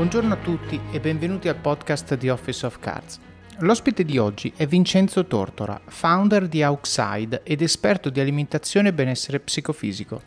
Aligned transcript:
Buongiorno 0.00 0.32
a 0.32 0.38
tutti 0.38 0.80
e 0.92 0.98
benvenuti 0.98 1.48
al 1.48 1.56
podcast 1.56 2.16
di 2.16 2.30
Office 2.30 2.64
of 2.64 2.78
Cards. 2.78 3.20
L'ospite 3.58 4.02
di 4.02 4.16
oggi 4.16 4.50
è 4.56 4.66
Vincenzo 4.66 5.26
Tortora, 5.26 5.78
founder 5.88 6.48
di 6.48 6.62
Outside 6.62 7.42
ed 7.44 7.60
esperto 7.60 8.08
di 8.08 8.18
alimentazione 8.18 8.88
e 8.88 8.92
benessere 8.94 9.40
psicofisico. 9.40 10.22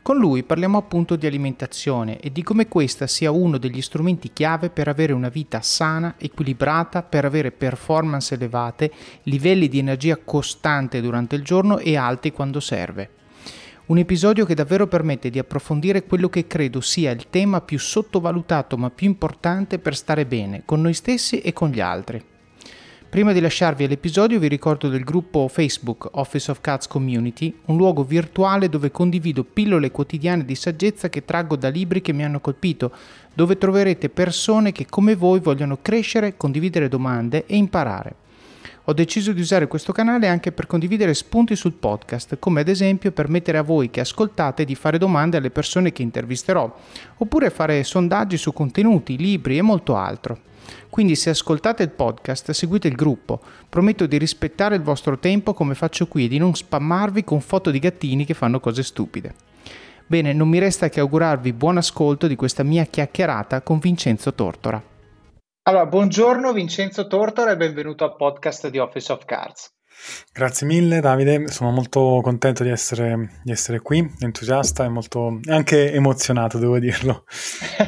Con 0.00 0.16
lui 0.16 0.42
parliamo 0.42 0.78
appunto 0.78 1.16
di 1.16 1.26
alimentazione 1.26 2.18
e 2.18 2.32
di 2.32 2.42
come 2.42 2.66
questa 2.66 3.06
sia 3.06 3.30
uno 3.30 3.58
degli 3.58 3.82
strumenti 3.82 4.32
chiave 4.32 4.70
per 4.70 4.88
avere 4.88 5.12
una 5.12 5.28
vita 5.28 5.60
sana, 5.60 6.14
equilibrata, 6.16 7.02
per 7.02 7.26
avere 7.26 7.52
performance 7.52 8.32
elevate, 8.32 8.90
livelli 9.24 9.68
di 9.68 9.80
energia 9.80 10.16
costante 10.16 11.02
durante 11.02 11.36
il 11.36 11.44
giorno 11.44 11.76
e 11.76 11.98
alti 11.98 12.32
quando 12.32 12.58
serve. 12.58 13.10
Un 13.86 13.98
episodio 13.98 14.46
che 14.46 14.54
davvero 14.54 14.86
permette 14.86 15.28
di 15.28 15.38
approfondire 15.38 16.04
quello 16.04 16.30
che 16.30 16.46
credo 16.46 16.80
sia 16.80 17.10
il 17.10 17.26
tema 17.28 17.60
più 17.60 17.78
sottovalutato 17.78 18.78
ma 18.78 18.88
più 18.88 19.06
importante 19.06 19.78
per 19.78 19.94
stare 19.94 20.24
bene 20.24 20.62
con 20.64 20.80
noi 20.80 20.94
stessi 20.94 21.40
e 21.40 21.52
con 21.52 21.68
gli 21.68 21.80
altri. 21.80 22.24
Prima 23.10 23.32
di 23.32 23.40
lasciarvi 23.40 23.84
all'episodio 23.84 24.38
vi 24.38 24.48
ricordo 24.48 24.88
del 24.88 25.04
gruppo 25.04 25.48
Facebook 25.48 26.08
Office 26.12 26.50
of 26.50 26.62
Cats 26.62 26.86
Community, 26.86 27.54
un 27.66 27.76
luogo 27.76 28.04
virtuale 28.04 28.70
dove 28.70 28.90
condivido 28.90 29.44
pillole 29.44 29.90
quotidiane 29.90 30.46
di 30.46 30.54
saggezza 30.54 31.10
che 31.10 31.26
traggo 31.26 31.54
da 31.54 31.68
libri 31.68 32.00
che 32.00 32.14
mi 32.14 32.24
hanno 32.24 32.40
colpito, 32.40 32.90
dove 33.34 33.58
troverete 33.58 34.08
persone 34.08 34.72
che 34.72 34.86
come 34.86 35.14
voi 35.14 35.40
vogliono 35.40 35.78
crescere, 35.82 36.38
condividere 36.38 36.88
domande 36.88 37.44
e 37.44 37.56
imparare. 37.56 38.14
Ho 38.86 38.92
deciso 38.92 39.32
di 39.32 39.40
usare 39.40 39.66
questo 39.66 39.92
canale 39.92 40.28
anche 40.28 40.52
per 40.52 40.66
condividere 40.66 41.14
spunti 41.14 41.56
sul 41.56 41.72
podcast, 41.72 42.38
come 42.38 42.60
ad 42.60 42.68
esempio 42.68 43.12
permettere 43.12 43.56
a 43.56 43.62
voi 43.62 43.88
che 43.88 44.00
ascoltate 44.00 44.66
di 44.66 44.74
fare 44.74 44.98
domande 44.98 45.38
alle 45.38 45.50
persone 45.50 45.90
che 45.90 46.02
intervisterò, 46.02 46.70
oppure 47.16 47.48
fare 47.48 47.82
sondaggi 47.82 48.36
su 48.36 48.52
contenuti, 48.52 49.16
libri 49.16 49.56
e 49.56 49.62
molto 49.62 49.96
altro. 49.96 50.38
Quindi 50.90 51.16
se 51.16 51.30
ascoltate 51.30 51.82
il 51.82 51.88
podcast 51.88 52.50
seguite 52.50 52.86
il 52.86 52.94
gruppo, 52.94 53.40
prometto 53.70 54.04
di 54.04 54.18
rispettare 54.18 54.76
il 54.76 54.82
vostro 54.82 55.18
tempo 55.18 55.54
come 55.54 55.74
faccio 55.74 56.06
qui 56.06 56.26
e 56.26 56.28
di 56.28 56.36
non 56.36 56.54
spammarvi 56.54 57.24
con 57.24 57.40
foto 57.40 57.70
di 57.70 57.78
gattini 57.78 58.26
che 58.26 58.34
fanno 58.34 58.60
cose 58.60 58.82
stupide. 58.82 59.34
Bene, 60.06 60.34
non 60.34 60.48
mi 60.48 60.58
resta 60.58 60.90
che 60.90 61.00
augurarvi 61.00 61.54
buon 61.54 61.78
ascolto 61.78 62.26
di 62.26 62.36
questa 62.36 62.62
mia 62.62 62.84
chiacchierata 62.84 63.62
con 63.62 63.78
Vincenzo 63.78 64.34
Tortora. 64.34 64.93
Allora, 65.66 65.86
buongiorno 65.86 66.52
Vincenzo 66.52 67.06
Tortora 67.06 67.52
e 67.52 67.56
benvenuto 67.56 68.04
al 68.04 68.16
podcast 68.16 68.68
di 68.68 68.76
Office 68.76 69.10
of 69.10 69.24
Cards. 69.24 69.72
Grazie 70.30 70.66
mille 70.66 71.00
Davide, 71.00 71.48
sono 71.48 71.70
molto 71.70 72.20
contento 72.22 72.62
di 72.62 72.68
essere, 72.68 73.40
di 73.42 73.50
essere 73.50 73.80
qui, 73.80 74.06
entusiasta 74.18 74.84
e 74.84 74.90
molto, 74.90 75.40
anche 75.46 75.90
emozionato, 75.90 76.58
devo 76.58 76.78
dirlo. 76.78 77.24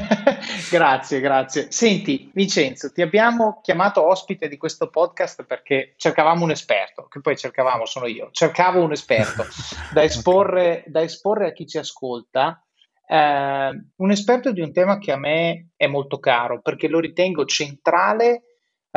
grazie, 0.71 1.21
grazie. 1.21 1.71
Senti 1.71 2.31
Vincenzo, 2.33 2.91
ti 2.93 3.03
abbiamo 3.03 3.61
chiamato 3.63 4.09
ospite 4.09 4.49
di 4.49 4.57
questo 4.57 4.89
podcast 4.89 5.45
perché 5.45 5.93
cercavamo 5.99 6.45
un 6.45 6.53
esperto, 6.53 7.09
che 7.11 7.21
poi 7.21 7.37
cercavamo, 7.37 7.85
sono 7.85 8.07
io, 8.07 8.31
cercavo 8.33 8.83
un 8.83 8.93
esperto 8.93 9.45
da 9.93 10.03
esporre, 10.03 10.79
okay. 10.79 10.83
da 10.87 11.03
esporre 11.03 11.49
a 11.49 11.53
chi 11.53 11.67
ci 11.67 11.77
ascolta 11.77 12.59
eh, 13.07 13.85
un 13.97 14.11
esperto 14.11 14.53
di 14.53 14.61
un 14.61 14.73
tema 14.73 14.99
che 14.99 15.13
a 15.13 15.17
me 15.17 15.69
è 15.77 15.87
molto 15.87 16.19
caro 16.19 16.61
perché 16.61 16.89
lo 16.89 17.01
ritengo 17.01 17.45
centrale 17.45 18.43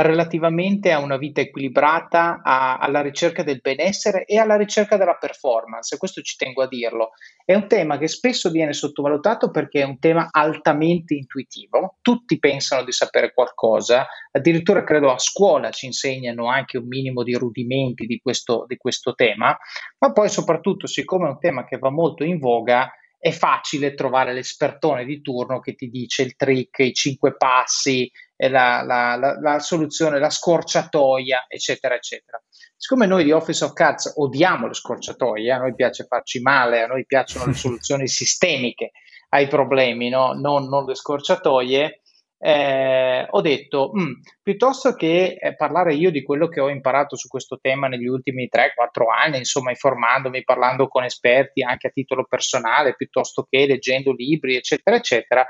relativamente 0.01 0.91
a 0.91 0.99
una 0.99 1.17
vita 1.17 1.41
equilibrata, 1.41 2.41
a, 2.43 2.77
alla 2.77 3.01
ricerca 3.01 3.43
del 3.43 3.59
benessere 3.61 4.25
e 4.25 4.37
alla 4.37 4.55
ricerca 4.55 4.97
della 4.97 5.15
performance, 5.15 5.97
questo 5.97 6.21
ci 6.21 6.35
tengo 6.37 6.61
a 6.61 6.67
dirlo. 6.67 7.09
È 7.43 7.53
un 7.53 7.67
tema 7.67 7.97
che 7.97 8.07
spesso 8.07 8.49
viene 8.49 8.73
sottovalutato 8.73 9.51
perché 9.51 9.81
è 9.81 9.85
un 9.85 9.99
tema 9.99 10.27
altamente 10.31 11.13
intuitivo, 11.15 11.97
tutti 12.01 12.39
pensano 12.39 12.83
di 12.83 12.91
sapere 12.91 13.33
qualcosa, 13.33 14.07
addirittura 14.31 14.83
credo 14.83 15.11
a 15.11 15.19
scuola 15.19 15.69
ci 15.71 15.85
insegnano 15.85 16.47
anche 16.49 16.77
un 16.77 16.87
minimo 16.87 17.23
di 17.23 17.33
rudimenti 17.33 18.05
di 18.05 18.19
questo, 18.21 18.65
di 18.67 18.77
questo 18.77 19.13
tema, 19.13 19.57
ma 19.99 20.11
poi 20.11 20.29
soprattutto 20.29 20.87
siccome 20.87 21.27
è 21.27 21.31
un 21.31 21.39
tema 21.39 21.65
che 21.65 21.77
va 21.77 21.89
molto 21.89 22.23
in 22.23 22.39
voga, 22.39 22.89
è 23.19 23.31
facile 23.31 23.93
trovare 23.93 24.33
l'espertone 24.33 25.03
di 25.03 25.21
turno 25.21 25.59
che 25.59 25.75
ti 25.75 25.89
dice 25.89 26.23
il 26.23 26.37
trick, 26.37 26.79
i 26.79 26.93
cinque 26.93 27.35
passi, 27.35 28.09
la, 28.37 28.81
la, 28.81 29.17
la, 29.17 29.37
la, 29.39 29.59
soluzione, 29.59 30.19
la 30.19 30.29
scorciatoia, 30.29 31.45
eccetera, 31.49 31.95
eccetera. 31.95 32.41
Siccome 32.77 33.05
noi 33.05 33.25
di 33.25 33.33
Office 33.33 33.65
of 33.65 33.73
Cards 33.73 34.13
odiamo 34.15 34.67
le 34.67 34.73
scorciatoie, 34.73 35.51
a 35.51 35.57
noi 35.57 35.75
piace 35.75 36.05
farci 36.05 36.39
male, 36.39 36.81
a 36.81 36.87
noi 36.87 37.05
piacciono 37.05 37.45
le 37.47 37.53
soluzioni 37.55 38.07
sistemiche 38.07 38.91
ai 39.29 39.47
problemi, 39.47 40.07
no? 40.07 40.31
non, 40.31 40.69
non 40.69 40.85
le 40.85 40.95
scorciatoie, 40.95 42.01
eh, 42.41 43.27
ho 43.29 43.41
detto, 43.41 43.91
mm, 43.93 44.13
piuttosto 44.41 44.93
che 44.93 45.37
eh, 45.37 45.55
parlare 45.57 45.93
io 45.93 46.09
di 46.09 46.23
quello 46.23 46.47
che 46.47 46.61
ho 46.61 46.69
imparato 46.69 47.17
su 47.17 47.27
questo 47.27 47.59
tema 47.59 47.89
negli 47.89 48.07
ultimi 48.07 48.47
3-4 48.49 49.09
anni, 49.13 49.37
insomma, 49.39 49.71
informandomi, 49.71 50.45
parlando 50.45 50.87
con 50.87 51.03
esperti 51.03 51.61
anche 51.61 51.87
a 51.87 51.91
titolo 51.91 52.25
personale, 52.25 52.95
piuttosto 52.95 53.45
che 53.49 53.65
leggendo 53.65 54.13
libri, 54.13 54.55
eccetera, 54.55 54.95
eccetera, 54.95 55.45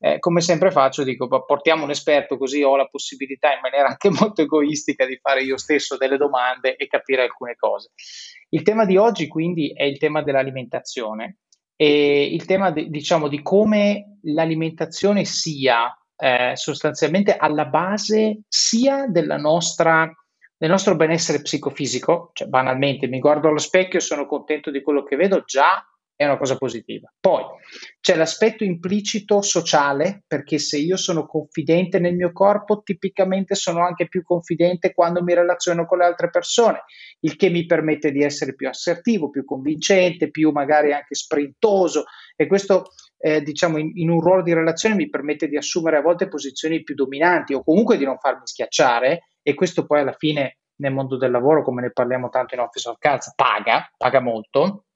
eh, 0.00 0.18
come 0.18 0.40
sempre 0.40 0.72
faccio, 0.72 1.04
dico, 1.04 1.28
portiamo 1.44 1.84
un 1.84 1.90
esperto 1.90 2.36
così 2.36 2.60
ho 2.64 2.74
la 2.76 2.88
possibilità 2.88 3.54
in 3.54 3.60
maniera 3.62 3.86
anche 3.86 4.10
molto 4.18 4.42
egoistica 4.42 5.06
di 5.06 5.16
fare 5.22 5.44
io 5.44 5.56
stesso 5.56 5.96
delle 5.96 6.16
domande 6.16 6.74
e 6.74 6.88
capire 6.88 7.22
alcune 7.22 7.54
cose. 7.54 7.90
Il 8.48 8.62
tema 8.62 8.84
di 8.84 8.96
oggi 8.96 9.28
quindi 9.28 9.72
è 9.72 9.84
il 9.84 9.98
tema 9.98 10.22
dell'alimentazione 10.22 11.36
e 11.76 12.24
il 12.24 12.44
tema 12.46 12.72
de, 12.72 12.88
diciamo 12.88 13.28
di 13.28 13.42
come 13.42 14.18
l'alimentazione 14.22 15.24
sia 15.24 15.96
eh, 16.22 16.52
sostanzialmente 16.54 17.36
alla 17.36 17.64
base 17.64 18.42
sia 18.46 19.06
nostra, 19.08 20.08
del 20.56 20.70
nostro 20.70 20.94
benessere 20.94 21.42
psicofisico, 21.42 22.30
cioè 22.32 22.46
banalmente 22.46 23.08
mi 23.08 23.18
guardo 23.18 23.48
allo 23.48 23.58
specchio 23.58 23.98
e 23.98 24.02
sono 24.02 24.26
contento 24.26 24.70
di 24.70 24.82
quello 24.82 25.02
che 25.02 25.16
vedo, 25.16 25.42
già 25.44 25.84
è 26.14 26.24
una 26.24 26.38
cosa 26.38 26.56
positiva. 26.56 27.12
Poi 27.18 27.42
c'è 28.00 28.14
l'aspetto 28.14 28.62
implicito 28.62 29.42
sociale, 29.42 30.22
perché 30.28 30.58
se 30.58 30.78
io 30.78 30.96
sono 30.96 31.26
confidente 31.26 31.98
nel 31.98 32.14
mio 32.14 32.30
corpo, 32.30 32.82
tipicamente 32.84 33.56
sono 33.56 33.84
anche 33.84 34.06
più 34.06 34.22
confidente 34.22 34.94
quando 34.94 35.24
mi 35.24 35.34
relaziono 35.34 35.86
con 35.86 35.98
le 35.98 36.04
altre 36.04 36.30
persone, 36.30 36.84
il 37.20 37.34
che 37.34 37.50
mi 37.50 37.66
permette 37.66 38.12
di 38.12 38.22
essere 38.22 38.54
più 38.54 38.68
assertivo, 38.68 39.28
più 39.28 39.44
convincente, 39.44 40.30
più 40.30 40.52
magari 40.52 40.92
anche 40.92 41.16
sprintoso 41.16 42.04
e 42.36 42.46
questo 42.46 42.90
eh, 43.24 43.40
diciamo 43.40 43.78
in, 43.78 43.92
in, 43.94 44.10
un 44.10 44.20
ruolo 44.20 44.42
di 44.42 44.52
relazione 44.52 44.96
mi 44.96 45.08
permette 45.08 45.46
di 45.46 45.56
assumere 45.56 45.96
a 45.96 46.00
volte 46.00 46.26
posizioni 46.26 46.82
più 46.82 46.96
dominanti 46.96 47.54
o 47.54 47.62
comunque 47.62 47.96
di 47.96 48.04
non 48.04 48.18
farmi 48.18 48.42
schiacciare 48.44 49.28
e 49.40 49.54
questo 49.54 49.86
poi 49.86 50.00
alla 50.00 50.12
fine 50.12 50.58
nel 50.76 50.92
mondo 50.92 51.16
del 51.16 51.30
lavoro, 51.30 51.62
come 51.62 51.82
ne 51.82 51.92
parliamo 51.92 52.28
tanto 52.30 52.54
in 52.54 52.60
Office 52.60 52.88
of 52.88 52.98
Cards, 52.98 53.32
paga, 53.36 53.88
paga 53.96 54.20
molto. 54.20 54.86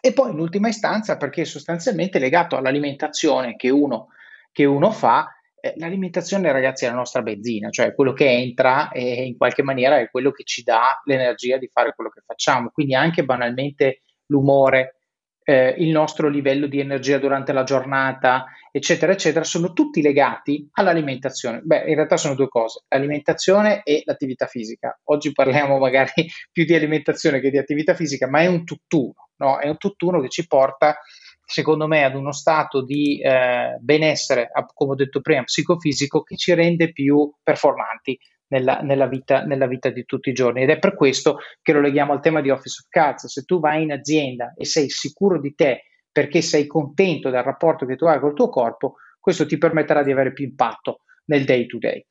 E 0.00 0.12
poi 0.12 0.30
in 0.30 0.38
ultima 0.38 0.68
istanza 0.68 1.16
perché 1.16 1.44
sostanzialmente 1.44 2.18
è 2.18 2.20
legato 2.20 2.56
all'alimentazione 2.56 3.56
che 3.56 3.70
uno, 3.70 4.08
che 4.52 4.64
uno 4.64 4.92
fa, 4.92 5.34
eh, 5.58 5.74
l'alimentazione 5.76 6.52
ragazzi 6.52 6.84
è 6.84 6.88
la 6.88 6.94
nostra 6.94 7.22
benzina, 7.22 7.70
cioè 7.70 7.92
quello 7.92 8.12
che 8.12 8.30
entra 8.30 8.90
e 8.90 9.24
in 9.24 9.36
qualche 9.36 9.64
maniera 9.64 9.98
è 9.98 10.10
quello 10.10 10.30
che 10.30 10.44
ci 10.44 10.62
dà 10.62 11.00
l'energia 11.06 11.56
di 11.56 11.68
fare 11.72 11.92
quello 11.92 12.10
che 12.10 12.22
facciamo, 12.24 12.70
quindi 12.70 12.94
anche 12.94 13.24
banalmente 13.24 14.02
l'umore, 14.26 15.00
eh, 15.44 15.74
il 15.78 15.90
nostro 15.90 16.28
livello 16.28 16.66
di 16.66 16.80
energia 16.80 17.18
durante 17.18 17.52
la 17.52 17.62
giornata, 17.62 18.46
eccetera, 18.72 19.12
eccetera, 19.12 19.44
sono 19.44 19.72
tutti 19.72 20.00
legati 20.00 20.66
all'alimentazione. 20.72 21.60
Beh, 21.62 21.84
in 21.86 21.94
realtà 21.94 22.16
sono 22.16 22.34
due 22.34 22.48
cose, 22.48 22.84
l'alimentazione 22.88 23.82
e 23.84 24.02
l'attività 24.04 24.46
fisica. 24.46 24.98
Oggi 25.04 25.32
parliamo 25.32 25.78
magari 25.78 26.12
più 26.50 26.64
di 26.64 26.74
alimentazione 26.74 27.40
che 27.40 27.50
di 27.50 27.58
attività 27.58 27.94
fisica, 27.94 28.28
ma 28.28 28.40
è 28.40 28.46
un 28.46 28.64
tutt'uno, 28.64 29.28
no? 29.36 29.58
È 29.58 29.68
un 29.68 29.76
tutt'uno 29.76 30.20
che 30.20 30.30
ci 30.30 30.46
porta, 30.46 30.96
secondo 31.44 31.86
me, 31.86 32.04
ad 32.04 32.14
uno 32.14 32.32
stato 32.32 32.82
di 32.82 33.20
eh, 33.20 33.76
benessere, 33.80 34.48
come 34.72 34.92
ho 34.92 34.96
detto 34.96 35.20
prima, 35.20 35.42
psicofisico, 35.42 36.22
che 36.22 36.36
ci 36.36 36.54
rende 36.54 36.90
più 36.90 37.30
performanti 37.42 38.18
nella, 38.48 38.80
nella, 38.80 39.06
vita, 39.06 39.44
nella, 39.44 39.66
vita, 39.66 39.90
di 39.90 40.04
tutti 40.04 40.30
i 40.30 40.32
giorni. 40.32 40.62
Ed 40.62 40.70
è 40.70 40.78
per 40.78 40.94
questo 40.94 41.38
che 41.62 41.72
lo 41.72 41.80
leghiamo 41.80 42.12
al 42.12 42.20
tema 42.20 42.40
di 42.40 42.50
Office 42.50 42.80
of 42.82 42.88
Cards. 42.88 43.26
Se 43.26 43.42
tu 43.42 43.60
vai 43.60 43.82
in 43.82 43.92
azienda 43.92 44.52
e 44.56 44.64
sei 44.64 44.88
sicuro 44.88 45.40
di 45.40 45.54
te 45.54 45.84
perché 46.10 46.42
sei 46.42 46.66
contento 46.66 47.30
del 47.30 47.42
rapporto 47.42 47.86
che 47.86 47.96
tu 47.96 48.04
hai 48.06 48.20
col 48.20 48.34
tuo 48.34 48.48
corpo, 48.48 48.94
questo 49.18 49.46
ti 49.46 49.58
permetterà 49.58 50.02
di 50.02 50.12
avere 50.12 50.32
più 50.32 50.44
impatto 50.44 51.00
nel 51.26 51.44
day 51.44 51.66
to 51.66 51.78
day 51.78 52.06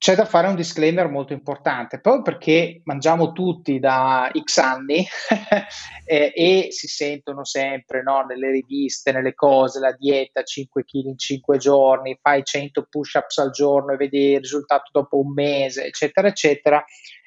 c'è 0.00 0.14
da 0.14 0.24
fare 0.24 0.48
un 0.48 0.54
disclaimer 0.54 1.10
molto 1.10 1.34
importante, 1.34 2.00
proprio 2.00 2.22
perché 2.22 2.80
mangiamo 2.84 3.32
tutti 3.32 3.78
da 3.78 4.30
X 4.32 4.56
anni 4.56 5.04
e, 6.06 6.32
e, 6.34 6.68
si 6.70 6.86
sentono 6.88 7.44
sempre 7.44 8.02
no, 8.02 8.22
nelle 8.22 8.50
riviste, 8.50 9.12
nelle 9.12 9.34
cose, 9.34 9.78
la 9.78 9.92
dieta 9.92 10.42
5 10.42 10.84
kg 10.84 11.04
in 11.04 11.18
5 11.18 11.58
giorni, 11.58 12.18
fai 12.18 12.42
100 12.42 12.86
push-ups 12.88 13.36
al 13.38 13.50
giorno 13.50 13.92
e 13.92 13.96
vedi 13.98 14.30
il 14.30 14.40
risultato 14.40 14.88
dopo 14.90 15.18
un 15.18 15.34
mese, 15.34 15.84
eccetera, 15.84 16.28
eccetera. 16.28 16.82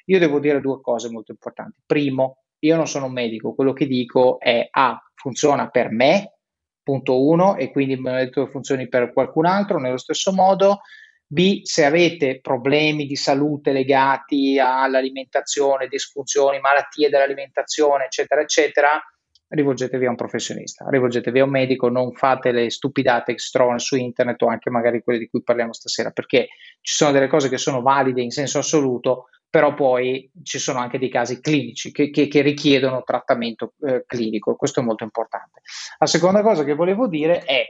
Io 0.06 0.18
devo 0.18 0.40
dire 0.40 0.60
due 0.60 0.80
cose 0.80 1.08
molto 1.10 1.30
importanti. 1.30 1.78
Primo, 1.86 2.38
io 2.58 2.74
non 2.74 2.88
sono 2.88 3.06
un 3.06 3.12
medico, 3.12 3.54
quello 3.54 3.72
che 3.72 3.86
dico 3.86 4.40
è 4.40 4.66
A, 4.68 4.88
ah, 4.88 5.10
funziona 5.14 5.68
per 5.68 5.92
me, 5.92 6.38
punto 6.82 7.24
uno, 7.24 7.54
e 7.54 7.70
quindi 7.70 7.92
il 7.92 8.00
monitoraggio 8.00 8.50
funzioni 8.50 8.88
per 8.88 9.12
qualcun 9.12 9.46
altro 9.46 9.78
nello 9.78 9.96
stesso 9.96 10.32
modo. 10.32 10.80
B, 11.26 11.62
se 11.62 11.84
avete 11.84 12.40
problemi 12.40 13.06
di 13.06 13.16
salute 13.16 13.72
legati 13.72 14.58
all'alimentazione, 14.58 15.88
disfunzioni, 15.88 16.60
malattie 16.60 17.08
dell'alimentazione, 17.08 18.04
eccetera, 18.04 18.40
eccetera, 18.40 19.02
rivolgetevi 19.48 20.06
a 20.06 20.10
un 20.10 20.16
professionista, 20.16 20.86
rivolgetevi 20.88 21.40
a 21.40 21.44
un 21.44 21.50
medico, 21.50 21.88
non 21.88 22.12
fate 22.12 22.50
le 22.50 22.70
stupidate 22.70 23.32
che 23.34 23.38
si 23.38 23.50
trovano 23.50 23.78
su 23.78 23.96
internet 23.96 24.42
o 24.42 24.48
anche 24.48 24.70
magari 24.70 25.02
quelle 25.02 25.18
di 25.18 25.28
cui 25.28 25.42
parliamo 25.42 25.72
stasera, 25.72 26.10
perché 26.10 26.48
ci 26.80 26.94
sono 26.94 27.12
delle 27.12 27.28
cose 27.28 27.48
che 27.48 27.58
sono 27.58 27.80
valide 27.80 28.22
in 28.22 28.30
senso 28.30 28.58
assoluto, 28.58 29.28
però 29.48 29.74
poi 29.74 30.28
ci 30.42 30.58
sono 30.58 30.80
anche 30.80 30.98
dei 30.98 31.08
casi 31.08 31.40
clinici 31.40 31.92
che, 31.92 32.10
che, 32.10 32.26
che 32.26 32.42
richiedono 32.42 33.04
trattamento 33.04 33.74
eh, 33.86 34.02
clinico, 34.04 34.56
questo 34.56 34.80
è 34.80 34.82
molto 34.82 35.04
importante. 35.04 35.60
La 35.98 36.06
seconda 36.06 36.42
cosa 36.42 36.64
che 36.64 36.74
volevo 36.74 37.06
dire 37.06 37.44
è 37.44 37.64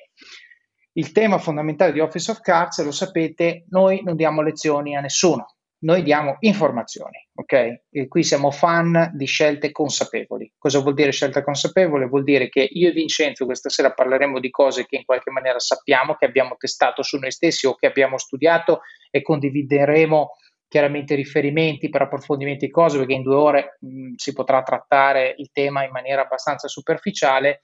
il 0.97 1.13
tema 1.13 1.39
fondamentale 1.39 1.93
di 1.93 2.01
Office 2.01 2.31
of 2.31 2.41
Cards, 2.41 2.83
lo 2.85 2.93
sapete, 2.93 3.65
noi 3.71 4.03
non 4.03 4.17
diamo 4.17 4.43
lezioni 4.43 4.97
a 4.97 5.01
nessuno, 5.01 5.55
noi 5.85 6.03
diamo 6.03 6.37
informazioni, 6.41 7.29
ok? 7.35 7.83
E 7.91 8.09
qui 8.09 8.23
siamo 8.23 8.51
fan 8.51 9.11
di 9.15 9.27
scelte 9.27 9.71
consapevoli. 9.71 10.51
Cosa 10.57 10.79
vuol 10.79 10.95
dire 10.95 11.11
scelta 11.11 11.43
consapevole? 11.43 12.07
Vuol 12.07 12.25
dire 12.25 12.49
che 12.49 12.67
io 12.71 12.89
e 12.89 12.93
Vincenzo 12.93 13.45
questa 13.45 13.69
sera 13.69 13.93
parleremo 13.93 14.39
di 14.41 14.51
cose 14.51 14.87
che 14.87 14.97
in 14.97 15.05
qualche 15.05 15.31
maniera 15.31 15.59
sappiamo, 15.59 16.15
che 16.15 16.27
abbiamo 16.27 16.55
testato 16.57 17.03
su 17.03 17.19
noi 17.19 17.33
stessi 17.33 17.67
o 17.67 17.75
che 17.75 17.87
abbiamo 17.87 18.17
studiato 18.17 18.81
e 19.11 19.21
condivideremo 19.21 20.31
chiaramente 20.69 21.15
riferimenti 21.15 21.89
per 21.89 22.03
approfondimenti 22.03 22.67
di 22.67 22.73
cose, 22.73 22.99
perché 22.99 23.13
in 23.13 23.23
due 23.23 23.37
ore 23.37 23.77
mh, 23.81 24.15
si 24.17 24.33
potrà 24.33 24.63
trattare 24.63 25.35
il 25.39 25.51
tema 25.53 25.85
in 25.85 25.93
maniera 25.93 26.23
abbastanza 26.23 26.67
superficiale, 26.67 27.61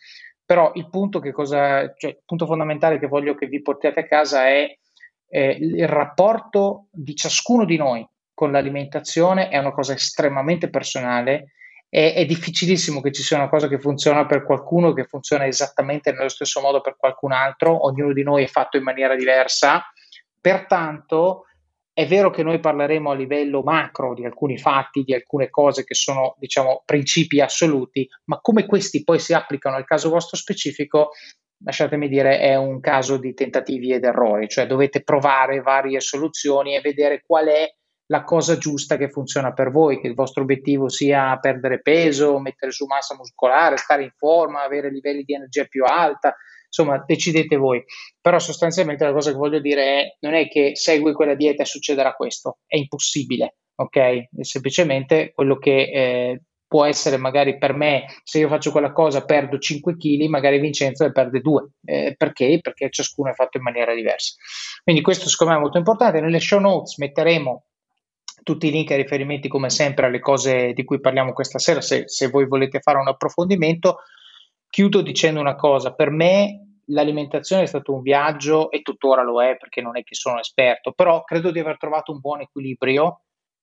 però 0.51 0.73
il 0.75 0.91
punto, 0.91 1.21
cosa, 1.31 1.95
cioè, 1.95 2.11
il 2.11 2.23
punto 2.27 2.45
fondamentale 2.45 2.99
che 2.99 3.07
voglio 3.07 3.37
che 3.37 3.47
vi 3.47 3.63
portiate 3.63 4.01
a 4.01 4.07
casa 4.09 4.49
è 4.49 4.77
eh, 5.29 5.51
il 5.61 5.87
rapporto 5.87 6.89
di 6.91 7.15
ciascuno 7.15 7.65
di 7.65 7.77
noi 7.77 8.05
con 8.35 8.51
l'alimentazione 8.51 9.49
è 9.49 9.59
una 9.59 9.71
cosa 9.71 9.93
estremamente 9.93 10.69
personale 10.69 11.53
e 11.89 12.15
è 12.15 12.25
difficilissimo 12.25 13.01
che 13.01 13.13
ci 13.13 13.23
sia 13.23 13.37
una 13.37 13.49
cosa 13.49 13.69
che 13.69 13.79
funziona 13.79 14.27
per 14.27 14.45
qualcuno 14.45 14.93
che 14.93 15.05
funziona 15.05 15.47
esattamente 15.47 16.11
nello 16.11 16.29
stesso 16.29 16.61
modo 16.61 16.81
per 16.81 16.97
qualcun 16.97 17.31
altro, 17.31 17.87
ognuno 17.87 18.13
di 18.13 18.25
noi 18.25 18.43
è 18.43 18.49
fatto 18.49 18.77
in 18.77 18.83
maniera 18.83 19.15
diversa, 19.15 19.85
pertanto 20.41 21.45
è 21.93 22.07
vero 22.07 22.31
che 22.31 22.43
noi 22.43 22.61
parleremo 22.61 23.11
a 23.11 23.15
livello 23.15 23.63
macro 23.63 24.15
di 24.15 24.25
alcuni 24.25 24.59
fatti, 24.59 25.03
di 25.03 25.13
alcune 25.13 25.51
cose 25.51 25.85
che 25.85 25.95
sono, 25.95 26.37
diciamo, 26.39 26.83
principi 26.85 27.41
assoluti, 27.41 28.09
ma 28.25 28.39
come 28.41 28.67
questi 28.67 29.03
poi 29.03 29.19
si 29.19 29.35
applicano 29.35 29.77
al 29.77 29.85
caso 29.85 30.09
vostro 30.09 30.37
specifico, 30.37 31.11
lasciatemi 31.63 32.09
dire, 32.09 32.39
è 32.39 32.57
un 32.57 32.81
caso 32.81 33.19
di 33.19 33.35
tentativi 33.35 33.93
ed 33.93 34.05
errori, 34.05 34.49
cioè 34.49 34.67
dovete 34.67 35.03
provare 35.03 35.61
varie 35.61 36.01
soluzioni 36.01 36.75
e 36.75 36.81
vedere 36.81 37.23
qual 37.27 37.47
è 37.47 37.69
la 38.07 38.25
cosa 38.25 38.57
giusta 38.57 38.97
che 38.97 39.09
funziona 39.09 39.53
per 39.53 39.71
voi, 39.71 40.01
che 40.01 40.09
il 40.09 40.15
vostro 40.15 40.43
obiettivo 40.43 40.89
sia 40.89 41.39
perdere 41.39 41.81
peso, 41.81 42.41
mettere 42.41 42.73
su 42.73 42.87
massa 42.87 43.15
muscolare, 43.15 43.77
stare 43.77 44.03
in 44.03 44.13
forma, 44.17 44.65
avere 44.65 44.91
livelli 44.91 45.23
di 45.23 45.35
energia 45.35 45.65
più 45.65 45.85
alta, 45.85 46.35
insomma 46.71 47.03
decidete 47.05 47.57
voi. 47.57 47.83
Però 48.21 48.39
sostanzialmente 48.39 49.05
la 49.05 49.13
cosa 49.13 49.33
che 49.33 49.37
voglio 49.37 49.61
dire 49.61 49.83
è 49.83 50.17
non 50.21 50.35
è 50.35 50.49
che 50.49 50.73
segui 50.75 51.13
quella 51.13 51.35
dieta 51.35 51.63
e 51.63 51.67
succederà 51.67 52.15
questo, 52.15 52.59
è 52.67 52.77
impossibile, 52.77 53.57
ok? 53.75 53.97
È 53.97 54.27
semplicemente 54.43 55.33
quello 55.35 55.59
che 55.59 55.83
eh, 55.83 56.43
può 56.71 56.85
essere 56.85 57.17
magari 57.17 57.59
per 57.59 57.75
me, 57.75 58.05
se 58.23 58.39
io 58.39 58.47
faccio 58.47 58.71
quella 58.71 58.93
cosa 58.93 59.25
perdo 59.25 59.59
5 59.59 59.97
kg, 59.97 60.29
magari 60.29 60.61
Vincenzo 60.61 61.03
ne 61.03 61.11
perde 61.11 61.41
2. 61.41 61.71
Eh, 61.85 62.15
perché? 62.17 62.61
Perché 62.63 62.91
ciascuno 62.91 63.31
è 63.31 63.35
fatto 63.35 63.57
in 63.57 63.65
maniera 63.65 63.93
diversa. 63.93 64.35
Quindi 64.85 65.03
questo 65.03 65.29
secondo 65.29 65.53
me 65.53 65.59
è 65.59 65.63
molto 65.63 65.79
importante. 65.79 66.21
Nelle 66.21 66.39
show 66.39 66.61
notes 66.61 66.97
metteremo 66.99 67.65
tutti 68.45 68.69
i 68.69 68.71
link 68.71 68.89
e 68.93 68.97
riferimenti 68.97 69.49
come 69.49 69.69
sempre 69.69 70.07
alle 70.07 70.21
cose 70.21 70.73
di 70.73 70.85
cui 70.85 71.01
parliamo 71.01 71.33
questa 71.33 71.59
sera, 71.59 71.81
se, 71.81 72.05
se 72.07 72.29
voi 72.29 72.47
volete 72.47 72.79
fare 72.79 72.99
un 72.99 73.09
approfondimento. 73.09 73.97
Chiudo 74.71 75.03
dicendo 75.03 75.41
una 75.41 75.57
cosa, 75.57 75.95
per 75.95 76.11
me 76.11 76.79
l'alimentazione 76.87 77.63
è 77.63 77.67
stato 77.67 77.93
un 77.93 78.03
viaggio 78.03 78.71
e 78.71 78.83
tuttora 78.83 79.23
lo 79.23 79.43
è 79.43 79.57
perché 79.57 79.83
non 79.83 79.97
è 79.97 80.05
che 80.05 80.15
sono 80.15 80.39
esperto, 80.39 80.93
però 80.93 81.25
credo 81.25 81.51
di 81.51 81.59
aver 81.59 81.77
trovato 81.77 82.13
un 82.13 82.21
buon 82.21 82.41
equilibrio. 82.41 83.23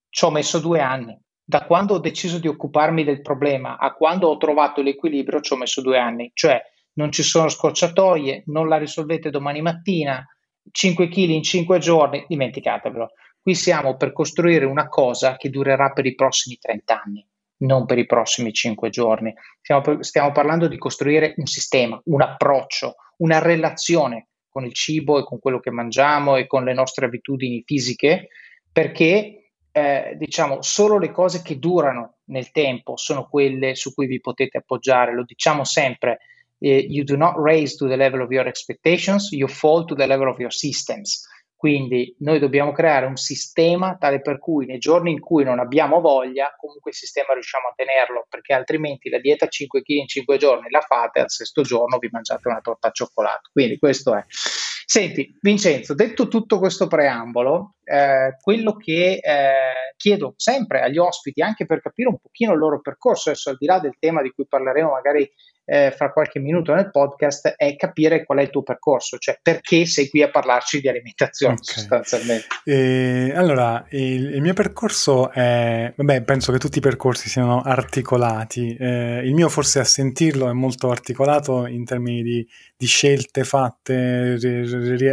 Ci 0.09 0.25
ho 0.25 0.31
messo 0.31 0.59
due 0.59 0.81
anni, 0.81 1.17
da 1.41 1.65
quando 1.65 1.93
ho 1.93 1.99
deciso 1.99 2.39
di 2.39 2.49
occuparmi 2.49 3.05
del 3.05 3.21
problema 3.21 3.77
a 3.77 3.93
quando 3.93 4.27
ho 4.27 4.35
trovato 4.35 4.81
l'equilibrio 4.81 5.39
ci 5.39 5.53
ho 5.53 5.55
messo 5.57 5.81
due 5.81 5.97
anni, 5.97 6.29
cioè 6.33 6.61
non 6.95 7.09
ci 7.09 7.23
sono 7.23 7.47
scorciatoie, 7.47 8.43
non 8.47 8.67
la 8.67 8.77
risolvete 8.77 9.29
domani 9.29 9.61
mattina, 9.61 10.25
5 10.69 11.07
kg 11.07 11.29
in 11.29 11.43
5 11.43 11.79
giorni, 11.79 12.25
dimenticatevelo. 12.27 13.11
Qui 13.41 13.55
siamo 13.55 13.95
per 13.95 14.11
costruire 14.11 14.65
una 14.65 14.89
cosa 14.89 15.37
che 15.37 15.49
durerà 15.49 15.93
per 15.93 16.05
i 16.05 16.15
prossimi 16.15 16.57
30 16.57 17.01
anni, 17.01 17.25
non 17.59 17.85
per 17.85 17.97
i 17.97 18.05
prossimi 18.05 18.51
5 18.51 18.89
giorni. 18.89 19.33
Stiamo, 19.61 20.03
stiamo 20.03 20.31
parlando 20.31 20.67
di 20.67 20.77
costruire 20.77 21.33
un 21.37 21.45
sistema, 21.45 21.99
un 22.05 22.21
approccio, 22.21 22.95
una 23.17 23.39
relazione 23.39 24.27
con 24.49 24.65
il 24.65 24.73
cibo 24.73 25.19
e 25.19 25.23
con 25.23 25.39
quello 25.39 25.59
che 25.59 25.71
mangiamo 25.71 26.35
e 26.35 26.47
con 26.47 26.63
le 26.63 26.73
nostre 26.73 27.05
abitudini 27.05 27.63
fisiche, 27.65 28.29
perché 28.71 29.51
eh, 29.71 30.15
diciamo, 30.17 30.61
solo 30.61 30.97
le 30.97 31.11
cose 31.11 31.41
che 31.43 31.59
durano 31.59 32.17
nel 32.25 32.51
tempo 32.51 32.97
sono 32.97 33.27
quelle 33.29 33.75
su 33.75 33.93
cui 33.93 34.07
vi 34.07 34.19
potete 34.19 34.57
appoggiare. 34.57 35.13
Lo 35.13 35.23
diciamo 35.23 35.63
sempre, 35.63 36.19
eh, 36.59 36.87
you 36.89 37.03
do 37.03 37.15
not 37.15 37.35
raise 37.37 37.75
to 37.75 37.87
the 37.87 37.95
level 37.95 38.21
of 38.21 38.31
your 38.31 38.47
expectations, 38.47 39.29
you 39.31 39.47
fall 39.47 39.85
to 39.85 39.93
the 39.93 40.07
level 40.07 40.27
of 40.27 40.39
your 40.39 40.51
systems. 40.51 41.23
Quindi 41.57 42.15
noi 42.19 42.37
dobbiamo 42.37 42.71
creare 42.71 43.07
un 43.07 43.15
sistema 43.15 43.97
tale 43.97 44.21
per 44.21 44.37
cui 44.37 44.67
nei 44.67 44.77
giorni 44.77 45.11
in 45.11 45.19
cui 45.19 45.43
non 45.43 45.57
abbiamo 45.57 45.99
voglia, 45.99 46.53
comunque 46.55 46.91
il 46.91 46.97
sistema 46.97 47.33
riusciamo 47.33 47.69
a 47.69 47.73
tenerlo, 47.75 48.27
perché 48.29 48.53
altrimenti 48.53 49.09
la 49.09 49.17
dieta 49.17 49.47
5 49.47 49.81
kg 49.81 49.89
in 49.89 50.07
5 50.07 50.37
giorni 50.37 50.69
la 50.69 50.81
fate, 50.81 51.19
al 51.19 51.31
sesto 51.31 51.63
giorno 51.63 51.97
vi 51.97 52.09
mangiate 52.11 52.47
una 52.47 52.61
torta 52.61 52.87
al 52.87 52.93
cioccolato. 52.93 53.49
Quindi 53.51 53.79
questo 53.79 54.15
è. 54.15 54.23
Senti, 54.29 55.35
Vincenzo, 55.41 55.95
detto 55.95 56.27
tutto 56.27 56.59
questo 56.59 56.85
preambolo, 56.85 57.73
eh, 57.83 58.37
quello 58.39 58.75
che 58.75 59.19
eh, 59.21 59.93
chiedo 59.97 60.35
sempre 60.37 60.81
agli 60.81 60.97
ospiti, 60.97 61.41
anche 61.41 61.65
per 61.65 61.81
capire 61.81 62.09
un 62.09 62.19
pochino 62.19 62.53
il 62.53 62.59
loro 62.59 62.79
percorso, 62.81 63.29
adesso 63.29 63.49
al 63.49 63.57
di 63.57 63.65
là 63.65 63.79
del 63.79 63.97
tema 63.99 64.21
di 64.21 64.29
cui 64.29 64.45
parleremo 64.47 64.91
magari 64.91 65.29
eh, 65.69 65.91
fra 65.91 66.13
qualche 66.13 66.39
minuto 66.39 66.73
nel 66.73 66.89
podcast 66.89 67.55
è 67.57 67.75
capire 67.75 68.23
qual 68.23 68.37
è 68.37 68.43
il 68.43 68.49
tuo 68.49 68.63
percorso, 68.63 69.17
cioè 69.17 69.37
perché 69.41 69.85
sei 69.85 70.09
qui 70.09 70.23
a 70.23 70.29
parlarci 70.29 70.79
di 70.79 70.87
alimentazione 70.87 71.55
okay. 71.55 71.73
sostanzialmente. 71.73 72.47
E, 72.63 73.33
allora, 73.35 73.85
il, 73.89 74.35
il, 74.35 74.41
mio 74.41 74.53
percorso 74.53 75.29
è, 75.29 75.91
vabbè, 75.93 76.21
penso 76.23 76.53
che 76.53 76.57
tutti 76.57 76.77
i 76.77 76.81
percorsi 76.81 77.27
siano 77.27 77.61
articolati, 77.61 78.77
eh, 78.79 79.21
il 79.25 79.33
mio 79.33 79.49
forse 79.49 79.79
a 79.79 79.83
sentirlo 79.83 80.49
è 80.49 80.53
molto 80.53 80.89
articolato 80.89 81.67
in 81.67 81.83
termini 81.83 82.23
di, 82.23 82.47
di 82.77 82.85
scelte 82.85 83.43
fatte, 83.43 84.37
ri, 84.37 84.65
ri, 84.65 84.95
ri, 84.95 85.07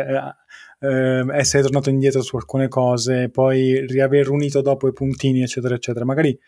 eh, 0.85 1.37
essere 1.37 1.65
tornato 1.65 1.91
indietro 1.91 2.23
su 2.23 2.37
alcune 2.37 2.69
cose, 2.69 3.29
poi 3.29 3.85
riaver 3.87 4.29
unito 4.29 4.61
dopo 4.61 4.87
i 4.87 4.93
puntini, 4.93 5.43
eccetera, 5.43 5.75
eccetera. 5.75 6.05
Magari 6.05 6.39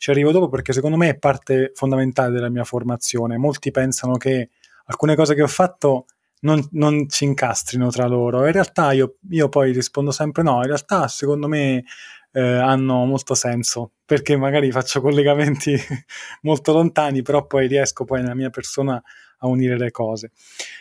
ci 0.00 0.10
arrivo 0.10 0.32
dopo 0.32 0.48
perché 0.48 0.72
secondo 0.72 0.96
me 0.96 1.10
è 1.10 1.18
parte 1.18 1.72
fondamentale 1.74 2.32
della 2.32 2.48
mia 2.48 2.64
formazione. 2.64 3.36
Molti 3.36 3.70
pensano 3.70 4.16
che 4.16 4.48
alcune 4.86 5.14
cose 5.14 5.34
che 5.34 5.42
ho 5.42 5.46
fatto 5.46 6.06
non, 6.40 6.66
non 6.72 7.04
si 7.10 7.24
incastrino 7.24 7.90
tra 7.90 8.06
loro. 8.06 8.46
In 8.46 8.52
realtà 8.52 8.92
io, 8.92 9.16
io, 9.28 9.50
poi 9.50 9.72
rispondo 9.72 10.10
sempre 10.10 10.42
no, 10.42 10.56
in 10.56 10.68
realtà 10.68 11.06
secondo 11.06 11.48
me 11.48 11.84
eh, 12.32 12.40
hanno 12.40 13.04
molto 13.04 13.34
senso 13.34 13.92
perché 14.06 14.38
magari 14.38 14.70
faccio 14.70 15.02
collegamenti 15.02 15.76
molto 16.44 16.72
lontani, 16.72 17.20
però 17.20 17.44
poi 17.44 17.66
riesco 17.66 18.04
poi 18.06 18.22
nella 18.22 18.34
mia 18.34 18.48
persona 18.48 19.02
a 19.40 19.46
unire 19.46 19.76
le 19.76 19.90
cose. 19.90 20.30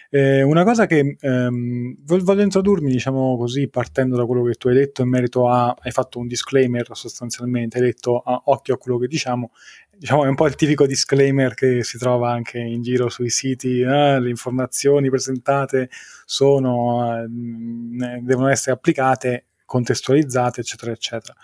Eh, 0.09 0.41
una 0.41 0.63
cosa 0.63 0.85
che 0.85 1.17
ehm, 1.19 1.97
voglio 2.03 2.41
introdurmi, 2.41 2.89
diciamo 2.91 3.37
così, 3.37 3.67
partendo 3.67 4.15
da 4.15 4.25
quello 4.25 4.43
che 4.43 4.53
tu 4.53 4.69
hai 4.69 4.75
detto 4.75 5.01
in 5.01 5.09
merito 5.09 5.47
a, 5.47 5.75
hai 5.79 5.91
fatto 5.91 6.19
un 6.19 6.27
disclaimer 6.27 6.87
sostanzialmente, 6.91 7.77
hai 7.77 7.85
detto 7.85 8.17
ah, 8.19 8.41
occhio 8.45 8.75
a 8.75 8.77
quello 8.77 8.97
che 8.97 9.07
diciamo, 9.07 9.51
diciamo 9.95 10.25
è 10.25 10.27
un 10.27 10.35
po' 10.35 10.47
il 10.47 10.55
tipico 10.55 10.85
disclaimer 10.85 11.53
che 11.53 11.83
si 11.83 11.97
trova 11.97 12.31
anche 12.31 12.57
in 12.57 12.81
giro 12.81 13.09
sui 13.09 13.29
siti, 13.29 13.81
eh, 13.81 14.19
le 14.19 14.29
informazioni 14.29 15.09
presentate 15.09 15.89
sono, 16.25 17.21
eh, 17.21 17.27
devono 17.27 18.47
essere 18.47 18.71
applicate 18.75 19.48
contestualizzate, 19.69 20.61
eccetera, 20.61 20.91
eccetera. 20.91 21.35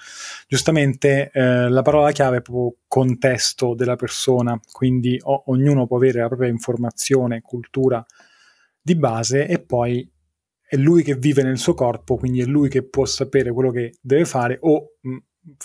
Giustamente 0.47 1.29
eh, 1.31 1.69
la 1.69 1.83
parola 1.83 2.11
chiave 2.11 2.37
è 2.37 2.41
proprio 2.41 2.79
contesto 2.87 3.75
della 3.75 3.95
persona, 3.95 4.59
quindi 4.71 5.19
o- 5.21 5.43
ognuno 5.47 5.85
può 5.85 5.97
avere 5.97 6.21
la 6.21 6.27
propria 6.27 6.49
informazione, 6.49 7.41
cultura 7.41 8.03
di 8.81 8.95
base 8.95 9.45
e 9.47 9.59
poi 9.59 10.11
è 10.67 10.75
lui 10.75 11.03
che 11.03 11.15
vive 11.15 11.43
nel 11.43 11.59
suo 11.59 11.75
corpo, 11.75 12.15
quindi 12.17 12.41
è 12.41 12.45
lui 12.45 12.67
che 12.67 12.81
può 12.81 13.05
sapere 13.05 13.51
quello 13.51 13.69
che 13.69 13.95
deve 14.01 14.25
fare 14.25 14.57
o 14.59 14.95
mh, 15.01 15.17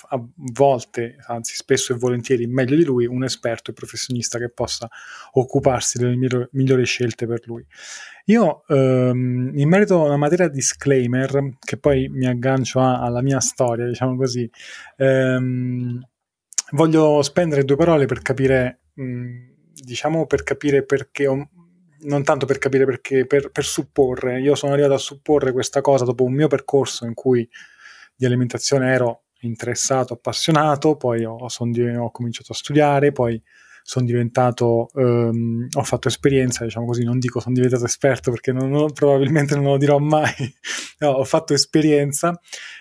a 0.08 0.22
volte, 0.52 1.16
anzi 1.26 1.54
spesso 1.54 1.92
e 1.92 1.96
volentieri 1.96 2.46
meglio 2.46 2.76
di 2.76 2.84
lui, 2.84 3.06
un 3.06 3.24
esperto 3.24 3.70
e 3.70 3.74
professionista 3.74 4.38
che 4.38 4.50
possa 4.50 4.88
occuparsi 5.32 5.98
delle 5.98 6.48
migliori, 6.52 6.84
scelte 6.84 7.26
per 7.26 7.40
lui. 7.46 7.64
Io 8.26 8.64
ehm, 8.68 9.52
in 9.54 9.68
merito 9.68 10.02
a 10.02 10.06
una 10.06 10.16
materia 10.16 10.48
disclaimer, 10.48 11.56
che 11.58 11.78
poi 11.78 12.08
mi 12.08 12.26
aggancio 12.26 12.80
a, 12.80 13.00
alla 13.00 13.22
mia 13.22 13.40
storia, 13.40 13.86
diciamo 13.86 14.16
così, 14.16 14.48
ehm, 14.96 16.00
voglio 16.72 17.22
spendere 17.22 17.64
due 17.64 17.76
parole 17.76 18.06
per 18.06 18.22
capire, 18.22 18.80
mh, 18.94 19.48
diciamo 19.72 20.26
per 20.26 20.42
capire 20.42 20.84
perché 20.84 21.26
ho, 21.26 21.48
non 22.02 22.22
tanto 22.22 22.46
per 22.46 22.58
capire 22.58 22.84
perché, 22.84 23.26
per, 23.26 23.50
per, 23.50 23.64
supporre. 23.64 24.40
Io 24.40 24.54
sono 24.54 24.72
arrivato 24.72 24.94
a 24.94 24.98
supporre 24.98 25.52
questa 25.52 25.80
cosa 25.80 26.04
dopo 26.04 26.24
un 26.24 26.34
mio 26.34 26.48
percorso 26.48 27.06
in 27.06 27.14
cui 27.14 27.48
di 28.14 28.26
alimentazione 28.26 28.92
ero 28.92 29.24
interessato, 29.40 30.14
appassionato, 30.14 30.96
poi 30.96 31.24
ho, 31.24 31.48
son, 31.48 31.72
ho 31.98 32.10
cominciato 32.10 32.52
a 32.52 32.54
studiare, 32.54 33.12
poi 33.12 33.40
sono 33.82 34.04
diventato, 34.04 34.90
ehm, 34.94 35.68
ho 35.72 35.82
fatto 35.82 36.08
esperienza, 36.08 36.64
diciamo 36.64 36.86
così, 36.86 37.02
non 37.02 37.18
dico 37.18 37.40
sono 37.40 37.54
diventato 37.54 37.84
esperto 37.84 38.30
perché 38.30 38.52
non, 38.52 38.70
non, 38.70 38.92
probabilmente 38.92 39.54
non 39.54 39.64
lo 39.64 39.76
dirò 39.78 39.98
mai, 39.98 40.32
no, 41.00 41.08
ho 41.08 41.24
fatto 41.24 41.54
esperienza, 41.54 42.38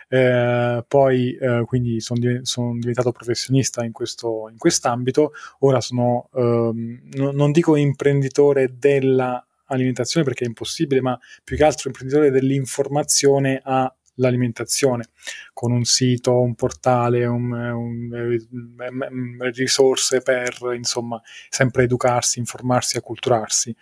eh, 0.08 0.84
poi 0.88 1.36
eh, 1.36 1.63
quindi 1.66 2.00
sono, 2.00 2.20
son 2.44 2.80
diventato 2.80 3.12
professionista 3.12 3.84
in, 3.84 3.92
questo, 3.92 4.50
in 4.51 4.58
quest'ambito, 4.58 5.32
ora 5.60 5.82
sono, 5.82 6.30
ehm, 6.36 7.10
no, 7.13 7.32
non 7.32 7.51
dico 7.51 7.75
imprenditore 7.75 8.75
della 8.78 9.44
alimentazione 9.70 10.25
perché 10.25 10.44
è 10.44 10.48
impossibile, 10.48 11.01
ma 11.01 11.18
più 11.44 11.56
che 11.56 11.63
altro 11.63 11.89
imprenditore 11.89 12.32
dell'informazione 12.32 13.62
a 13.63 13.92
l'alimentazione 14.19 15.05
con 15.53 15.71
un 15.71 15.83
sito, 15.83 16.39
un 16.39 16.55
portale, 16.55 17.25
un, 17.25 17.51
un, 17.51 18.09
un, 18.11 19.51
risorse 19.51 20.21
per 20.21 20.57
insomma 20.75 21.21
sempre 21.49 21.83
educarsi, 21.83 22.39
informarsi, 22.39 22.97
acculturarsi. 22.97 23.75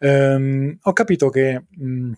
Um, 0.00 0.76
ho 0.82 0.92
capito 0.92 1.28
che, 1.30 1.64
um, 1.78 2.14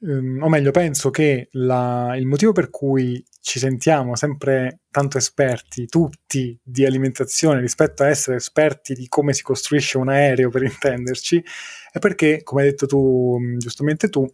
um, 0.00 0.38
o 0.42 0.48
meglio, 0.48 0.70
penso 0.70 1.10
che 1.10 1.48
la, 1.52 2.14
il 2.16 2.26
motivo 2.26 2.52
per 2.52 2.70
cui 2.70 3.22
ci 3.40 3.58
sentiamo 3.58 4.14
sempre 4.14 4.80
tanto 4.90 5.16
esperti, 5.16 5.86
tutti, 5.86 6.58
di 6.62 6.84
alimentazione 6.84 7.60
rispetto 7.60 8.02
a 8.02 8.08
essere 8.08 8.36
esperti 8.36 8.94
di 8.94 9.08
come 9.08 9.32
si 9.32 9.42
costruisce 9.42 9.96
un 9.96 10.08
aereo, 10.08 10.50
per 10.50 10.62
intenderci, 10.64 11.42
è 11.90 11.98
perché, 11.98 12.42
come 12.42 12.62
hai 12.62 12.68
detto 12.68 12.86
tu, 12.86 13.38
giustamente 13.56 14.08
tu, 14.08 14.30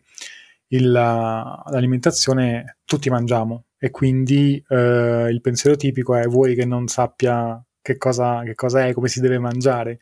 il, 0.69 0.91
l'alimentazione 0.91 2.79
tutti 2.85 3.11
mangiamo. 3.11 3.67
E 3.79 3.91
quindi 3.91 4.63
eh, 4.69 5.29
il 5.31 5.41
pensiero 5.41 5.77
tipico 5.77 6.15
è 6.15 6.27
vuoi 6.27 6.55
che 6.55 6.65
non 6.65 6.87
sappia 6.89 7.63
che 7.83 7.99
cosa, 7.99 8.43
che 8.45 8.55
cosa 8.55 8.87
è, 8.87 8.95
come 8.95 9.09
si 9.09 9.21
deve 9.21 9.39
mangiare. 9.39 9.99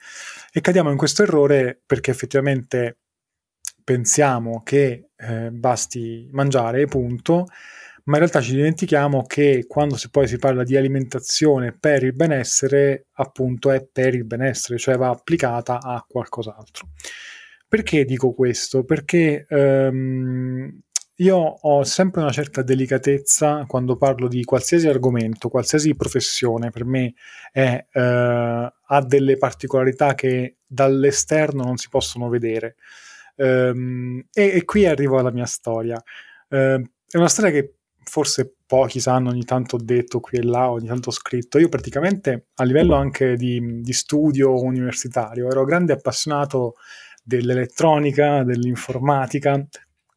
E 0.52 0.60
cadiamo 0.60 0.90
in 0.90 0.96
questo 0.96 1.24
errore 1.24 1.80
perché 1.84 2.12
effettivamente 2.12 2.98
pensiamo 3.82 4.62
che 4.62 5.08
eh, 5.16 5.50
basti 5.50 6.28
mangiare 6.30 6.84
punto. 6.86 7.46
Ma 8.04 8.14
in 8.14 8.18
realtà 8.18 8.40
ci 8.40 8.54
dimentichiamo 8.54 9.24
che 9.26 9.64
quando 9.68 9.96
si, 9.96 10.10
poi 10.10 10.26
si 10.26 10.36
parla 10.38 10.64
di 10.64 10.76
alimentazione 10.76 11.72
per 11.72 12.02
il 12.02 12.14
benessere, 12.14 13.06
appunto 13.14 13.70
è 13.70 13.84
per 13.84 14.14
il 14.14 14.24
benessere, 14.24 14.78
cioè 14.78 14.96
va 14.96 15.10
applicata 15.10 15.80
a 15.80 16.04
qualcos'altro. 16.06 16.88
Perché 17.72 18.04
dico 18.04 18.34
questo? 18.34 18.84
Perché 18.84 19.46
ehm, 19.48 20.78
io 21.14 21.36
ho 21.36 21.84
sempre 21.84 22.20
una 22.20 22.30
certa 22.30 22.60
delicatezza 22.60 23.64
quando 23.66 23.96
parlo 23.96 24.28
di 24.28 24.44
qualsiasi 24.44 24.88
argomento, 24.88 25.48
qualsiasi 25.48 25.96
professione, 25.96 26.68
per 26.68 26.84
me 26.84 27.14
è, 27.50 27.86
eh, 27.90 28.72
ha 28.84 29.04
delle 29.06 29.38
particolarità 29.38 30.12
che 30.14 30.56
dall'esterno 30.66 31.64
non 31.64 31.78
si 31.78 31.88
possono 31.88 32.28
vedere. 32.28 32.76
Ehm, 33.36 34.26
e, 34.30 34.48
e, 34.48 34.64
qui 34.66 34.84
arrivo 34.84 35.18
alla 35.18 35.32
mia 35.32 35.46
storia. 35.46 35.98
Eh, 36.50 36.74
è 37.08 37.16
una 37.16 37.28
storia 37.28 37.50
che 37.52 37.76
forse 38.04 38.54
pochi 38.66 39.00
sanno, 39.00 39.30
ogni 39.30 39.44
tanto 39.44 39.76
ho 39.76 39.82
detto 39.82 40.20
qui 40.20 40.36
e 40.36 40.42
là, 40.42 40.70
ogni 40.70 40.88
tanto 40.88 41.08
ho 41.08 41.12
scritto. 41.12 41.58
Io 41.58 41.70
praticamente 41.70 42.48
a 42.56 42.64
livello 42.64 42.96
anche 42.96 43.34
di, 43.36 43.80
di 43.80 43.92
studio 43.94 44.60
universitario 44.60 45.48
ero 45.48 45.64
grande 45.64 45.94
appassionato 45.94 46.74
dell'elettronica, 47.22 48.42
dell'informatica 48.42 49.66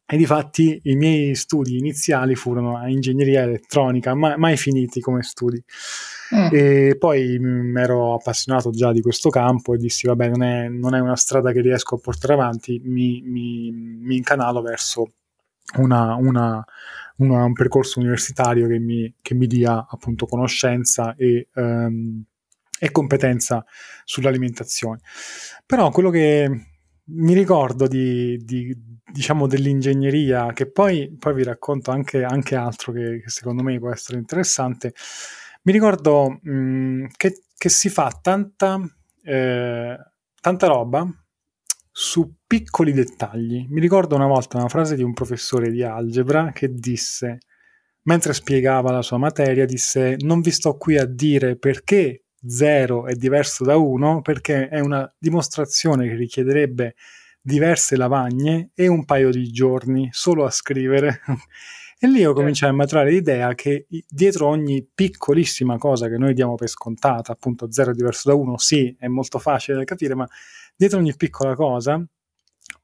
e 0.08 0.16
difatti 0.16 0.80
i 0.84 0.94
miei 0.94 1.34
studi 1.34 1.78
iniziali 1.78 2.36
furono 2.36 2.78
a 2.78 2.88
ingegneria 2.88 3.42
elettronica, 3.42 4.14
ma, 4.14 4.36
mai 4.36 4.56
finiti 4.56 5.00
come 5.00 5.22
studi. 5.22 5.60
Mm. 6.34 6.48
E 6.52 6.96
poi 6.96 7.38
mi 7.40 7.80
ero 7.80 8.14
appassionato 8.14 8.70
già 8.70 8.92
di 8.92 9.00
questo 9.00 9.30
campo 9.30 9.74
e 9.74 9.78
dissi: 9.78 10.06
Vabbè, 10.06 10.28
non 10.28 10.42
è, 10.44 10.68
non 10.68 10.94
è 10.94 11.00
una 11.00 11.16
strada 11.16 11.50
che 11.50 11.60
riesco 11.60 11.96
a 11.96 11.98
portare 11.98 12.34
avanti, 12.34 12.80
mi, 12.84 13.20
mi, 13.24 13.72
mi 13.72 14.16
incanalo 14.16 14.62
verso 14.62 15.12
una, 15.78 16.14
una, 16.14 16.64
una, 17.16 17.44
un 17.44 17.52
percorso 17.52 17.98
universitario 17.98 18.68
che 18.68 18.78
mi, 18.78 19.12
che 19.20 19.34
mi, 19.34 19.48
dia 19.48 19.86
appunto 19.88 20.26
conoscenza 20.26 21.16
e, 21.16 21.48
um, 21.54 22.22
e 22.78 22.90
competenza 22.92 23.64
sull'alimentazione. 24.04 25.00
Però 25.64 25.90
quello 25.90 26.10
che 26.10 26.75
mi 27.08 27.34
ricordo 27.34 27.86
di, 27.86 28.36
di, 28.44 28.74
diciamo 29.10 29.46
dell'ingegneria, 29.46 30.52
che 30.52 30.70
poi, 30.70 31.14
poi 31.18 31.34
vi 31.34 31.44
racconto 31.44 31.90
anche, 31.90 32.24
anche 32.24 32.56
altro 32.56 32.92
che, 32.92 33.20
che, 33.22 33.30
secondo 33.30 33.62
me 33.62 33.78
può 33.78 33.90
essere 33.90 34.18
interessante. 34.18 34.92
Mi 35.62 35.72
ricordo 35.72 36.38
mh, 36.42 36.50
mm, 36.50 37.04
che, 37.16 37.42
che, 37.56 37.68
si 37.68 37.88
fa 37.88 38.16
tanta, 38.20 38.80
eh, 39.22 39.98
tanta 40.40 40.66
roba 40.66 41.08
su 41.90 42.34
piccoli 42.46 42.92
dettagli. 42.92 43.66
Mi 43.68 43.80
ricordo 43.80 44.14
una 44.16 44.26
volta 44.26 44.58
una 44.58 44.68
frase 44.68 44.96
di 44.96 45.02
un 45.02 45.12
professore 45.12 45.70
di 45.70 45.82
algebra 45.82 46.52
che 46.52 46.72
disse, 46.74 47.38
mentre 48.02 48.32
spiegava 48.34 48.90
la 48.90 49.02
sua 49.02 49.18
materia, 49.18 49.64
disse: 49.64 50.16
Non 50.20 50.40
vi 50.40 50.50
sto 50.50 50.76
qui 50.76 50.98
a 50.98 51.06
dire 51.06 51.56
perché 51.56 52.25
0 52.46 53.06
è 53.06 53.14
diverso 53.14 53.64
da 53.64 53.76
1 53.76 54.22
perché 54.22 54.68
è 54.68 54.80
una 54.80 55.12
dimostrazione 55.18 56.08
che 56.08 56.14
richiederebbe 56.14 56.94
diverse 57.40 57.96
lavagne 57.96 58.70
e 58.74 58.88
un 58.88 59.04
paio 59.04 59.30
di 59.30 59.50
giorni 59.50 60.08
solo 60.12 60.44
a 60.44 60.50
scrivere. 60.50 61.20
e 61.98 62.08
lì 62.08 62.20
io 62.20 62.32
cominciai 62.32 62.70
a 62.70 62.74
maturare 62.74 63.10
l'idea 63.10 63.54
che 63.54 63.86
dietro 64.08 64.48
ogni 64.48 64.86
piccolissima 64.92 65.78
cosa 65.78 66.08
che 66.08 66.18
noi 66.18 66.34
diamo 66.34 66.56
per 66.56 66.68
scontata, 66.68 67.32
appunto 67.32 67.70
0 67.70 67.92
è 67.92 67.94
diverso 67.94 68.28
da 68.28 68.34
1, 68.34 68.58
sì, 68.58 68.94
è 68.98 69.06
molto 69.06 69.38
facile 69.38 69.78
da 69.78 69.84
capire, 69.84 70.14
ma 70.14 70.28
dietro 70.74 70.98
ogni 70.98 71.14
piccola 71.16 71.54
cosa 71.54 72.04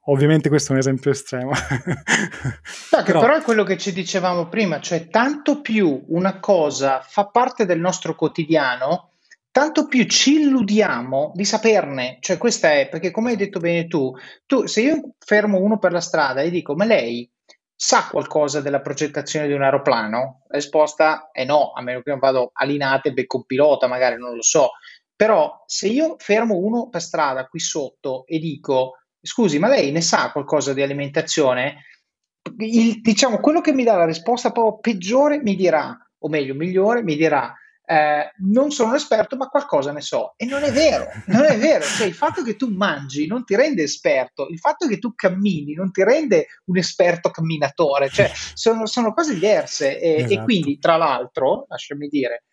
Ovviamente 0.07 0.49
questo 0.49 0.71
è 0.71 0.73
un 0.73 0.79
esempio 0.79 1.11
estremo. 1.11 1.51
no, 2.91 3.03
però... 3.03 3.21
però... 3.21 3.37
è 3.37 3.41
quello 3.41 3.63
che 3.63 3.77
ci 3.77 3.93
dicevamo 3.93 4.49
prima, 4.49 4.81
cioè 4.81 5.07
tanto 5.07 5.61
più 5.61 6.03
una 6.07 6.39
cosa 6.39 6.99
fa 7.01 7.27
parte 7.27 7.65
del 7.65 7.79
nostro 7.79 8.13
quotidiano, 8.15 9.11
tanto 9.53 9.85
più 9.87 10.05
ci 10.05 10.41
illudiamo 10.41 11.31
di 11.35 11.45
saperne. 11.45 12.17
Cioè, 12.19 12.39
questa 12.39 12.71
è 12.71 12.89
perché, 12.89 13.11
come 13.11 13.29
hai 13.29 13.35
detto 13.37 13.59
bene 13.59 13.85
tu, 13.85 14.11
tu 14.47 14.65
se 14.65 14.81
io 14.81 15.13
fermo 15.19 15.59
uno 15.59 15.77
per 15.77 15.91
la 15.91 16.01
strada 16.01 16.41
e 16.41 16.49
dico, 16.49 16.73
ma 16.73 16.85
lei 16.85 17.31
sa 17.75 18.07
qualcosa 18.09 18.61
della 18.61 18.81
progettazione 18.81 19.45
di 19.45 19.53
un 19.53 19.61
aeroplano? 19.61 20.41
La 20.47 20.57
risposta 20.57 21.29
è 21.31 21.45
no, 21.45 21.71
a 21.71 21.83
meno 21.83 22.01
che 22.01 22.09
non 22.09 22.17
vado 22.17 22.49
a 22.51 22.65
Linate 22.65 23.09
e 23.09 23.13
becco 23.13 23.37
un 23.37 23.45
pilota, 23.45 23.85
magari 23.85 24.17
non 24.17 24.33
lo 24.35 24.41
so. 24.41 24.71
Però 25.15 25.63
se 25.67 25.87
io 25.87 26.15
fermo 26.17 26.55
uno 26.55 26.89
per 26.89 27.01
strada 27.01 27.45
qui 27.45 27.59
sotto 27.59 28.25
e 28.25 28.39
dico, 28.39 29.01
scusi, 29.21 29.59
ma 29.59 29.67
lei 29.67 29.91
ne 29.91 30.01
sa 30.01 30.31
qualcosa 30.31 30.73
di 30.73 30.81
alimentazione? 30.81 31.85
Il, 32.57 33.01
diciamo, 33.01 33.37
quello 33.37 33.61
che 33.61 33.71
mi 33.71 33.83
dà 33.83 33.97
la 33.97 34.05
risposta 34.05 34.51
proprio 34.51 34.79
peggiore 34.79 35.39
mi 35.43 35.55
dirà, 35.55 35.95
o 36.17 36.27
meglio, 36.27 36.55
migliore, 36.55 37.03
mi 37.03 37.15
dirà 37.15 37.53
eh, 37.93 38.31
non 38.37 38.71
sono 38.71 38.89
un 38.89 38.95
esperto, 38.95 39.35
ma 39.35 39.47
qualcosa 39.47 39.91
ne 39.91 40.01
so. 40.01 40.33
E 40.35 40.45
non 40.45 40.63
è 40.63 40.71
vero, 40.71 41.07
non 41.27 41.43
è 41.43 41.57
vero. 41.59 41.83
Cioè, 41.83 42.07
il 42.07 42.15
fatto 42.15 42.41
che 42.41 42.55
tu 42.55 42.69
mangi 42.69 43.27
non 43.27 43.43
ti 43.43 43.55
rende 43.55 43.83
esperto, 43.83 44.47
il 44.49 44.57
fatto 44.57 44.87
che 44.87 44.97
tu 44.97 45.13
cammini 45.13 45.75
non 45.75 45.91
ti 45.91 46.03
rende 46.03 46.47
un 46.65 46.77
esperto 46.77 47.29
camminatore, 47.29 48.09
cioè, 48.09 48.31
sono, 48.33 48.87
sono 48.87 49.13
cose 49.13 49.35
diverse. 49.35 49.99
E, 49.99 50.23
esatto. 50.23 50.33
e, 50.33 50.43
quindi, 50.43 50.79
tra 50.79 50.97
l'altro, 50.97 51.65
lasciami 51.69 52.07
dire, 52.07 52.45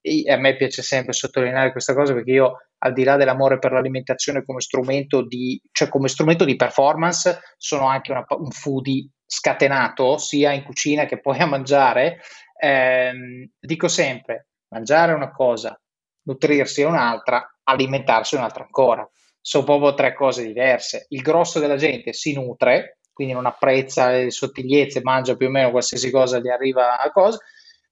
e 0.00 0.30
a 0.30 0.36
me 0.36 0.56
piace 0.56 0.82
sempre 0.82 1.12
sottolineare 1.12 1.72
questa 1.72 1.92
cosa 1.92 2.14
perché 2.14 2.30
io, 2.30 2.52
al 2.78 2.92
di 2.92 3.02
là 3.02 3.16
dell'amore 3.16 3.58
per 3.58 3.72
l'alimentazione 3.72 4.44
come 4.44 4.60
strumento 4.60 5.26
di, 5.26 5.60
cioè 5.72 5.88
come 5.88 6.06
strumento 6.06 6.44
di 6.44 6.54
performance, 6.54 7.40
sono 7.56 7.88
anche 7.88 8.12
una, 8.12 8.24
un 8.28 8.50
foodie 8.50 9.08
scatenato, 9.26 10.16
sia 10.16 10.52
in 10.52 10.62
cucina 10.62 11.06
che 11.06 11.20
poi 11.20 11.38
a 11.40 11.46
mangiare. 11.46 12.20
Eh, 12.58 13.50
dico 13.58 13.88
sempre, 13.88 14.46
mangiare 14.68 15.12
una 15.12 15.30
cosa, 15.30 15.78
nutrirsi 16.22 16.82
è 16.82 16.86
un'altra, 16.86 17.58
alimentarsi 17.62 18.34
è 18.34 18.38
un'altra 18.38 18.64
ancora. 18.64 19.08
Sono 19.40 19.64
proprio 19.64 19.94
tre 19.94 20.14
cose 20.14 20.44
diverse. 20.44 21.06
Il 21.10 21.22
grosso 21.22 21.60
della 21.60 21.76
gente 21.76 22.12
si 22.12 22.32
nutre, 22.34 22.98
quindi 23.12 23.32
non 23.32 23.46
apprezza 23.46 24.10
le 24.10 24.30
sottigliezze, 24.30 25.02
mangia 25.02 25.36
più 25.36 25.46
o 25.46 25.50
meno 25.50 25.70
qualsiasi 25.70 26.10
cosa 26.10 26.38
gli 26.38 26.48
arriva 26.48 26.98
a 26.98 27.10
cosa. 27.10 27.38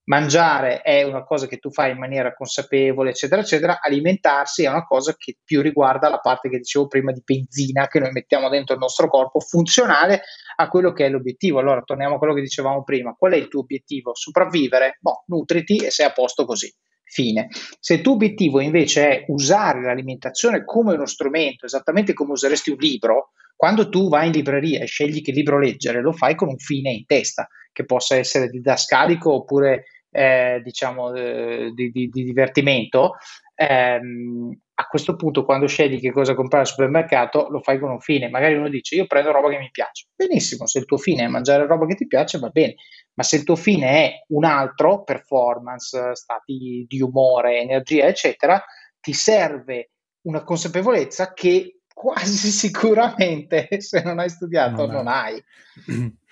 Mangiare 0.04 0.82
è 0.82 1.02
una 1.02 1.25
cosa 1.25 1.46
che 1.46 1.58
tu 1.58 1.70
fai 1.70 1.92
in 1.92 1.99
maniera 1.99 2.34
consapevole, 2.34 3.11
eccetera, 3.11 3.40
eccetera, 3.40 3.80
alimentarsi 3.80 4.64
è 4.64 4.68
una 4.68 4.84
cosa 4.84 5.14
che 5.16 5.38
più 5.42 5.62
riguarda 5.62 6.08
la 6.08 6.18
parte 6.18 6.49
che 6.49 6.58
dicevo 6.58 6.87
prima 6.87 7.12
di 7.12 7.23
benzina 7.25 7.87
che 7.87 8.00
noi 8.00 8.11
mettiamo 8.12 8.49
dentro 8.49 8.75
il 8.75 8.80
nostro 8.80 9.08
corpo, 9.08 9.40
funzionale 9.40 10.23
a 10.56 10.68
quello 10.68 10.92
che 10.92 11.06
è 11.06 11.08
l'obiettivo. 11.08 11.58
Allora, 11.58 11.82
torniamo 11.82 12.16
a 12.16 12.18
quello 12.18 12.34
che 12.34 12.42
dicevamo 12.42 12.82
prima. 12.82 13.14
Qual 13.14 13.32
è 13.32 13.37
il 13.37 13.49
tuo 13.49 13.61
obiettivo? 13.61 14.14
Sopravvivere? 14.14 14.99
Boh, 15.00 15.25
nutriti 15.26 15.78
e 15.78 15.90
sei 15.90 16.06
a 16.06 16.12
posto 16.12 16.44
così. 16.44 16.73
Fine. 17.06 17.49
Se 17.78 17.94
il 17.94 18.00
tuo 18.00 18.14
obiettivo 18.14 18.61
invece 18.61 19.08
è 19.08 19.25
usare 19.28 19.82
l'alimentazione 19.82 20.64
come 20.64 20.94
uno 20.94 21.06
strumento, 21.06 21.64
esattamente 21.64 22.12
come 22.12 22.32
useresti 22.32 22.70
un 22.70 22.76
libro, 22.78 23.30
quando 23.54 23.88
tu 23.88 24.08
vai 24.08 24.26
in 24.26 24.32
libreria 24.32 24.80
e 24.80 24.87
scegli 24.87 25.23
che 25.23 25.30
libro 25.30 25.61
leggere, 25.61 26.00
lo 26.00 26.12
fai 26.12 26.34
con 26.34 26.49
un 26.49 26.58
fine 26.58 26.90
in 26.90 27.06
testa, 27.06 27.46
che 27.73 27.84
possa 27.84 28.16
essere 28.16 28.49
didascalico 28.49 29.32
oppure 29.32 29.84
eh, 30.16 30.61
diciamo, 30.62 31.12
eh, 31.12 31.73
di, 31.75 31.90
di, 31.90 32.09
di, 32.09 32.23
divertimento, 32.23 33.16
ehm, 33.56 34.56
a 34.75 34.87
questo 34.87 35.16
punto 35.16 35.44
quando 35.44 35.66
scegli 35.66 35.99
che 35.99 36.12
cosa 36.12 36.35
comprare 36.35 36.62
al 36.62 36.71
supermercato 36.71 37.49
lo 37.50 37.61
fai 37.61 37.80
con 37.80 37.90
un 37.90 37.99
fine. 37.99 38.28
Magari 38.28 38.54
uno 38.54 38.68
dice 38.68 38.94
io 38.94 39.06
prendo 39.06 39.33
roba 39.33 39.49
che 39.50 39.59
mi 39.59 39.71
piace. 39.73 40.06
Benissimo, 40.14 40.66
se 40.66 40.78
il 40.78 40.85
tuo 40.85 40.99
fine 40.99 41.25
è 41.25 41.26
mangiare 41.26 41.66
roba 41.66 41.87
che 41.87 41.97
ti 41.97 42.06
piace 42.06 42.38
va 42.38 42.49
bene, 42.50 42.76
ma 43.14 43.25
se 43.25 43.37
il 43.37 43.42
tuo 43.42 43.56
fine 43.56 43.88
è 43.88 44.25
un 44.28 44.44
altro, 44.44 45.02
performance, 45.02 46.14
stati 46.14 46.87
di 46.88 47.02
umore, 47.02 47.61
energia, 47.61 48.06
eccetera, 48.06 48.62
ti 49.00 49.12
serve 49.12 49.90
una 50.26 50.44
consapevolezza 50.44 51.33
che 51.33 51.80
quasi 51.92 52.50
sicuramente 52.54 53.80
se 53.80 54.00
non 54.04 54.21
hai 54.21 54.28
studiato 54.28 54.87
non, 54.87 54.94
non 54.94 55.09
hai. 55.09 55.42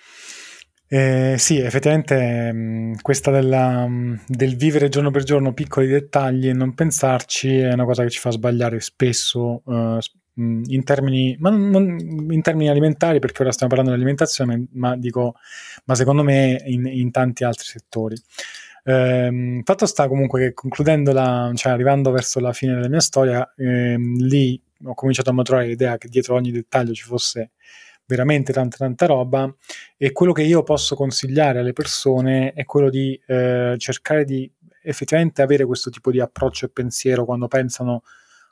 Eh, 0.93 1.37
sì, 1.39 1.57
effettivamente 1.57 2.51
mh, 2.53 3.01
questa 3.01 3.31
della, 3.31 3.87
mh, 3.87 4.25
del 4.27 4.55
vivere 4.55 4.89
giorno 4.89 5.09
per 5.09 5.23
giorno 5.23 5.51
piccoli 5.51 5.87
dettagli 5.87 6.49
e 6.49 6.53
non 6.53 6.75
pensarci 6.75 7.57
è 7.57 7.73
una 7.73 7.85
cosa 7.85 8.03
che 8.03 8.11
ci 8.11 8.19
fa 8.19 8.29
sbagliare 8.29 8.79
spesso 8.79 9.63
uh, 9.65 9.97
in, 10.35 10.83
termini, 10.83 11.35
ma 11.39 11.49
non, 11.49 11.97
in 12.29 12.41
termini 12.43 12.69
alimentari, 12.69 13.17
perché 13.17 13.41
ora 13.41 13.51
stiamo 13.51 13.73
parlando 13.73 13.95
di 13.95 14.03
alimentazione, 14.03 14.67
ma, 14.73 14.95
dico, 14.95 15.33
ma 15.85 15.95
secondo 15.95 16.21
me 16.21 16.61
in, 16.65 16.85
in 16.85 17.09
tanti 17.09 17.43
altri 17.43 17.65
settori. 17.65 18.15
Eh, 18.83 19.61
fatto 19.63 19.85
sta 19.87 20.07
comunque 20.07 20.41
che 20.41 20.53
concludendo 20.53 21.11
la, 21.11 21.51
cioè 21.55 21.71
arrivando 21.71 22.11
verso 22.11 22.39
la 22.39 22.53
fine 22.53 22.75
della 22.75 22.89
mia 22.89 22.99
storia, 22.99 23.51
eh, 23.57 23.95
lì 23.97 24.61
ho 24.85 24.93
cominciato 24.93 25.31
a 25.31 25.33
maturare 25.33 25.65
l'idea 25.65 25.97
che 25.97 26.07
dietro 26.07 26.35
ogni 26.35 26.51
dettaglio 26.51 26.93
ci 26.93 27.03
fosse 27.03 27.49
veramente 28.05 28.53
tanta 28.53 28.77
tanta 28.77 29.05
roba 29.05 29.53
e 29.97 30.11
quello 30.11 30.33
che 30.33 30.43
io 30.43 30.63
posso 30.63 30.95
consigliare 30.95 31.59
alle 31.59 31.73
persone 31.73 32.53
è 32.53 32.65
quello 32.65 32.89
di 32.89 33.19
eh, 33.27 33.75
cercare 33.77 34.25
di 34.25 34.51
effettivamente 34.83 35.41
avere 35.41 35.65
questo 35.65 35.89
tipo 35.89 36.11
di 36.11 36.19
approccio 36.19 36.65
e 36.65 36.69
pensiero 36.69 37.25
quando 37.25 37.47
pensano 37.47 38.03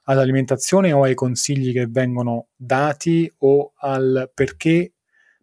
all'alimentazione 0.04 0.94
o 0.94 1.04
ai 1.04 1.14
consigli 1.14 1.74
che 1.74 1.88
vengono 1.88 2.48
dati 2.56 3.32
o 3.40 3.74
al 3.76 4.32
perché 4.34 4.94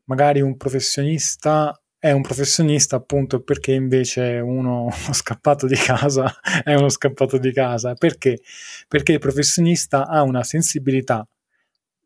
magari 0.05 0.41
un 0.41 0.57
professionista 0.57 1.79
è 2.01 2.13
un 2.13 2.23
professionista 2.23 2.97
appunto 2.97 3.43
perché 3.43 3.73
invece 3.73 4.39
uno 4.41 4.89
scappato 5.13 5.67
di 5.67 5.77
casa 5.77 6.39
è 6.63 6.75
uno 6.75 6.89
scappato 6.89 7.39
di 7.39 7.53
casa. 7.53 7.95
Perché? 7.95 8.41
Perché 8.87 9.13
il 9.13 9.19
professionista 9.19 10.07
ha 10.07 10.23
una 10.23 10.45
sensibilità 10.45 11.27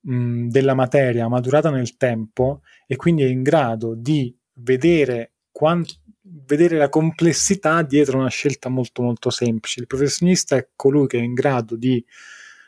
della 0.04 0.75
materia 0.75 1.28
maturata 1.28 1.71
nel 1.71 1.97
tempo 1.97 2.62
e 2.87 2.97
quindi 2.97 3.23
è 3.23 3.26
in 3.26 3.42
grado 3.42 3.94
di 3.94 4.37
vedere, 4.54 5.35
quant- 5.52 6.00
vedere 6.44 6.76
la 6.76 6.88
complessità 6.88 7.82
dietro 7.82 8.18
una 8.18 8.28
scelta 8.28 8.68
molto 8.68 9.02
molto 9.02 9.30
semplice. 9.30 9.80
Il 9.80 9.87
professionista 9.87 10.56
è 10.56 10.68
colui 10.75 11.06
che 11.06 11.18
è 11.18 11.23
in 11.23 11.35
grado 11.35 11.76
di 11.76 12.04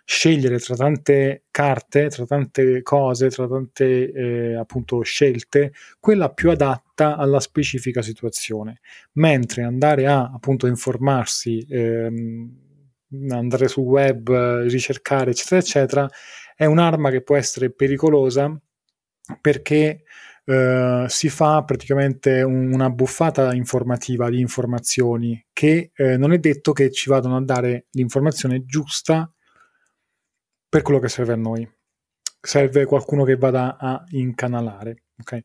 scegliere 0.05 0.59
tra 0.59 0.77
tante 0.77 1.45
carte, 1.51 2.09
tra 2.09 2.27
tante 2.27 2.83
cose, 2.83 3.29
tra 3.31 3.49
tante 3.49 4.13
eh, 4.13 4.55
appunto 4.55 5.01
scelte, 5.03 5.73
quella 5.99 6.31
più 6.31 6.51
adatta 6.51 7.17
alla 7.17 7.41
specifica 7.41 8.03
situazione, 8.03 8.81
mentre 9.13 9.63
andare 9.63 10.07
a 10.07 10.31
appunto 10.33 10.67
informarsi, 10.67 11.67
ehm, 11.69 12.63
andare 13.31 13.69
sul 13.69 13.85
web, 13.85 14.63
ricercare, 14.69 15.31
eccetera, 15.31 15.61
eccetera, 15.61 16.11
è 16.55 16.65
un'arma 16.65 17.11
che 17.11 17.23
può 17.23 17.37
essere 17.37 17.73
pericolosa 17.73 18.57
perché 19.41 20.05
eh, 20.45 21.07
si 21.09 21.29
fa 21.31 21.65
praticamente 21.65 22.43
un, 22.43 22.73
una 22.73 22.91
buffata 22.91 23.55
informativa 23.55 24.29
di 24.29 24.41
informazioni 24.41 25.45
che 25.53 25.91
eh, 25.95 26.17
non 26.17 26.33
è 26.33 26.39
detto 26.39 26.73
che 26.73 26.91
ci 26.91 27.09
vadano 27.09 27.37
a 27.37 27.43
dare 27.43 27.87
l'informazione 27.93 28.65
giusta 28.65 29.31
per 30.69 30.83
quello 30.83 30.99
che 31.01 31.09
serve 31.09 31.33
a 31.33 31.37
noi. 31.37 31.69
Serve 32.41 32.85
qualcuno 32.85 33.25
che 33.25 33.37
vada 33.37 33.77
a 33.79 34.05
incanalare. 34.11 35.05
Okay? 35.21 35.45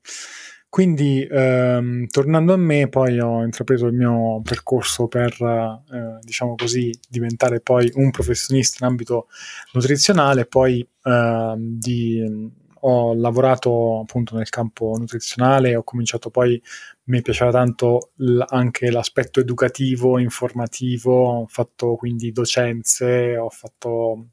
Quindi, 0.69 1.27
ehm, 1.29 2.05
tornando 2.07 2.53
a 2.53 2.57
me, 2.57 2.87
poi 2.89 3.19
ho 3.19 3.43
intrapreso 3.43 3.87
il 3.87 3.93
mio 3.93 4.39
percorso 4.43 5.07
per, 5.07 5.33
eh, 5.41 6.19
diciamo 6.21 6.53
così, 6.55 6.91
diventare 7.09 7.59
poi 7.59 7.89
un 7.95 8.11
professionista 8.11 8.85
in 8.85 8.91
ambito 8.91 9.27
nutrizionale, 9.73 10.45
poi 10.45 10.87
eh, 11.03 11.53
di, 11.57 12.51
ho 12.81 13.13
lavorato 13.15 13.99
appunto 14.01 14.35
nel 14.37 14.49
campo 14.49 14.95
nutrizionale, 14.97 15.75
ho 15.75 15.83
cominciato 15.83 16.29
poi, 16.29 16.61
mi 17.05 17.21
piaceva 17.23 17.49
tanto 17.51 18.11
l- 18.17 18.43
anche 18.47 18.91
l'aspetto 18.91 19.39
educativo, 19.39 20.19
informativo, 20.19 21.41
ho 21.41 21.45
fatto 21.47 21.95
quindi 21.95 22.31
docenze, 22.31 23.35
ho 23.37 23.49
fatto 23.49 24.27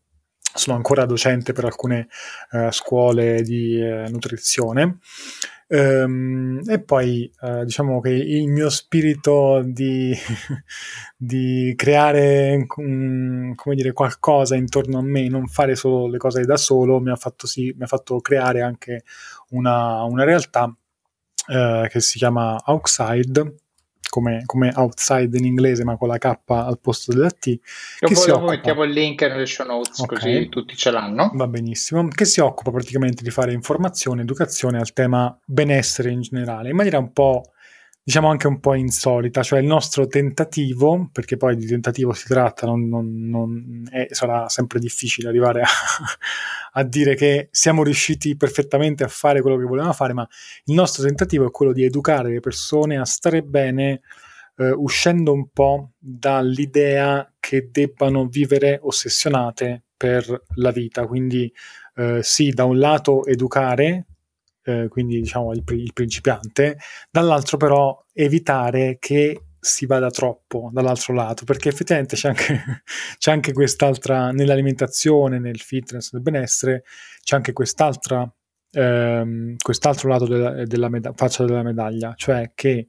sono 0.57 0.77
ancora 0.77 1.05
docente 1.05 1.53
per 1.53 1.65
alcune 1.67 2.09
eh, 2.53 2.71
scuole 2.73 3.43
di 3.43 3.79
eh, 3.79 4.07
nutrizione 4.09 4.99
Ehm, 5.69 6.63
e 6.67 6.81
poi 6.81 7.31
eh, 7.41 7.65
diciamo 7.65 8.01
che 8.01 8.11
il 8.11 8.49
mio 8.49 8.71
spirito 8.71 9.63
di, 9.65 10.15
di 11.17 11.73
creare 11.77 12.67
um, 12.77 13.55
dire, 13.75 13.93
qualcosa 13.93 14.55
intorno 14.55 14.99
a 14.99 15.03
me, 15.03 15.29
non 15.29 15.47
fare 15.49 15.75
solo 15.75 16.07
le 16.09 16.19
cose 16.19 16.45
da 16.45 16.57
solo, 16.57 17.01
mi 17.01 17.11
ha 17.11 17.17
fatto, 17.17 17.47
sì, 17.47 17.75
mi 17.77 17.83
ha 17.85 17.87
fatto 17.87 18.21
creare 18.21 18.63
anche 18.63 19.03
una, 19.51 20.03
una 20.05 20.25
realtà 20.25 20.73
eh, 21.49 21.89
che 21.91 22.01
si 22.01 22.19
chiama 22.19 22.61
Outside 22.67 23.55
come, 24.09 24.43
come, 24.47 24.73
outside 24.75 25.37
in 25.37 25.45
inglese, 25.45 25.85
ma 25.85 25.97
con 25.97 26.09
la 26.09 26.19
K 26.19 26.39
al 26.47 26.79
posto 26.81 27.13
della 27.13 27.31
T. 27.31 27.59
Dopo 28.01 28.47
mettiamo 28.47 28.85
il 28.85 28.93
link 28.93 29.23
nelle 29.23 29.47
show 29.47 29.67
notes, 29.67 29.99
okay. 30.01 30.19
così 30.19 30.49
tutti 30.49 30.77
ce 30.77 30.91
l'hanno. 30.91 31.31
Va 31.35 31.47
benissimo. 31.47 32.07
Che 32.09 32.25
si 32.25 32.41
occupa 32.41 32.71
praticamente 32.71 33.23
di 33.23 33.31
fare 33.31 33.53
informazione, 33.53 34.23
educazione 34.23 34.79
al 34.79 34.93
tema 34.93 35.37
benessere 35.45 36.11
in 36.11 36.23
generale, 36.23 36.71
in 36.71 36.77
maniera 36.77 36.99
un 36.99 37.13
po' 37.13 37.53
diciamo 38.07 38.29
anche 38.29 38.47
un 38.47 38.61
po' 38.61 38.75
insolita, 38.75 39.43
cioè 39.43 39.59
il 39.59 39.67
nostro 39.67 40.07
tentativo, 40.07 41.09
perché 41.11 41.37
poi 41.37 41.57
di 41.57 41.67
tentativo 41.67 42.13
si 42.13 42.29
tratta, 42.29 42.65
non, 42.65 42.87
non, 42.89 43.29
non 43.29 43.83
è, 43.91 44.07
sarà 44.11 44.49
sempre 44.49 44.79
difficile 44.79 45.29
arrivare 45.29 45.63
a, 45.63 45.67
a, 46.79 46.85
dire 46.85 47.17
che 47.17 47.49
siamo 47.51 47.83
riusciti 47.83 48.37
perfettamente 48.37 49.03
a 49.03 49.09
fare 49.09 49.41
quello 49.41 49.57
che 49.57 49.65
volevamo 49.65 49.93
fare, 49.93 50.13
ma 50.13 50.25
il 50.67 50.75
nostro 50.75 51.03
tentativo 51.03 51.49
è 51.49 51.51
quello 51.51 51.73
di 51.73 51.83
educare 51.83 52.31
le 52.31 52.39
persone 52.39 52.97
a 52.97 53.05
stare 53.05 53.43
bene, 53.43 54.03
eh, 54.59 54.71
uscendo 54.71 55.33
un 55.33 55.49
po' 55.49 55.91
dall'idea 55.99 57.29
che 57.41 57.71
debbano 57.73 58.27
vivere 58.27 58.79
ossessionate 58.83 59.83
per 59.97 60.45
la 60.55 60.71
vita. 60.71 61.09
Quindi 61.09 61.53
eh, 61.97 62.21
sì, 62.23 62.51
da 62.51 62.63
un 62.67 62.79
lato 62.79 63.27
educare, 63.27 64.07
eh, 64.67 64.89
quindi 64.89 65.21
diciamo 65.21 65.53
il, 65.53 65.63
il, 65.69 65.93
principiante, 65.93 66.79
dall'altro 67.09 67.57
però 67.57 68.05
evitare 68.13 68.97
che 68.99 69.43
si 69.61 69.87
vada 69.87 70.11
troppo 70.11 70.71
dall'altro 70.73 71.15
lato, 71.15 71.45
perché 71.45 71.69
effettivamente 71.69 72.17
c'è 72.17 72.29
anche, 72.29 72.83
c'è 73.19 73.31
anche 73.31 73.53
quest'altra, 73.53 74.33
nell'alimentazione, 74.33 75.39
nel 75.39 75.61
fitness, 75.61 76.13
nel 76.13 76.23
benessere, 76.23 76.85
c'è 77.23 77.37
anche 77.37 77.53
quest'altra, 77.53 78.29
ehm, 78.73 79.57
quest'altro 79.57 80.09
lato 80.09 80.27
della, 80.27 80.65
della 80.65 80.89
meda- 80.89 81.13
faccia 81.15 81.45
della 81.45 81.63
medaglia, 81.63 82.15
cioè 82.17 82.51
che 82.55 82.89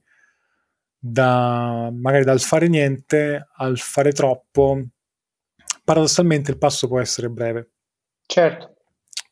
da, 0.98 1.90
magari 1.92 2.24
dal 2.24 2.40
fare 2.40 2.66
niente 2.68 3.50
al 3.56 3.78
fare 3.78 4.10
troppo, 4.10 4.82
paradossalmente 5.84 6.50
il 6.50 6.58
passo 6.58 6.88
può 6.88 7.00
essere 7.00 7.28
breve. 7.28 7.70
Certo 8.26 8.77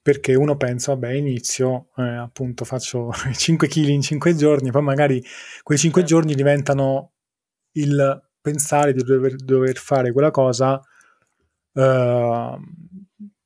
perché 0.06 0.36
uno 0.36 0.56
pensa, 0.56 0.92
vabbè, 0.92 1.14
inizio, 1.14 1.88
eh, 1.96 2.02
appunto 2.04 2.64
faccio 2.64 3.10
5 3.34 3.66
kg 3.66 3.88
in 3.88 4.02
5 4.02 4.36
giorni, 4.36 4.70
poi 4.70 4.82
magari 4.82 5.20
quei 5.64 5.76
5 5.76 6.02
certo. 6.02 6.14
giorni 6.14 6.36
diventano 6.36 7.14
il 7.72 8.22
pensare 8.40 8.92
di 8.92 9.02
dover, 9.02 9.34
dover 9.34 9.76
fare 9.76 10.12
quella 10.12 10.30
cosa 10.30 10.80
uh, 11.72 12.56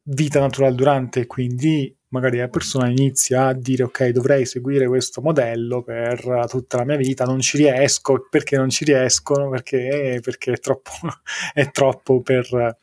vita 0.03 0.39
naturale 0.39 0.75
durante, 0.75 1.27
quindi 1.27 1.97
magari 2.09 2.37
la 2.37 2.49
persona 2.49 2.91
inizia 2.91 3.47
a 3.47 3.55
dire 3.55 3.85
ok 3.85 4.09
dovrei 4.09 4.45
seguire 4.45 4.87
questo 4.87 5.23
modello 5.23 5.83
per 5.83 6.45
tutta 6.47 6.77
la 6.77 6.85
mia 6.85 6.97
vita, 6.97 7.25
non 7.25 7.41
ci 7.41 7.57
riesco, 7.57 8.27
perché 8.29 8.59
non 8.59 8.69
ci 8.69 8.85
riescono? 8.85 9.49
Perché, 9.49 10.21
perché 10.23 10.53
è 10.53 10.59
troppo, 10.59 10.91
è 11.55 11.71
troppo 11.71 12.21
per, 12.21 12.77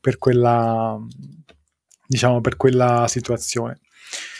per 0.00 0.18
quella 0.18 0.96
diciamo 2.06 2.40
per 2.40 2.56
quella 2.56 3.06
situazione. 3.08 3.80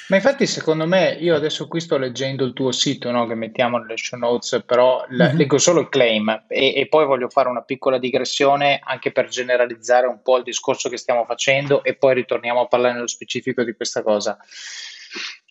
Ma 0.09 0.16
infatti, 0.16 0.46
secondo 0.46 0.87
me, 0.87 1.16
io 1.18 1.35
adesso 1.35 1.66
qui 1.66 1.81
sto 1.81 1.96
leggendo 1.96 2.44
il 2.44 2.53
tuo 2.53 2.72
sito 2.72 3.11
no, 3.11 3.27
che 3.27 3.35
mettiamo 3.35 3.79
nelle 3.79 3.96
show 3.96 4.18
notes, 4.18 4.62
però 4.66 5.07
mm-hmm. 5.11 5.37
leggo 5.37 5.57
solo 5.57 5.81
il 5.81 5.88
claim 5.88 6.44
e, 6.46 6.74
e, 6.77 6.88
poi 6.88 7.07
voglio 7.07 7.31
fare 7.31 7.48
una 7.48 7.62
piccola 7.62 7.98
digressione 7.98 8.81
anche 8.85 9.12
per 9.12 9.29
generalizzare 9.29 10.07
un 10.07 10.20
po' 10.22 10.37
il 10.37 10.42
discorso 10.42 10.90
che 10.90 10.98
stiamo 10.98 11.24
facendo 11.24 11.83
e 11.83 11.96
poi 11.96 12.14
ritorniamo 12.14 12.61
a 12.61 12.66
parlare 12.66 12.94
nello 12.94 13.07
specifico 13.07 13.64
di 13.64 13.74
questa 13.74 14.03
cosa. 14.03 14.37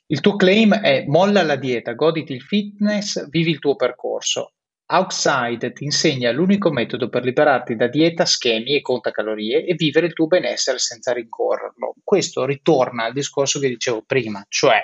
Il 0.06 0.20
tuo 0.20 0.36
claim 0.36 0.76
è 0.76 1.06
molla 1.08 1.42
la 1.42 1.56
dieta, 1.56 1.94
goditi 1.94 2.34
il 2.34 2.42
fitness, 2.42 3.28
vivi 3.30 3.50
il 3.50 3.60
tuo 3.60 3.76
percorso. 3.76 4.52
Outside 4.94 5.74
ti 5.74 5.86
insegna 5.86 6.32
l'unico 6.32 6.70
metodo 6.70 7.10
per 7.10 7.24
liberarti 7.24 7.76
da 7.76 7.88
dieta, 7.88 8.26
schemi 8.26 8.76
e 8.76 8.82
contacalorie 8.82 9.66
e 9.66 9.74
vivere 9.74 10.06
il 10.06 10.14
tuo 10.14 10.28
benessere 10.28 10.78
senza 10.78 11.12
rincorrerlo. 11.14 11.96
Questo 12.04 12.46
ritorna 12.46 13.06
al 13.06 13.14
discorso 13.14 13.60
che 13.60 13.70
dicevo 13.70 14.04
prima, 14.06 14.46
cioè 14.50 14.84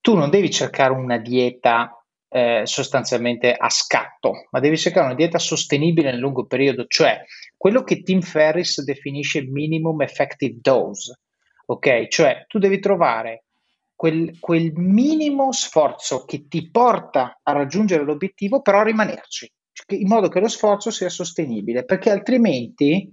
tu 0.00 0.14
non 0.14 0.30
devi 0.30 0.50
cercare 0.50 0.94
una 0.94 1.18
dieta 1.18 1.94
eh, 2.26 2.62
sostanzialmente 2.64 3.52
a 3.52 3.68
scatto, 3.68 4.46
ma 4.50 4.60
devi 4.60 4.78
cercare 4.78 5.04
una 5.04 5.14
dieta 5.14 5.38
sostenibile 5.38 6.10
nel 6.10 6.20
lungo 6.20 6.46
periodo, 6.46 6.86
cioè 6.86 7.22
quello 7.54 7.82
che 7.82 8.02
Tim 8.02 8.22
Ferriss 8.22 8.80
definisce 8.82 9.42
minimum 9.42 10.00
effective 10.00 10.56
dose. 10.62 11.20
Ok, 11.66 12.06
cioè 12.06 12.46
tu 12.46 12.58
devi 12.58 12.78
trovare 12.78 13.45
quel, 13.96 14.38
quel 14.38 14.72
minimo 14.74 15.50
sforzo 15.52 16.24
che 16.24 16.46
ti 16.46 16.70
porta 16.70 17.40
a 17.42 17.52
raggiungere 17.52 18.04
l'obiettivo, 18.04 18.60
però 18.60 18.82
rimanerci, 18.82 19.50
in 19.88 20.06
modo 20.06 20.28
che 20.28 20.38
lo 20.38 20.48
sforzo 20.48 20.90
sia 20.90 21.08
sostenibile, 21.08 21.84
perché 21.84 22.10
altrimenti 22.10 23.12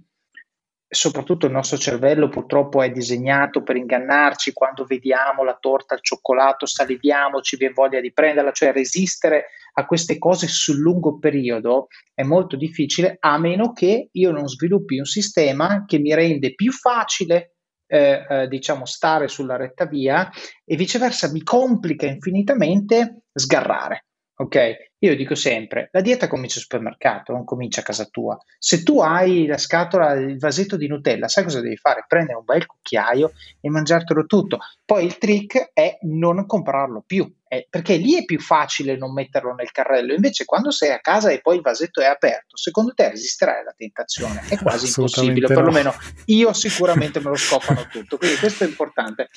soprattutto 0.94 1.46
il 1.46 1.52
nostro 1.52 1.76
cervello 1.76 2.28
purtroppo 2.28 2.80
è 2.80 2.90
disegnato 2.90 3.62
per 3.62 3.76
ingannarci 3.76 4.52
quando 4.52 4.84
vediamo 4.84 5.42
la 5.42 5.56
torta 5.60 5.94
al 5.94 6.02
cioccolato, 6.02 6.66
saliviamo, 6.66 7.40
ci 7.40 7.56
viene 7.56 7.74
voglia 7.74 8.00
di 8.00 8.12
prenderla, 8.12 8.52
cioè 8.52 8.72
resistere 8.72 9.46
a 9.74 9.86
queste 9.86 10.18
cose 10.18 10.46
sul 10.46 10.78
lungo 10.78 11.18
periodo 11.18 11.88
è 12.14 12.22
molto 12.22 12.56
difficile 12.56 13.16
a 13.18 13.38
meno 13.38 13.72
che 13.72 14.08
io 14.12 14.30
non 14.30 14.46
sviluppi 14.46 14.98
un 14.98 15.04
sistema 15.04 15.84
che 15.84 15.98
mi 15.98 16.14
rende 16.14 16.54
più 16.54 16.70
facile 16.70 17.53
eh, 17.94 18.26
eh, 18.28 18.48
diciamo 18.48 18.84
stare 18.86 19.28
sulla 19.28 19.56
retta 19.56 19.86
via 19.86 20.28
e 20.64 20.74
viceversa 20.74 21.30
mi 21.30 21.44
complica 21.44 22.06
infinitamente 22.06 23.26
sgarrare. 23.32 24.06
Ok? 24.36 24.93
Io 25.04 25.14
dico 25.16 25.34
sempre, 25.34 25.90
la 25.92 26.00
dieta 26.00 26.28
comincia 26.28 26.56
al 26.56 26.62
supermercato, 26.62 27.32
non 27.32 27.44
comincia 27.44 27.82
a 27.82 27.84
casa 27.84 28.06
tua. 28.06 28.38
Se 28.58 28.82
tu 28.82 29.00
hai 29.00 29.44
la 29.44 29.58
scatola, 29.58 30.14
il 30.14 30.38
vasetto 30.38 30.78
di 30.78 30.86
Nutella, 30.86 31.28
sai 31.28 31.44
cosa 31.44 31.60
devi 31.60 31.76
fare? 31.76 32.06
Prendere 32.08 32.38
un 32.38 32.44
bel 32.44 32.64
cucchiaio 32.64 33.32
e 33.60 33.68
mangiartelo 33.68 34.24
tutto. 34.24 34.60
Poi 34.82 35.04
il 35.04 35.18
trick 35.18 35.72
è 35.74 35.98
non 36.04 36.46
comprarlo 36.46 37.04
più, 37.06 37.30
eh, 37.48 37.66
perché 37.68 37.96
lì 37.96 38.16
è 38.16 38.24
più 38.24 38.40
facile 38.40 38.96
non 38.96 39.12
metterlo 39.12 39.52
nel 39.52 39.72
carrello. 39.72 40.14
Invece 40.14 40.46
quando 40.46 40.70
sei 40.70 40.92
a 40.92 41.00
casa 41.00 41.30
e 41.30 41.42
poi 41.42 41.56
il 41.56 41.62
vasetto 41.62 42.00
è 42.00 42.06
aperto, 42.06 42.56
secondo 42.56 42.94
te 42.94 43.10
resisterai 43.10 43.60
alla 43.60 43.74
tentazione? 43.76 44.42
È 44.48 44.56
quasi 44.56 44.86
impossibile, 44.86 45.48
no. 45.48 45.54
perlomeno 45.54 45.94
io 46.26 46.50
sicuramente 46.54 47.20
me 47.20 47.28
lo 47.28 47.36
scopano 47.36 47.86
tutto. 47.92 48.16
Quindi 48.16 48.38
questo 48.38 48.64
è 48.64 48.66
importante. 48.66 49.28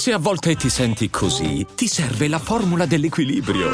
Se 0.00 0.14
a 0.14 0.18
volte 0.18 0.54
ti 0.54 0.70
senti 0.70 1.10
così, 1.10 1.66
ti 1.76 1.86
serve 1.86 2.26
la 2.26 2.38
formula 2.38 2.86
dell'equilibrio. 2.86 3.68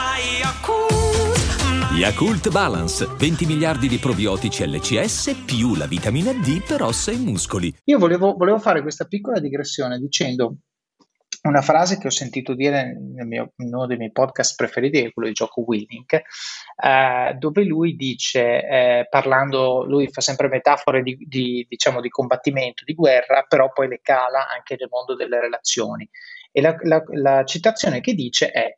Yakult 1.95 2.51
Balance, 2.51 3.07
20 3.17 3.47
miliardi 3.47 3.87
di 3.87 3.99
probiotici 3.99 4.67
LCS 4.67 5.45
più 5.47 5.77
la 5.77 5.87
vitamina 5.87 6.33
D 6.33 6.61
per 6.67 6.83
ossa 6.83 7.12
e 7.12 7.17
muscoli. 7.17 7.73
Io 7.85 7.99
volevo, 7.99 8.35
volevo 8.37 8.59
fare 8.59 8.83
questa 8.83 9.05
piccola 9.05 9.39
digressione 9.39 10.01
dicendo 10.01 10.57
una 11.46 11.62
frase 11.62 11.98
che 11.98 12.06
ho 12.06 12.11
sentito 12.11 12.54
dire 12.54 12.96
mio, 13.24 13.52
in 13.56 13.74
uno 13.74 13.87
dei 13.87 13.96
miei 13.96 14.12
podcast 14.12 14.56
preferiti, 14.56 15.00
che 15.00 15.06
è 15.09 15.12
quello 15.12 15.28
di 15.28 15.35
Gioco 15.35 15.62
Willink, 15.62 16.12
eh, 16.12 17.35
dove 17.38 17.64
lui 17.64 17.96
dice, 17.96 18.62
eh, 18.62 19.06
parlando, 19.09 19.85
lui 19.85 20.09
fa 20.09 20.20
sempre 20.20 20.48
metafore 20.48 21.02
di, 21.02 21.16
di, 21.26 21.66
diciamo, 21.68 22.00
di 22.00 22.09
combattimento, 22.09 22.85
di 22.85 22.94
guerra, 22.94 23.44
però 23.48 23.70
poi 23.72 23.88
le 23.88 24.00
cala 24.02 24.48
anche 24.48 24.76
nel 24.78 24.88
mondo 24.90 25.14
delle 25.14 25.40
relazioni. 25.40 26.09
E 26.52 26.61
la, 26.61 26.74
la, 26.82 27.02
la 27.12 27.44
citazione 27.44 28.00
che 28.00 28.14
dice 28.14 28.50
è: 28.50 28.76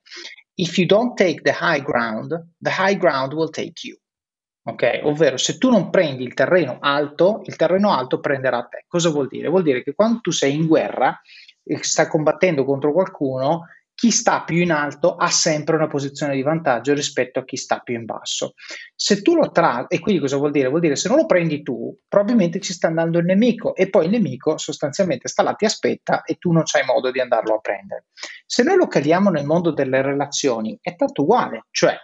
If 0.54 0.76
you 0.76 0.86
don't 0.86 1.16
take 1.16 1.42
the 1.42 1.56
high 1.60 1.82
ground, 1.82 2.54
the 2.58 2.70
high 2.70 2.96
ground 2.96 3.32
will 3.32 3.50
take 3.50 3.86
you. 3.86 3.96
Ok, 4.68 5.00
ovvero 5.04 5.38
se 5.38 5.56
tu 5.56 5.70
non 5.70 5.88
prendi 5.88 6.24
il 6.24 6.34
terreno 6.34 6.76
alto, 6.80 7.40
il 7.46 7.56
terreno 7.56 7.90
alto 7.90 8.20
prenderà 8.20 8.64
te. 8.64 8.84
Cosa 8.86 9.08
vuol 9.08 9.28
dire? 9.28 9.48
Vuol 9.48 9.62
dire 9.62 9.82
che 9.82 9.94
quando 9.94 10.20
tu 10.20 10.30
sei 10.30 10.54
in 10.54 10.66
guerra, 10.66 11.18
sta 11.80 12.08
combattendo 12.08 12.64
contro 12.64 12.92
qualcuno, 12.92 13.66
chi 13.98 14.12
sta 14.12 14.44
più 14.44 14.58
in 14.58 14.70
alto 14.70 15.16
ha 15.16 15.28
sempre 15.28 15.74
una 15.74 15.88
posizione 15.88 16.36
di 16.36 16.42
vantaggio 16.42 16.94
rispetto 16.94 17.40
a 17.40 17.44
chi 17.44 17.56
sta 17.56 17.80
più 17.80 17.96
in 17.96 18.04
basso. 18.04 18.54
Se 18.94 19.22
tu 19.22 19.34
lo 19.34 19.50
tratti, 19.50 19.96
e 19.96 19.98
quindi 19.98 20.20
cosa 20.20 20.36
vuol 20.36 20.52
dire? 20.52 20.68
Vuol 20.68 20.82
dire 20.82 20.94
se 20.94 21.08
non 21.08 21.16
lo 21.16 21.26
prendi 21.26 21.64
tu, 21.64 21.98
probabilmente 22.06 22.60
ci 22.60 22.72
sta 22.72 22.86
andando 22.86 23.18
il 23.18 23.24
nemico 23.24 23.74
e 23.74 23.90
poi 23.90 24.04
il 24.04 24.12
nemico 24.12 24.56
sostanzialmente 24.56 25.26
sta 25.26 25.42
là, 25.42 25.54
ti 25.54 25.64
aspetta 25.64 26.22
e 26.22 26.36
tu 26.36 26.52
non 26.52 26.62
c'hai 26.62 26.84
modo 26.84 27.10
di 27.10 27.18
andarlo 27.18 27.56
a 27.56 27.58
prendere. 27.58 28.04
Se 28.46 28.62
noi 28.62 28.76
lo 28.76 28.86
caliamo 28.86 29.30
nel 29.30 29.44
mondo 29.44 29.72
delle 29.72 30.00
relazioni, 30.00 30.78
è 30.80 30.94
tanto 30.94 31.22
uguale, 31.22 31.66
cioè 31.72 31.96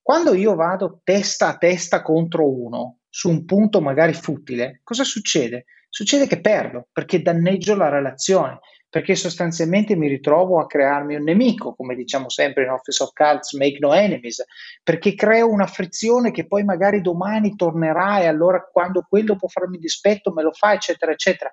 quando 0.00 0.32
io 0.32 0.54
vado 0.54 1.02
testa 1.04 1.48
a 1.48 1.58
testa 1.58 2.00
contro 2.00 2.50
uno 2.50 3.00
su 3.10 3.28
un 3.28 3.44
punto 3.44 3.82
magari 3.82 4.14
futile, 4.14 4.80
cosa 4.82 5.04
succede? 5.04 5.66
Succede 5.90 6.26
che 6.26 6.40
perdo 6.40 6.88
perché 6.90 7.20
danneggio 7.20 7.76
la 7.76 7.90
relazione 7.90 8.60
perché 8.92 9.14
sostanzialmente 9.14 9.96
mi 9.96 10.06
ritrovo 10.06 10.60
a 10.60 10.66
crearmi 10.66 11.14
un 11.14 11.22
nemico, 11.22 11.74
come 11.74 11.94
diciamo 11.94 12.28
sempre 12.28 12.64
in 12.64 12.68
Office 12.68 13.02
of 13.02 13.14
Cards, 13.14 13.54
make 13.54 13.78
no 13.80 13.94
enemies, 13.94 14.44
perché 14.82 15.14
creo 15.14 15.48
una 15.48 15.64
frizione 15.64 16.30
che 16.30 16.46
poi 16.46 16.62
magari 16.62 17.00
domani 17.00 17.56
tornerà 17.56 18.20
e 18.20 18.26
allora 18.26 18.60
quando 18.70 19.06
quello 19.08 19.34
può 19.36 19.48
farmi 19.48 19.78
dispetto 19.78 20.30
me 20.34 20.42
lo 20.42 20.52
fa, 20.52 20.74
eccetera, 20.74 21.10
eccetera. 21.10 21.50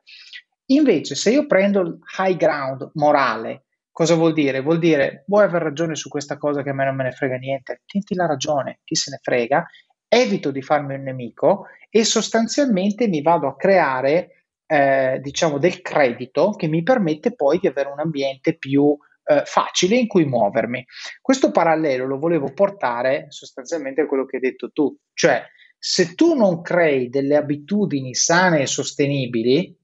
Invece, 0.65 1.15
se 1.15 1.31
io 1.31 1.45
prendo 1.45 1.79
il 1.79 1.97
high 2.17 2.35
ground 2.35 2.91
morale, 2.95 3.67
cosa 3.89 4.15
vuol 4.15 4.33
dire? 4.33 4.59
Vuol 4.59 4.79
dire 4.79 5.23
vuoi 5.27 5.45
aver 5.45 5.61
ragione 5.61 5.95
su 5.95 6.09
questa 6.09 6.37
cosa 6.37 6.61
che 6.61 6.71
a 6.71 6.73
me 6.73 6.83
non 6.83 6.95
me 6.97 7.05
ne 7.05 7.13
frega 7.13 7.37
niente, 7.37 7.83
tienti 7.85 8.15
la 8.15 8.25
ragione, 8.25 8.81
chi 8.83 8.95
se 8.95 9.11
ne 9.11 9.19
frega, 9.21 9.65
evito 10.09 10.51
di 10.51 10.61
farmi 10.61 10.95
un 10.95 11.03
nemico 11.03 11.67
e 11.89 12.03
sostanzialmente 12.03 13.07
mi 13.07 13.21
vado 13.21 13.47
a 13.47 13.55
creare 13.55 14.38
eh, 14.71 15.19
diciamo 15.19 15.57
del 15.57 15.81
credito 15.81 16.51
che 16.51 16.67
mi 16.67 16.83
permette 16.83 17.33
poi 17.33 17.57
di 17.57 17.65
avere 17.65 17.89
un 17.89 17.99
ambiente 17.99 18.55
più 18.55 18.95
eh, 19.23 19.41
facile 19.43 19.95
in 19.95 20.05
cui 20.05 20.25
muovermi. 20.25 20.85
Questo 21.21 21.49
parallelo 21.49 22.05
lo 22.05 22.19
volevo 22.19 22.53
portare 22.53 23.25
sostanzialmente 23.29 24.01
a 24.01 24.05
quello 24.05 24.25
che 24.25 24.35
hai 24.35 24.43
detto 24.43 24.69
tu, 24.71 24.95
cioè 25.13 25.43
se 25.75 26.13
tu 26.13 26.35
non 26.35 26.61
crei 26.61 27.09
delle 27.09 27.35
abitudini 27.35 28.13
sane 28.13 28.61
e 28.61 28.67
sostenibili, 28.67 29.75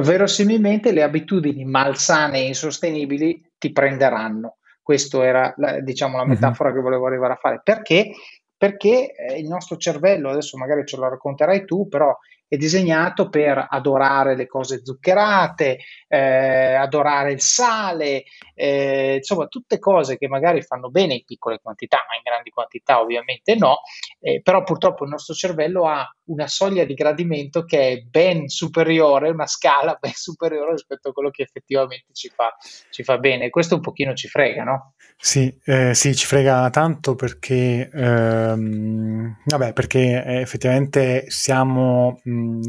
verosimilmente 0.00 0.92
le 0.92 1.02
abitudini 1.02 1.64
malsane 1.64 2.38
e 2.38 2.46
insostenibili 2.46 3.52
ti 3.58 3.72
prenderanno. 3.72 4.58
Questa 4.80 5.24
era 5.24 5.52
la, 5.56 5.80
diciamo, 5.80 6.16
la 6.16 6.24
mhm. 6.24 6.30
metafora 6.30 6.68
uh-huh. 6.68 6.76
che 6.76 6.82
volevo 6.82 7.06
arrivare 7.06 7.32
a 7.32 7.38
fare. 7.40 7.60
Perché? 7.64 8.12
Perché 8.56 9.14
eh, 9.14 9.40
il 9.40 9.48
nostro 9.48 9.76
cervello, 9.76 10.30
adesso 10.30 10.56
magari 10.56 10.86
ce 10.86 10.96
lo 10.96 11.08
racconterai 11.08 11.64
tu, 11.64 11.88
però 11.88 12.16
è 12.52 12.58
disegnato 12.58 13.30
per 13.30 13.66
adorare 13.70 14.36
le 14.36 14.46
cose 14.46 14.84
zuccherate, 14.84 15.78
eh, 16.06 16.74
adorare 16.74 17.32
il 17.32 17.40
sale, 17.40 18.24
eh, 18.54 19.14
insomma 19.16 19.46
tutte 19.46 19.78
cose 19.78 20.18
che 20.18 20.28
magari 20.28 20.60
fanno 20.60 20.90
bene 20.90 21.14
in 21.14 21.24
piccole 21.24 21.60
quantità, 21.62 22.04
ma 22.06 22.14
in 22.14 22.20
grandi 22.22 22.50
quantità 22.50 23.00
ovviamente 23.00 23.54
no, 23.54 23.78
eh, 24.20 24.42
però 24.42 24.64
purtroppo 24.64 25.04
il 25.04 25.10
nostro 25.10 25.32
cervello 25.32 25.88
ha 25.88 26.06
una 26.32 26.48
soglia 26.48 26.84
di 26.84 26.94
gradimento 26.94 27.64
che 27.64 27.88
è 27.88 28.00
ben 28.00 28.48
superiore, 28.48 29.30
una 29.30 29.46
scala 29.46 29.96
ben 30.00 30.12
superiore 30.14 30.72
rispetto 30.72 31.10
a 31.10 31.12
quello 31.12 31.30
che 31.30 31.42
effettivamente 31.42 32.12
ci 32.12 32.30
fa, 32.34 32.56
ci 32.90 33.04
fa 33.04 33.18
bene. 33.18 33.50
Questo 33.50 33.76
un 33.76 33.80
pochino 33.80 34.14
ci 34.14 34.28
frega, 34.28 34.64
no? 34.64 34.94
Sì, 35.16 35.54
eh, 35.64 35.94
sì, 35.94 36.14
ci 36.14 36.26
frega 36.26 36.70
tanto 36.70 37.14
perché, 37.14 37.88
ehm, 37.92 39.42
vabbè, 39.44 39.72
perché 39.72 40.24
effettivamente 40.24 41.26
siamo 41.28 42.20
mh, 42.24 42.60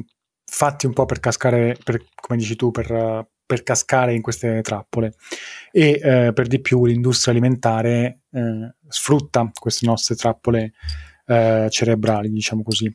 fatti 0.46 0.86
un 0.86 0.94
po' 0.94 1.06
per 1.06 1.20
cascare, 1.20 1.76
per, 1.84 2.04
come 2.14 2.38
dici 2.38 2.56
tu, 2.56 2.70
per, 2.70 3.28
per 3.46 3.64
cascare 3.64 4.14
in 4.14 4.22
queste 4.22 4.62
trappole 4.62 5.14
e 5.72 6.00
eh, 6.02 6.34
per 6.34 6.48
di 6.48 6.62
più 6.62 6.86
l'industria 6.86 7.34
alimentare 7.34 8.22
eh, 8.32 8.76
sfrutta 8.88 9.50
queste 9.54 9.86
nostre 9.86 10.16
trappole 10.16 10.74
eh, 11.26 11.68
cerebrali, 11.70 12.30
diciamo 12.30 12.64
così. 12.64 12.94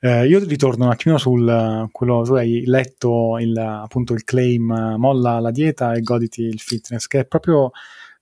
Eh, 0.00 0.26
io 0.26 0.44
ritorno 0.44 0.84
un 0.84 0.90
attimino 0.90 1.18
sul 1.18 1.88
quello 1.90 2.22
tu 2.22 2.34
hai 2.34 2.64
letto 2.66 3.38
il, 3.38 3.56
appunto 3.56 4.14
il 4.14 4.24
claim 4.24 4.96
molla 4.98 5.40
la 5.40 5.50
dieta 5.50 5.92
e 5.94 6.00
goditi 6.00 6.42
il 6.42 6.60
fitness, 6.60 7.06
che 7.06 7.20
è 7.20 7.26
proprio 7.26 7.70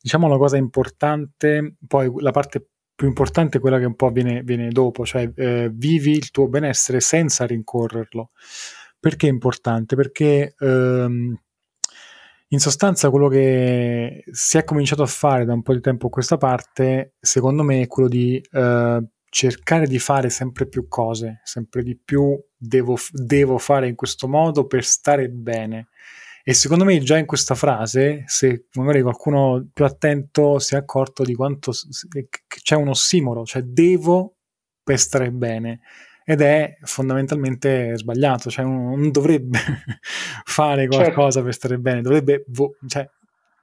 diciamo 0.01 0.29
la 0.29 0.37
cosa 0.37 0.57
importante, 0.57 1.77
poi 1.87 2.13
la 2.19 2.31
parte 2.31 2.69
più 2.95 3.09
importante 3.09 3.59
è 3.59 3.61
quella 3.61 3.79
che 3.79 3.85
un 3.85 3.95
po' 3.95 4.11
viene, 4.11 4.43
viene 4.43 4.71
dopo, 4.71 5.05
cioè 5.05 5.31
eh, 5.35 5.71
vivi 5.73 6.13
il 6.13 6.31
tuo 6.31 6.49
benessere 6.49 7.01
senza 7.01 7.45
rincorrerlo. 7.45 8.31
Perché 8.99 9.27
è 9.27 9.31
importante? 9.31 9.95
Perché 9.97 10.55
ehm, 10.59 11.37
in 12.49 12.59
sostanza 12.59 13.11
quello 13.11 13.29
che 13.29 14.25
si 14.31 14.57
è 14.57 14.65
cominciato 14.65 15.03
a 15.03 15.07
fare 15.07 15.45
da 15.45 15.53
un 15.53 15.63
po' 15.63 15.75
di 15.75 15.81
tempo 15.81 16.07
a 16.07 16.11
questa 16.11 16.37
parte, 16.39 17.15
secondo 17.21 17.63
me, 17.63 17.83
è 17.83 17.87
quello 17.87 18.09
di 18.09 18.41
eh, 18.53 19.05
cercare 19.37 19.87
di 19.87 19.99
fare 19.99 20.31
sempre 20.31 20.67
più 20.67 20.89
cose, 20.89 21.43
sempre 21.45 21.83
di 21.83 21.95
più 21.95 22.43
devo, 22.57 22.97
devo 23.13 23.59
fare 23.59 23.87
in 23.87 23.95
questo 23.95 24.29
modo 24.29 24.67
per 24.67 24.83
stare 24.83 25.29
bene. 25.29 25.89
E 26.43 26.55
secondo 26.55 26.85
me 26.85 26.99
già 27.01 27.19
in 27.19 27.27
questa 27.27 27.55
frase, 27.55 28.23
se 28.25 28.69
magari 28.77 29.03
qualcuno 29.03 29.69
più 29.75 29.85
attento 29.85 30.59
si 30.59 30.73
è 30.73 30.79
accorto 30.79 31.23
di 31.23 31.35
quanto 31.35 31.73
c'è 32.47 32.77
un 32.77 32.89
ossimoro, 32.89 33.45
cioè 33.45 33.61
devo 33.61 34.37
per 34.83 34.99
stare 34.99 35.31
bene. 35.31 35.81
Ed 36.25 36.41
è 36.41 36.79
fondamentalmente 36.81 37.93
sbagliato, 37.99 38.49
cioè 38.49 38.65
uno 38.65 38.97
non 38.97 39.11
dovrebbe 39.11 39.59
fare 40.45 40.87
qualcosa 40.87 41.43
certo. 41.43 41.43
per 41.43 41.55
stare 41.55 41.79
bene, 41.79 42.01
dovrebbe, 42.01 42.45
vo- 42.49 42.79
cioè, 42.87 43.07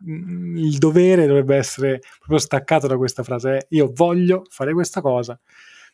il 0.06 0.78
dovere 0.78 1.26
dovrebbe 1.28 1.56
essere 1.56 2.00
proprio 2.18 2.40
staccato 2.40 2.88
da 2.88 2.98
questa 2.98 3.24
frase, 3.24 3.58
eh, 3.58 3.66
io 3.70 3.92
voglio 3.94 4.44
fare 4.50 4.74
questa 4.74 5.02
cosa 5.02 5.40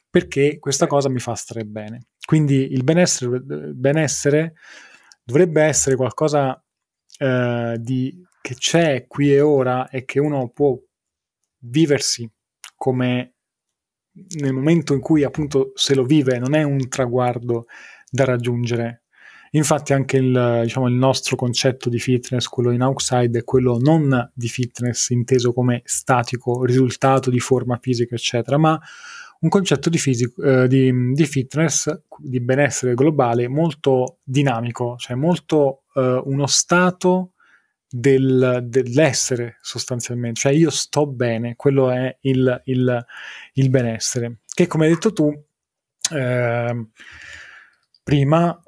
perché 0.09 0.57
questa 0.59 0.87
cosa 0.87 1.09
mi 1.09 1.19
fa 1.19 1.35
stare 1.35 1.63
bene. 1.65 2.07
Quindi 2.25 2.71
il 2.71 2.83
benessere, 2.83 3.39
benessere 3.39 4.55
dovrebbe 5.23 5.61
essere 5.61 5.95
qualcosa 5.95 6.61
eh, 7.17 7.77
di, 7.79 8.23
che 8.41 8.55
c'è 8.55 9.05
qui 9.07 9.33
e 9.33 9.41
ora 9.41 9.89
e 9.89 10.05
che 10.05 10.19
uno 10.19 10.49
può 10.49 10.77
viversi 11.59 12.29
come 12.75 13.33
nel 14.39 14.53
momento 14.53 14.93
in 14.93 14.99
cui 14.99 15.23
appunto 15.23 15.71
se 15.75 15.93
lo 15.93 16.03
vive 16.03 16.39
non 16.39 16.55
è 16.55 16.63
un 16.63 16.89
traguardo 16.89 17.67
da 18.09 18.25
raggiungere. 18.25 19.03
Infatti 19.51 19.93
anche 19.93 20.17
il, 20.17 20.61
diciamo, 20.63 20.87
il 20.87 20.93
nostro 20.93 21.35
concetto 21.35 21.89
di 21.89 21.99
fitness, 21.99 22.45
quello 22.47 22.71
in 22.71 22.81
outside, 22.81 23.39
è 23.39 23.43
quello 23.43 23.77
non 23.79 24.31
di 24.33 24.47
fitness 24.47 25.09
inteso 25.09 25.53
come 25.53 25.81
statico, 25.85 26.63
risultato 26.65 27.29
di 27.29 27.39
forma 27.39 27.77
fisica, 27.81 28.15
eccetera, 28.15 28.57
ma 28.57 28.79
un 29.41 29.49
concetto 29.49 29.89
di, 29.89 29.97
fisico, 29.97 30.41
eh, 30.43 30.67
di, 30.67 31.13
di, 31.13 31.25
fitness, 31.25 31.89
di 32.17 32.39
benessere 32.41 32.93
globale 32.93 33.47
molto 33.47 34.17
dinamico, 34.23 34.95
cioè 34.97 35.15
molto 35.15 35.83
eh, 35.95 36.21
uno 36.25 36.45
stato 36.45 37.33
del, 37.89 38.59
dell'essere 38.65 39.57
sostanzialmente, 39.61 40.41
cioè 40.41 40.51
io 40.51 40.69
sto 40.69 41.07
bene, 41.07 41.55
quello 41.55 41.89
è 41.89 42.15
il, 42.21 42.61
il, 42.65 43.05
il 43.53 43.69
benessere, 43.69 44.39
che 44.53 44.67
come 44.67 44.85
hai 44.85 44.93
detto 44.93 45.13
tu 45.13 45.33
eh, 46.11 46.87
prima, 48.03 48.61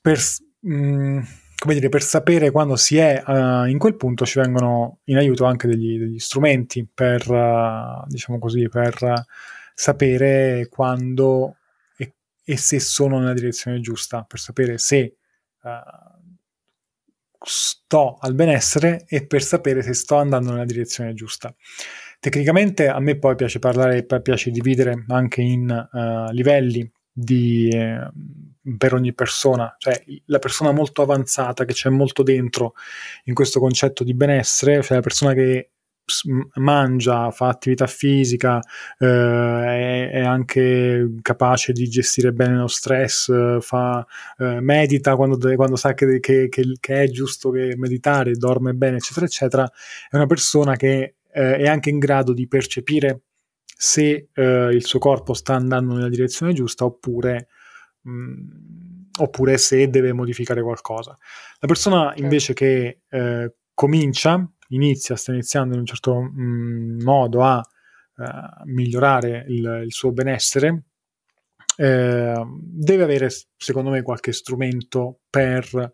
per, 0.00 0.18
mm, 0.66 1.20
come 1.58 1.74
dire, 1.74 1.88
per 1.88 2.02
sapere 2.02 2.50
quando 2.50 2.76
si 2.76 2.96
è 2.96 3.22
uh, 3.26 3.64
in 3.64 3.78
quel 3.78 3.96
punto 3.96 4.24
ci 4.24 4.38
vengono 4.38 5.00
in 5.04 5.16
aiuto 5.16 5.44
anche 5.44 5.66
degli, 5.66 5.98
degli 5.98 6.18
strumenti 6.18 6.86
per, 6.92 7.28
uh, 7.28 8.06
diciamo 8.06 8.38
così, 8.38 8.68
per 8.68 9.26
sapere 9.74 10.68
quando 10.70 11.56
e, 11.96 12.14
e, 12.44 12.56
se 12.56 12.78
sono 12.78 13.18
nella 13.18 13.34
direzione 13.34 13.80
giusta, 13.80 14.22
per 14.22 14.38
sapere 14.38 14.78
se 14.78 15.16
uh, 15.62 15.68
sto 17.40 18.18
al 18.20 18.34
benessere 18.34 19.04
e 19.08 19.26
per 19.26 19.42
sapere 19.42 19.82
se 19.82 19.94
sto 19.94 20.16
andando 20.16 20.52
nella 20.52 20.64
direzione 20.64 21.14
giusta. 21.14 21.52
Tecnicamente 22.20 22.88
a 22.88 22.98
me 22.98 23.16
poi 23.16 23.36
piace 23.36 23.60
parlare, 23.60 24.04
piace 24.04 24.50
dividere 24.50 25.04
anche 25.06 25.40
in 25.40 25.88
livelli 26.32 26.90
di, 27.20 27.68
eh, 27.70 28.08
per 28.76 28.94
ogni 28.94 29.12
persona, 29.12 29.74
cioè 29.78 30.02
la 30.26 30.38
persona 30.38 30.70
molto 30.70 31.02
avanzata 31.02 31.64
che 31.64 31.72
c'è 31.72 31.88
molto 31.90 32.22
dentro 32.22 32.74
in 33.24 33.34
questo 33.34 33.58
concetto 33.58 34.04
di 34.04 34.14
benessere, 34.14 34.82
cioè 34.82 34.96
la 34.96 35.02
persona 35.02 35.32
che 35.32 35.70
mangia, 36.54 37.30
fa 37.30 37.48
attività 37.48 37.86
fisica, 37.86 38.60
eh, 38.98 39.06
è, 39.06 40.10
è, 40.12 40.20
anche 40.20 41.16
capace 41.20 41.72
di 41.72 41.86
gestire 41.88 42.32
bene 42.32 42.56
lo 42.56 42.66
stress, 42.66 43.60
fa, 43.60 44.06
eh, 44.38 44.60
medita 44.60 45.16
quando, 45.16 45.36
quando 45.54 45.76
sa 45.76 45.92
che, 45.94 46.18
che, 46.20 46.48
che, 46.48 46.76
che, 46.80 47.02
è 47.02 47.08
giusto 47.10 47.50
meditare, 47.50 48.32
dorme 48.32 48.72
bene, 48.72 48.96
eccetera, 48.96 49.26
eccetera, 49.26 49.70
è 50.08 50.16
una 50.16 50.26
persona 50.26 50.76
che 50.76 51.16
eh, 51.30 51.56
è 51.58 51.66
anche 51.68 51.90
in 51.90 51.98
grado 51.98 52.32
di 52.32 52.48
percepire 52.48 53.22
se 53.80 54.30
eh, 54.32 54.70
il 54.72 54.84
suo 54.84 54.98
corpo 54.98 55.34
sta 55.34 55.54
andando 55.54 55.94
nella 55.94 56.08
direzione 56.08 56.52
giusta 56.52 56.84
oppure, 56.84 57.46
mh, 58.00 58.10
mm, 58.10 58.48
oppure 59.20 59.56
se 59.56 59.88
deve 59.88 60.12
modificare 60.12 60.62
qualcosa. 60.62 61.16
La 61.60 61.68
persona 61.68 62.12
invece 62.16 62.54
che 62.54 63.02
eh, 63.08 63.54
comincia 63.72 64.52
inizia, 64.70 65.14
sta 65.14 65.30
iniziando 65.30 65.74
in 65.74 65.80
un 65.80 65.86
certo 65.86 66.20
mh, 66.20 66.42
mm, 66.42 67.02
modo 67.02 67.44
a 67.44 67.58
uh, 67.58 68.24
migliorare 68.64 69.44
il, 69.46 69.82
il, 69.84 69.92
suo 69.92 70.10
benessere, 70.10 70.86
eh, 71.76 72.44
deve 72.60 73.02
avere, 73.04 73.28
secondo 73.56 73.90
me, 73.90 74.02
qualche 74.02 74.32
strumento 74.32 75.20
per 75.30 75.92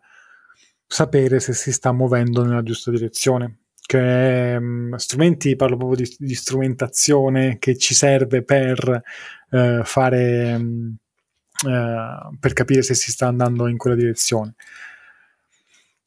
sapere 0.86 1.38
se 1.38 1.52
si 1.52 1.70
sta 1.70 1.92
muovendo 1.92 2.42
nella 2.44 2.62
giusta 2.62 2.90
direzione. 2.90 3.63
Che, 3.86 4.58
mh, 4.58 4.94
strumenti, 4.96 5.56
parlo 5.56 5.76
proprio 5.76 6.04
di, 6.04 6.16
di, 6.18 6.34
strumentazione 6.34 7.58
che 7.58 7.76
ci 7.76 7.94
serve 7.94 8.42
per 8.42 9.02
eh, 9.50 9.80
fare, 9.84 10.58
mh, 10.58 10.96
eh, 11.68 12.36
per 12.40 12.52
capire 12.54 12.82
se 12.82 12.94
si 12.94 13.10
sta 13.10 13.26
andando 13.26 13.68
in 13.68 13.76
quella 13.76 13.96
direzione. 13.96 14.54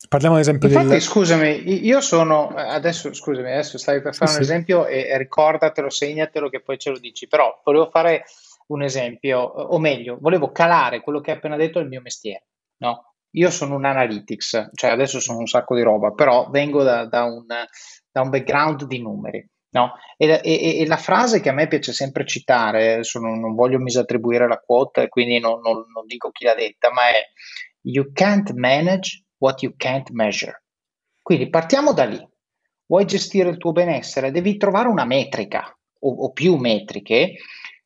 Parliamo 0.10 0.36
ad 0.36 0.42
esempio 0.42 0.70
Infatti, 0.70 0.88
del... 0.88 1.02
scusami, 1.02 1.86
io 1.86 2.00
sono 2.02 2.48
adesso, 2.50 3.13
scusami, 3.13 3.52
adesso 3.52 3.78
stai 3.78 4.02
per 4.02 4.16
fare 4.16 4.32
sì, 4.32 4.38
un 4.38 4.44
esempio 4.44 4.86
e 4.86 5.18
ricordatelo, 5.18 5.90
segnatelo 5.90 6.50
che 6.50 6.62
poi 6.62 6.78
ce 6.78 6.92
lo 6.92 6.98
dici, 6.98 7.28
però 7.28 7.62
volevo 7.63 7.90
fare 7.90 8.24
un 8.68 8.84
esempio, 8.84 9.40
o 9.40 9.78
meglio, 9.80 10.18
volevo 10.20 10.52
calare 10.52 11.02
quello 11.02 11.20
che 11.20 11.32
hai 11.32 11.38
appena 11.38 11.58
detto 11.58 11.80
nel 11.80 11.90
mio 11.90 12.02
mestiere, 12.02 12.46
no? 12.78 13.07
Io 13.32 13.50
sono 13.52 13.76
un 13.76 13.86
analytics, 13.86 14.70
cioè 14.74 14.90
adesso 14.90 15.20
sono 15.20 15.40
un 15.40 15.48
sacco 15.48 15.76
di 15.76 15.82
roba, 15.82 16.12
però 16.12 16.50
vengo 16.50 16.84
da, 16.84 17.06
da, 17.06 17.24
un, 17.24 17.46
da 17.46 18.22
un, 18.22 18.30
background 18.30 18.86
di 18.86 19.02
numeri, 19.02 19.48
no? 19.72 19.94
E, 20.18 20.42
e, 20.44 20.80
e, 20.80 20.88
la 20.88 20.98
frase 20.98 21.40
che 21.40 21.50
a 21.50 21.54
me 21.54 21.68
piace 21.68 21.94
sempre 21.94 22.26
citare, 22.26 23.02
non, 23.20 23.40
non 23.40 23.54
voglio 23.54 23.80
misattribuire 23.80 24.48
la 24.48 24.58
quote, 24.58 25.10
quindi 25.10 25.40
non, 25.40 25.60
non, 25.60 25.86
non 25.94 26.06
dico 26.06 26.32
chi 26.32 26.46
l'ha 26.46 26.56
detta, 26.56 26.92
ma 26.92 27.10
è 27.10 27.32
You 27.82 28.12
can't 28.12 28.52
manage 28.54 29.24
what 29.38 29.62
you 29.62 29.74
can't 29.78 30.10
measure. 30.10 30.63
Quindi 31.22 31.50
partiamo 31.50 31.94
da 31.94 32.06
lì. 32.06 32.26
Vuoi 32.86 33.06
gestire 33.06 33.50
il 33.50 33.58
tuo 33.58 33.72
benessere? 33.72 34.32
Devi 34.32 34.58
trovare 34.58 34.88
una 34.88 35.06
metrica 35.06 35.78
o, 36.00 36.10
o 36.10 36.32
più 36.32 36.56
metriche 36.56 37.36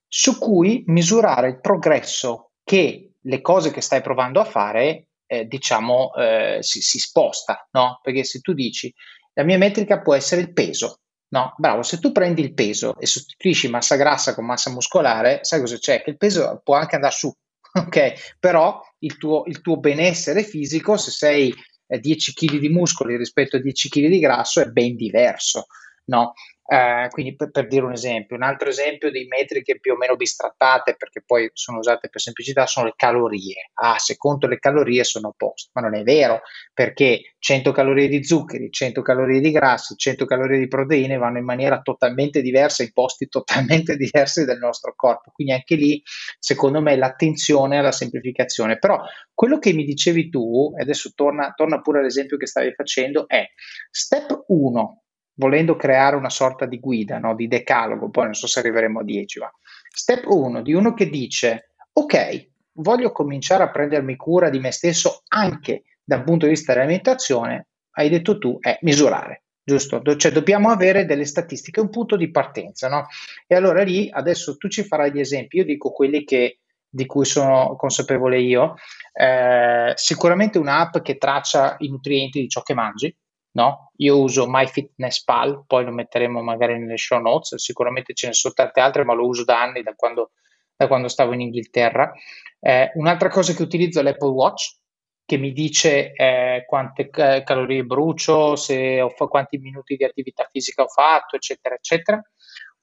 su 0.07 0.37
cui 0.37 0.83
misurare 0.87 1.49
il 1.49 1.59
progresso 1.59 2.51
che 2.63 3.13
le 3.19 3.41
cose 3.41 3.71
che 3.71 3.81
stai 3.81 4.01
provando 4.01 4.39
a 4.39 4.45
fare, 4.45 5.07
eh, 5.31 5.45
diciamo, 5.45 6.13
eh, 6.15 6.57
si, 6.59 6.81
si, 6.81 6.99
sposta, 6.99 7.65
no? 7.71 8.01
Perché 8.03 8.25
se 8.25 8.41
tu 8.41 8.51
dici 8.51 8.93
la 9.33 9.43
mia 9.43 9.57
metrica 9.57 10.01
può 10.01 10.13
essere 10.13 10.41
il 10.41 10.51
peso, 10.51 10.99
no? 11.29 11.53
Bravo, 11.55 11.83
se 11.83 11.99
tu 11.99 12.11
prendi 12.11 12.41
il 12.41 12.53
peso 12.53 12.99
e 12.99 13.05
sostituisci 13.05 13.69
massa 13.69 13.95
grassa 13.95 14.35
con 14.35 14.45
massa 14.45 14.71
muscolare, 14.71 15.39
sai 15.43 15.61
cosa 15.61 15.77
c'è? 15.77 16.03
Che 16.03 16.09
il 16.09 16.17
peso 16.17 16.59
può 16.61 16.75
anche 16.75 16.95
andare 16.95 17.13
su, 17.13 17.31
ok? 17.73 18.35
Però 18.39 18.81
il 18.99 19.17
tuo, 19.17 19.43
il 19.45 19.61
tuo 19.61 19.77
benessere 19.77 20.43
fisico, 20.43 20.97
se 20.97 21.11
sei 21.11 21.55
10 21.87 22.33
kg 22.33 22.57
di 22.59 22.69
muscoli 22.69 23.15
rispetto 23.15 23.55
a 23.55 23.61
10 23.61 23.87
kg 23.87 24.07
di 24.07 24.19
grasso, 24.19 24.59
è 24.59 24.65
ben 24.65 24.97
diverso, 24.97 25.67
no? 26.07 26.33
Eh, 26.63 27.07
quindi 27.09 27.35
per, 27.35 27.51
per, 27.51 27.67
dire 27.67 27.83
un 27.83 27.91
esempio, 27.91 28.35
un 28.35 28.43
altro 28.43 28.69
esempio 28.69 29.11
di 29.11 29.25
metriche 29.25 29.79
più 29.79 29.93
o 29.93 29.97
meno 29.97 30.15
bistrattate, 30.15 30.95
perché 30.95 31.21
poi 31.25 31.49
sono 31.53 31.79
usate 31.79 32.07
per 32.07 32.21
semplicità, 32.21 32.65
sono 32.65 32.85
le 32.85 32.93
calorie. 32.95 33.71
Ah, 33.73 33.97
se 33.97 34.15
conto 34.15 34.47
le 34.47 34.59
calorie 34.59 35.03
sono 35.03 35.29
opposte, 35.29 35.71
ma 35.73 35.81
non 35.81 35.95
è 35.95 36.03
vero, 36.03 36.41
perché 36.73 37.35
100 37.39 37.71
calorie 37.71 38.07
di 38.07 38.23
zuccheri, 38.23 38.71
100 38.71 39.01
calorie 39.01 39.41
di 39.41 39.51
grassi, 39.51 39.95
100 39.97 40.25
calorie 40.25 40.59
di 40.59 40.67
proteine 40.67 41.17
vanno 41.17 41.39
in 41.39 41.45
maniera 41.45 41.81
totalmente 41.81 42.41
diversa, 42.41 42.83
in 42.83 42.93
posti 42.93 43.27
totalmente 43.27 43.97
diversi 43.97 44.45
del 44.45 44.59
nostro 44.59 44.93
corpo. 44.95 45.31
Quindi 45.31 45.53
anche 45.53 45.75
lì, 45.75 46.01
secondo 46.39 46.79
me, 46.81 46.95
l'attenzione 46.95 47.79
alla 47.79 47.91
semplificazione. 47.91 48.77
Però 48.77 49.01
quello 49.33 49.59
che 49.59 49.73
mi 49.73 49.83
dicevi 49.83 50.29
tu, 50.29 50.73
e 50.77 50.83
adesso 50.83 51.11
torna, 51.15 51.51
torna 51.53 51.81
pure 51.81 51.99
all'esempio 51.99 52.37
che 52.37 52.47
stavi 52.47 52.71
facendo, 52.73 53.27
è 53.27 53.45
step 53.89 54.45
1 54.47 55.01
volendo 55.41 55.75
creare 55.75 56.15
una 56.15 56.29
sorta 56.29 56.67
di 56.67 56.79
guida, 56.79 57.17
no? 57.17 57.33
di 57.33 57.47
decalogo, 57.47 58.11
poi 58.11 58.25
non 58.25 58.35
so 58.35 58.45
se 58.45 58.59
arriveremo 58.59 58.99
a 58.99 59.03
10, 59.03 59.39
ma 59.39 59.51
step 59.91 60.25
1 60.27 60.61
di 60.61 60.73
uno 60.73 60.93
che 60.93 61.09
dice, 61.09 61.71
ok, 61.93 62.49
voglio 62.73 63.11
cominciare 63.11 63.63
a 63.63 63.71
prendermi 63.71 64.15
cura 64.15 64.51
di 64.51 64.59
me 64.59 64.71
stesso 64.71 65.23
anche 65.29 65.83
dal 66.03 66.23
punto 66.23 66.45
di 66.45 66.51
vista 66.51 66.73
dell'alimentazione, 66.73 67.69
hai 67.95 68.09
detto 68.09 68.37
tu, 68.37 68.59
è 68.59 68.77
misurare 68.81 69.43
giusto? 69.63 70.01
Cioè 70.15 70.31
dobbiamo 70.31 70.69
avere 70.69 71.05
delle 71.05 71.25
statistiche, 71.25 71.79
un 71.79 71.89
punto 71.89 72.17
di 72.17 72.29
partenza, 72.29 72.87
no? 72.87 73.07
E 73.47 73.55
allora 73.55 73.81
lì 73.81 74.09
adesso 74.11 74.57
tu 74.57 74.67
ci 74.67 74.83
farai 74.83 75.11
gli 75.11 75.19
esempi, 75.19 75.57
io 75.57 75.65
dico 75.65 75.91
quelli 75.91 76.23
che, 76.23 76.59
di 76.87 77.05
cui 77.07 77.25
sono 77.25 77.75
consapevole 77.77 78.39
io, 78.39 78.75
eh, 79.13 79.93
sicuramente 79.95 80.59
un'app 80.59 80.97
che 80.99 81.17
traccia 81.17 81.77
i 81.79 81.89
nutrienti 81.89 82.41
di 82.41 82.49
ciò 82.49 82.61
che 82.61 82.73
mangi, 82.73 83.15
no? 83.51 83.91
Io 83.97 84.19
uso 84.19 84.45
MyFitnessPal, 84.47 85.63
poi 85.67 85.85
lo 85.85 85.91
metteremo 85.91 86.41
magari 86.41 86.79
nelle 86.79 86.97
show 86.97 87.19
notes, 87.19 87.55
sicuramente 87.55 88.13
ce 88.13 88.27
ne 88.27 88.33
sono 88.33 88.53
tante 88.53 88.79
altre, 88.79 89.03
ma 89.03 89.13
lo 89.13 89.25
uso 89.25 89.43
da 89.43 89.61
anni, 89.61 89.81
da 89.81 89.93
quando, 89.95 90.31
da 90.75 90.87
quando 90.87 91.07
stavo 91.07 91.33
in 91.33 91.41
Inghilterra. 91.41 92.11
Eh, 92.59 92.91
un'altra 92.95 93.29
cosa 93.29 93.53
che 93.53 93.63
utilizzo 93.63 93.99
è 93.99 94.03
l'Apple 94.03 94.29
Watch, 94.29 94.79
che 95.25 95.37
mi 95.37 95.53
dice 95.53 96.11
eh, 96.13 96.65
quante 96.67 97.09
eh, 97.09 97.43
calorie 97.43 97.83
brucio, 97.83 98.55
se 98.55 98.99
ho 99.01 99.09
fa- 99.09 99.27
quanti 99.27 99.57
minuti 99.57 99.95
di 99.95 100.03
attività 100.03 100.47
fisica 100.51 100.83
ho 100.83 100.87
fatto, 100.87 101.35
eccetera, 101.35 101.75
eccetera. 101.75 102.21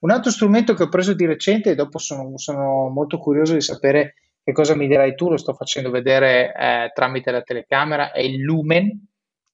Un 0.00 0.10
altro 0.10 0.30
strumento 0.30 0.74
che 0.74 0.84
ho 0.84 0.88
preso 0.88 1.12
di 1.12 1.26
recente 1.26 1.70
e 1.70 1.74
dopo 1.74 1.98
sono, 1.98 2.38
sono 2.38 2.88
molto 2.88 3.18
curioso 3.18 3.54
di 3.54 3.60
sapere 3.60 4.14
che 4.42 4.52
cosa 4.52 4.74
mi 4.74 4.86
dirai 4.86 5.14
tu, 5.14 5.28
lo 5.28 5.36
sto 5.36 5.52
facendo 5.52 5.90
vedere 5.90 6.54
eh, 6.54 6.90
tramite 6.94 7.30
la 7.30 7.42
telecamera, 7.42 8.12
è 8.12 8.20
il 8.20 8.40
Lumen. 8.40 9.06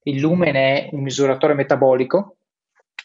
Il 0.07 0.21
Lumen 0.21 0.55
è 0.55 0.89
un 0.93 1.03
misuratore 1.03 1.55
metabolico 1.55 2.37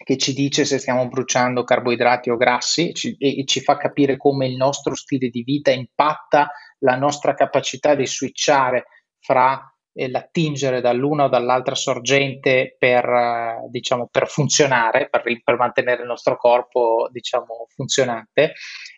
che 0.04 0.18
ci 0.18 0.34
dice 0.34 0.66
se 0.66 0.80
stiamo 0.80 1.08
bruciando 1.08 1.64
carboidrati 1.64 2.30
o 2.30 2.38
grassi 2.38 2.94
ci, 2.94 3.16
e, 3.18 3.40
e, 3.40 3.46
ci 3.46 3.62
fa 3.62 3.78
capire 3.78 4.16
come 4.16 4.48
il 4.48 4.56
nostro 4.56 4.96
stile 4.96 5.30
di 5.30 5.44
vita 5.44 5.72
impatta 5.72 6.52
la 6.80 6.96
nostra 6.96 7.34
capacità 7.34 7.96
di 7.96 8.06
switchare 8.06 8.86
fra 9.20 9.62
eh, 9.94 10.10
l'attingere 10.10 10.82
dall'una 10.82 11.26
o 11.26 11.30
dall'altra 11.30 11.76
sorgente 11.76 12.76
per, 12.78 13.06
eh, 13.06 13.68
diciamo, 13.70 14.08
per 14.10 14.28
funzionare, 14.28 15.10
per, 15.10 15.24
per, 15.44 15.58
mantenere 15.58 16.02
il 16.02 16.08
nostro 16.08 16.38
corpo 16.38 17.10
diciamo, 17.12 17.68
funzionante. 17.70 18.54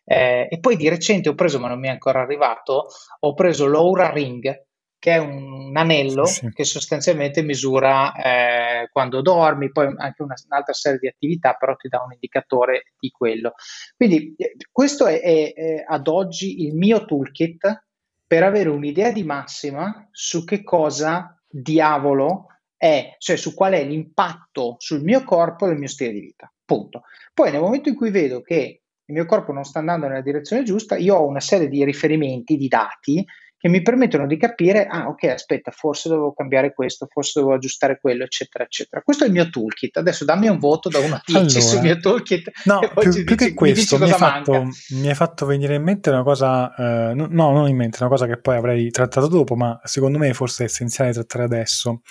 Eh, 0.05 0.47
e 0.49 0.59
poi 0.59 0.75
di 0.75 0.89
recente 0.89 1.29
ho 1.29 1.35
preso, 1.35 1.59
ma 1.59 1.67
non 1.67 1.79
mi 1.79 1.87
è 1.87 1.91
ancora 1.91 2.21
arrivato, 2.21 2.87
ho 3.19 3.33
preso 3.33 3.67
l'Aura 3.67 4.11
Ring, 4.11 4.69
che 5.01 5.13
è 5.13 5.17
un 5.17 5.75
anello 5.75 6.25
sì, 6.25 6.47
che 6.53 6.63
sostanzialmente 6.63 7.41
misura 7.41 8.13
eh, 8.13 8.87
quando 8.91 9.21
dormi, 9.21 9.71
poi 9.71 9.87
anche 9.97 10.21
una, 10.21 10.35
un'altra 10.47 10.73
serie 10.73 10.99
di 10.99 11.07
attività, 11.07 11.53
però 11.53 11.75
ti 11.75 11.87
dà 11.87 12.03
un 12.03 12.13
indicatore 12.13 12.93
di 12.99 13.09
quello. 13.09 13.53
Quindi 13.97 14.35
eh, 14.37 14.55
questo 14.71 15.07
è, 15.07 15.19
è, 15.19 15.53
è 15.53 15.83
ad 15.87 16.07
oggi 16.07 16.65
il 16.67 16.75
mio 16.75 17.03
toolkit 17.05 17.85
per 18.27 18.43
avere 18.43 18.69
un'idea 18.69 19.11
di 19.11 19.23
massima 19.23 20.07
su 20.11 20.43
che 20.43 20.63
cosa 20.63 21.35
diavolo 21.49 22.45
è, 22.77 23.15
cioè 23.17 23.37
su 23.37 23.55
qual 23.55 23.73
è 23.73 23.83
l'impatto 23.83 24.75
sul 24.77 25.01
mio 25.01 25.23
corpo 25.23 25.65
del 25.65 25.79
mio 25.79 25.87
stile 25.87 26.11
di 26.11 26.19
vita. 26.19 26.53
Punto. 26.63 27.05
Poi 27.33 27.49
nel 27.49 27.59
momento 27.59 27.89
in 27.89 27.95
cui 27.95 28.11
vedo 28.11 28.41
che 28.41 28.83
il 29.03 29.15
mio 29.15 29.25
corpo 29.25 29.51
non 29.51 29.63
sta 29.63 29.79
andando 29.79 30.07
nella 30.07 30.21
direzione 30.21 30.61
giusta, 30.61 30.95
io 30.95 31.15
ho 31.15 31.25
una 31.25 31.39
serie 31.39 31.69
di 31.69 31.83
riferimenti, 31.83 32.55
di 32.55 32.67
dati 32.67 33.25
che 33.61 33.69
mi 33.69 33.83
permettono 33.83 34.25
di 34.25 34.37
capire, 34.37 34.87
ah 34.87 35.07
ok, 35.07 35.25
aspetta, 35.25 35.69
forse 35.69 36.09
dovevo 36.09 36.33
cambiare 36.33 36.73
questo, 36.73 37.05
forse 37.07 37.33
dovevo 37.35 37.53
aggiustare 37.53 37.99
quello, 38.01 38.23
eccetera, 38.23 38.63
eccetera. 38.63 39.03
Questo 39.03 39.23
è 39.23 39.27
il 39.27 39.33
mio 39.33 39.51
toolkit. 39.51 39.97
Adesso 39.97 40.25
dammi 40.25 40.47
un 40.47 40.57
voto 40.57 40.89
da 40.89 40.97
1 40.97 41.13
a 41.13 41.21
10 41.23 41.37
allora, 41.37 41.59
sul 41.59 41.81
mio 41.81 41.99
toolkit. 41.99 42.51
No, 42.63 42.79
più, 42.79 43.11
più 43.11 43.11
dici, 43.11 43.35
che 43.35 43.53
questo, 43.53 43.99
mi, 43.99 44.05
mi, 44.05 44.11
fatto, 44.13 44.67
mi, 44.89 45.09
hai 45.09 45.13
fatto 45.13 45.45
venire 45.45 45.75
in 45.75 45.83
mente 45.83 46.09
una 46.09 46.23
cosa, 46.23 46.73
eh, 46.73 47.13
no, 47.13 47.27
non 47.27 47.67
in 47.67 47.75
mente, 47.75 47.97
una 47.99 48.09
cosa 48.09 48.25
che 48.25 48.39
poi 48.39 48.55
avrei 48.55 48.89
trattato 48.89 49.27
dopo, 49.27 49.55
ma 49.55 49.79
secondo 49.83 50.17
me 50.17 50.33
forse 50.33 50.63
è 50.63 50.65
essenziale 50.65 51.13
trattare 51.13 51.43
adesso. 51.43 52.01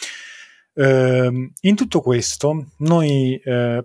Eh, 0.72 1.50
in 1.62 1.74
tutto 1.74 2.00
questo, 2.00 2.66
noi 2.78 3.40
eh, 3.44 3.84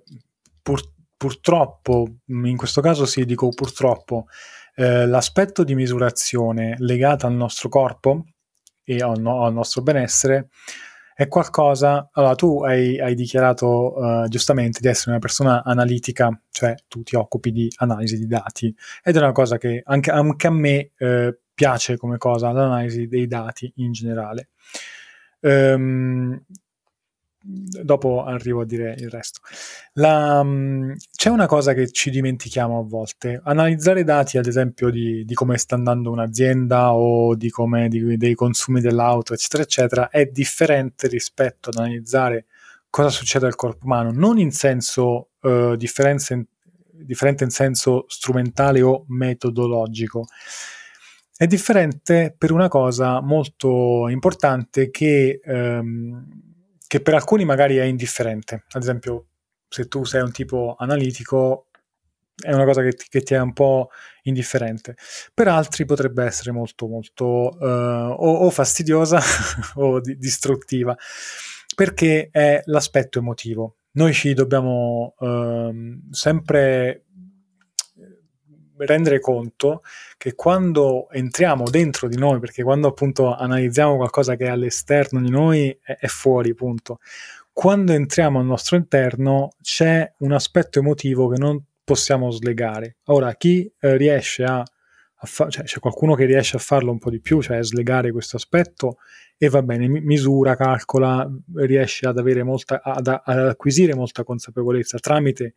pur, 0.62 0.82
purtroppo, 1.18 2.18
in 2.28 2.58
questo 2.58 2.82
caso 2.82 3.08
sì, 3.08 3.26
dico 3.26 3.50
purtroppo, 3.50 4.28
eh, 4.76 5.06
l'aspetto 5.06 5.64
di 5.64 5.76
misurazione 5.76 6.76
legato 6.80 7.26
al 7.28 7.34
nostro 7.34 7.70
corpo 7.70 8.26
e 8.84 8.98
al, 8.98 9.20
no, 9.20 9.44
al 9.44 9.54
nostro 9.54 9.82
benessere 9.82 10.50
è 11.16 11.30
qualcosa. 11.30 12.10
Allora, 12.12 12.36
tu 12.36 12.62
hai, 12.64 13.00
hai 13.00 13.16
dichiarato 13.16 13.98
uh, 13.98 14.28
giustamente 14.28 14.80
di 14.82 14.90
essere 14.90 15.12
una 15.12 15.20
persona 15.20 15.64
analitica, 15.64 16.30
cioè 16.52 16.76
tu 16.90 17.04
ti 17.04 17.16
occupi 17.16 17.52
di 17.52 17.72
analisi 17.78 18.18
di 18.18 18.28
dati, 18.28 18.76
ed 19.02 19.16
è 19.16 19.20
una 19.20 19.32
cosa 19.32 19.58
che 19.58 19.82
anche, 19.86 20.12
anche 20.12 20.48
a 20.48 20.52
me 20.52 20.92
eh, 20.98 21.40
piace 21.54 21.96
come 21.96 22.18
cosa, 22.18 22.52
l'analisi 22.52 23.08
dei 23.08 23.28
dati 23.28 23.72
in 23.78 23.94
generale. 23.94 24.50
Um, 25.40 26.44
dopo 27.48 28.24
arrivo 28.24 28.62
a 28.62 28.66
dire 28.66 28.96
il 28.98 29.10
resto. 29.10 29.40
La, 29.94 30.40
um, 30.40 30.96
c'è 31.16 31.30
una 31.30 31.46
cosa 31.46 31.74
che 31.74 31.92
ci 31.92 32.10
dimentichiamo 32.10 32.80
a 32.80 32.84
volte, 32.84 33.40
analizzare 33.44 34.04
dati 34.04 34.38
ad 34.38 34.48
esempio 34.48 34.90
di, 34.90 35.24
di 35.26 35.34
come 35.36 35.58
sta 35.58 35.76
andando 35.76 36.12
un'azienda 36.12 36.94
o 36.94 37.36
di 37.36 37.50
come, 37.50 37.88
di, 37.88 38.18
dei 38.18 38.34
consumi 38.34 38.82
dell'auto 38.82 39.34
eccetera 39.34 39.64
eccetera 39.64 40.10
è 40.10 40.26
differente 40.26 41.08
rispetto 41.08 41.70
ad 41.70 41.78
analizzare 41.78 42.46
cosa 42.90 43.10
succede 43.10 43.46
al 43.46 43.56
corpo 43.56 43.86
umano, 43.86 44.12
non 44.12 44.40
in 44.40 44.52
senso 44.52 45.32
uh, 45.42 45.76
differente 45.76 47.44
in 47.44 47.50
senso 47.50 48.06
strumentale 48.08 48.82
o 48.82 49.04
metodologico, 49.10 50.26
è 51.36 51.46
differente 51.46 52.34
per 52.38 52.54
una 52.54 52.70
cosa 52.70 53.20
molto 53.20 54.08
importante 54.08 54.90
che 54.90 55.42
um, 55.44 56.45
che 56.96 57.02
per 57.02 57.14
alcuni 57.14 57.44
magari 57.44 57.76
è 57.76 57.84
indifferente. 57.84 58.64
Ad 58.70 58.82
esempio, 58.82 59.28
se 59.68 59.90
tu 59.90 60.06
sei 60.06 60.22
un 60.22 60.32
tipo 60.32 60.76
analitico, 60.80 61.68
è 62.42 62.54
una 62.54 62.64
cosa 62.64 62.82
che 62.82 62.94
ti, 62.94 63.08
che 63.10 63.22
ti 63.22 63.34
è 63.34 63.40
un 63.40 63.52
po' 63.52 63.90
indifferente. 64.24 64.96
Per 65.34 65.50
altri 65.50 65.84
potrebbe 65.84 66.24
essere 66.24 66.52
molto, 66.52 66.88
molto 66.88 67.26
uh, 67.26 67.66
o, 67.66 68.46
o, 68.46 68.50
fastidiosa 68.50 69.20
o 69.76 70.00
di, 70.00 70.16
distruttiva, 70.16 70.96
perché 71.76 72.30
è 72.32 72.62
l'aspetto 72.64 73.20
emotivo. 73.20 73.80
Noi 73.96 74.14
ci 74.14 74.34
dobbiamo 74.34 75.16
uh, 75.20 75.74
sempre 76.12 77.05
rendere 78.78 79.20
conto 79.20 79.82
che 80.18 80.36
quando 80.36 81.10
entriamo 81.10 81.70
dentro 81.70 82.08
di 82.08 82.18
noi, 82.18 82.40
perché 82.40 82.64
quando 82.64 82.88
appunto 82.88 83.34
analizziamo 83.34 83.96
qualcosa 83.96 84.36
che 84.36 84.46
è 84.46 84.50
all'esterno 84.50 85.22
di 85.22 85.30
noi 85.30 85.78
è, 85.82 85.98
è 85.98 86.08
fuori, 86.08 86.54
punto. 86.54 87.00
Quando 87.52 87.94
entriamo 87.94 88.40
al 88.40 88.46
nostro 88.46 88.76
interno 88.76 89.52
c'è 89.62 90.12
un 90.20 90.34
aspetto 90.34 90.80
emotivo 90.80 91.30
che 91.30 91.38
non 91.38 91.64
possiamo 91.84 92.30
slegare. 92.32 92.98
Ora, 93.06 93.34
chi 93.36 93.72
eh, 93.80 93.96
riesce 93.96 94.44
a, 94.44 94.58
a 94.60 95.26
fare, 95.26 95.52
cioè 95.52 95.64
c'è 95.64 95.80
qualcuno 95.80 96.16
che 96.16 96.26
riesce 96.26 96.58
a 96.58 96.60
farlo 96.60 96.92
un 96.92 96.98
po' 96.98 97.10
di 97.10 97.22
più, 97.22 97.42
cioè 97.42 97.58
a 97.58 97.64
slegare 97.64 98.12
questo 98.12 98.36
aspetto 98.36 98.98
e 99.38 99.48
va 99.50 99.62
bene, 99.62 99.88
misura, 99.88 100.56
calcola, 100.56 101.30
riesce 101.56 102.08
ad, 102.08 102.18
avere 102.18 102.44
molta, 102.44 102.82
ad, 102.82 103.08
ad 103.08 103.48
acquisire 103.48 103.94
molta 103.96 104.24
consapevolezza 104.24 104.98
tramite 104.98 105.54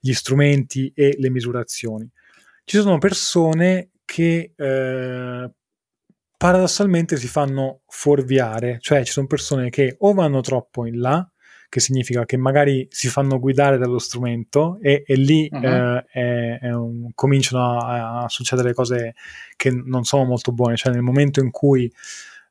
gli 0.00 0.12
strumenti 0.12 0.90
e 0.94 1.16
le 1.18 1.30
misurazioni 1.30 2.08
ci 2.68 2.80
sono 2.80 2.98
persone 2.98 3.92
che 4.04 4.52
eh, 4.54 5.50
paradossalmente 6.36 7.16
si 7.16 7.26
fanno 7.26 7.80
fuorviare, 7.86 8.76
cioè 8.80 9.02
ci 9.04 9.12
sono 9.12 9.26
persone 9.26 9.70
che 9.70 9.96
o 10.00 10.12
vanno 10.12 10.42
troppo 10.42 10.84
in 10.84 11.00
là, 11.00 11.26
che 11.70 11.80
significa 11.80 12.26
che 12.26 12.36
magari 12.36 12.86
si 12.90 13.08
fanno 13.08 13.38
guidare 13.38 13.78
dallo 13.78 13.98
strumento 13.98 14.78
e, 14.82 15.02
e 15.06 15.14
lì 15.14 15.48
uh-huh. 15.50 15.64
eh, 15.64 16.04
è, 16.10 16.58
è 16.60 16.74
un, 16.74 17.10
cominciano 17.14 17.78
a, 17.80 18.24
a, 18.24 18.28
succedere 18.28 18.74
cose 18.74 19.14
che 19.56 19.70
non 19.70 20.04
sono 20.04 20.24
molto 20.24 20.52
buone, 20.52 20.76
cioè 20.76 20.92
nel 20.92 21.00
momento 21.00 21.40
in 21.40 21.50
cui, 21.50 21.90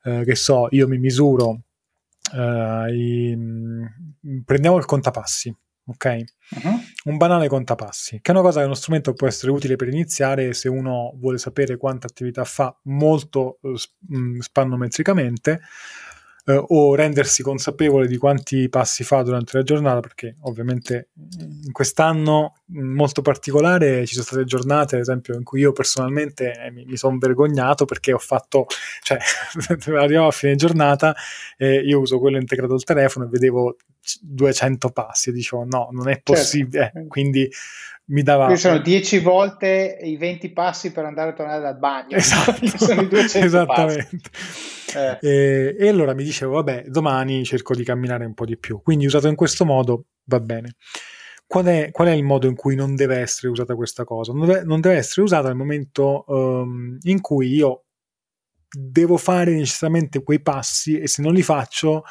eh, 0.02 0.24
che 0.24 0.34
so, 0.34 0.66
io 0.70 0.88
mi 0.88 0.98
misuro, 0.98 1.60
eh, 2.34 2.92
i, 2.92 3.38
prendiamo 4.44 4.78
il 4.78 4.84
contapassi, 4.84 5.54
ok? 5.86 6.24
Uh-huh. 6.56 6.80
Un 7.08 7.16
banale 7.16 7.48
contapassi, 7.48 8.20
che 8.20 8.30
è 8.30 8.34
una 8.34 8.44
cosa 8.44 8.60
che 8.60 8.66
uno 8.66 8.74
strumento 8.74 9.14
può 9.14 9.26
essere 9.26 9.50
utile 9.50 9.76
per 9.76 9.88
iniziare 9.88 10.52
se 10.52 10.68
uno 10.68 11.14
vuole 11.16 11.38
sapere 11.38 11.78
quanta 11.78 12.06
attività 12.06 12.44
fa 12.44 12.76
molto 12.82 13.60
uh, 13.62 13.74
spannometricamente 14.40 15.60
uh, 16.44 16.64
o 16.68 16.94
rendersi 16.94 17.42
consapevole 17.42 18.06
di 18.08 18.18
quanti 18.18 18.68
passi 18.68 19.04
fa 19.04 19.22
durante 19.22 19.56
la 19.56 19.62
giornata, 19.62 20.00
perché 20.00 20.36
ovviamente 20.42 21.08
in 21.32 21.72
quest'anno 21.72 22.56
molto 22.72 23.22
particolare 23.22 24.04
ci 24.04 24.12
sono 24.12 24.26
state 24.26 24.44
giornate, 24.44 24.96
ad 24.96 25.00
esempio, 25.00 25.34
in 25.34 25.44
cui 25.44 25.60
io 25.60 25.72
personalmente 25.72 26.52
eh, 26.62 26.70
mi, 26.70 26.84
mi 26.84 26.98
sono 26.98 27.16
vergognato 27.16 27.86
perché 27.86 28.12
ho 28.12 28.18
fatto, 28.18 28.66
cioè 29.00 29.16
arrivavo 29.98 30.28
a 30.28 30.32
fine 30.32 30.56
giornata 30.56 31.16
e 31.56 31.76
io 31.76 32.00
uso 32.00 32.18
quello 32.18 32.36
integrato 32.36 32.74
al 32.74 32.84
telefono 32.84 33.24
e 33.24 33.28
vedevo 33.30 33.76
200 34.22 34.90
passi. 34.90 35.30
E 35.30 35.32
dicevo, 35.32 35.64
no, 35.64 35.88
non 35.90 36.08
è 36.08 36.14
certo. 36.14 36.32
possibile. 36.32 36.90
Certo. 36.92 37.08
quindi 37.08 37.48
mi 38.10 38.22
dava... 38.22 38.54
sono 38.56 38.78
10 38.78 39.18
volte 39.18 39.98
i 40.00 40.16
20 40.16 40.52
passi 40.52 40.92
per 40.92 41.04
andare 41.04 41.30
a 41.30 41.32
tornare 41.34 41.60
dal 41.60 41.78
bagno. 41.78 42.16
Esatto, 42.16 42.66
sono 42.78 43.02
i 43.02 43.08
200 43.08 43.46
esattamente. 43.46 44.30
Eh. 44.94 45.18
E, 45.20 45.76
e, 45.78 45.88
allora 45.88 46.14
mi 46.14 46.24
dicevo, 46.24 46.54
vabbè, 46.54 46.84
domani 46.86 47.44
cerco 47.44 47.74
di 47.74 47.84
camminare 47.84 48.24
un 48.24 48.34
po' 48.34 48.46
di 48.46 48.56
più. 48.56 48.80
Quindi 48.82 49.04
usato 49.04 49.28
in 49.28 49.34
questo 49.34 49.64
modo 49.64 50.06
va 50.24 50.40
bene. 50.40 50.76
Qual 51.46 51.64
è, 51.64 51.90
qual 51.90 52.08
è 52.08 52.12
il 52.12 52.24
modo 52.24 52.46
in 52.46 52.54
cui 52.54 52.74
non 52.74 52.94
deve 52.94 53.16
essere 53.18 53.48
usata 53.48 53.74
questa 53.74 54.04
cosa? 54.04 54.32
Non 54.32 54.46
deve, 54.46 54.64
non 54.64 54.80
deve 54.80 54.96
essere 54.96 55.22
usata 55.22 55.48
nel 55.48 55.56
momento 55.56 56.24
um, 56.28 56.98
in 57.02 57.20
cui 57.20 57.48
io 57.48 57.84
devo 58.70 59.16
fare 59.16 59.54
necessariamente 59.54 60.22
quei 60.22 60.40
passi 60.40 60.98
e 60.98 61.08
se 61.08 61.22
non 61.22 61.32
li 61.32 61.42
faccio 61.42 62.04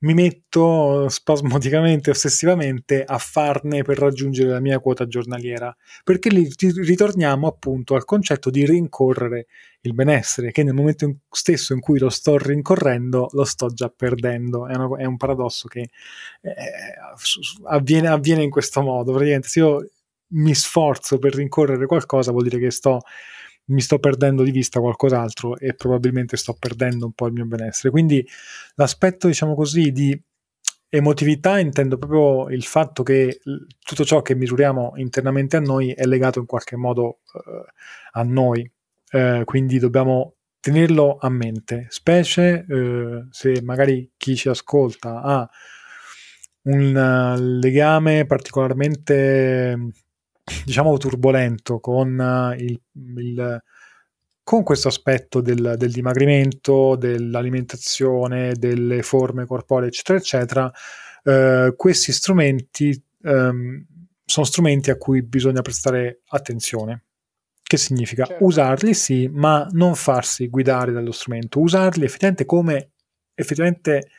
mi 0.00 0.14
metto 0.14 1.08
spasmodicamente, 1.08 2.10
ossessivamente 2.10 3.04
a 3.04 3.18
farne 3.18 3.82
per 3.82 3.98
raggiungere 3.98 4.50
la 4.50 4.60
mia 4.60 4.78
quota 4.78 5.06
giornaliera, 5.06 5.74
perché 6.04 6.30
lì 6.30 6.48
ritorniamo 6.58 7.46
appunto 7.46 7.94
al 7.94 8.04
concetto 8.04 8.50
di 8.50 8.64
rincorrere 8.64 9.46
il 9.82 9.94
benessere, 9.94 10.52
che 10.52 10.62
nel 10.62 10.74
momento 10.74 11.16
stesso 11.30 11.74
in 11.74 11.80
cui 11.80 11.98
lo 11.98 12.08
sto 12.08 12.38
rincorrendo 12.38 13.28
lo 13.32 13.44
sto 13.44 13.68
già 13.68 13.92
perdendo. 13.94 14.66
È, 14.66 14.74
una, 14.74 14.98
è 14.98 15.04
un 15.04 15.16
paradosso 15.16 15.68
che 15.68 15.90
eh, 16.40 16.54
avviene, 17.64 18.08
avviene 18.08 18.42
in 18.42 18.50
questo 18.50 18.80
modo. 18.82 19.12
Praticamente 19.12 19.48
se 19.48 19.58
io 19.60 19.86
mi 20.32 20.54
sforzo 20.54 21.18
per 21.18 21.34
rincorrere 21.34 21.86
qualcosa 21.86 22.30
vuol 22.30 22.44
dire 22.44 22.58
che 22.58 22.70
sto 22.70 23.00
mi 23.70 23.80
sto 23.80 23.98
perdendo 23.98 24.42
di 24.42 24.50
vista 24.50 24.80
qualcos'altro 24.80 25.56
e 25.56 25.74
probabilmente 25.74 26.36
sto 26.36 26.56
perdendo 26.58 27.06
un 27.06 27.12
po' 27.12 27.26
il 27.26 27.32
mio 27.32 27.46
benessere. 27.46 27.90
Quindi 27.90 28.26
l'aspetto, 28.74 29.26
diciamo 29.26 29.54
così, 29.54 29.92
di 29.92 30.20
emotività 30.92 31.58
intendo 31.58 31.96
proprio 31.98 32.52
il 32.52 32.64
fatto 32.64 33.04
che 33.04 33.40
tutto 33.78 34.04
ciò 34.04 34.22
che 34.22 34.34
misuriamo 34.34 34.94
internamente 34.96 35.56
a 35.56 35.60
noi 35.60 35.92
è 35.92 36.04
legato 36.04 36.40
in 36.40 36.46
qualche 36.46 36.76
modo 36.76 37.20
uh, 37.32 37.64
a 38.12 38.22
noi, 38.24 38.68
uh, 39.12 39.44
quindi 39.44 39.78
dobbiamo 39.78 40.34
tenerlo 40.58 41.16
a 41.20 41.28
mente, 41.28 41.86
specie 41.90 42.66
uh, 42.68 43.28
se 43.30 43.62
magari 43.62 44.10
chi 44.16 44.34
ci 44.34 44.48
ascolta 44.48 45.22
ha 45.22 45.48
un 46.62 47.58
legame 47.60 48.26
particolarmente 48.26 49.92
diciamo 50.64 50.96
turbolento 50.96 51.80
con 51.80 52.18
eh, 52.20 52.62
il, 52.62 52.80
il 53.16 53.62
con 54.42 54.64
questo 54.64 54.88
aspetto 54.88 55.40
del, 55.40 55.74
del, 55.78 55.92
dimagrimento, 55.92 56.96
dell'alimentazione, 56.96 58.54
delle 58.54 59.02
forme 59.02 59.46
corporee, 59.46 59.86
eccetera, 59.86 60.18
eccetera, 60.18 60.72
eh, 61.22 61.74
questi 61.76 62.10
strumenti 62.10 63.00
ehm, 63.22 63.86
sono 64.24 64.46
strumenti 64.46 64.90
a 64.90 64.96
cui 64.96 65.22
bisogna 65.22 65.62
prestare 65.62 66.22
attenzione. 66.30 67.04
Che 67.62 67.76
significa 67.76 68.24
certo. 68.24 68.44
usarli 68.44 68.92
sì, 68.92 69.28
ma 69.32 69.68
non 69.70 69.94
farsi 69.94 70.48
guidare 70.48 70.90
dallo 70.90 71.12
strumento, 71.12 71.60
usarli 71.60 72.04
effettivamente 72.04 72.44
come 72.44 72.90
effettivamente 73.34 74.10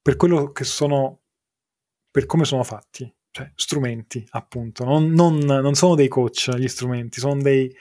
per 0.00 0.16
quello 0.16 0.52
che 0.52 0.64
sono, 0.64 1.20
per 2.10 2.24
come 2.24 2.46
sono 2.46 2.62
fatti 2.62 3.12
cioè, 3.30 3.50
strumenti, 3.54 4.26
appunto. 4.30 4.84
Non, 4.84 5.10
non, 5.12 5.38
non, 5.38 5.74
sono 5.74 5.94
dei 5.94 6.08
coach 6.08 6.54
gli 6.56 6.68
strumenti, 6.68 7.20
sono 7.20 7.40
dei, 7.40 7.74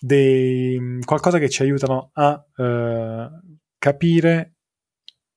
dei 0.00 1.00
qualcosa 1.04 1.38
che 1.38 1.48
ci 1.48 1.62
aiutano 1.62 2.10
a 2.14 2.44
eh, 2.56 3.28
capire 3.78 4.54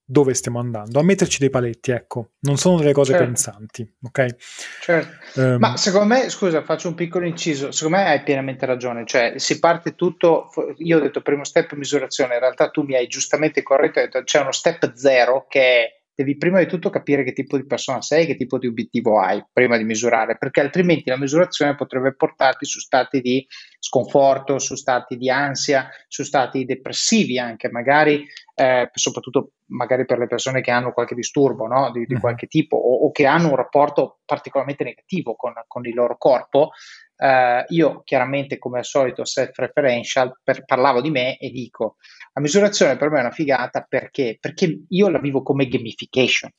dove 0.07 0.35
stiamo 0.35 0.59
andando, 0.59 0.99
a 0.99 1.03
metterci 1.03 1.39
dei 1.39 1.49
paletti, 1.49 1.89
ecco, 1.89 2.33
non 2.41 2.57
sono 2.57 2.77
delle 2.77 2.93
cose 2.93 3.13
certo. 3.13 3.25
pensanti, 3.25 3.95
ok? 4.03 4.35
Certo. 4.81 5.41
Um, 5.41 5.57
Ma 5.57 5.77
secondo 5.77 6.13
me, 6.13 6.29
scusa, 6.29 6.61
faccio 6.63 6.89
un 6.89 6.93
piccolo 6.93 7.25
inciso, 7.25 7.71
secondo 7.71 7.97
me 7.97 8.05
hai 8.05 8.21
pienamente 8.21 8.67
ragione, 8.67 9.03
cioè 9.07 9.33
si 9.37 9.57
parte 9.57 9.95
tutto, 9.95 10.49
io 10.77 10.97
ho 10.97 11.01
detto 11.01 11.21
primo 11.21 11.43
step 11.43 11.73
misurazione, 11.73 12.35
in 12.35 12.39
realtà 12.39 12.69
tu 12.69 12.83
mi 12.83 12.95
hai 12.95 13.07
giustamente 13.07 13.63
corretto, 13.63 13.97
hai 13.97 14.05
detto 14.05 14.23
c'è 14.23 14.41
uno 14.41 14.51
step 14.51 14.93
zero 14.93 15.47
che 15.49 15.61
è 15.61 15.94
devi 16.15 16.37
prima 16.37 16.59
di 16.59 16.65
tutto 16.65 16.89
capire 16.89 17.23
che 17.23 17.33
tipo 17.33 17.57
di 17.57 17.65
persona 17.65 18.01
sei, 18.01 18.25
che 18.25 18.37
tipo 18.37 18.57
di 18.57 18.67
obiettivo 18.67 19.19
hai 19.19 19.43
prima 19.51 19.77
di 19.77 19.83
misurare, 19.83 20.37
perché 20.37 20.61
altrimenti 20.61 21.09
la 21.09 21.17
misurazione 21.17 21.75
potrebbe 21.75 22.15
portarti 22.15 22.65
su 22.65 22.79
stati 22.79 23.19
di 23.19 23.45
sconforto, 23.77 24.57
su 24.57 24.75
stati 24.75 25.17
di 25.17 25.29
ansia, 25.29 25.89
su 26.07 26.23
stati 26.23 26.63
depressivi 26.63 27.37
anche, 27.37 27.69
magari, 27.69 28.25
eh, 28.55 28.89
soprattutto 28.93 29.51
magari 29.67 30.05
per 30.05 30.17
le 30.17 30.27
persone 30.27 30.61
che 30.61 30.71
hanno 30.71 30.93
qualche 30.93 31.15
disturbo 31.15 31.67
no? 31.67 31.91
di, 31.91 32.05
di, 32.05 32.17
qualche 32.17 32.47
tipo 32.47 32.77
o, 32.77 33.05
o, 33.05 33.11
che 33.11 33.25
hanno 33.25 33.49
un 33.49 33.55
rapporto 33.55 34.19
particolarmente 34.23 34.83
negativo 34.83 35.35
con, 35.35 35.53
con 35.67 35.85
il 35.85 35.93
loro 35.93 36.17
corpo. 36.17 36.71
Uh, 37.17 37.63
io 37.69 38.01
chiaramente 38.03 38.57
come 38.57 38.79
al 38.79 38.85
solito 38.85 39.23
self-referential 39.23 40.37
per, 40.43 40.65
parlavo 40.65 40.99
di 40.99 41.11
me 41.11 41.37
e 41.37 41.49
dico 41.49 41.95
la 42.33 42.41
misurazione 42.41 42.97
per 42.97 43.09
me 43.09 43.19
è 43.19 43.21
una 43.21 43.31
figata 43.31 43.85
perché, 43.87 44.37
perché 44.37 44.83
io 44.89 45.07
la 45.07 45.19
vivo 45.19 45.41
come 45.41 45.67
gamification. 45.67 46.51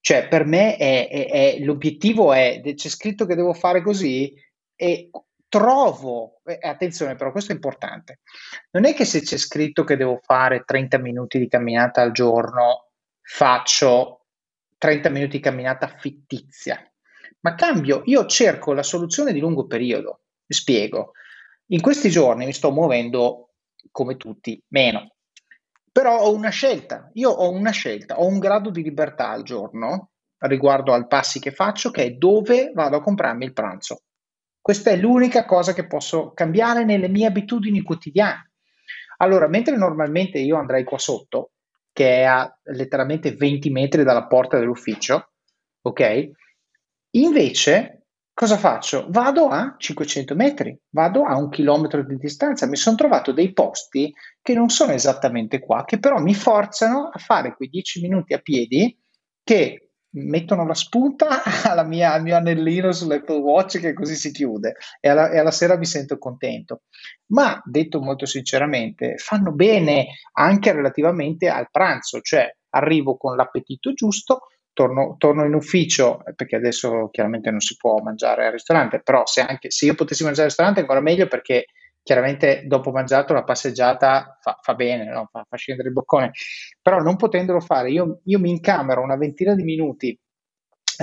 Cioè 0.00 0.28
per 0.28 0.44
me 0.44 0.76
è, 0.76 1.08
è, 1.08 1.26
è, 1.28 1.58
l'obiettivo 1.58 2.32
è 2.32 2.60
c'è 2.62 2.88
scritto 2.88 3.26
che 3.26 3.34
devo 3.34 3.52
fare 3.52 3.82
così 3.82 4.32
e 4.76 5.10
trovo 5.48 6.40
eh, 6.44 6.58
attenzione 6.62 7.16
però 7.16 7.32
questo 7.32 7.50
è 7.50 7.56
importante. 7.56 8.20
Non 8.70 8.84
è 8.84 8.94
che 8.94 9.04
se 9.04 9.20
c'è 9.20 9.36
scritto 9.36 9.82
che 9.82 9.96
devo 9.96 10.20
fare 10.22 10.62
30 10.64 10.98
minuti 10.98 11.40
di 11.40 11.48
camminata 11.48 12.00
al 12.00 12.12
giorno 12.12 12.90
faccio 13.20 14.26
30 14.78 15.08
minuti 15.10 15.38
di 15.38 15.42
camminata 15.42 15.88
fittizia 15.88 16.87
ma 17.40 17.54
cambio, 17.54 18.02
io 18.04 18.26
cerco 18.26 18.72
la 18.72 18.82
soluzione 18.82 19.32
di 19.32 19.40
lungo 19.40 19.66
periodo. 19.66 20.20
Spiego. 20.46 21.12
In 21.66 21.80
questi 21.80 22.08
giorni 22.10 22.46
mi 22.46 22.52
sto 22.52 22.70
muovendo 22.70 23.50
come 23.90 24.16
tutti, 24.16 24.60
meno. 24.68 25.14
Però 25.92 26.18
ho 26.18 26.32
una 26.32 26.50
scelta, 26.50 27.10
io 27.14 27.30
ho 27.30 27.50
una 27.50 27.70
scelta, 27.70 28.20
ho 28.20 28.26
un 28.26 28.38
grado 28.38 28.70
di 28.70 28.82
libertà 28.82 29.30
al 29.30 29.42
giorno 29.42 30.10
riguardo 30.38 30.92
al 30.92 31.08
passi 31.08 31.40
che 31.40 31.50
faccio, 31.50 31.90
che 31.90 32.04
è 32.04 32.10
dove 32.12 32.70
vado 32.72 32.96
a 32.96 33.02
comprarmi 33.02 33.44
il 33.44 33.52
pranzo. 33.52 34.02
Questa 34.60 34.90
è 34.90 34.96
l'unica 34.96 35.44
cosa 35.44 35.72
che 35.72 35.86
posso 35.86 36.32
cambiare 36.32 36.84
nelle 36.84 37.08
mie 37.08 37.26
abitudini 37.26 37.82
quotidiane. 37.82 38.52
Allora, 39.18 39.48
mentre 39.48 39.76
normalmente 39.76 40.38
io 40.38 40.56
andrei 40.56 40.84
qua 40.84 40.98
sotto, 40.98 41.52
che 41.92 42.18
è 42.18 42.22
a 42.22 42.48
letteralmente 42.64 43.32
20 43.32 43.70
metri 43.70 44.04
dalla 44.04 44.26
porta 44.26 44.58
dell'ufficio, 44.58 45.32
ok? 45.82 46.30
Invece, 47.18 48.06
cosa 48.32 48.56
faccio? 48.56 49.06
Vado 49.10 49.48
a 49.48 49.74
500 49.76 50.34
metri, 50.36 50.78
vado 50.90 51.24
a 51.24 51.36
un 51.36 51.48
chilometro 51.48 52.04
di 52.04 52.16
distanza. 52.16 52.66
Mi 52.66 52.76
sono 52.76 52.96
trovato 52.96 53.32
dei 53.32 53.52
posti 53.52 54.14
che 54.40 54.54
non 54.54 54.68
sono 54.68 54.92
esattamente 54.92 55.58
qua, 55.58 55.84
che 55.84 55.98
però 55.98 56.20
mi 56.20 56.34
forzano 56.34 57.10
a 57.12 57.18
fare 57.18 57.56
quei 57.56 57.68
10 57.68 58.00
minuti 58.00 58.34
a 58.34 58.38
piedi 58.38 58.96
che 59.42 59.90
mettono 60.10 60.64
la 60.64 60.74
spunta 60.74 61.42
mia, 61.86 62.12
al 62.12 62.22
mio 62.22 62.36
anellino 62.36 62.92
sull'Apple 62.92 63.36
Watch 63.36 63.80
che 63.80 63.92
così 63.92 64.14
si 64.14 64.30
chiude 64.30 64.76
e 65.00 65.08
alla, 65.08 65.30
e 65.30 65.38
alla, 65.38 65.50
sera 65.50 65.76
mi 65.76 65.86
sento 65.86 66.18
contento. 66.18 66.82
Ma 67.32 67.60
detto 67.64 68.00
molto 68.00 68.26
sinceramente, 68.26 69.16
fanno 69.16 69.52
bene 69.52 70.06
anche 70.34 70.72
relativamente 70.72 71.48
al 71.48 71.68
pranzo, 71.70 72.20
cioè 72.20 72.48
arrivo 72.70 73.16
con 73.16 73.34
l'appetito 73.34 73.92
giusto, 73.92 74.42
torno, 74.78 75.16
torno, 75.18 75.44
in 75.44 75.54
ufficio, 75.54 76.22
perché 76.36 76.54
adesso 76.54 77.08
chiaramente 77.10 77.50
non 77.50 77.58
si 77.58 77.74
può 77.76 77.98
mangiare 77.98 78.46
al 78.46 78.52
ristorante, 78.52 79.00
però 79.02 79.26
se, 79.26 79.40
anche, 79.40 79.72
se 79.72 79.86
io 79.86 79.96
potessi 79.96 80.22
mangiare 80.22 80.44
al 80.44 80.50
ristorante 80.50 80.78
ancora 80.78 81.00
meglio 81.00 81.26
perché 81.26 81.64
chiaramente 82.00 82.62
dopo 82.64 82.92
mangiato 82.92 83.32
la 83.32 83.42
passeggiata 83.42 84.38
fa, 84.40 84.56
fa 84.62 84.74
bene, 84.74 85.10
no? 85.10 85.28
fa, 85.32 85.44
fa, 85.48 85.56
scendere 85.56 85.88
il 85.88 85.94
boccone, 85.94 86.30
però 86.80 87.00
non 87.00 87.16
potendolo 87.16 87.58
fare, 87.58 87.90
io, 87.90 88.20
io 88.22 88.38
mi 88.38 88.50
incamero 88.50 89.02
una 89.02 89.16
ventina 89.16 89.56
di 89.56 89.64
minuti 89.64 90.16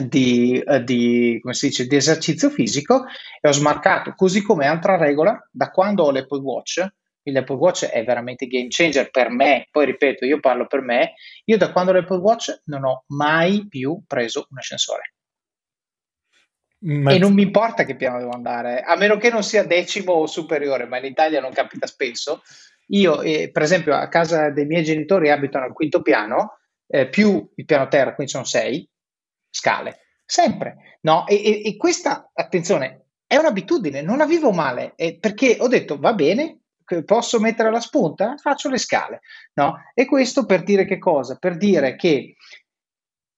di, 0.06 0.64
di, 0.86 1.42
dice, 1.44 1.86
di 1.86 1.96
esercizio 1.98 2.50
fisico 2.50 3.04
e 3.42 3.50
ho 3.50 3.52
smarcato, 3.52 4.14
così 4.16 4.42
come 4.42 4.68
altra 4.68 4.96
regola, 4.96 5.38
da 5.52 5.70
quando 5.70 6.04
ho 6.04 6.12
l'Apple 6.12 6.40
Watch, 6.40 6.88
l'Apple 7.32 7.56
Watch 7.56 7.86
è 7.86 8.04
veramente 8.04 8.48
game 8.48 8.68
changer 8.70 9.10
per 9.10 9.30
me, 9.30 9.68
poi 9.72 9.86
ripeto, 9.86 10.26
io 10.26 10.40
parlo 10.40 10.68
per 10.68 10.82
me, 10.82 11.14
io 11.46 11.58
da 11.58 11.72
quando 11.72 11.92
l'Apple 11.92 12.18
Watch 12.18 12.62
non 12.66 12.86
ho 12.86 13.04
mai 13.08 13.68
più 13.68 14.04
preso 14.06 14.48
un 14.50 14.58
ascensore. 14.58 15.14
Ma... 16.86 17.14
E 17.14 17.18
non 17.18 17.34
mi 17.34 17.42
importa 17.42 17.84
che 17.84 17.96
piano 17.96 18.20
devo 18.20 18.32
andare, 18.32 18.82
a 18.82 18.96
meno 18.96 19.18
che 19.18 19.32
non 19.32 19.44
sia 19.44 19.64
decimo 19.64 20.14
o 20.14 20.28
superiore, 20.28 20.86
ma 20.86 20.98
in 20.98 21.06
Italia 21.06 21.42
non 21.42 21.52
capita 21.52 21.88
spesso. 21.88 22.44
Io, 22.90 23.22
eh, 23.22 23.50
per 23.52 23.64
esempio, 23.64 23.96
a 23.96 24.08
casa 24.08 24.52
dei 24.52 24.66
miei 24.66 24.84
genitori 24.84 25.32
abitano 25.32 25.66
al 25.66 25.74
quinto 25.74 26.04
piano, 26.04 26.60
eh, 26.88 27.10
più 27.10 27.52
il 27.56 27.66
piano 27.66 27.88
terra, 27.88 28.14
quindi 28.14 28.32
sono 28.32 28.46
sei 28.46 28.88
scale, 29.50 30.02
sempre. 30.24 31.00
No? 31.02 31.26
E, 31.26 31.36
e, 31.44 31.62
e 31.66 31.78
questa, 31.78 32.30
attenzione, 32.32 33.06
è 33.26 33.38
un'abitudine, 33.38 34.02
non 34.02 34.18
la 34.18 34.28
vivo 34.28 34.52
male, 34.52 34.94
eh, 34.96 35.18
perché 35.18 35.58
ho 35.60 35.68
detto 35.68 35.98
va 35.98 36.14
bene, 36.14 36.65
posso 37.06 37.40
mettere 37.40 37.72
la 37.72 37.80
spunta? 37.80 38.36
Faccio 38.38 38.70
le 38.70 38.78
scale, 38.78 39.22
no? 39.54 39.76
E 39.94 40.06
questo 40.06 40.46
per 40.46 40.64
dire 40.64 40.86
che 40.86 40.98
cosa? 40.98 41.36
Per 41.36 41.58
dire 41.58 41.96
che 41.96 42.36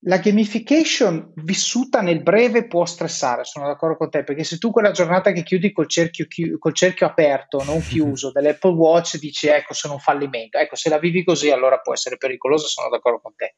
la 0.02 0.18
gamification 0.20 1.32
vissuta 1.36 2.02
nel 2.02 2.22
breve 2.22 2.68
può 2.68 2.86
stressare, 2.86 3.44
sono 3.44 3.66
d'accordo 3.66 3.98
con 3.98 4.10
te, 4.10 4.24
perché 4.24 4.44
se 4.44 4.58
tu 4.58 4.72
quella 4.72 4.92
giornata 4.92 5.32
che 5.32 5.44
chiudi 5.44 5.72
col 5.72 5.88
cerchio, 5.88 6.28
chi- 6.28 6.56
col 6.58 6.74
cerchio 6.74 7.08
aperto, 7.08 7.64
non 7.64 7.84
chiuso, 7.86 8.32
dell'Apple 8.32 8.74
Watch, 8.74 9.18
dici 9.18 9.48
ecco 9.48 9.74
sono 9.74 9.94
un 9.94 10.00
fallimento, 10.00 10.58
ecco 10.58 10.76
se 10.76 10.90
la 10.90 11.00
vivi 11.00 11.24
così 11.24 11.50
allora 11.50 11.80
può 11.80 11.94
essere 11.94 12.18
pericoloso, 12.18 12.68
sono 12.68 12.90
d'accordo 12.90 13.20
con 13.22 13.36
te. 13.36 13.56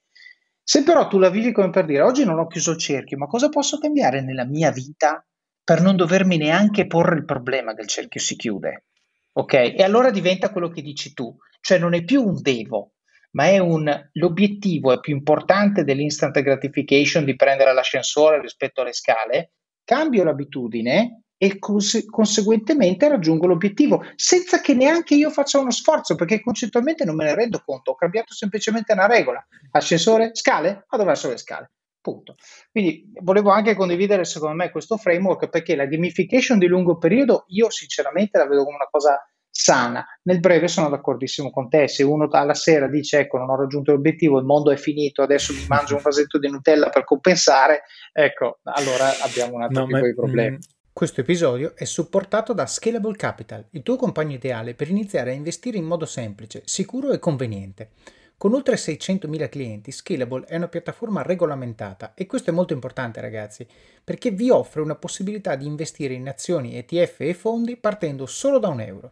Se 0.63 0.83
però 0.83 1.07
tu 1.07 1.17
la 1.17 1.29
vivi 1.29 1.51
come 1.51 1.71
per 1.71 1.85
dire 1.85 2.01
oggi 2.01 2.23
non 2.23 2.37
ho 2.39 2.47
chiuso 2.47 2.71
il 2.71 2.77
cerchio, 2.77 3.17
ma 3.17 3.25
cosa 3.25 3.49
posso 3.49 3.79
cambiare 3.79 4.21
nella 4.21 4.45
mia 4.45 4.71
vita 4.71 5.25
per 5.63 5.81
non 5.81 5.95
dovermi 5.95 6.37
neanche 6.37 6.87
porre 6.87 7.15
il 7.15 7.25
problema 7.25 7.73
che 7.73 7.81
il 7.81 7.87
cerchio 7.87 8.19
si 8.19 8.35
chiude? 8.35 8.85
Ok? 9.39 9.53
E 9.53 9.83
allora 9.83 10.11
diventa 10.11 10.51
quello 10.51 10.67
che 10.67 10.81
dici 10.81 11.13
tu, 11.13 11.33
cioè 11.61 11.79
non 11.79 11.93
è 11.93 12.03
più 12.03 12.21
un 12.21 12.41
devo, 12.41 12.95
ma 13.31 13.45
è 13.45 13.57
un, 13.57 13.89
l'obiettivo 14.13 14.91
è 14.91 14.99
più 14.99 15.15
importante 15.15 15.85
dell'instant 15.85 16.41
gratification 16.41 17.23
di 17.23 17.37
prendere 17.37 17.73
l'ascensore 17.73 18.41
rispetto 18.41 18.81
alle 18.81 18.91
scale, 18.91 19.53
cambio 19.85 20.25
l'abitudine 20.25 21.23
e 21.37 21.57
cons- 21.57 22.05
conseguentemente 22.05 23.07
raggiungo 23.07 23.47
l'obiettivo 23.47 24.03
senza 24.15 24.59
che 24.59 24.73
neanche 24.73 25.15
io 25.15 25.29
faccia 25.29 25.59
uno 25.59 25.71
sforzo 25.71 26.15
perché 26.15 26.41
concettualmente 26.41 27.05
non 27.05 27.15
me 27.15 27.23
ne 27.23 27.35
rendo 27.35 27.61
conto, 27.63 27.91
ho 27.91 27.95
cambiato 27.95 28.33
semplicemente 28.33 28.91
una 28.91 29.07
regola, 29.07 29.41
ascensore, 29.71 30.31
scale, 30.33 30.85
vado 30.89 31.05
verso 31.05 31.29
le 31.29 31.37
scale. 31.37 31.71
Punto. 32.01 32.35
Quindi 32.71 33.11
volevo 33.21 33.51
anche 33.51 33.75
condividere 33.75 34.23
secondo 34.23 34.55
me 34.55 34.71
questo 34.71 34.95
framework 34.95 35.49
perché 35.49 35.75
la 35.75 35.85
gamification 35.85 36.57
di 36.57 36.65
lungo 36.65 36.97
periodo 36.97 37.43
io 37.47 37.69
sinceramente 37.69 38.37
la 38.37 38.47
vedo 38.47 38.63
come 38.63 38.75
una 38.75 38.87
cosa 38.89 39.19
sana. 39.59 40.05
Nel 40.23 40.39
breve 40.39 40.69
sono 40.69 40.87
d'accordissimo 40.89 41.49
con 41.51 41.67
te, 41.67 41.89
se 41.89 42.03
uno 42.03 42.29
alla 42.31 42.53
sera 42.53 42.87
dice 42.87 43.19
ecco 43.19 43.37
non 43.37 43.49
ho 43.49 43.57
raggiunto 43.57 43.91
l'obiettivo, 43.91 44.39
il 44.39 44.45
mondo 44.45 44.71
è 44.71 44.77
finito, 44.77 45.21
adesso 45.21 45.51
mi 45.53 45.65
mangio 45.67 45.95
un 45.95 46.01
vasetto 46.01 46.39
di 46.39 46.49
Nutella 46.49 46.87
per 46.87 47.03
compensare, 47.03 47.81
ecco, 48.13 48.59
allora 48.63 49.09
abbiamo 49.21 49.55
un 49.55 49.63
altro 49.63 49.81
no, 49.81 49.85
tipo 49.87 49.99
ma, 49.99 50.05
di 50.05 50.13
problemi. 50.13 50.55
Mm. 50.55 50.59
Questo 50.93 51.21
episodio 51.21 51.73
è 51.75 51.83
supportato 51.83 52.53
da 52.53 52.65
Scalable 52.65 53.17
Capital, 53.17 53.65
il 53.71 53.83
tuo 53.83 53.97
compagno 53.97 54.35
ideale 54.35 54.75
per 54.75 54.89
iniziare 54.89 55.31
a 55.31 55.33
investire 55.33 55.77
in 55.77 55.85
modo 55.85 56.05
semplice, 56.05 56.61
sicuro 56.63 57.11
e 57.11 57.19
conveniente. 57.19 57.89
Con 58.37 58.53
oltre 58.53 58.75
600.000 58.75 59.49
clienti, 59.49 59.91
Scalable 59.91 60.45
è 60.45 60.55
una 60.55 60.69
piattaforma 60.69 61.21
regolamentata 61.21 62.13
e 62.15 62.25
questo 62.25 62.51
è 62.51 62.53
molto 62.53 62.71
importante 62.71 63.19
ragazzi, 63.19 63.67
perché 64.01 64.31
vi 64.31 64.49
offre 64.49 64.79
una 64.81 64.95
possibilità 64.95 65.55
di 65.55 65.65
investire 65.65 66.13
in 66.13 66.29
azioni, 66.29 66.77
ETF 66.77 67.19
e 67.19 67.33
fondi 67.33 67.75
partendo 67.75 68.25
solo 68.25 68.57
da 68.57 68.69
un 68.69 68.79
euro. 68.79 69.11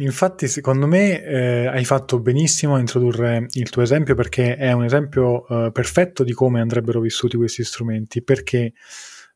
Infatti, 0.00 0.46
secondo 0.46 0.86
me 0.86 1.22
eh, 1.24 1.66
hai 1.66 1.84
fatto 1.84 2.20
benissimo 2.20 2.76
a 2.76 2.78
introdurre 2.78 3.46
il 3.50 3.68
tuo 3.68 3.82
esempio 3.82 4.14
perché 4.14 4.56
è 4.56 4.70
un 4.70 4.84
esempio 4.84 5.46
eh, 5.48 5.72
perfetto 5.72 6.22
di 6.22 6.32
come 6.32 6.60
andrebbero 6.60 7.00
vissuti 7.00 7.36
questi 7.36 7.64
strumenti. 7.64 8.22
Perché 8.22 8.74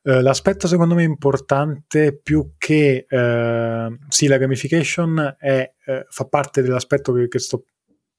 eh, 0.02 0.22
l'aspetto, 0.22 0.68
secondo 0.68 0.94
me, 0.94 1.02
importante 1.02 2.16
più 2.16 2.52
che 2.58 3.06
eh, 3.08 3.98
sì, 4.08 4.26
la 4.28 4.36
gamification 4.36 5.36
è, 5.38 5.72
eh, 5.84 6.06
fa 6.08 6.24
parte 6.26 6.62
dell'aspetto 6.62 7.12
che, 7.12 7.26
che 7.26 7.38
sto 7.40 7.64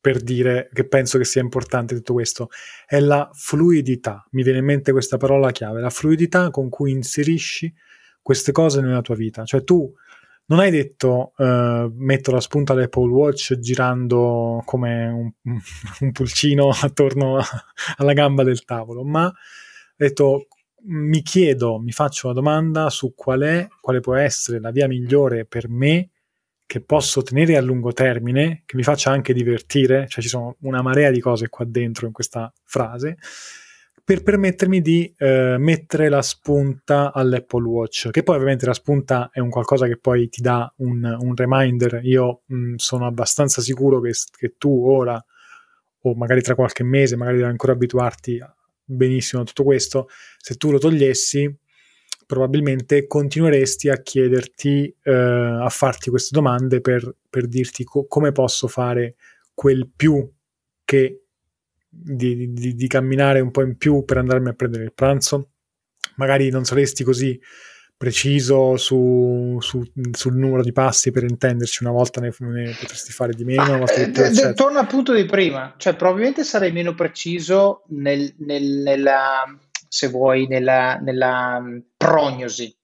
per 0.02 0.20
dire 0.22 0.70
che 0.74 0.86
penso 0.86 1.18
che 1.18 1.24
sia 1.24 1.42
importante 1.42 1.96
tutto 1.96 2.12
questo 2.12 2.50
è 2.86 3.00
la 3.00 3.30
fluidità. 3.32 4.28
Mi 4.32 4.44
viene 4.44 4.60
in 4.60 4.66
mente 4.66 4.92
questa 4.92 5.16
parola 5.16 5.52
chiave, 5.52 5.80
la 5.80 5.90
fluidità 5.90 6.50
con 6.50 6.68
cui 6.68 6.92
inserisci 6.92 7.74
queste 8.22 8.52
cose 8.52 8.82
nella 8.82 9.02
tua 9.02 9.16
vita. 9.16 9.46
Cioè 9.46 9.64
tu 9.64 9.90
non 10.46 10.60
hai 10.60 10.72
detto 10.72 11.34
uh, 11.38 11.92
metto 11.96 12.32
la 12.32 12.42
spunta 12.42 12.74
all'Apple 12.74 13.10
Watch 13.10 13.58
girando 13.60 14.62
come 14.66 15.08
un, 15.08 15.32
un 16.00 16.12
pulcino 16.12 16.70
attorno 16.82 17.38
a, 17.38 17.46
alla 17.98 18.14
gamba 18.14 18.44
del 18.44 18.66
tavolo, 18.66 19.04
ma 19.04 19.26
hai 19.26 19.34
detto 19.96 20.48
mi 20.86 21.22
chiedo, 21.22 21.80
mi 21.80 21.92
faccio 21.92 22.28
una 22.28 22.36
domanda 22.36 22.90
su 22.90 23.14
qual 23.16 23.42
è, 23.42 23.68
quale 23.80 24.02
può 24.02 24.16
essere 24.16 24.60
la 24.60 24.72
via 24.72 24.88
migliore 24.88 25.46
per 25.46 25.70
me 25.70 26.10
che 26.66 26.82
posso 26.82 27.22
tenere 27.22 27.56
a 27.56 27.62
lungo 27.62 27.94
termine, 27.94 28.64
che 28.66 28.76
mi 28.76 28.84
faccia 28.84 29.12
anche 29.12 29.34
divertire, 29.34 30.08
cioè 30.08 30.24
ci 30.24 30.30
sono 30.30 30.56
una 30.62 30.82
marea 30.82 31.12
di 31.12 31.20
cose 31.20 31.48
qua 31.48 31.66
dentro 31.66 32.08
in 32.08 32.12
questa 32.12 32.52
frase, 32.64 33.18
per 34.06 34.22
permettermi 34.22 34.82
di 34.82 35.14
eh, 35.18 35.56
mettere 35.58 36.10
la 36.10 36.22
spunta 36.22 37.14
all'Apple 37.14 37.66
Watch, 37.66 38.10
che 38.10 38.22
poi 38.22 38.36
ovviamente 38.36 38.66
la 38.66 38.74
spunta 38.74 39.30
è 39.32 39.40
un 39.40 39.50
qualcosa 39.50 39.88
che 39.88 39.98
poi 39.98 40.28
ti 40.28 40.42
dà 40.42 40.72
un, 40.78 41.18
un 41.22 41.36
reminder. 41.36 42.02
Io 42.04 42.42
mh, 42.46 42.56
mm, 42.56 42.76
sono 42.76 43.06
abbastanza 43.06 43.62
sicuro 43.62 44.02
che, 44.02 44.12
che, 44.36 44.56
tu 44.58 44.86
ora, 44.86 45.24
o 46.02 46.16
magari 46.16 46.42
tra 46.42 46.56
qualche 46.56 46.84
mese, 46.84 47.16
magari 47.16 47.38
devi 47.38 47.50
ancora 47.50 47.72
abituarti 47.72 48.44
benissimo 48.84 49.42
a 49.42 49.46
tutto 49.46 49.64
questo, 49.64 50.10
se 50.38 50.56
tu 50.56 50.72
lo 50.72 50.80
togliessi, 50.80 51.58
probabilmente 52.26 53.08
continueresti 53.08 53.88
a 53.90 54.02
chiederti, 54.02 54.94
eh, 55.02 55.14
a 55.14 55.70
farti 55.70 56.10
queste 56.10 56.32
domande 56.34 56.82
per, 56.82 57.16
per 57.30 57.48
dirti 57.48 57.86
co- 57.86 58.06
come 58.06 58.34
posso 58.34 58.68
fare 58.68 59.16
quel 59.54 59.90
più 59.96 60.30
che 60.84 61.23
di, 61.96 62.52
di, 62.52 62.74
di, 62.74 62.88
camminare 62.88 63.40
un 63.40 63.52
po' 63.52 63.62
in 63.62 63.78
più 63.78 64.04
per 64.04 64.18
andarmi 64.18 64.50
a 64.50 64.54
prendere 64.54 64.84
il 64.84 64.94
pranzo. 64.94 65.52
Magari 66.16 66.50
non 66.50 66.66
saresti 66.66 67.04
così 67.04 67.40
preciso 67.96 68.76
su, 68.76 69.58
su, 69.62 69.82
sul 70.12 70.36
numero 70.36 70.62
di 70.62 70.74
passi 70.74 71.12
per 71.12 71.24
intenderci, 71.24 71.84
una 71.84 71.94
volta 71.94 72.20
ne, 72.20 72.34
ne 72.38 72.76
potresti 72.78 73.14
fare 73.14 73.34
di 73.34 73.46
meno. 73.46 73.84
Ah, 73.84 73.94
eh, 73.94 74.10
d- 74.10 74.54
torna 74.54 74.82
al 74.82 74.88
punto 74.88 75.14
di 75.14 75.26
prima, 75.26 75.76
cioè 75.78 75.96
probabilmente 75.96 76.44
sarei 76.44 76.74
meno 76.74 76.96
preciso 76.96 77.84
nel, 77.90 78.34
nel, 78.40 78.64
nella, 78.64 79.44
se 79.88 80.10
vuoi, 80.10 80.48
nella, 80.48 80.96
nella 81.02 81.62
mm, 81.62 81.78
prognosi, 81.96 82.76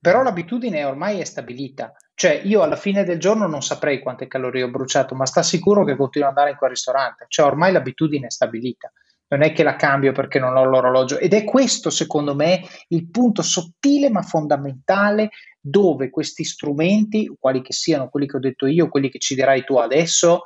però 0.00 0.22
l'abitudine 0.22 0.84
ormai 0.84 1.20
è 1.20 1.24
stabilita. 1.24 1.92
Cioè, 2.14 2.42
io 2.44 2.62
alla 2.62 2.76
fine 2.76 3.04
del 3.04 3.18
giorno 3.18 3.46
non 3.46 3.62
saprei 3.62 4.00
quante 4.00 4.26
calorie 4.26 4.62
ho 4.62 4.70
bruciato, 4.70 5.14
ma 5.14 5.26
sta 5.26 5.42
sicuro 5.42 5.84
che 5.84 5.96
continuo 5.96 6.28
ad 6.28 6.34
andare 6.34 6.52
in 6.52 6.58
quel 6.58 6.70
ristorante. 6.70 7.24
Cioè, 7.28 7.46
ormai 7.46 7.72
l'abitudine 7.72 8.26
è 8.26 8.30
stabilita. 8.30 8.92
Non 9.28 9.42
è 9.42 9.52
che 9.52 9.62
la 9.62 9.76
cambio 9.76 10.12
perché 10.12 10.38
non 10.38 10.56
ho 10.56 10.64
l'orologio. 10.64 11.18
Ed 11.18 11.32
è 11.32 11.44
questo, 11.44 11.88
secondo 11.88 12.34
me, 12.34 12.62
il 12.88 13.10
punto 13.10 13.42
sottile 13.42 14.10
ma 14.10 14.22
fondamentale 14.22 15.30
dove 15.58 16.10
questi 16.10 16.44
strumenti, 16.44 17.34
quali 17.38 17.62
che 17.62 17.72
siano 17.72 18.08
quelli 18.08 18.26
che 18.26 18.36
ho 18.36 18.40
detto 18.40 18.66
io, 18.66 18.88
quelli 18.88 19.08
che 19.08 19.18
ci 19.18 19.34
dirai 19.34 19.64
tu 19.64 19.76
adesso, 19.76 20.42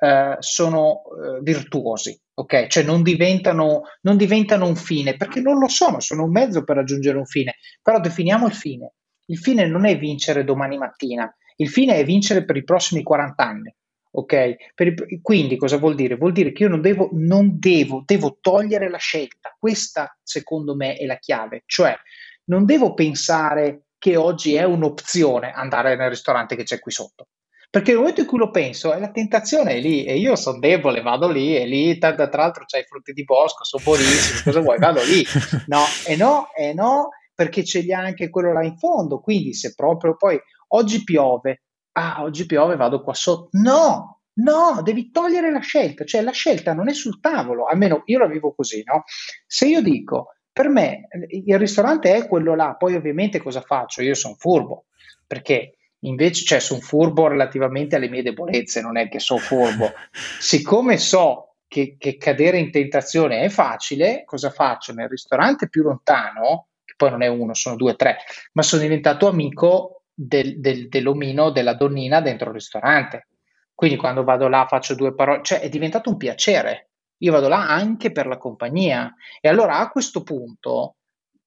eh, 0.00 0.36
sono 0.38 1.02
eh, 1.02 1.40
virtuosi. 1.42 2.18
Ok, 2.34 2.68
cioè 2.68 2.82
non 2.84 3.02
diventano, 3.02 3.82
non 4.00 4.16
diventano 4.16 4.66
un 4.66 4.76
fine, 4.76 5.16
perché 5.16 5.40
non 5.40 5.58
lo 5.58 5.68
sono, 5.68 6.00
sono 6.00 6.24
un 6.24 6.30
mezzo 6.30 6.64
per 6.64 6.76
raggiungere 6.76 7.18
un 7.18 7.26
fine, 7.26 7.56
però 7.82 8.00
definiamo 8.00 8.46
il 8.46 8.54
fine. 8.54 8.94
Il 9.30 9.38
fine 9.38 9.66
non 9.66 9.86
è 9.86 9.96
vincere 9.96 10.44
domani 10.44 10.76
mattina, 10.76 11.32
il 11.56 11.68
fine 11.68 11.94
è 11.94 12.04
vincere 12.04 12.44
per 12.44 12.56
i 12.56 12.64
prossimi 12.64 13.02
40 13.02 13.46
anni. 13.46 13.74
Ok? 14.12 14.32
I, 14.76 15.20
quindi 15.22 15.56
cosa 15.56 15.76
vuol 15.76 15.94
dire? 15.94 16.16
Vuol 16.16 16.32
dire 16.32 16.50
che 16.52 16.64
io 16.64 16.68
non 16.68 16.80
devo, 16.80 17.10
non 17.12 17.58
devo, 17.60 18.02
devo 18.04 18.38
togliere 18.40 18.90
la 18.90 18.98
scelta. 18.98 19.54
Questa, 19.56 20.16
secondo 20.22 20.74
me, 20.74 20.94
è 20.96 21.06
la 21.06 21.18
chiave. 21.18 21.62
Cioè, 21.66 21.96
non 22.46 22.64
devo 22.64 22.92
pensare 22.92 23.84
che 23.98 24.16
oggi 24.16 24.54
è 24.54 24.64
un'opzione 24.64 25.52
andare 25.52 25.94
nel 25.94 26.08
ristorante 26.08 26.56
che 26.56 26.64
c'è 26.64 26.80
qui 26.80 26.90
sotto. 26.90 27.28
Perché 27.70 27.90
nel 27.90 28.00
momento 28.00 28.22
in 28.22 28.26
cui 28.26 28.38
lo 28.38 28.50
penso, 28.50 28.92
la 28.98 29.12
tentazione 29.12 29.74
è 29.74 29.78
lì 29.78 30.04
e 30.04 30.16
io 30.16 30.34
sono 30.34 30.58
debole, 30.58 31.02
vado 31.02 31.28
lì 31.28 31.56
e 31.56 31.66
lì, 31.66 31.98
tra, 31.98 32.16
l'altro 32.16 32.64
c'hai 32.66 32.80
i 32.80 32.84
frutti 32.84 33.12
di 33.12 33.22
bosco, 33.22 33.62
sono 33.62 33.84
buonissimi, 33.84 34.42
cosa 34.42 34.60
vuoi? 34.60 34.78
Vado 34.78 35.00
lì. 35.04 35.24
No, 35.66 35.84
e 36.04 36.16
no, 36.16 36.48
e 36.52 36.74
no, 36.74 37.10
perché 37.40 37.64
ce 37.64 37.80
li 37.80 37.90
ha 37.90 38.00
anche 38.00 38.28
quello 38.28 38.52
là 38.52 38.62
in 38.62 38.76
fondo, 38.76 39.18
quindi 39.18 39.54
se 39.54 39.72
proprio 39.74 40.14
poi 40.14 40.38
oggi 40.74 41.02
piove, 41.04 41.62
ah, 41.92 42.22
oggi 42.22 42.44
piove, 42.44 42.76
vado 42.76 43.02
qua 43.02 43.14
sotto. 43.14 43.48
No, 43.52 44.20
no, 44.34 44.82
devi 44.82 45.10
togliere 45.10 45.50
la 45.50 45.60
scelta, 45.60 46.04
cioè 46.04 46.20
la 46.20 46.32
scelta 46.32 46.74
non 46.74 46.90
è 46.90 46.92
sul 46.92 47.18
tavolo, 47.18 47.64
almeno 47.64 48.02
io 48.04 48.18
la 48.18 48.26
vivo 48.26 48.52
così, 48.52 48.82
no? 48.84 49.04
Se 49.46 49.66
io 49.66 49.80
dico, 49.80 50.34
per 50.52 50.68
me 50.68 51.08
il 51.28 51.58
ristorante 51.58 52.14
è 52.14 52.28
quello 52.28 52.54
là, 52.54 52.74
poi 52.76 52.94
ovviamente 52.94 53.40
cosa 53.40 53.62
faccio? 53.62 54.02
Io 54.02 54.12
sono 54.12 54.34
furbo, 54.38 54.84
perché 55.26 55.76
invece, 56.00 56.44
cioè, 56.44 56.60
sono 56.60 56.80
furbo 56.80 57.26
relativamente 57.26 57.96
alle 57.96 58.10
mie 58.10 58.22
debolezze, 58.22 58.82
non 58.82 58.98
è 58.98 59.08
che 59.08 59.18
sono 59.18 59.40
furbo. 59.40 59.90
Siccome 60.38 60.98
so 60.98 61.54
che, 61.66 61.96
che 61.98 62.18
cadere 62.18 62.58
in 62.58 62.70
tentazione 62.70 63.40
è 63.40 63.48
facile, 63.48 64.24
cosa 64.26 64.50
faccio? 64.50 64.92
Nel 64.92 65.08
ristorante 65.08 65.70
più 65.70 65.84
lontano, 65.84 66.66
poi 67.00 67.08
non 67.08 67.22
è 67.22 67.28
uno, 67.28 67.54
sono 67.54 67.76
due 67.76 67.96
tre, 67.96 68.18
ma 68.52 68.60
sono 68.60 68.82
diventato 68.82 69.26
amico 69.26 70.02
del, 70.12 70.60
del, 70.60 70.90
dell'omino, 70.90 71.48
della 71.48 71.72
donnina 71.72 72.20
dentro 72.20 72.48
il 72.48 72.56
ristorante. 72.56 73.28
Quindi 73.74 73.96
quando 73.96 74.22
vado 74.22 74.48
là 74.48 74.66
faccio 74.68 74.94
due 74.94 75.14
parole, 75.14 75.40
cioè 75.42 75.60
è 75.60 75.70
diventato 75.70 76.10
un 76.10 76.18
piacere. 76.18 76.90
Io 77.22 77.32
vado 77.32 77.48
là 77.48 77.66
anche 77.70 78.12
per 78.12 78.26
la 78.26 78.36
compagnia. 78.36 79.14
E 79.40 79.48
allora 79.48 79.78
a 79.78 79.88
questo 79.88 80.22
punto 80.22 80.96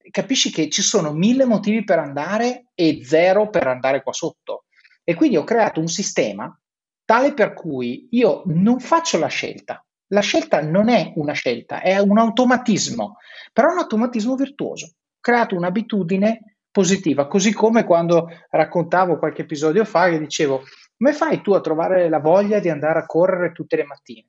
capisci 0.09 0.49
che 0.49 0.69
ci 0.69 0.81
sono 0.81 1.13
mille 1.13 1.45
motivi 1.45 1.83
per 1.83 1.99
andare 1.99 2.69
e 2.73 3.01
zero 3.03 3.51
per 3.51 3.67
andare 3.67 4.01
qua 4.01 4.11
sotto. 4.11 4.63
E 5.03 5.13
quindi 5.13 5.37
ho 5.37 5.43
creato 5.43 5.79
un 5.79 5.87
sistema 5.87 6.59
tale 7.05 7.35
per 7.35 7.53
cui 7.53 8.07
io 8.09 8.41
non 8.47 8.79
faccio 8.79 9.19
la 9.19 9.27
scelta. 9.27 9.85
La 10.07 10.21
scelta 10.21 10.63
non 10.63 10.89
è 10.89 11.13
una 11.17 11.33
scelta, 11.33 11.81
è 11.81 11.99
un 11.99 12.17
automatismo, 12.17 13.17
però 13.51 13.69
è 13.69 13.73
un 13.73 13.79
automatismo 13.79 14.33
virtuoso. 14.35 14.93
Creato 15.23 15.55
un'abitudine 15.55 16.57
positiva, 16.69 17.27
così 17.27 17.53
come 17.53 17.85
quando 17.85 18.27
raccontavo 18.49 19.17
qualche 19.17 19.43
episodio 19.43 19.85
fa 19.85 20.09
che 20.09 20.19
dicevo 20.19 20.63
come 20.97 21.13
fai 21.13 21.41
tu 21.41 21.53
a 21.53 21.61
trovare 21.61 22.09
la 22.09 22.19
voglia 22.19 22.59
di 22.59 22.67
andare 22.67 22.99
a 22.99 23.05
correre 23.05 23.53
tutte 23.53 23.77
le 23.77 23.85
mattine? 23.85 24.27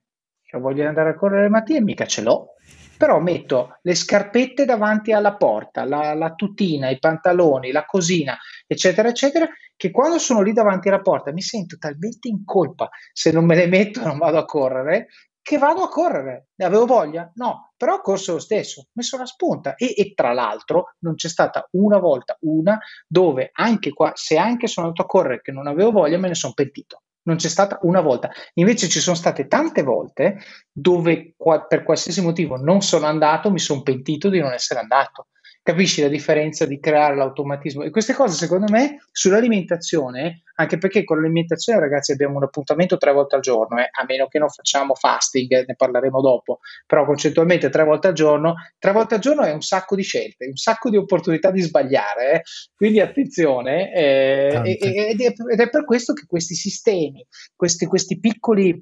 Io 0.53 0.61
voglio 0.61 0.87
andare 0.87 1.11
a 1.11 1.15
correre 1.17 1.43
le 1.43 1.49
mattine, 1.49 1.81
mica 1.81 2.07
ce 2.07 2.23
l'ho, 2.23 2.51
però 2.97 3.19
metto 3.19 3.79
le 3.83 3.97
scarpette 3.97 4.65
davanti 4.65 5.11
alla 5.11 5.35
porta, 5.35 5.85
la, 5.85 6.15
la 6.15 6.33
tutina, 6.35 6.91
i 6.91 7.01
pantaloni, 7.01 7.73
la 7.73 7.85
cosina, 7.85 8.39
eccetera, 8.65 9.09
eccetera, 9.09 9.49
che 9.75 9.91
quando 9.91 10.21
sono 10.21 10.43
lì 10.43 10.53
davanti 10.53 10.87
alla 10.87 11.01
porta 11.01 11.33
mi 11.33 11.43
sento 11.43 11.77
talmente 11.77 12.29
in 12.29 12.45
colpa 12.45 12.89
se 13.13 13.33
non 13.33 13.47
me 13.47 13.57
le 13.57 13.67
metto 13.67 14.01
e 14.01 14.05
non 14.05 14.19
vado 14.19 14.39
a 14.39 14.45
correre, 14.45 15.09
che 15.45 15.59
vado 15.59 15.83
a 15.83 15.89
correre. 15.89 16.49
Ne 16.55 16.65
avevo 16.65 16.87
voglia? 16.87 17.31
No, 17.35 17.73
però 17.77 17.97
ho 17.97 18.01
corso 18.01 18.33
lo 18.33 18.39
stesso, 18.39 18.81
ho 18.81 18.87
messo 18.95 19.19
la 19.19 19.27
spunta 19.27 19.75
e, 19.75 19.93
e, 19.95 20.15
tra 20.15 20.33
l'altro 20.33 20.95
non 21.01 21.17
c'è 21.17 21.29
stata 21.29 21.69
una 21.73 21.99
volta, 21.99 22.35
una, 22.41 22.79
dove 23.07 23.51
anche 23.53 23.93
qua, 23.93 24.13
se 24.15 24.39
anche 24.39 24.67
sono 24.67 24.87
andato 24.87 25.03
a 25.05 25.07
correre 25.07 25.43
che 25.43 25.53
non 25.53 25.67
avevo 25.67 25.91
voglia, 25.91 26.17
me 26.17 26.29
ne 26.29 26.35
sono 26.35 26.55
pentito. 26.55 27.03
Non 27.27 27.37
c'è 27.37 27.49
stata 27.49 27.79
una 27.83 28.01
volta. 28.01 28.31
Invece 28.55 28.89
ci 28.89 29.01
sono 29.01 29.17
state 29.17 29.47
tante 29.47 29.83
volte 29.83 30.39
dove 30.73 31.35
qua, 31.37 31.63
per 31.65 31.83
qualsiasi 31.83 32.23
motivo 32.23 32.57
non 32.57 32.81
sono 32.81 33.05
andato, 33.05 33.51
mi 33.51 33.59
sono 33.59 33.83
pentito 33.83 34.31
di 34.31 34.41
non 34.41 34.53
essere 34.53 34.81
andato. 34.81 35.27
Capisci 35.67 36.03
la 36.03 36.09
differenza 36.09 36.67
di 36.67 36.79
creare 36.79 37.17
l'automatismo? 37.17 37.85
E 37.85 37.91
queste 37.91 38.13
cose, 38.13 38.37
secondo 38.37 38.71
me, 38.71 38.99
sull'alimentazione, 39.11 40.43
anche 40.57 40.77
perché 40.77 41.05
con 41.05 41.17
l'alimentazione, 41.17 41.81
ragazzi, 41.81 42.13
abbiamo 42.13 42.37
un 42.37 42.43
appuntamento 42.43 42.99
tre 42.99 43.15
volte 43.15 43.37
al 43.37 43.41
giorno, 43.41 43.79
eh, 43.79 43.89
a 43.91 44.05
meno 44.07 44.27
che 44.27 44.39
non 44.39 44.51
facciamo 44.51 44.95
fasting, 44.95 45.65
ne 45.67 45.75
parleremo 45.75 46.21
dopo, 46.21 46.59
però 46.85 47.07
concettualmente 47.07 47.71
tre 47.71 47.83
volte 47.83 48.09
al 48.09 48.13
giorno, 48.13 48.57
tre 48.79 48.93
volte 48.93 49.15
al 49.15 49.21
giorno 49.23 49.41
è 49.41 49.53
un 49.53 49.63
sacco 49.63 49.97
di 49.97 50.03
scelte, 50.03 50.45
un 50.45 50.57
sacco 50.57 50.91
di 50.91 50.99
opportunità 50.99 51.51
di 51.51 51.63
sbagliare, 51.63 52.35
eh. 52.35 52.43
quindi 52.77 53.01
attenzione, 53.01 53.91
eh, 53.95 54.61
ed, 54.65 55.19
è, 55.19 55.31
ed, 55.31 55.61
è, 55.61 55.71
per 55.71 55.87
questo 55.87 56.13
che 56.13 56.27
questi 56.27 56.53
sistemi, 56.55 57.27
questi, 57.57 57.87
questi 57.87 58.21
piccoli 58.21 58.79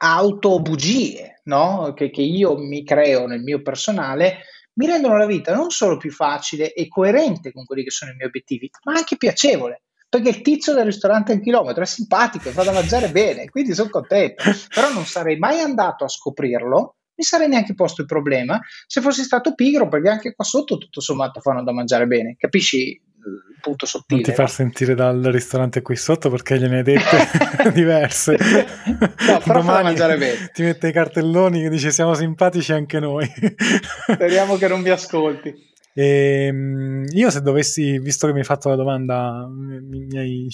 autobugie 0.00 1.40
no? 1.44 1.94
che, 1.94 2.10
che 2.10 2.20
io 2.20 2.58
mi 2.58 2.84
creo 2.84 3.26
nel 3.26 3.40
mio 3.40 3.62
personale, 3.62 4.40
mi 4.74 4.86
rendono 4.86 5.16
la 5.16 5.26
vita 5.26 5.54
non 5.54 5.70
solo 5.70 5.96
più 5.96 6.10
facile 6.10 6.72
e 6.72 6.88
coerente 6.88 7.52
con 7.52 7.64
quelli 7.64 7.84
che 7.84 7.90
sono 7.90 8.10
i 8.10 8.14
miei 8.14 8.28
obiettivi, 8.28 8.70
ma 8.84 8.94
anche 8.94 9.16
piacevole. 9.16 9.82
Perché 10.08 10.28
il 10.28 10.42
tizio 10.42 10.74
del 10.74 10.84
ristorante 10.84 11.32
a 11.32 11.34
un 11.34 11.40
chilometro 11.40 11.82
è 11.82 11.86
simpatico, 11.86 12.50
fa 12.50 12.62
da 12.62 12.72
mangiare 12.72 13.10
bene, 13.10 13.48
quindi 13.48 13.74
sono 13.74 13.90
contento. 13.90 14.44
Però 14.72 14.92
non 14.92 15.04
sarei 15.04 15.36
mai 15.38 15.58
andato 15.60 16.04
a 16.04 16.08
scoprirlo, 16.08 16.96
mi 17.16 17.24
sarei 17.24 17.48
neanche 17.48 17.74
posto 17.74 18.00
il 18.00 18.06
problema 18.06 18.60
se 18.86 19.00
fossi 19.00 19.22
stato 19.22 19.54
pigro, 19.54 19.88
perché 19.88 20.08
anche 20.08 20.34
qua 20.34 20.44
sotto 20.44 20.78
tutto 20.78 21.00
sommato 21.00 21.40
fanno 21.40 21.64
da 21.64 21.72
mangiare 21.72 22.06
bene. 22.06 22.36
Capisci 22.38 23.00
il 23.26 23.58
punto 23.60 23.86
sottile. 23.86 24.20
Non 24.20 24.30
ti 24.30 24.34
far 24.34 24.50
sentire 24.50 24.94
dal 24.94 25.22
ristorante 25.24 25.82
qui 25.82 25.96
sotto 25.96 26.30
perché 26.30 26.58
gliene 26.58 26.78
hai 26.78 26.82
dette 26.82 27.72
diverse. 27.72 28.36
no, 28.36 29.40
però 29.44 29.62
mangiare 29.62 30.16
bene. 30.16 30.50
Ti 30.52 30.62
mette 30.62 30.88
i 30.88 30.92
cartelloni 30.92 31.62
che 31.62 31.68
dice 31.68 31.90
siamo 31.90 32.14
simpatici 32.14 32.72
anche 32.72 33.00
noi. 33.00 33.30
Speriamo 34.12 34.56
che 34.56 34.68
non 34.68 34.82
vi 34.82 34.90
ascolti. 34.90 35.72
E, 35.96 36.46
ehm, 36.46 37.04
io 37.10 37.30
se 37.30 37.40
dovessi, 37.40 37.98
visto 38.00 38.26
che 38.26 38.32
mi 38.32 38.40
hai 38.40 38.44
fatto 38.44 38.68
la 38.68 38.74
domanda, 38.74 39.46
mi, 39.48 39.80
mi, 39.80 40.18
hai, 40.18 40.48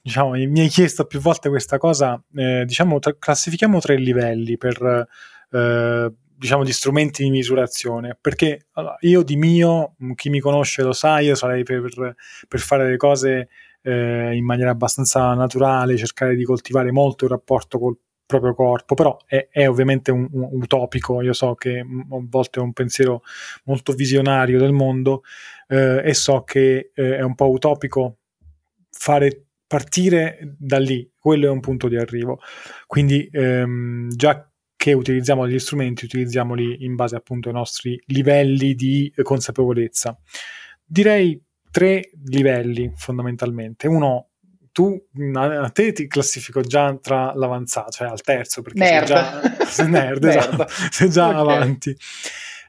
diciamo, 0.00 0.30
mi 0.30 0.60
hai, 0.60 0.68
chiesto 0.68 1.04
più 1.04 1.20
volte 1.20 1.50
questa 1.50 1.76
cosa, 1.76 2.20
eh, 2.34 2.64
diciamo, 2.66 2.98
tra, 2.98 3.14
classifichiamo 3.18 3.78
tre 3.78 3.96
livelli 3.96 4.56
per 4.56 5.06
eh, 5.50 6.12
diciamo 6.40 6.64
di 6.64 6.72
strumenti 6.72 7.22
di 7.22 7.30
misurazione. 7.30 8.16
Perché 8.18 8.68
allora, 8.72 8.96
io 9.00 9.22
di 9.22 9.36
mio 9.36 9.94
chi 10.14 10.30
mi 10.30 10.40
conosce 10.40 10.82
lo 10.82 10.92
sa 10.92 11.20
io 11.20 11.34
sarei 11.34 11.64
per, 11.64 12.14
per 12.48 12.60
fare 12.60 12.88
le 12.88 12.96
cose 12.96 13.48
eh, 13.82 14.34
in 14.34 14.44
maniera 14.44 14.70
abbastanza 14.70 15.34
naturale 15.34 15.98
cercare 15.98 16.34
di 16.34 16.44
coltivare 16.44 16.90
molto 16.92 17.26
il 17.26 17.30
rapporto 17.30 17.78
col 17.78 17.98
proprio 18.24 18.54
corpo. 18.54 18.94
Però 18.94 19.18
è, 19.26 19.48
è 19.50 19.68
ovviamente 19.68 20.10
un, 20.10 20.26
un, 20.32 20.62
utopico. 20.62 21.20
Io 21.20 21.34
so 21.34 21.54
che 21.54 21.80
a 21.80 21.84
volte 22.08 22.58
è 22.58 22.62
un 22.62 22.72
pensiero 22.72 23.20
molto 23.64 23.92
visionario 23.92 24.58
del 24.58 24.72
mondo 24.72 25.22
eh, 25.68 26.00
e 26.02 26.14
so 26.14 26.42
che 26.44 26.90
eh, 26.94 27.16
è 27.16 27.22
un 27.22 27.34
po' 27.34 27.50
utopico 27.50 28.16
fare 28.90 29.44
partire 29.66 30.56
da 30.58 30.78
lì. 30.78 31.06
Quello 31.18 31.46
è 31.46 31.50
un 31.50 31.60
punto 31.60 31.86
di 31.86 31.96
arrivo. 31.96 32.40
Quindi 32.86 33.28
ehm, 33.30 34.08
già 34.08 34.49
che 34.80 34.94
utilizziamo 34.94 35.44
degli 35.44 35.58
strumenti, 35.58 36.06
utilizziamoli 36.06 36.86
in 36.86 36.94
base 36.94 37.14
appunto 37.14 37.48
ai 37.48 37.54
nostri 37.54 38.02
livelli 38.06 38.74
di 38.74 39.12
consapevolezza. 39.22 40.18
Direi 40.82 41.38
tre 41.70 42.10
livelli 42.24 42.90
fondamentalmente. 42.96 43.88
Uno, 43.88 44.30
tu 44.72 44.98
a 45.34 45.68
te 45.68 45.92
ti 45.92 46.06
classifico 46.06 46.62
già 46.62 46.96
tra 46.96 47.34
l'avanzato, 47.34 47.90
cioè 47.90 48.08
al 48.08 48.22
terzo, 48.22 48.62
perché 48.62 48.78
nerd. 48.78 49.06
sei 49.06 49.16
già, 49.16 49.64
sei 49.66 49.90
nerd, 49.90 50.24
esatto, 50.24 50.66
sei 50.90 51.10
già 51.10 51.28
okay. 51.28 51.40
avanti. 51.40 51.96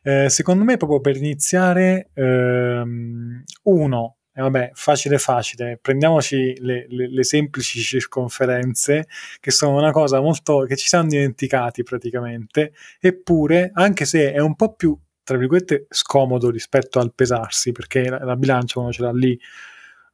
Eh, 0.04 0.30
secondo 0.30 0.66
me, 0.66 0.76
proprio 0.76 1.00
per 1.00 1.16
iniziare, 1.16 2.10
ehm, 2.14 3.42
uno, 3.64 4.18
e 4.34 4.42
vabbè, 4.42 4.72
facile 4.74 5.18
facile, 5.18 5.78
prendiamoci 5.82 6.56
le, 6.62 6.86
le, 6.90 7.10
le, 7.10 7.24
semplici 7.24 7.82
circonferenze, 7.82 9.08
che 9.40 9.52
sono 9.52 9.78
una 9.78 9.92
cosa 9.92 10.22
molto 10.22 10.60
che 10.68 10.78
ci 10.78 10.88
siamo 10.88 11.08
dimenticati 11.10 11.84
praticamente, 11.84 12.74
eppure, 13.00 13.72
anche 13.74 14.06
se 14.06 14.32
è 14.32 14.40
un 14.40 14.56
po' 14.56 14.74
più, 14.74 14.98
tra 15.24 15.38
virgolette, 15.38 15.88
scomodo 15.90 16.50
rispetto 16.50 17.00
al 17.00 17.14
pesarsi, 17.14 17.72
perché 17.74 18.10
la, 18.10 18.24
la 18.24 18.36
bilancia 18.36 18.80
uno 18.80 18.92
ce 18.92 19.02
l'ha 19.02 19.12
lì 19.12 19.38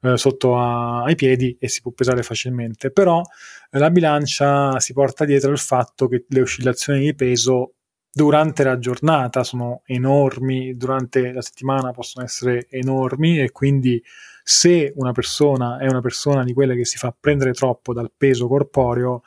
eh, 0.01 0.17
sotto 0.17 0.57
a, 0.57 1.03
ai 1.03 1.15
piedi 1.15 1.55
e 1.59 1.67
si 1.67 1.81
può 1.81 1.91
pesare 1.91 2.23
facilmente, 2.23 2.91
però 2.91 3.21
eh, 3.69 3.79
la 3.79 3.89
bilancia 3.89 4.79
si 4.79 4.93
porta 4.93 5.25
dietro 5.25 5.51
il 5.51 5.57
fatto 5.59 6.07
che 6.07 6.25
le 6.27 6.41
oscillazioni 6.41 6.99
di 6.99 7.15
peso 7.15 7.76
durante 8.17 8.63
la 8.63 8.79
giornata 8.79 9.43
sono 9.43 9.83
enormi, 9.85 10.75
durante 10.75 11.31
la 11.31 11.43
settimana 11.43 11.91
possono 11.91 12.25
essere 12.25 12.65
enormi 12.67 13.39
e 13.39 13.51
quindi 13.51 14.03
se 14.41 14.91
una 14.95 15.11
persona 15.11 15.77
è 15.77 15.87
una 15.87 16.01
persona 16.01 16.43
di 16.43 16.51
quelle 16.51 16.75
che 16.75 16.83
si 16.83 16.97
fa 16.97 17.15
prendere 17.17 17.51
troppo 17.51 17.93
dal 17.93 18.11
peso 18.15 18.47
corporeo 18.47 19.21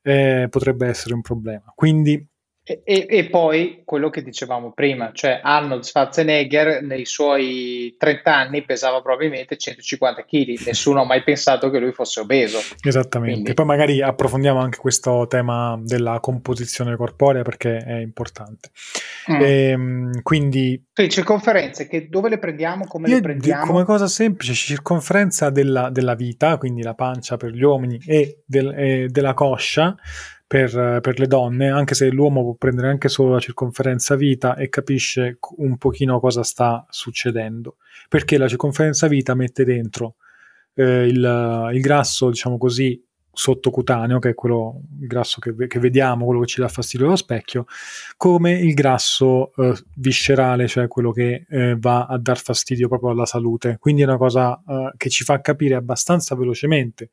eh, 0.00 0.46
potrebbe 0.48 0.86
essere 0.86 1.12
un 1.12 1.20
problema. 1.20 1.70
Quindi 1.74 2.26
e, 2.70 2.82
e, 2.84 3.06
e, 3.08 3.24
poi 3.28 3.82
quello 3.84 4.10
che 4.10 4.22
dicevamo 4.22 4.70
prima, 4.72 5.10
cioè 5.12 5.40
Arnold 5.42 5.82
Schwarzenegger 5.82 6.82
nei 6.82 7.04
suoi 7.04 7.96
30 7.98 8.36
anni 8.36 8.62
pesava 8.62 9.02
probabilmente 9.02 9.56
150 9.56 10.24
kg, 10.24 10.60
nessuno 10.66 11.00
ha 11.00 11.04
mai 11.04 11.24
pensato 11.24 11.68
che 11.68 11.80
lui 11.80 11.90
fosse 11.90 12.20
obeso. 12.20 12.58
Esattamente, 12.80 13.34
quindi... 13.34 13.54
poi 13.54 13.66
magari 13.66 14.00
approfondiamo 14.00 14.60
anche 14.60 14.78
questo 14.78 15.26
tema 15.26 15.80
della 15.82 16.20
composizione 16.20 16.94
corporea 16.94 17.42
perché 17.42 17.78
è 17.78 17.96
importante. 17.96 18.70
Mm. 19.32 19.40
E, 19.40 19.68
ehm, 19.70 20.22
quindi... 20.22 20.84
Quindi 20.94 21.12
circonferenze, 21.12 21.88
che 21.88 22.08
dove 22.08 22.28
le 22.28 22.38
prendiamo, 22.38 22.86
come 22.86 23.08
le 23.08 23.20
prendiamo? 23.20 23.66
Come 23.66 23.84
cosa 23.84 24.06
semplice, 24.06 24.54
circonferenza 24.54 25.50
della, 25.50 25.90
della, 25.90 26.14
vita, 26.14 26.56
quindi 26.56 26.82
la 26.82 26.94
pancia 26.94 27.36
per 27.36 27.50
gli 27.50 27.62
uomini 27.62 27.98
e, 28.06 28.42
del, 28.46 28.72
e 28.76 29.08
della 29.08 29.34
coscia 29.34 29.96
per, 30.50 30.98
per, 31.00 31.20
le 31.20 31.28
donne, 31.28 31.68
anche 31.68 31.94
se 31.94 32.10
l'uomo 32.10 32.42
può 32.42 32.54
prendere 32.54 32.88
anche 32.88 33.08
solo 33.08 33.34
la 33.34 33.38
circonferenza 33.38 34.16
vita 34.16 34.56
e 34.56 34.68
capisce 34.68 35.38
un 35.58 35.78
pochino 35.78 36.18
cosa 36.18 36.42
sta 36.42 36.84
succedendo, 36.90 37.76
perché 38.08 38.36
la 38.36 38.48
circonferenza 38.48 39.06
vita 39.06 39.36
mette 39.36 39.62
dentro 39.62 40.16
eh, 40.74 41.06
il, 41.06 41.70
il 41.72 41.80
grasso, 41.80 42.30
diciamo 42.30 42.58
così, 42.58 43.00
sottocutaneo, 43.32 44.18
che 44.18 44.30
è 44.30 44.34
quello 44.34 44.80
il 45.00 45.06
grasso 45.06 45.38
che, 45.38 45.54
che, 45.68 45.78
vediamo, 45.78 46.24
quello 46.24 46.40
che 46.40 46.48
ci 46.48 46.60
dà 46.60 46.66
fastidio 46.66 47.06
allo 47.06 47.14
specchio, 47.14 47.66
come 48.16 48.50
il 48.50 48.74
grasso 48.74 49.52
eh, 49.54 49.72
viscerale, 49.98 50.66
cioè 50.66 50.88
quello 50.88 51.12
che 51.12 51.46
eh, 51.48 51.76
va 51.78 52.06
a 52.06 52.18
dar 52.18 52.40
fastidio 52.40 52.88
proprio 52.88 53.10
alla 53.10 53.24
salute. 53.24 53.76
Quindi 53.78 54.02
è 54.02 54.04
una 54.04 54.16
cosa 54.16 54.60
eh, 54.66 54.94
che 54.96 55.10
ci 55.10 55.22
fa 55.22 55.40
capire 55.40 55.76
abbastanza 55.76 56.34
velocemente 56.34 57.10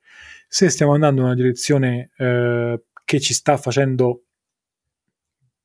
se 0.48 0.70
stiamo 0.70 0.94
andando 0.94 1.20
in 1.22 1.28
una 1.28 1.36
direzione 1.36 2.10
eh, 2.18 2.82
che 3.08 3.22
ci 3.22 3.34
sta 3.34 3.56
facendo 3.56 4.26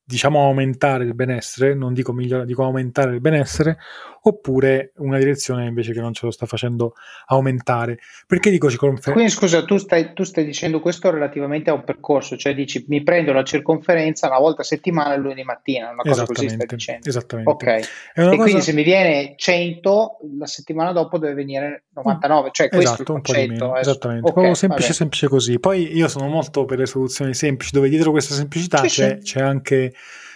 diciamo 0.04 0.44
aumentare 0.44 1.04
il 1.04 1.14
benessere, 1.14 1.74
non 1.74 1.94
dico 1.94 2.12
migliorare, 2.12 2.46
dico 2.46 2.64
aumentare 2.64 3.14
il 3.14 3.20
benessere, 3.20 3.78
oppure 4.24 4.92
una 4.96 5.18
direzione 5.18 5.66
invece 5.66 5.92
che 5.92 6.00
non 6.00 6.12
ce 6.12 6.26
lo 6.26 6.32
sta 6.32 6.46
facendo 6.46 6.94
aumentare. 7.26 7.98
Perché 8.26 8.50
dico 8.50 8.68
circonferenza? 8.68 9.12
Quindi 9.12 9.30
scusa, 9.30 9.64
tu 9.64 9.78
stai, 9.78 10.12
tu 10.12 10.22
stai, 10.24 10.44
dicendo 10.44 10.80
questo 10.80 11.10
relativamente 11.10 11.70
a 11.70 11.74
un 11.74 11.84
percorso, 11.84 12.36
cioè 12.36 12.54
dici 12.54 12.84
mi 12.88 13.02
prendo 13.02 13.32
la 13.32 13.42
circonferenza 13.42 14.28
una 14.28 14.38
volta 14.38 14.62
a 14.62 14.64
settimana 14.64 15.16
lunedì 15.16 15.42
mattina, 15.42 15.90
una 15.90 16.02
cosa 16.02 16.24
così 16.24 16.48
stai 16.48 16.66
dicendo. 16.66 17.08
Esattamente. 17.08 17.50
Ok, 17.50 17.62
e 17.66 17.88
cosa... 18.14 18.36
quindi 18.36 18.60
se 18.60 18.72
mi 18.72 18.82
viene 18.82 19.34
100, 19.36 20.18
la 20.38 20.46
settimana 20.46 20.92
dopo 20.92 21.18
deve 21.18 21.34
venire 21.34 21.84
99, 21.94 22.50
cioè 22.52 22.68
questo 22.68 22.92
esatto, 22.92 23.14
è 23.14 23.16
il 23.16 23.22
concetto. 23.22 23.76
Eh. 23.76 23.80
Esattamente, 23.80 24.22
okay, 24.22 24.32
proprio 24.32 24.54
semplice, 24.54 24.92
semplice 24.92 25.28
così. 25.28 25.58
Poi 25.58 25.96
io 25.96 26.08
sono 26.08 26.28
molto 26.28 26.64
per 26.64 26.78
le 26.78 26.86
soluzioni 26.86 27.34
semplici, 27.34 27.72
dove 27.72 27.88
dietro 27.88 28.10
questa 28.10 28.34
semplicità 28.34 28.78
sì, 28.78 28.88
c'è, 28.88 29.18
sì. 29.20 29.32
c'è 29.32 29.40
anche 29.40 29.91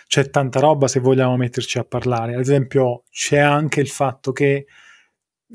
c'è 0.07 0.31
tanta 0.31 0.61
roba 0.61 0.89
se 0.89 1.01
vogliamo 1.01 1.37
metterci 1.37 1.79
a 1.79 1.85
parlare. 1.85 2.35
Ad 2.35 2.41
esempio, 2.41 3.05
c'è 3.11 3.39
anche 3.39 3.81
il 3.81 3.89
fatto 3.89 4.33
che 4.33 4.67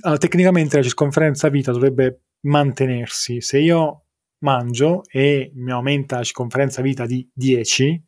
uh, 0.02 0.16
tecnicamente 0.18 0.78
la 0.78 0.84
circonferenza 0.84 1.49
vita 1.49 1.72
dovrebbe 1.72 2.24
mantenersi. 2.41 3.41
Se 3.41 3.60
io 3.60 4.06
mangio 4.39 5.04
e 5.10 5.52
mi 5.56 5.72
aumenta 5.72 6.18
la 6.18 6.24
circonferenza 6.24 6.82
vita 6.82 7.06
di 7.06 7.30
10, 7.34 8.04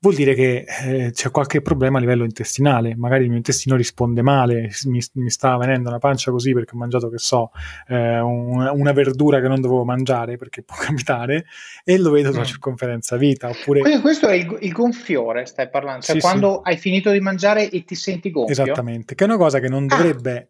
vuol 0.00 0.14
dire 0.14 0.34
che 0.34 0.64
eh, 0.84 1.10
c'è 1.12 1.30
qualche 1.30 1.60
problema 1.60 1.98
a 1.98 2.00
livello 2.00 2.24
intestinale, 2.24 2.96
magari 2.96 3.24
il 3.24 3.28
mio 3.28 3.36
intestino 3.36 3.76
risponde 3.76 4.22
male, 4.22 4.70
mi, 4.86 5.00
mi 5.14 5.30
sta 5.30 5.56
venendo 5.58 5.90
una 5.90 5.98
pancia 5.98 6.30
così 6.30 6.54
perché 6.54 6.74
ho 6.74 6.78
mangiato, 6.78 7.10
che 7.10 7.18
so, 7.18 7.50
eh, 7.86 8.18
un, 8.18 8.66
una 8.72 8.92
verdura 8.92 9.40
che 9.40 9.48
non 9.48 9.60
dovevo 9.60 9.84
mangiare, 9.84 10.36
perché 10.36 10.62
può 10.62 10.76
capitare, 10.80 11.44
e 11.84 11.98
lo 11.98 12.10
vedo 12.10 12.30
sulla 12.30 12.42
mm. 12.42 12.46
circonferenza 12.46 13.16
vita. 13.16 13.48
Oppure... 13.50 13.80
Quindi 13.80 14.00
questo 14.00 14.26
è 14.26 14.34
il, 14.34 14.56
il 14.60 14.72
gonfiore, 14.72 15.44
stai 15.44 15.68
parlando, 15.68 16.02
cioè 16.02 16.14
sì, 16.16 16.20
quando 16.22 16.62
sì. 16.64 16.70
hai 16.70 16.76
finito 16.78 17.10
di 17.10 17.20
mangiare 17.20 17.68
e 17.68 17.84
ti 17.84 17.94
senti 17.94 18.30
gonfio. 18.30 18.52
Esattamente, 18.52 19.14
che 19.14 19.24
è 19.24 19.26
una 19.26 19.36
cosa 19.36 19.58
che 19.60 19.68
non 19.68 19.86
ah. 19.88 19.96
dovrebbe... 19.96 20.36
Ah 20.36 20.48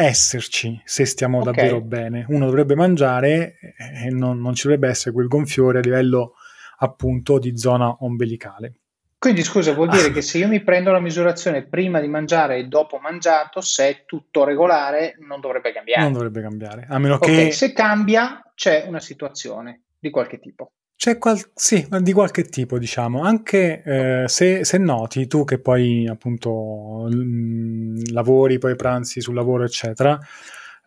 esserci 0.00 0.80
se 0.84 1.04
stiamo 1.04 1.40
okay. 1.40 1.52
davvero 1.52 1.80
bene. 1.80 2.24
Uno 2.28 2.44
dovrebbe 2.44 2.76
mangiare 2.76 3.58
e 3.76 4.10
non, 4.10 4.40
non, 4.40 4.54
ci 4.54 4.68
dovrebbe 4.68 4.86
essere 4.86 5.10
quel 5.10 5.26
gonfiore 5.26 5.78
a 5.78 5.80
livello 5.80 6.34
appunto 6.78 7.38
di 7.38 7.56
zona 7.56 7.96
ombelicale. 8.00 8.74
Quindi 9.18 9.42
scusa, 9.42 9.74
vuol 9.74 9.88
dire 9.88 10.12
che 10.12 10.22
se 10.22 10.38
io 10.38 10.46
mi 10.46 10.62
prendo 10.62 10.92
la 10.92 11.00
misurazione 11.00 11.64
prima 11.64 12.00
di 12.00 12.06
mangiare 12.06 12.56
e 12.56 12.68
dopo 12.68 12.98
mangiato, 12.98 13.60
se 13.60 13.88
è 13.88 14.04
tutto 14.06 14.44
regolare, 14.44 15.16
non 15.26 15.40
dovrebbe 15.40 15.72
cambiare. 15.72 16.02
Non 16.02 16.12
dovrebbe 16.12 16.40
cambiare, 16.40 16.86
a 16.88 16.98
meno 16.98 17.16
okay, 17.16 17.46
che... 17.46 17.50
Se 17.50 17.72
cambia, 17.72 18.40
c'è 18.54 18.84
una 18.86 19.00
situazione 19.00 19.82
di 19.98 20.10
qualche 20.10 20.38
tipo. 20.38 20.70
C'è 20.94 21.18
qual- 21.18 21.50
sì, 21.52 21.86
di 22.00 22.12
qualche 22.12 22.44
tipo, 22.44 22.78
diciamo, 22.78 23.22
anche 23.22 23.82
eh, 23.84 24.28
se, 24.28 24.64
se, 24.64 24.78
noti 24.78 25.26
tu 25.26 25.44
che 25.44 25.58
poi 25.58 26.06
appunto 26.08 27.08
mm, 27.12 27.98
lavori, 28.12 28.58
poi 28.58 28.76
pranzi 28.76 29.20
sul 29.20 29.34
lavoro, 29.34 29.64
eccetera, 29.64 30.18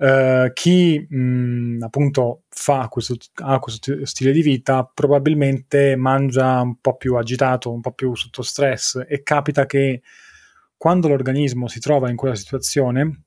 Uh, 0.01 0.51
chi 0.53 1.05
mh, 1.07 1.83
appunto 1.83 2.45
fa 2.49 2.87
questo, 2.87 3.15
ha 3.43 3.59
questo 3.59 4.03
stile 4.07 4.31
di 4.31 4.41
vita 4.41 4.83
probabilmente 4.83 5.95
mangia 5.95 6.59
un 6.61 6.79
po' 6.81 6.97
più 6.97 7.17
agitato, 7.17 7.71
un 7.71 7.81
po' 7.81 7.91
più 7.91 8.15
sotto 8.15 8.41
stress 8.41 9.05
e 9.07 9.21
capita 9.21 9.67
che 9.67 10.01
quando 10.75 11.07
l'organismo 11.07 11.67
si 11.67 11.79
trova 11.79 12.09
in 12.09 12.15
quella 12.15 12.33
situazione, 12.33 13.25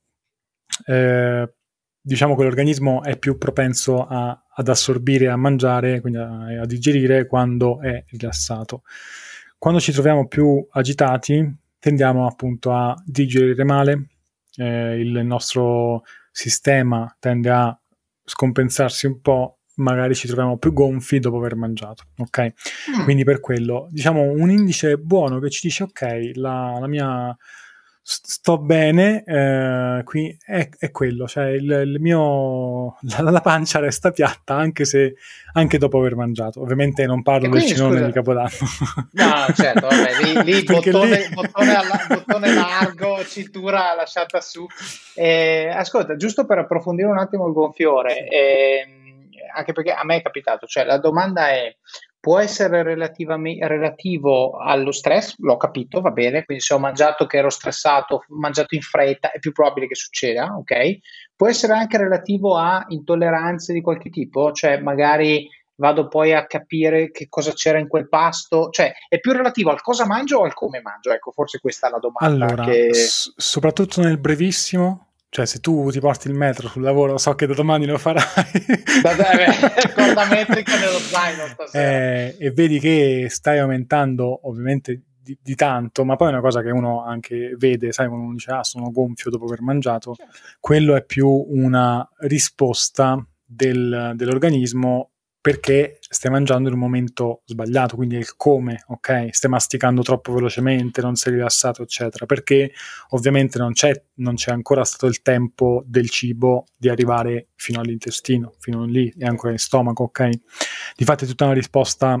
eh, 0.87 1.53
diciamo 2.01 2.35
che 2.35 2.43
l'organismo 2.43 3.03
è 3.03 3.17
più 3.17 3.37
propenso 3.37 4.05
a, 4.05 4.37
ad 4.53 4.67
assorbire, 4.67 5.29
a 5.29 5.37
mangiare, 5.37 6.01
quindi 6.01 6.19
a, 6.19 6.59
a 6.59 6.65
digerire 6.65 7.25
quando 7.25 7.79
è 7.79 8.03
rilassato. 8.09 8.81
Quando 9.57 9.79
ci 9.79 9.93
troviamo 9.93 10.27
più 10.27 10.67
agitati 10.71 11.57
tendiamo 11.79 12.27
appunto 12.27 12.73
a 12.73 13.01
digerire 13.05 13.63
male, 13.63 14.09
eh, 14.57 14.99
il 14.99 15.21
nostro 15.23 16.03
sistema 16.35 17.15
tende 17.17 17.49
a 17.49 17.79
scompensarsi 18.25 19.05
un 19.05 19.21
po', 19.21 19.59
magari 19.75 20.15
ci 20.15 20.27
troviamo 20.27 20.57
più 20.57 20.73
gonfi 20.73 21.19
dopo 21.19 21.37
aver 21.37 21.55
mangiato. 21.55 22.03
Ok? 22.17 22.53
Mm. 22.97 23.03
Quindi 23.03 23.23
per 23.23 23.39
quello, 23.39 23.87
diciamo, 23.89 24.21
un 24.21 24.51
indice 24.51 24.97
buono 24.97 25.39
che 25.39 25.49
ci 25.49 25.67
dice, 25.67 25.83
ok, 25.83 26.31
la, 26.33 26.77
la 26.77 26.87
mia 26.87 27.35
sto 28.07 28.59
bene, 28.59 29.23
eh, 29.25 30.03
qui 30.03 30.37
è, 30.45 30.69
è, 30.77 30.91
quello, 30.91 31.27
cioè 31.27 31.45
il, 31.47 31.63
il 31.63 31.97
mio, 31.99 32.97
la, 33.17 33.31
la, 33.31 33.41
pancia 33.41 33.79
resta 33.79 34.11
piatta 34.11 34.53
anche, 34.53 34.85
se, 34.85 35.15
anche 35.53 35.79
dopo 35.79 35.97
aver 35.97 36.15
mangiato. 36.15 36.61
Ovviamente 36.61 37.07
non 37.07 37.23
parlo 37.23 37.49
del 37.49 37.63
cinone 37.63 38.05
di 38.05 38.11
Capodanno. 38.11 38.49
No, 39.13 39.45
certo, 39.55 39.87
vabbè, 39.87 40.21
lì, 40.21 40.53
lì 40.53 40.61
bottone, 40.65 41.17
lì... 41.17 41.33
Bottone, 41.33 41.73
alla, 41.73 42.05
bottone, 42.07 42.53
largo, 42.53 43.25
cintura 43.25 43.95
lasciata 43.95 44.39
su. 44.39 44.67
Eh, 45.15 45.71
ascolta, 45.73 46.15
giusto 46.15 46.45
per 46.45 46.59
approfondire 46.59 47.07
un 47.07 47.17
attimo 47.17 47.47
il 47.47 47.53
gonfiore, 47.53 48.27
eh, 48.27 48.87
anche 49.55 49.73
perché 49.73 49.93
a 49.93 50.03
me 50.03 50.17
è 50.17 50.21
capitato, 50.21 50.67
cioè 50.67 50.83
la 50.83 50.99
domanda 50.99 51.49
è 51.49 51.75
può 52.25 52.39
essere 52.39 52.81
relativo 52.81 54.57
allo 54.57 54.91
stress, 54.91 55.35
l'ho 55.37 55.57
capito, 55.57 56.01
va 56.01 56.09
bene, 56.09 56.43
quindi 56.43 56.63
se 56.63 56.73
ho 56.73 56.79
mangiato 56.79 57.27
che 57.27 57.37
ero 57.37 57.51
stressato, 57.51 58.15
ho 58.15 58.23
mangiato 58.29 58.73
in 58.73 58.81
fretta, 58.81 59.29
è 59.29 59.37
più 59.37 59.51
probabile 59.51 59.85
che 59.85 59.93
succeda, 59.93 60.55
ok? 60.57 60.97
Può 61.35 61.47
essere 61.47 61.73
anche 61.73 61.99
relativo 61.99 62.57
a 62.57 62.83
intolleranze 62.87 63.73
di 63.73 63.81
qualche 63.81 64.09
tipo, 64.09 64.51
cioè 64.53 64.79
magari 64.79 65.47
vado 65.75 66.07
poi 66.07 66.33
a 66.33 66.47
capire 66.47 67.11
che 67.11 67.27
cosa 67.29 67.53
c'era 67.53 67.77
in 67.77 67.87
quel 67.87 68.09
pasto, 68.09 68.69
cioè 68.71 68.91
è 69.07 69.19
più 69.19 69.31
relativo 69.31 69.69
al 69.69 69.83
cosa 69.83 70.07
mangio 70.07 70.39
o 70.39 70.45
al 70.45 70.55
come 70.55 70.81
mangio, 70.81 71.11
ecco, 71.11 71.29
forse 71.29 71.59
questa 71.59 71.89
è 71.89 71.91
la 71.91 71.99
domanda. 71.99 72.45
Allora, 72.47 72.63
che... 72.63 72.91
s- 72.91 73.35
soprattutto 73.37 74.01
nel 74.01 74.17
brevissimo, 74.17 75.09
cioè, 75.35 75.45
se 75.45 75.59
tu 75.59 75.91
ti 75.91 75.99
porti 75.99 76.29
il 76.29 76.33
metro 76.33 76.69
sul 76.69 76.81
lavoro, 76.81 77.17
so 77.17 77.35
che 77.35 77.45
da 77.45 77.53
domani 77.53 77.85
lo 77.85 77.97
farai. 77.97 78.23
corda 79.93 80.25
metrica 80.29 80.79
nello 80.79 80.97
zaino 80.97 81.45
stasera. 81.47 81.83
Eh, 81.83 82.37
e 82.39 82.51
vedi 82.51 82.79
che 82.79 83.27
stai 83.29 83.59
aumentando, 83.59 84.47
ovviamente, 84.47 85.01
di, 85.21 85.37
di, 85.43 85.55
tanto, 85.55 86.05
ma 86.05 86.15
poi 86.15 86.29
è 86.29 86.31
una 86.31 86.39
cosa 86.39 86.61
che 86.61 86.69
uno 86.69 87.03
anche 87.03 87.53
vede, 87.57 87.91
sai, 87.91 88.07
quando 88.07 88.23
uno 88.23 88.35
dice, 88.35 88.51
ah, 88.51 88.63
sono 88.63 88.89
gonfio 88.91 89.29
dopo 89.29 89.43
aver 89.43 89.61
mangiato, 89.61 90.13
certo. 90.15 90.37
quello 90.61 90.95
è 90.95 91.03
più 91.03 91.27
una 91.27 92.09
risposta 92.19 93.21
del, 93.43 94.13
dell'organismo 94.15 95.14
perché 95.45 95.99
stai 95.99 96.31
mangiando 96.31 96.69
in 96.69 96.73
un 96.73 96.79
momento 96.79 97.43
sbagliato, 97.45 97.95
quindi 97.95 98.15
è 98.15 98.17
il 98.17 98.35
come, 98.35 98.83
ok? 98.87 99.27
Stai 99.29 99.51
masticando 99.51 100.01
troppo 100.01 100.33
velocemente, 100.33 101.01
non 101.01 101.13
sei 101.13 101.33
rilassato, 101.33 101.83
eccetera, 101.83 102.25
perché 102.25 102.71
ovviamente 103.09 103.59
non 103.59 103.73
c'è, 103.73 103.91
non 104.15 104.33
c'è 104.33 104.49
ancora 104.49 104.83
stato 104.83 105.05
il 105.05 105.21
tempo 105.21 105.83
del 105.85 106.09
cibo 106.09 106.65
di 106.75 106.89
arrivare 106.89 107.49
fino 107.53 107.79
all'intestino, 107.79 108.55
fino 108.57 108.85
lì, 108.85 109.13
e 109.15 109.23
ancora 109.27 109.51
in 109.51 109.59
stomaco, 109.59 110.05
ok? 110.05 110.29
Difatti 110.95 111.25
è 111.25 111.27
tutta 111.27 111.45
una 111.45 111.53
risposta, 111.53 112.19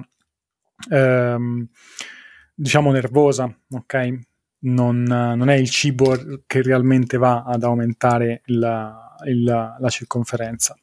ehm, 0.91 1.67
diciamo, 2.53 2.91
nervosa, 2.91 3.51
ok? 3.71 4.19
Non, 4.59 5.01
non, 5.01 5.49
è 5.49 5.55
il 5.55 5.71
cibo 5.71 6.15
che 6.45 6.61
realmente 6.61 7.17
va 7.17 7.41
ad 7.41 7.63
aumentare 7.63 8.43
la, 8.45 9.15
il, 9.25 9.43
la 9.43 9.89
circonferenza. 9.89 10.77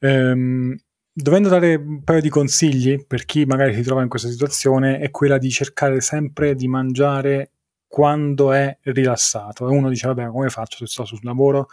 Um, 0.00 0.76
dovendo 1.12 1.48
dare 1.48 1.74
un 1.74 2.02
paio 2.02 2.20
di 2.20 2.28
consigli 2.28 3.04
per 3.06 3.24
chi 3.24 3.44
magari 3.44 3.74
si 3.74 3.82
trova 3.82 4.02
in 4.02 4.08
questa 4.08 4.28
situazione, 4.28 4.98
è 4.98 5.10
quella 5.10 5.38
di 5.38 5.50
cercare 5.50 6.00
sempre 6.00 6.54
di 6.54 6.68
mangiare 6.68 7.50
quando 7.86 8.52
è 8.52 8.78
rilassato. 8.84 9.68
E 9.68 9.76
uno 9.76 9.88
dice, 9.88 10.06
vabbè, 10.06 10.28
come 10.28 10.48
faccio 10.48 10.78
se 10.78 10.86
sto 10.86 11.04
sul 11.04 11.20
lavoro? 11.22 11.68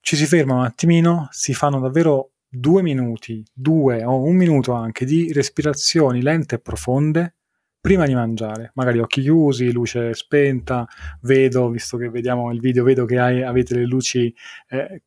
Ci 0.00 0.16
si 0.16 0.26
ferma 0.26 0.54
un 0.54 0.64
attimino, 0.64 1.28
si 1.30 1.54
fanno 1.54 1.78
davvero 1.78 2.32
due 2.48 2.82
minuti, 2.82 3.44
due 3.52 4.04
o 4.04 4.22
un 4.22 4.36
minuto 4.36 4.72
anche 4.72 5.04
di 5.04 5.32
respirazioni 5.32 6.20
lente 6.20 6.56
e 6.56 6.58
profonde 6.58 7.36
prima 7.80 8.06
di 8.06 8.14
mangiare, 8.14 8.70
magari 8.74 9.00
occhi 9.00 9.22
chiusi, 9.22 9.72
luce 9.72 10.14
spenta, 10.14 10.86
vedo, 11.22 11.68
visto 11.68 11.96
che 11.96 12.10
vediamo 12.10 12.52
il 12.52 12.60
video, 12.60 12.84
vedo 12.84 13.04
che 13.04 13.18
hai, 13.18 13.42
avete 13.42 13.74
le 13.74 13.86
luci 13.86 14.32
eh, 14.68 15.02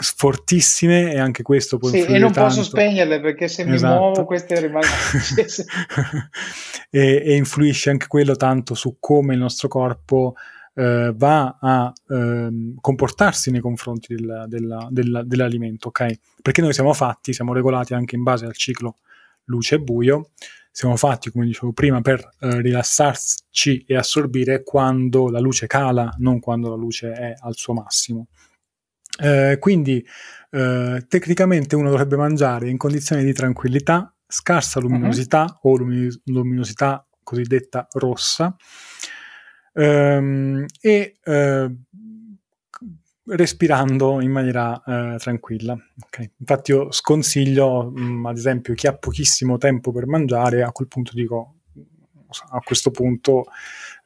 fortissime 0.00 1.12
e 1.12 1.18
anche 1.18 1.42
questo 1.42 1.78
può 1.78 1.88
sì, 1.88 2.00
e 2.00 2.18
non 2.18 2.32
tanto. 2.32 2.48
posso 2.48 2.62
spegnerle 2.62 3.20
perché 3.20 3.48
se 3.48 3.62
esatto. 3.62 3.92
mi 3.92 4.00
muovo 4.00 4.24
queste 4.24 4.58
rimangono 4.58 4.92
e, 6.90 7.22
e, 7.24 7.36
influisce 7.36 7.90
anche 7.90 8.06
quello 8.06 8.34
tanto 8.36 8.74
su 8.74 8.96
come 8.98 9.34
il 9.34 9.40
nostro 9.40 9.68
corpo 9.68 10.34
eh, 10.74 11.12
va 11.14 11.58
a 11.60 11.92
eh, 12.08 12.48
comportarsi 12.80 13.50
nei 13.50 13.60
confronti 13.60 14.14
del, 14.14 14.44
della, 14.48 14.88
della, 14.90 15.22
dell'alimento, 15.22 15.88
ok? 15.88 16.18
Perché 16.40 16.62
noi 16.62 16.72
siamo 16.72 16.92
fatti, 16.92 17.32
siamo 17.32 17.52
regolati 17.52 17.94
anche 17.94 18.16
in 18.16 18.22
base 18.22 18.46
al 18.46 18.56
ciclo 18.56 18.96
luce 19.44 19.76
e 19.76 19.78
buio, 19.80 20.30
siamo 20.70 20.96
fatti, 20.96 21.30
come 21.30 21.46
dicevo 21.46 21.72
prima, 21.72 22.00
per 22.00 22.20
eh, 22.40 22.60
rilassarci 22.60 23.84
e 23.86 23.96
assorbire 23.96 24.62
quando 24.62 25.28
la 25.28 25.40
luce 25.40 25.66
cala, 25.66 26.14
non 26.18 26.38
quando 26.38 26.70
la 26.70 26.76
luce 26.76 27.12
è 27.12 27.34
al 27.36 27.56
suo 27.56 27.74
massimo. 27.74 28.28
Eh, 29.20 29.58
quindi 29.58 30.04
eh, 30.50 31.04
tecnicamente 31.08 31.76
uno 31.76 31.90
dovrebbe 31.90 32.16
mangiare 32.16 32.68
in 32.68 32.76
condizioni 32.76 33.24
di 33.24 33.32
tranquillità, 33.32 34.14
scarsa 34.26 34.80
mhm. 34.80 34.86
luminosità 34.86 35.58
uh-huh. 35.62 35.72
o 35.72 35.76
lumi- 35.76 36.22
luminosità 36.24 37.04
cosiddetta 37.22 37.86
rossa 37.92 38.56
ehm, 39.74 40.64
e 40.80 41.16
eh, 41.22 41.70
respirando 43.26 44.20
in 44.20 44.30
maniera 44.30 44.82
eh, 44.84 45.16
tranquilla. 45.18 45.76
Okay. 46.06 46.32
Infatti 46.38 46.72
io 46.72 46.90
sconsiglio, 46.90 47.90
mh, 47.90 48.02
mm, 48.02 48.26
ad 48.26 48.36
esempio, 48.36 48.74
chi 48.74 48.86
ha 48.86 48.96
pochissimo 48.96 49.58
tempo 49.58 49.92
per 49.92 50.06
mangiare, 50.06 50.62
a 50.62 50.72
quel 50.72 50.88
punto 50.88 51.12
dico, 51.14 51.54
a 52.50 52.60
questo 52.60 52.90
punto 52.90 53.44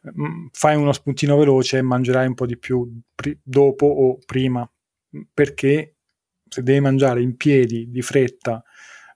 mh, 0.03 0.23
mm, 0.23 0.47
fai 0.53 0.77
uno 0.77 0.93
spuntino 0.93 1.37
veloce 1.37 1.79
e 1.79 1.83
mangerai 1.83 2.27
un 2.27 2.35
po' 2.35 2.47
di 2.47 2.59
più 2.59 3.01
pri- 3.15 3.39
dopo 3.43 3.87
o 3.87 4.19
prima, 4.25 4.69
perché 5.33 5.97
se 6.49 6.63
devi 6.63 6.81
mangiare 6.81 7.21
in 7.21 7.37
piedi, 7.37 7.91
di 7.91 8.03
fretta, 8.03 8.63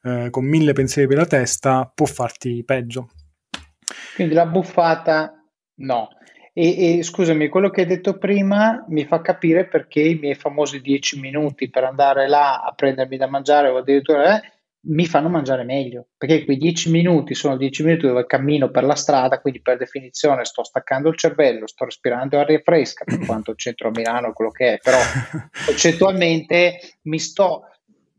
eh, 0.03 0.29
con 0.31 0.45
mille 0.45 0.73
pensieri 0.73 1.09
per 1.09 1.19
la 1.19 1.27
testa, 1.27 1.91
può 1.93 2.07
farti 2.07 2.65
peggio. 2.65 3.11
Quindi 4.15 4.35
la 4.35 4.47
buffata 4.47 5.33
no. 5.77 6.09
E, 6.53 6.99
e, 6.99 7.03
scusami, 7.05 7.49
quello 7.49 7.71
che 7.71 7.83
hai 7.83 7.87
detto 7.87 8.19
prima 8.19 8.85
mi 8.89 9.05
fa 9.05 9.21
capire 9.21 9.69
perché 9.69 10.01
i 10.01 10.17
miei 10.17 10.35
famosi 10.35 10.81
dieci 10.81 11.21
minuti 11.21 11.71
per 11.71 11.85
andare 11.85 12.27
là 12.27 12.63
a 12.63 12.73
prendermi 12.73 13.17
da 13.17 13.29
mangiare 13.29 13.69
o 13.69 13.77
addirittura 13.77 14.43
eh, 14.43 14.53
mi 14.81 15.07
fanno 15.07 15.29
mangiare 15.29 15.65
meglio. 15.65 16.09
Perché 16.17 16.45
quei 16.45 16.57
dieci 16.57 16.91
minuti 16.91 17.35
sono 17.35 17.57
dieci 17.57 17.83
minuti 17.83 18.07
dove 18.07 18.27
cammino 18.27 18.71
per 18.71 18.85
la 18.85 18.95
strada, 18.95 19.41
quindi 19.41 19.61
per 19.61 19.77
definizione 19.77 20.45
sto 20.45 20.65
staccando 20.65 21.09
il 21.09 21.17
cervello, 21.17 21.67
sto 21.67 21.85
respirando 21.85 22.39
aria 22.39 22.61
fresca, 22.63 23.05
per 23.05 23.25
quanto 23.25 23.51
il 23.51 23.59
centro 23.59 23.89
a 23.89 23.93
Milano 23.95 24.33
quello 24.33 24.51
che 24.51 24.75
è, 24.75 24.79
però 24.83 24.99
concettualmente 25.67 26.79
mi 27.03 27.19
sto 27.19 27.63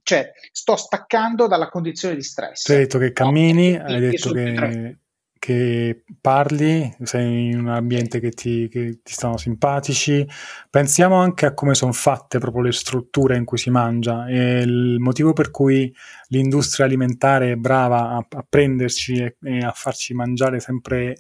cioè 0.01 0.31
sto 0.51 0.75
staccando 0.75 1.45
dalla 1.45 1.69
condizione 1.69 2.15
di 2.15 2.23
stress. 2.23 2.63
Tu 2.63 2.71
hai 2.71 2.79
detto 2.79 2.97
che 2.97 3.13
cammini, 3.13 3.77
no? 3.77 3.83
hai 3.83 3.99
detto 3.99 4.31
che 4.31 4.97
che 5.39 6.03
parli, 6.19 6.93
sei 7.01 7.47
in 7.51 7.59
un 7.59 7.69
ambiente 7.69 8.19
che 8.19 8.29
ti, 8.31 8.67
che 8.67 8.99
ti 9.01 9.13
stanno 9.13 9.37
simpatici. 9.37 10.27
Pensiamo 10.69 11.15
anche 11.15 11.45
a 11.45 11.53
come 11.53 11.73
sono 11.73 11.93
fatte 11.93 12.39
proprio 12.39 12.63
le 12.63 12.73
strutture 12.73 13.37
in 13.37 13.45
cui 13.45 13.57
si 13.57 13.69
mangia 13.69 14.27
e 14.27 14.59
il 14.59 14.97
motivo 14.99 15.31
per 15.33 15.49
cui 15.49 15.91
l'industria 16.27 16.85
alimentare 16.85 17.53
è 17.53 17.55
brava 17.55 18.09
a, 18.09 18.25
a 18.29 18.45
prenderci 18.47 19.15
e, 19.15 19.37
e 19.41 19.59
a 19.59 19.71
farci 19.71 20.13
mangiare 20.13 20.59
sempre 20.59 21.15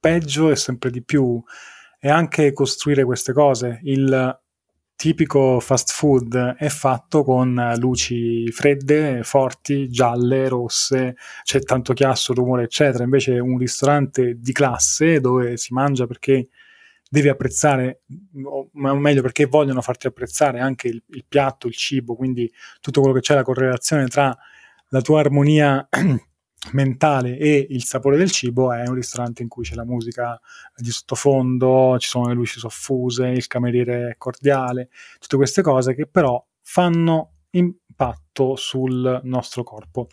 peggio 0.00 0.50
e 0.50 0.56
sempre 0.56 0.90
di 0.90 1.02
più 1.04 1.40
è 1.98 2.08
anche 2.08 2.52
costruire 2.52 3.04
queste 3.04 3.32
cose. 3.32 3.80
Il 3.82 4.40
tipico 4.98 5.60
fast 5.60 5.92
food 5.92 6.56
è 6.56 6.68
fatto 6.68 7.22
con 7.22 7.74
luci 7.76 8.50
fredde, 8.50 9.22
forti, 9.22 9.88
gialle, 9.88 10.48
rosse, 10.48 11.14
c'è 11.44 11.60
tanto 11.60 11.92
chiasso, 11.92 12.34
rumore, 12.34 12.64
eccetera. 12.64 13.04
Invece 13.04 13.38
un 13.38 13.58
ristorante 13.58 14.40
di 14.40 14.50
classe 14.50 15.20
dove 15.20 15.56
si 15.56 15.72
mangia 15.72 16.08
perché 16.08 16.48
devi 17.08 17.28
apprezzare, 17.28 18.00
o 18.42 18.68
meglio 18.72 19.22
perché 19.22 19.46
vogliono 19.46 19.82
farti 19.82 20.08
apprezzare 20.08 20.58
anche 20.58 20.88
il, 20.88 21.00
il 21.10 21.24
piatto, 21.28 21.68
il 21.68 21.74
cibo, 21.74 22.16
quindi 22.16 22.52
tutto 22.80 23.00
quello 23.00 23.14
che 23.14 23.22
c'è, 23.22 23.36
la 23.36 23.44
correlazione 23.44 24.08
tra 24.08 24.36
la 24.88 25.00
tua 25.00 25.20
armonia 25.20 25.88
mentale 26.72 27.38
e 27.38 27.66
il 27.70 27.84
sapore 27.84 28.16
del 28.16 28.30
cibo 28.30 28.72
è 28.72 28.86
un 28.86 28.94
ristorante 28.94 29.42
in 29.42 29.48
cui 29.48 29.64
c'è 29.64 29.74
la 29.74 29.84
musica 29.84 30.38
di 30.76 30.90
sottofondo, 30.90 31.96
ci 31.98 32.08
sono 32.08 32.28
le 32.28 32.34
luci 32.34 32.58
soffuse, 32.58 33.28
il 33.28 33.46
cameriere 33.46 34.10
è 34.10 34.16
cordiale, 34.16 34.88
tutte 35.18 35.36
queste 35.36 35.62
cose 35.62 35.94
che 35.94 36.06
però 36.06 36.44
fanno 36.62 37.32
impatto 37.50 38.56
sul 38.56 39.20
nostro 39.24 39.62
corpo. 39.62 40.08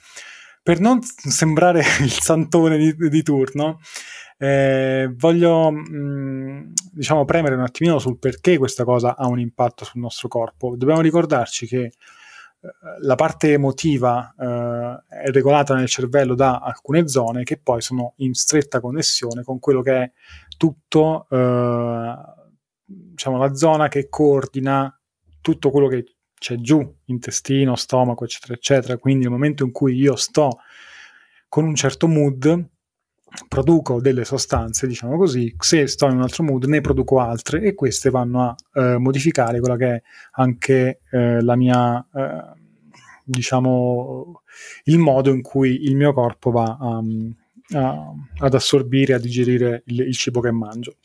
Per 0.62 0.80
non 0.80 1.00
sembrare 1.02 1.80
il 2.02 2.12
santone 2.12 2.78
di, 2.78 2.96
di 3.10 3.24
turno, 3.24 3.80
eh, 4.38 5.12
voglio 5.16 5.72
mh, 5.72 5.98
mm, 5.98 6.72
diciamo 6.92 7.26
premere 7.26 7.56
un 7.56 7.62
attimino 7.62 8.00
sul 8.00 8.18
perché 8.18 8.58
questa 8.58 8.84
cosa 8.84 9.16
ha 9.16 9.28
un 9.28 9.40
impatto 9.40 9.86
sul 9.86 10.02
nostro 10.02 10.28
corpo. 10.28 10.76
Dobbiamo 10.76 11.02
ricordarci 11.02 11.68
che 11.68 11.92
la 13.00 13.16
parte 13.16 13.52
emotiva 13.52 14.34
eh, 14.38 15.24
è 15.24 15.30
regolata 15.32 15.76
nel 15.76 15.88
cervello 15.88 16.36
da 16.36 16.60
alcune 16.60 17.08
zone 17.08 17.44
che 17.44 17.58
poi 17.58 17.82
sono 17.82 18.14
in 18.18 18.34
stretta 18.34 18.80
connessione 18.80 19.44
con 19.44 19.60
quello 19.60 19.82
che 19.82 19.94
è 19.94 20.12
tutto, 20.58 21.28
eh, 21.30 22.16
diciamo, 22.86 23.38
la 23.38 23.54
zona 23.56 23.88
che 23.88 24.10
coordina 24.10 24.92
tutto 25.42 25.70
quello 25.70 25.88
che 25.88 26.16
c'è 26.34 26.56
giù, 26.56 26.96
intestino, 27.06 27.76
stomaco, 27.76 28.24
eccetera, 28.24 28.54
eccetera. 28.54 28.98
Quindi 28.98 29.24
nel 29.24 29.32
momento 29.32 29.64
in 29.64 29.72
cui 29.72 29.96
io 29.96 30.16
sto 30.16 30.60
con 31.48 31.66
un 31.66 31.76
certo 31.76 32.08
mood, 32.08 32.70
produco 33.48 34.02
delle 34.02 34.26
sostanze, 34.26 34.88
diciamo 34.88 35.18
così, 35.18 35.54
se 35.60 35.88
sto 35.88 36.08
in 36.08 36.16
un 36.16 36.22
altro 36.22 36.44
mood 36.44 36.66
ne 36.66 36.82
produco 36.82 37.20
altre 37.20 37.62
e 37.62 37.74
queste 37.74 38.10
vanno 38.10 38.42
a 38.44 38.56
eh, 38.74 38.98
modificare 38.98 39.60
quella 39.60 39.78
che 39.78 39.96
è 39.96 40.02
anche 40.32 41.02
eh, 41.12 41.42
la 41.42 41.56
mia, 41.56 42.06
eh, 42.14 42.60
diciamo, 43.24 44.42
il 44.86 44.98
modo 44.98 45.32
in 45.32 45.42
cui 45.42 45.84
il 45.84 45.96
mio 45.96 46.14
corpo 46.14 46.52
va 46.52 46.78
a, 46.80 47.02
a, 47.78 48.14
ad 48.40 48.54
assorbire, 48.54 49.14
a 49.14 49.20
digerire 49.20 49.84
il, 49.88 50.02
il 50.02 50.16
cibo 50.16 50.40
che 50.42 50.52
mangio. 50.52 50.98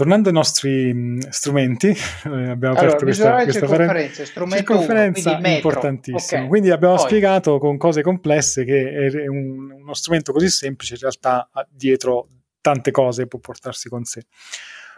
Tornando 0.00 0.28
ai 0.28 0.34
nostri 0.34 0.94
mh, 0.94 1.28
strumenti, 1.28 1.88
eh, 1.92 1.94
abbiamo 2.24 2.74
allora, 2.74 2.94
aperto 2.94 3.04
questa, 3.04 3.42
questa 3.42 3.66
conferenza, 3.66 4.24
circonferenza 4.24 5.36
uno, 5.36 5.48
importantissima. 5.48 6.38
Okay. 6.38 6.48
Quindi 6.48 6.70
abbiamo 6.70 6.94
Poi. 6.94 7.04
spiegato 7.04 7.58
con 7.58 7.76
cose 7.76 8.00
complesse 8.00 8.64
che 8.64 8.88
è 8.88 9.26
un, 9.26 9.70
uno 9.70 9.92
strumento 9.92 10.32
così 10.32 10.48
semplice 10.48 10.94
in 10.94 11.00
realtà 11.00 11.50
ha 11.52 11.68
dietro 11.70 12.28
tante 12.62 12.90
cose 12.90 13.26
può 13.26 13.40
portarsi 13.40 13.90
con 13.90 14.04
sé. 14.04 14.22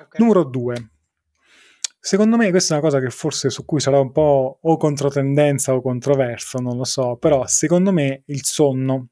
Okay. 0.05 0.21
Numero 0.21 0.45
due. 0.45 0.91
Secondo 1.99 2.37
me 2.37 2.51
questa 2.51 2.75
è 2.75 2.79
una 2.79 2.87
cosa 2.89 3.01
che 3.01 3.11
forse 3.11 3.51
su 3.51 3.65
cui 3.65 3.81
sarà 3.81 3.99
un 3.99 4.13
po' 4.13 4.61
o 4.63 4.77
controtendenza 4.77 5.75
o 5.75 5.83
controverso, 5.83 6.61
non 6.61 6.77
lo 6.77 6.85
so, 6.85 7.17
però 7.17 7.45
secondo 7.49 7.91
me 7.91 8.23
il 8.27 8.45
sonno 8.45 9.09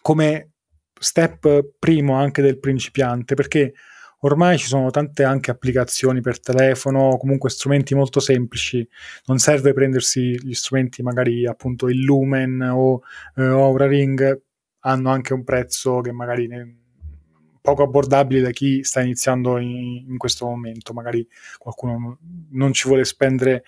come 0.00 0.52
step 1.00 1.70
primo 1.80 2.14
anche 2.14 2.42
del 2.42 2.60
principiante, 2.60 3.34
perché 3.34 3.72
ormai 4.20 4.58
ci 4.58 4.66
sono 4.66 4.90
tante 4.90 5.24
anche 5.24 5.50
applicazioni 5.50 6.20
per 6.20 6.40
telefono, 6.40 7.16
comunque 7.16 7.50
strumenti 7.50 7.94
molto 7.94 8.20
semplici, 8.20 8.86
non 9.26 9.38
serve 9.38 9.72
prendersi 9.72 10.38
gli 10.42 10.54
strumenti 10.54 11.02
magari 11.02 11.46
appunto 11.46 11.88
il 11.88 12.02
Lumen 12.02 12.60
o 12.62 13.02
eh, 13.36 13.42
Aura 13.42 13.86
Ring, 13.86 14.42
hanno 14.80 15.10
anche 15.10 15.34
un 15.34 15.44
prezzo 15.44 16.00
che 16.00 16.12
magari 16.12 16.46
ne, 16.46 16.76
poco 17.60 17.82
abbordabile 17.82 18.40
da 18.40 18.50
chi 18.50 18.82
sta 18.82 19.00
iniziando 19.00 19.58
in, 19.58 20.06
in 20.08 20.16
questo 20.16 20.46
momento, 20.46 20.92
magari 20.92 21.26
qualcuno 21.58 22.18
non 22.50 22.72
ci 22.72 22.88
vuole 22.88 23.04
spendere 23.04 23.64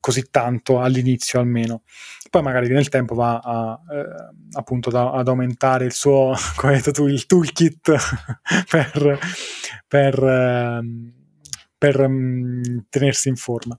così 0.00 0.28
tanto 0.30 0.80
all'inizio 0.80 1.40
almeno. 1.40 1.82
Poi 2.30 2.42
magari 2.42 2.68
nel 2.68 2.88
tempo 2.88 3.14
va 3.14 3.38
a, 3.38 3.80
eh, 3.90 4.58
appunto 4.58 4.90
da, 4.90 5.12
ad 5.12 5.28
aumentare 5.28 5.84
il 5.84 5.92
suo, 5.92 6.34
come 6.56 6.72
hai 6.72 6.78
detto 6.78 6.92
tu, 6.92 7.06
il 7.06 7.26
toolkit 7.26 7.80
per, 8.70 9.18
per, 9.86 10.22
eh, 10.22 10.80
per 11.78 12.00
um, 12.00 12.86
tenersi 12.88 13.28
in 13.28 13.36
forma. 13.36 13.78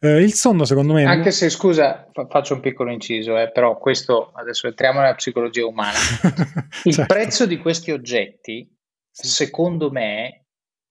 Eh, 0.00 0.22
il 0.22 0.34
sonno 0.34 0.64
secondo 0.64 0.92
me... 0.92 1.04
Anche 1.04 1.30
se 1.30 1.48
scusa, 1.48 2.10
faccio 2.28 2.54
un 2.54 2.60
piccolo 2.60 2.90
inciso, 2.90 3.38
eh, 3.38 3.50
però 3.50 3.78
questo 3.78 4.32
adesso 4.34 4.66
entriamo 4.66 5.00
nella 5.00 5.14
psicologia 5.14 5.66
umana. 5.66 5.98
Il 6.84 6.94
certo. 6.94 7.14
prezzo 7.14 7.46
di 7.46 7.58
questi 7.58 7.92
oggetti, 7.92 8.70
secondo 9.10 9.90
me, 9.90 10.44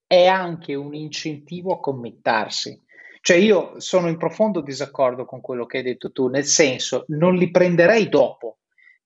è 0.07 0.25
anche 0.27 0.75
un 0.75 0.93
incentivo 0.93 1.73
a 1.73 1.79
committarsi 1.79 2.83
cioè 3.25 3.37
io 3.37 3.79
sono 3.79 4.07
in 4.07 4.17
profondo 4.17 4.61
disaccordo 4.61 5.25
con 5.25 5.41
quello 5.41 5.65
che 5.65 5.77
hai 5.77 5.83
detto 5.83 6.11
tu, 6.11 6.27
nel 6.27 6.45
senso 6.45 7.05
non 7.07 7.33
li 7.33 7.49
prenderei 7.49 8.07
dopo, 8.07 8.59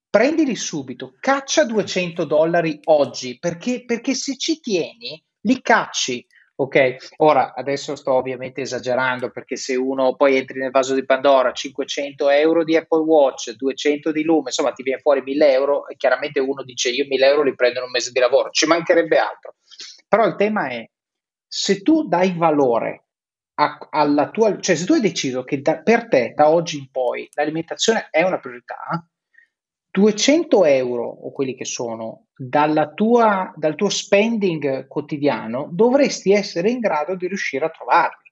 prendili 0.09 0.57
subito, 0.57 1.15
caccia 1.21 1.63
200 1.63 2.25
dollari 2.25 2.81
oggi, 2.83 3.39
perché, 3.39 3.85
perché 3.85 4.13
se 4.15 4.35
ci 4.35 4.59
tieni 4.59 5.23
li 5.43 5.61
cacci 5.61 6.27
Ok, 6.55 7.13
ora 7.19 7.53
adesso 7.53 7.95
sto 7.95 8.11
ovviamente 8.11 8.59
esagerando 8.59 9.31
perché 9.31 9.55
se 9.55 9.77
uno 9.77 10.17
poi 10.17 10.35
entri 10.35 10.59
nel 10.59 10.71
vaso 10.71 10.93
di 10.93 11.05
Pandora 11.05 11.53
500 11.53 12.29
euro 12.31 12.65
di 12.65 12.75
Apple 12.75 13.03
Watch, 13.03 13.51
200 13.51 14.11
di 14.11 14.23
Lume, 14.23 14.47
insomma 14.47 14.73
ti 14.73 14.83
viene 14.83 14.99
fuori 14.99 15.21
1000 15.21 15.51
euro 15.53 15.87
e 15.87 15.95
chiaramente 15.95 16.41
uno 16.41 16.61
dice 16.63 16.89
io 16.89 17.05
1000 17.07 17.25
euro 17.25 17.43
li 17.43 17.55
prendo 17.55 17.79
in 17.79 17.85
un 17.85 17.91
mese 17.91 18.11
di 18.11 18.19
lavoro, 18.19 18.49
ci 18.49 18.65
mancherebbe 18.65 19.17
altro. 19.17 19.55
Però 20.05 20.25
il 20.25 20.35
tema 20.35 20.67
è 20.67 20.85
se 21.47 21.81
tu 21.81 22.05
dai 22.09 22.33
valore 22.35 23.05
a, 23.61 23.77
alla 23.89 24.29
tua, 24.29 24.57
cioè 24.59 24.75
se 24.75 24.85
tu 24.85 24.93
hai 24.93 25.01
deciso 25.01 25.43
che 25.43 25.61
da, 25.61 25.79
per 25.79 26.07
te 26.07 26.33
da 26.33 26.49
oggi 26.49 26.77
in 26.77 26.89
poi 26.89 27.27
l'alimentazione 27.33 28.07
è 28.09 28.23
una 28.23 28.39
priorità, 28.39 29.05
200 29.91 30.65
euro 30.65 31.03
o 31.03 31.31
quelli 31.31 31.55
che 31.55 31.65
sono 31.65 32.27
tua, 32.93 33.51
dal 33.55 33.75
tuo 33.75 33.89
spending 33.89 34.87
quotidiano 34.87 35.67
dovresti 35.71 36.31
essere 36.31 36.69
in 36.69 36.79
grado 36.79 37.15
di 37.15 37.27
riuscire 37.27 37.65
a 37.65 37.69
trovarli. 37.69 38.31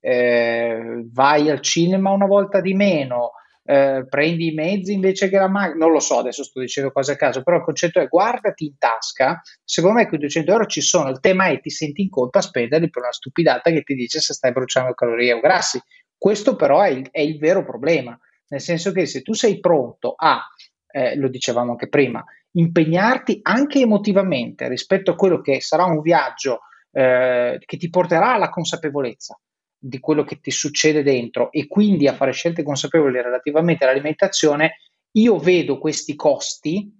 Eh, 0.00 1.04
vai 1.12 1.50
al 1.50 1.60
cinema 1.60 2.10
una 2.10 2.26
volta 2.26 2.60
di 2.60 2.74
meno, 2.74 3.32
eh, 3.66 4.06
prendi 4.08 4.52
i 4.52 4.54
mezzi 4.54 4.92
invece 4.92 5.28
che 5.28 5.36
la 5.36 5.48
macchina, 5.48 5.84
non 5.84 5.92
lo 5.92 5.98
so, 5.98 6.18
adesso 6.18 6.44
sto 6.44 6.60
dicendo 6.60 6.92
cose 6.92 7.12
a 7.12 7.16
caso, 7.16 7.42
però 7.42 7.56
il 7.56 7.64
concetto 7.64 8.00
è 8.00 8.06
guardati 8.06 8.64
in 8.64 8.78
tasca, 8.78 9.42
secondo 9.64 9.98
me 9.98 10.06
quei 10.06 10.20
200 10.20 10.50
euro 10.52 10.66
ci 10.66 10.80
sono, 10.80 11.10
il 11.10 11.18
tema 11.20 11.46
è 11.46 11.60
ti 11.60 11.70
senti 11.70 12.02
in 12.02 12.08
colpa 12.08 12.38
a 12.38 12.42
spenderli 12.42 12.88
per 12.88 13.02
una 13.02 13.12
stupidata 13.12 13.70
che 13.70 13.82
ti 13.82 13.94
dice 13.94 14.20
se 14.20 14.34
stai 14.34 14.52
bruciando 14.52 14.94
calorie 14.94 15.32
o 15.32 15.40
grassi. 15.40 15.80
Questo 16.16 16.54
però 16.54 16.80
è 16.80 16.90
il, 16.90 17.08
è 17.10 17.20
il 17.20 17.38
vero 17.38 17.64
problema, 17.64 18.18
nel 18.48 18.60
senso 18.60 18.92
che 18.92 19.04
se 19.06 19.22
tu 19.22 19.32
sei 19.32 19.58
pronto 19.58 20.14
a 20.16 20.40
eh, 20.86 21.16
lo 21.16 21.28
dicevamo 21.28 21.72
anche 21.72 21.88
prima, 21.88 22.24
impegnarti 22.52 23.40
anche 23.42 23.80
emotivamente 23.80 24.68
rispetto 24.68 25.10
a 25.10 25.16
quello 25.16 25.40
che 25.40 25.60
sarà 25.60 25.84
un 25.84 26.00
viaggio 26.00 26.60
eh, 26.92 27.58
che 27.62 27.76
ti 27.76 27.90
porterà 27.90 28.34
alla 28.34 28.48
consapevolezza 28.48 29.38
di 29.78 30.00
quello 30.00 30.24
che 30.24 30.40
ti 30.40 30.50
succede 30.50 31.02
dentro 31.02 31.50
e 31.52 31.66
quindi 31.66 32.08
a 32.08 32.14
fare 32.14 32.32
scelte 32.32 32.62
consapevoli 32.62 33.20
relativamente 33.20 33.84
all'alimentazione, 33.84 34.78
io 35.12 35.38
vedo 35.38 35.78
questi 35.78 36.14
costi 36.14 36.92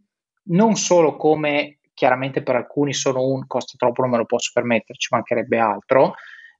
non 0.48 0.76
solo 0.76 1.16
come 1.16 1.78
chiaramente 1.92 2.42
per 2.42 2.56
alcuni 2.56 2.92
sono 2.92 3.22
un 3.26 3.46
costo 3.46 3.76
troppo, 3.76 4.02
non 4.02 4.10
me 4.10 4.18
lo 4.18 4.26
posso 4.26 4.50
permettere, 4.52 4.98
ci 4.98 5.08
mancherebbe 5.10 5.58
altro, 5.58 6.14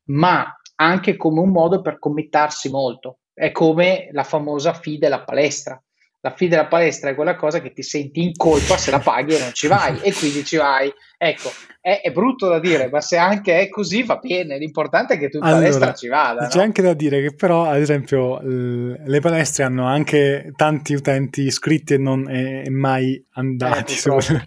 ma 0.07 0.51
anche 0.77 1.17
come 1.17 1.41
un 1.41 1.51
modo 1.51 1.83
per 1.83 1.99
committarsi 1.99 2.71
molto. 2.71 3.19
È 3.35 3.53
come 3.53 4.09
la 4.13 4.25
famosa 4.25 4.73
fee 4.73 4.99
della 4.99 5.23
palestra 5.23 5.81
la 6.21 6.31
fee 6.31 6.49
della 6.49 6.67
palestra 6.67 7.11
è 7.11 7.15
quella 7.15 7.37
cosa 7.37 7.61
che 7.61 7.73
ti 7.73 7.83
senti 7.83 8.23
in 8.23 8.33
colpa 8.35 8.77
se 8.77 8.91
la 8.91 8.99
paghi 8.99 9.35
e 9.35 9.39
non 9.39 9.53
ci 9.53 9.67
vai 9.67 10.01
e 10.01 10.13
quindi 10.13 10.45
ci 10.45 10.57
vai. 10.57 10.93
Ecco, 11.19 11.53
è, 11.81 12.01
è 12.03 12.11
brutto 12.11 12.49
da 12.49 12.59
dire, 12.59 12.89
ma 12.91 13.01
se 13.01 13.17
anche 13.17 13.61
è 13.61 13.69
così 13.69 14.03
va 14.03 14.17
bene, 14.17 14.59
l'importante 14.59 15.15
è 15.15 15.19
che 15.19 15.29
tu 15.29 15.39
in 15.39 15.45
allora, 15.45 15.61
palestra 15.61 15.95
ci 15.95 16.09
vada. 16.09 16.49
C'è 16.49 16.59
no? 16.59 16.65
anche 16.65 16.83
da 16.83 16.95
dire 16.95 17.21
che 17.23 17.35
però, 17.35 17.67
ad 17.67 17.81
esempio, 17.81 18.41
le 18.43 19.21
palestre 19.21 19.63
hanno 19.63 19.87
anche 19.87 20.53
tanti 20.57 20.95
utenti 20.95 21.43
iscritti 21.43 21.95
e, 21.95 21.99
non, 21.99 22.29
e 22.29 22.69
mai 22.71 23.25
andati. 23.35 23.93
Eh, 23.93 23.97
certo. 23.97 24.45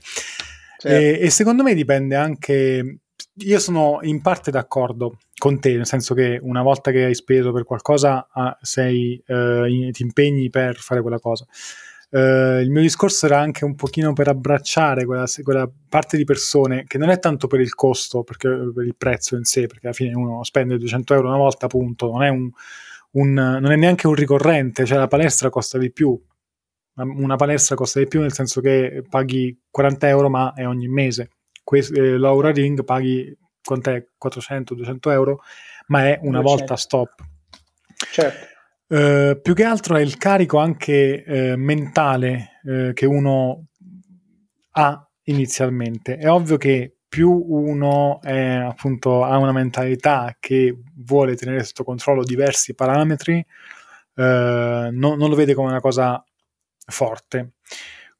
e, 0.83 1.19
e 1.21 1.29
secondo 1.29 1.63
me 1.63 1.73
dipende 1.73 2.15
anche 2.15 2.99
io 3.39 3.59
sono 3.59 3.99
in 4.01 4.21
parte 4.21 4.51
d'accordo 4.51 5.17
con 5.37 5.59
te, 5.59 5.75
nel 5.75 5.85
senso 5.85 6.13
che 6.13 6.39
una 6.41 6.61
volta 6.61 6.91
che 6.91 7.05
hai 7.05 7.15
speso 7.15 7.51
per 7.51 7.63
qualcosa 7.63 8.27
ah, 8.31 8.57
sei, 8.61 9.21
eh, 9.25 9.89
ti 9.91 10.03
impegni 10.03 10.49
per 10.49 10.75
fare 10.77 11.01
quella 11.01 11.19
cosa. 11.19 11.45
Uh, 12.11 12.59
il 12.59 12.71
mio 12.71 12.81
discorso 12.81 13.27
era 13.27 13.39
anche 13.39 13.65
un 13.65 13.75
pochino 13.75 14.13
per 14.13 14.29
abbracciare 14.29 15.05
quella, 15.05 15.25
quella, 15.43 15.69
parte 15.87 16.17
di 16.17 16.23
persone 16.23 16.85
che 16.87 16.97
non 16.97 17.09
è 17.09 17.19
tanto 17.19 17.45
per 17.45 17.59
il 17.59 17.75
costo, 17.75 18.23
perché, 18.23 18.49
per 18.73 18.83
il 18.83 18.95
prezzo 18.95 19.35
in 19.35 19.43
sé, 19.43 19.67
perché 19.67 19.85
alla 19.85 19.95
fine 19.95 20.15
uno 20.15 20.43
spende 20.43 20.79
200 20.79 21.13
euro 21.13 21.27
una 21.27 21.37
volta, 21.37 21.67
appunto, 21.67 22.09
non 22.09 22.23
è, 22.23 22.29
un, 22.29 22.49
un, 23.11 23.33
non 23.33 23.71
è 23.71 23.75
neanche 23.75 24.07
un 24.07 24.15
ricorrente, 24.15 24.85
cioè 24.85 24.97
la 24.97 25.07
palestra 25.07 25.49
costa 25.49 25.77
di 25.77 25.91
più. 25.91 26.19
Una 26.95 27.35
palestra 27.35 27.75
costa 27.75 27.99
di 27.99 28.07
più 28.07 28.21
nel 28.21 28.33
senso 28.33 28.59
che 28.59 29.03
paghi 29.07 29.57
40 29.69 30.07
euro, 30.09 30.29
ma 30.29 30.53
è 30.53 30.67
ogni 30.67 30.87
mese 30.87 31.29
que- 31.69 31.87
eh, 31.93 32.17
Laura 32.17 32.51
Ring 32.51 32.83
paghi 32.83 33.37
quant'è 33.63 34.03
400-200 34.17 35.11
euro, 35.11 35.41
ma 35.87 36.07
è 36.07 36.17
una 36.23 36.41
200. 36.41 36.41
volta 36.41 36.75
stop. 36.75 37.13
Certo. 38.11 38.47
Uh, 38.87 39.39
più 39.39 39.53
che 39.53 39.63
altro 39.63 39.97
è 39.97 40.01
il 40.01 40.17
carico 40.17 40.57
anche 40.57 41.23
uh, 41.27 41.59
mentale 41.59 42.59
uh, 42.63 42.93
che 42.93 43.05
uno 43.05 43.67
ha 44.71 45.09
inizialmente. 45.25 46.17
È 46.17 46.27
ovvio 46.27 46.57
che 46.57 46.95
più 47.07 47.29
uno 47.29 48.19
è, 48.19 48.39
appunto, 48.39 49.23
ha 49.23 49.37
una 49.37 49.51
mentalità 49.51 50.35
che 50.39 50.75
vuole 50.95 51.35
tenere 51.35 51.63
sotto 51.63 51.83
controllo 51.83 52.23
diversi 52.23 52.73
parametri, 52.73 53.45
non, 54.15 54.91
non, 54.91 55.29
lo 55.29 55.35
vede 55.35 55.53
come 55.53 55.69
una 55.69 55.79
cosa 55.79 56.23
forte. 56.85 57.53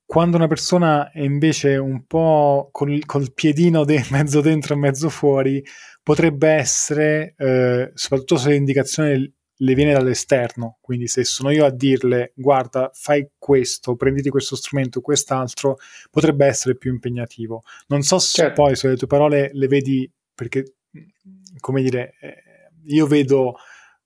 Quando 0.10 0.38
una 0.38 0.48
persona 0.48 1.12
è 1.12 1.22
invece 1.22 1.78
un 1.78 2.08
po' 2.08 2.70
col, 2.72 3.06
col 3.06 3.32
piedino 3.32 3.86
de- 3.86 4.04
mezzo 4.10 4.42
dentro 4.42 4.74
e 4.74 4.78
mezzo 4.78 5.08
fuori, 5.08 5.64
potrebbe 6.02 6.50
essere, 6.50 7.36
eh, 7.38 7.92
soprattutto 7.94 8.38
se 8.38 8.50
l'indicazione 8.50 9.34
le 9.54 9.74
viene 9.76 9.94
dall'esterno, 9.94 10.80
quindi 10.82 11.06
se 11.06 11.24
sono 11.24 11.52
io 11.52 11.64
a 11.64 11.70
dirle 11.70 12.32
guarda 12.34 12.90
fai 12.92 13.30
questo, 13.38 13.96
prenditi 13.96 14.30
questo 14.30 14.56
strumento, 14.56 15.00
quest'altro, 15.00 15.78
potrebbe 16.10 16.48
essere 16.48 16.76
più 16.76 16.92
impegnativo. 16.92 17.62
Non 17.90 18.02
so 18.02 18.18
se 18.18 18.42
certo. 18.42 18.64
poi 18.64 18.76
se 18.76 18.88
le 18.88 18.98
tue 18.98 19.06
parole 19.06 19.52
le 19.54 19.68
vedi 19.68 20.12
perché, 20.34 20.74
come 21.60 21.84
dire, 21.84 22.16
eh, 22.20 22.36
io 22.86 23.06
vedo 23.06 23.58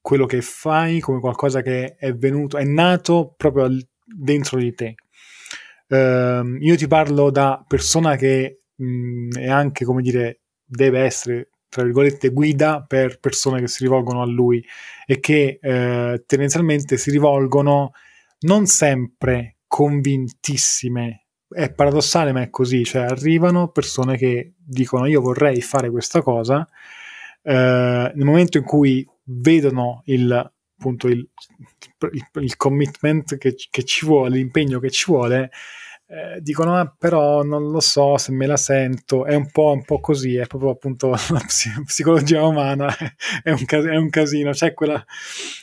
quello 0.01 0.25
che 0.25 0.41
fai 0.41 0.99
come 0.99 1.21
qualcosa 1.21 1.61
che 1.61 1.95
è 1.95 2.13
venuto, 2.13 2.57
è 2.57 2.65
nato 2.65 3.33
proprio 3.37 3.69
dentro 4.05 4.57
di 4.57 4.73
te. 4.73 4.95
Uh, 5.87 6.55
io 6.59 6.75
ti 6.75 6.87
parlo 6.87 7.29
da 7.29 7.63
persona 7.67 8.15
che 8.15 8.61
mh, 8.75 9.37
è 9.37 9.49
anche, 9.49 9.85
come 9.85 10.01
dire, 10.01 10.41
deve 10.63 11.01
essere, 11.01 11.49
tra 11.69 11.83
virgolette, 11.83 12.29
guida 12.29 12.83
per 12.87 13.19
persone 13.19 13.59
che 13.59 13.67
si 13.67 13.83
rivolgono 13.83 14.21
a 14.21 14.25
lui 14.25 14.63
e 15.05 15.19
che 15.19 15.59
eh, 15.61 16.23
tendenzialmente 16.25 16.97
si 16.97 17.11
rivolgono 17.11 17.91
non 18.41 18.65
sempre 18.65 19.57
convintissime. 19.67 21.25
È 21.47 21.71
paradossale, 21.71 22.31
ma 22.31 22.41
è 22.41 22.49
così, 22.49 22.83
cioè 22.83 23.03
arrivano 23.03 23.69
persone 23.69 24.17
che 24.17 24.53
dicono 24.57 25.05
io 25.05 25.21
vorrei 25.21 25.61
fare 25.61 25.89
questa 25.89 26.21
cosa, 26.21 26.67
eh, 27.43 28.11
nel 28.15 28.25
momento 28.25 28.57
in 28.57 28.63
cui 28.63 29.07
vedono 29.25 30.01
il, 30.05 30.52
appunto 30.83 31.07
il, 31.07 31.25
il, 32.11 32.27
il 32.41 32.57
commitment 32.57 33.37
che, 33.37 33.55
che, 33.69 33.83
ci 33.85 34.05
vuole, 34.05 34.35
l'impegno 34.35 34.79
che 34.79 34.89
ci 34.89 35.05
vuole, 35.07 35.49
eh, 36.07 36.41
dicono 36.41 36.77
ah, 36.77 36.93
però 36.95 37.41
non 37.43 37.71
lo 37.71 37.79
so 37.79 38.17
se 38.17 38.33
me 38.33 38.45
la 38.45 38.57
sento, 38.57 39.25
è 39.25 39.33
un 39.33 39.49
po', 39.49 39.71
un 39.71 39.85
po 39.85 40.01
così, 40.01 40.35
è 40.35 40.45
proprio 40.45 40.71
appunto 40.71 41.09
la 41.31 41.41
psicologia 41.85 42.43
umana, 42.43 42.93
è 43.41 43.51
un, 43.51 43.63
cas- 43.63 43.85
è 43.85 43.95
un 43.95 44.09
casino, 44.09 44.51
c'è 44.51 44.73
quella, 44.73 45.03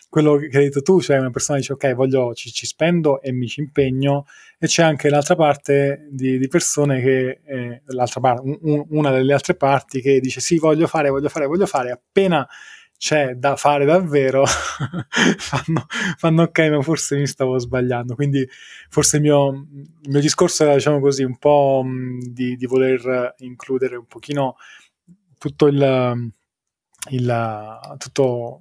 quello 0.08 0.36
che 0.36 0.56
hai 0.56 0.64
detto 0.64 0.80
tu, 0.80 1.02
cioè 1.02 1.18
una 1.18 1.30
persona 1.30 1.58
dice 1.58 1.74
ok 1.74 1.94
voglio, 1.94 2.32
ci, 2.32 2.50
ci 2.50 2.64
spendo 2.64 3.20
e 3.20 3.32
mi 3.32 3.46
ci 3.46 3.60
impegno. 3.60 4.24
E 4.62 4.66
c'è 4.66 4.82
anche 4.82 5.08
l'altra 5.08 5.36
parte 5.36 6.06
di, 6.10 6.36
di 6.36 6.46
persone 6.46 7.00
che, 7.00 7.40
eh, 7.46 7.82
l'altra 7.86 8.20
parte, 8.20 8.58
un, 8.60 8.84
una 8.90 9.10
delle 9.10 9.32
altre 9.32 9.54
parti 9.54 10.02
che 10.02 10.20
dice 10.20 10.40
sì 10.40 10.58
voglio 10.58 10.86
fare, 10.86 11.08
voglio 11.08 11.30
fare, 11.30 11.46
voglio 11.46 11.64
fare, 11.64 11.90
appena 11.90 12.46
c'è 13.00 13.32
da 13.34 13.56
fare 13.56 13.86
davvero, 13.86 14.44
fanno, 15.38 15.86
fanno, 15.88 16.42
ok, 16.42 16.58
ma 16.68 16.82
forse 16.82 17.16
mi 17.16 17.26
stavo 17.26 17.58
sbagliando. 17.58 18.14
Quindi 18.14 18.46
forse 18.90 19.16
il 19.16 19.22
mio, 19.22 19.66
il 20.02 20.10
mio 20.10 20.20
discorso 20.20 20.64
era, 20.64 20.74
diciamo 20.74 21.00
così, 21.00 21.22
un 21.22 21.38
po' 21.38 21.82
di, 22.18 22.56
di 22.56 22.66
voler 22.66 23.36
includere 23.38 23.96
un 23.96 24.04
pochino 24.04 24.56
tutto 25.38 25.66
il, 25.68 26.30
il 27.08 27.78
tutto 27.96 28.60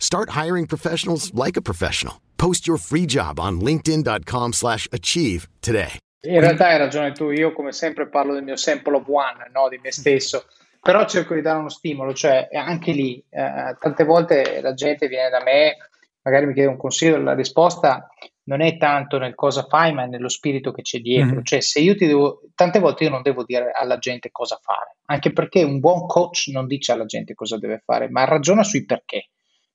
Start 0.00 0.30
hiring 0.30 0.66
professionals 0.66 1.32
like 1.34 1.56
a 1.56 1.62
professional. 1.62 2.14
Post 2.36 2.66
your 2.66 2.78
free 2.78 3.06
job 3.06 3.38
on 3.38 3.60
linkedin.com 3.60 4.52
slash 4.52 4.88
achieve 4.92 5.46
today. 5.60 5.98
In 6.26 6.40
realtà 6.40 6.68
hai 6.68 6.78
ragione 6.78 7.12
tu, 7.12 7.30
io 7.30 7.52
come 7.52 7.72
sempre 7.72 8.08
parlo 8.08 8.34
del 8.34 8.42
mio 8.42 8.56
sample 8.56 8.96
of 8.96 9.06
one, 9.06 9.50
no? 9.52 9.68
di 9.68 9.78
me 9.82 9.90
stesso. 9.92 10.44
però 10.80 11.04
cerco 11.04 11.34
di 11.34 11.42
dare 11.42 11.58
uno 11.58 11.68
stimolo, 11.68 12.14
cioè 12.14 12.48
anche 12.52 12.92
lì, 12.92 13.22
eh, 13.28 13.76
tante 13.78 14.04
volte 14.04 14.60
la 14.62 14.72
gente 14.72 15.08
viene 15.08 15.28
da 15.28 15.42
me, 15.42 15.76
magari 16.22 16.46
mi 16.46 16.54
chiede 16.54 16.68
un 16.68 16.78
consiglio, 16.78 17.18
la 17.18 17.34
risposta 17.34 18.08
non 18.44 18.62
è 18.62 18.76
tanto 18.78 19.18
nel 19.18 19.34
cosa 19.34 19.66
fai, 19.68 19.92
ma 19.92 20.04
è 20.04 20.06
nello 20.06 20.28
spirito 20.28 20.72
che 20.72 20.82
c'è 20.82 20.98
dietro. 20.98 21.34
Mm-hmm. 21.34 21.44
Cioè, 21.44 21.60
se 21.60 21.80
io 21.80 21.94
ti 21.94 22.06
devo, 22.06 22.40
tante 22.54 22.78
volte 22.78 23.04
io 23.04 23.10
non 23.10 23.22
devo 23.22 23.44
dire 23.44 23.70
alla 23.72 23.98
gente 23.98 24.30
cosa 24.30 24.58
fare, 24.62 24.96
anche 25.06 25.32
perché 25.32 25.62
un 25.62 25.78
buon 25.78 26.06
coach 26.06 26.48
non 26.48 26.66
dice 26.66 26.92
alla 26.92 27.04
gente 27.04 27.34
cosa 27.34 27.58
deve 27.58 27.82
fare, 27.84 28.08
ma 28.08 28.24
ragiona 28.24 28.64
sui 28.64 28.84
perché. 28.84 29.28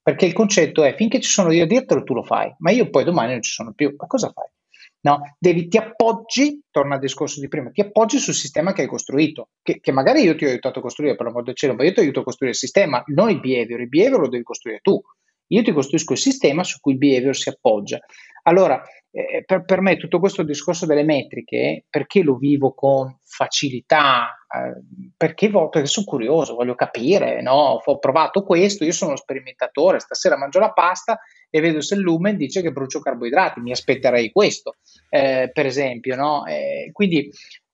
Perché 0.06 0.28
il 0.28 0.34
concetto 0.34 0.84
è 0.84 0.94
finché 0.94 1.20
ci 1.20 1.32
sono 1.32 1.52
io 1.52 1.64
a 1.64 1.66
dirtelo, 1.66 2.04
tu 2.04 2.14
lo 2.14 2.22
fai, 2.22 2.54
ma 2.60 2.70
io 2.70 2.92
poi 2.92 3.04
domani 3.04 3.32
non 3.32 3.42
ci 3.42 3.52
sono 3.52 3.74
più. 3.74 3.96
Ma 3.98 4.06
cosa 4.06 4.32
fai? 4.32 4.46
No, 5.02 5.36
devi, 5.40 5.68
ti 5.68 5.78
appoggi, 5.78 6.62
torna 6.70 6.94
al 6.94 7.00
discorso 7.00 7.40
di 7.40 7.48
prima, 7.48 7.72
ti 7.72 7.82
appoggi 7.82 8.20
sul 8.20 8.36
sistema 8.36 8.72
che 8.72 8.84
hai 8.84 8.88
costruito, 8.88 9.50
che, 9.64 9.80
che 9.80 9.92
magari 9.92 10.22
io 10.22 10.36
ti 10.36 10.46
ho 10.46 10.50
aiutato 10.50 10.78
a 10.78 10.82
costruire, 10.84 11.16
per 11.16 11.26
l'amor 11.26 11.42
del 11.42 11.56
cielo, 11.56 11.74
ma 11.74 11.84
io 11.84 11.94
ti 11.94 12.02
aiuto 12.02 12.20
a 12.20 12.24
costruire 12.24 12.54
il 12.54 12.60
sistema, 12.60 13.04
non 13.08 13.32
il 13.32 13.40
behavior, 13.40 13.82
il 13.82 13.90
behavior 13.90 14.20
lo 14.20 14.30
devi 14.30 14.44
costruire 14.44 14.80
tu. 14.84 15.02
Io 15.48 15.64
ti 15.64 15.72
costruisco 15.72 16.14
il 16.14 16.20
sistema 16.20 16.64
su 16.64 16.80
cui 16.80 16.92
il 16.92 17.00
behavior 17.00 17.36
si 17.36 17.50
appoggia. 17.50 18.00
Allora, 18.44 18.80
eh, 19.18 19.46
per, 19.46 19.64
per, 19.64 19.80
me 19.80 19.96
tutto 19.96 20.20
questo 20.20 20.44
discorso 20.44 20.86
delle 20.86 21.06
metriche, 21.06 21.86
perché 21.90 22.22
lo 22.22 22.36
vivo 22.36 22.74
con 22.74 23.18
facilità? 23.24 24.46
Eh, 24.46 24.84
perché, 25.16 25.50
perché, 25.50 25.86
sono 25.86 26.06
curioso, 26.06 26.56
voglio 26.56 26.76
capire, 26.76 27.42
no? 27.42 27.80
ho 27.82 27.98
provato 27.98 28.44
questo, 28.44 28.84
io 28.84 28.92
sono 28.92 29.12
uno 29.12 29.20
sperimentatore, 29.20 30.02
stasera 30.02 30.38
mangio 30.38 30.60
la 30.60 30.74
pasta 30.74 31.18
e 31.50 31.62
vedo 31.62 31.80
se 31.80 31.96
il 31.96 32.02
lumen 32.02 32.36
dice 32.36 32.62
che 32.62 32.74
brucio 32.74 33.00
carboidrati, 33.00 33.62
mi 33.62 33.72
aspetterei 33.72 34.34
questo, 34.34 34.76
eh, 35.08 35.50
per 35.54 35.66
esempio. 35.66 36.18
No? 36.18 36.46
Eh, 36.46 36.90
quindi 36.92 37.32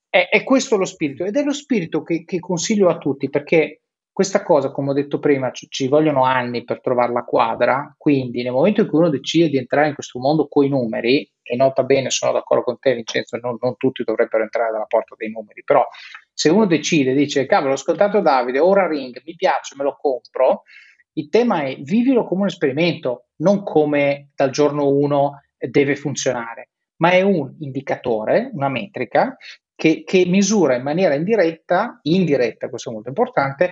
è, 0.10 0.28
è, 0.30 0.44
questo 0.44 0.78
lo 0.78 0.86
spirito 0.86 1.24
ed 1.24 1.36
è 1.36 1.44
lo 1.44 1.54
spirito 1.54 2.04
che, 2.04 2.24
che 2.24 2.39
consiglio 2.39 2.88
a 2.88 3.00
tutti 3.00 3.32
perché 3.32 3.81
questa 4.14 4.43
cosa, 4.43 4.72
come 4.72 4.89
ho 4.89 4.93
detto 4.93 5.20
prima, 5.20 5.51
ci, 5.51 5.68
ci 5.70 5.88
vogliono 5.88 6.26
anni 6.26 6.64
per 6.64 6.82
trovare 6.82 7.14
la 7.14 7.24
quadra, 7.24 7.93
quindi 7.97 8.43
nel 8.43 8.51
momento 8.51 8.82
in 8.82 8.88
cui 8.88 8.99
uno 8.99 9.09
decide 9.09 9.49
di 9.49 9.57
entrare 9.57 9.88
in 9.88 9.93
questo 9.93 10.20
mondo 10.20 10.47
con 10.47 10.66
i 10.66 10.70
numeri, 10.70 11.30
e 11.41 11.55
nota 11.55 11.84
bene, 11.84 12.09
sono 12.09 12.34
d'accordo 12.34 12.64
con 12.64 12.80
te 12.80 12.93
Vincenzo, 12.93 13.38
non, 13.38 13.57
non 13.59 13.78
tutti 13.78 14.03
dovrebbero 14.03 14.43
entrare 14.43 14.72
dalla 14.72 14.86
porta 14.86 15.16
dei 15.18 15.32
numeri, 15.32 15.64
però 15.64 15.86
se 16.34 16.49
uno 16.49 16.66
decide, 16.66 17.14
dice, 17.14 17.45
cavolo, 17.45 17.72
ho 17.72 17.76
ascoltato 17.76 18.20
Davide, 18.20 18.59
ora 18.59 18.88
Ring, 18.88 19.22
mi 19.26 19.36
piace, 19.36 19.76
me 19.78 19.84
lo 19.84 19.95
compro, 19.99 20.64
il 21.14 21.30
tema 21.30 21.64
è 21.64 21.78
vivilo 21.78 22.26
come 22.26 22.41
un 22.41 22.47
esperimento, 22.47 23.28
non 23.38 23.64
come 23.64 24.30
dal 24.36 24.49
giorno 24.49 24.88
1 24.88 25.41
deve 25.57 25.95
funzionare, 25.95 26.70
ma 26.97 27.12
è 27.12 27.22
un 27.22 27.55
indicatore, 27.59 28.49
una 28.53 28.70
metrica 28.70 29.36
che, 29.76 30.03
che, 30.03 30.26
misura 30.26 30.76
in 30.76 30.84
maniera 30.84 31.16
indiretta, 31.16 31.99
indiretta, 32.03 32.70
questo 32.70 32.89
è 32.89 32.93
molto 32.93 33.09
importante, 33.09 33.72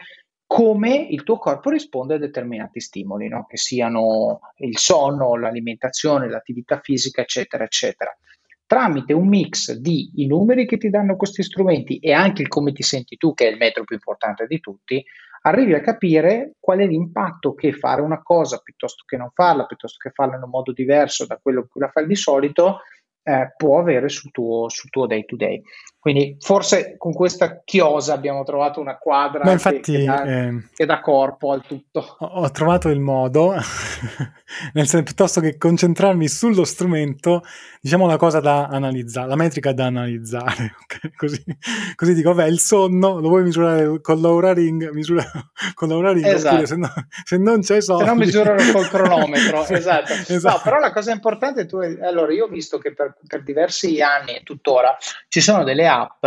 come 0.52 0.96
il 0.96 1.22
tuo 1.22 1.38
corpo 1.38 1.70
risponde 1.70 2.16
a 2.16 2.18
determinati 2.18 2.80
stimoli, 2.80 3.28
no? 3.28 3.46
che 3.46 3.58
siano 3.58 4.40
il 4.56 4.80
sonno, 4.80 5.38
l'alimentazione, 5.38 6.28
l'attività 6.28 6.80
fisica, 6.80 7.22
eccetera, 7.22 7.66
eccetera. 7.66 8.18
Tramite 8.66 9.14
un 9.14 9.28
mix 9.28 9.74
di 9.74 10.10
i 10.16 10.26
numeri 10.26 10.66
che 10.66 10.80
ti 10.80 10.90
danno 10.90 11.18
questi 11.18 11.44
strumenti 11.44 12.00
e 12.00 12.14
anche 12.14 12.42
il 12.42 12.48
come 12.48 12.72
ti 12.72 12.82
senti 12.82 13.16
tu, 13.16 13.36
che 13.36 13.48
è 13.48 13.52
il 13.52 13.58
metro 13.58 13.84
più 13.84 13.98
importante 13.98 14.48
di 14.48 14.60
tutti, 14.60 15.06
arrivi 15.44 15.76
a 15.76 15.82
capire 15.82 16.56
qual 16.60 16.80
è 16.80 16.88
l'impatto 16.88 17.54
che 17.54 17.72
fare 17.72 18.02
una 18.02 18.24
cosa 18.24 18.58
piuttosto 18.58 19.04
che 19.06 19.18
non 19.18 19.30
farla, 19.32 19.68
piuttosto 19.68 19.98
che 20.02 20.10
farla 20.10 20.38
in 20.38 20.42
un 20.42 20.50
modo 20.50 20.72
diverso 20.72 21.28
da 21.28 21.38
quello 21.40 21.68
che 21.72 21.78
la 21.78 21.90
fai 21.90 22.08
di 22.08 22.16
solito, 22.16 22.80
eh, 23.22 23.54
può 23.56 23.78
avere 23.78 24.10
sul 24.10 24.32
tuo, 24.32 24.68
sul 24.68 24.90
tuo 24.90 25.06
day 25.06 25.26
to 25.26 25.36
day. 25.36 25.62
Quindi 26.00 26.38
forse 26.40 26.96
con 26.98 27.12
questa 27.12 27.62
chiosa 27.62 28.14
abbiamo 28.14 28.46
trovato 28.46 28.80
una 28.80 28.98
quadra 28.98 29.44
Ma 29.44 29.52
infatti, 29.52 29.92
che, 29.92 30.06
dà, 30.06 30.24
eh, 30.24 30.64
che, 30.74 30.86
dà, 30.86 31.02
corpo 31.02 31.52
al 31.52 31.62
tutto. 31.66 32.16
Ho, 32.20 32.26
ho 32.26 32.52
trovato 32.52 32.88
il 32.88 33.02
modo, 33.02 33.52
nel 34.74 34.88
senso 34.88 35.04
piuttosto 35.04 35.42
che 35.42 35.58
concentrarmi 35.58 36.26
sullo 36.30 36.64
strumento, 36.64 37.44
diciamo 37.82 38.06
una 38.06 38.16
cosa 38.16 38.40
da 38.40 38.68
analizzare, 38.68 39.28
la 39.28 39.36
metrica 39.36 39.74
da 39.74 39.88
analizzare. 39.88 40.76
Okay? 40.90 41.12
Così, 41.16 41.44
così, 41.96 42.14
dico, 42.16 42.34
beh, 42.34 42.48
il 42.48 42.60
sonno 42.60 43.20
lo 43.20 43.28
vuoi 43.28 43.44
misurare 43.44 44.02
con 44.02 44.20
l'Aura 44.22 44.54
Ring, 44.54 44.90
misura 44.90 45.24
con 45.76 45.90
l'Aura 45.90 46.12
Ring, 46.12 46.26
esatto. 46.26 46.66
se, 46.66 46.76
no, 46.78 46.92
se, 47.24 47.38
non 47.38 47.62
c'è 47.62 47.80
soldi. 47.80 48.06
Se 48.06 48.10
no 48.10 48.16
misurano 48.16 48.72
col 48.72 48.88
cronometro, 48.88 49.68
esatto. 49.68 50.14
esatto. 50.14 50.56
No, 50.56 50.62
però 50.64 50.80
la 50.80 50.92
cosa 50.92 51.12
importante, 51.12 51.68
tu, 51.68 51.78
allora 51.78 52.34
io 52.34 52.46
ho 52.46 52.48
visto 52.48 52.80
che 52.80 52.94
per, 52.94 53.18
per 53.28 53.44
diversi 53.44 54.02
anni 54.02 54.38
e 54.38 54.42
tuttora 54.44 54.98
ci 55.28 55.42
sono 55.42 55.64
delle 55.64 55.86
app 55.90 56.26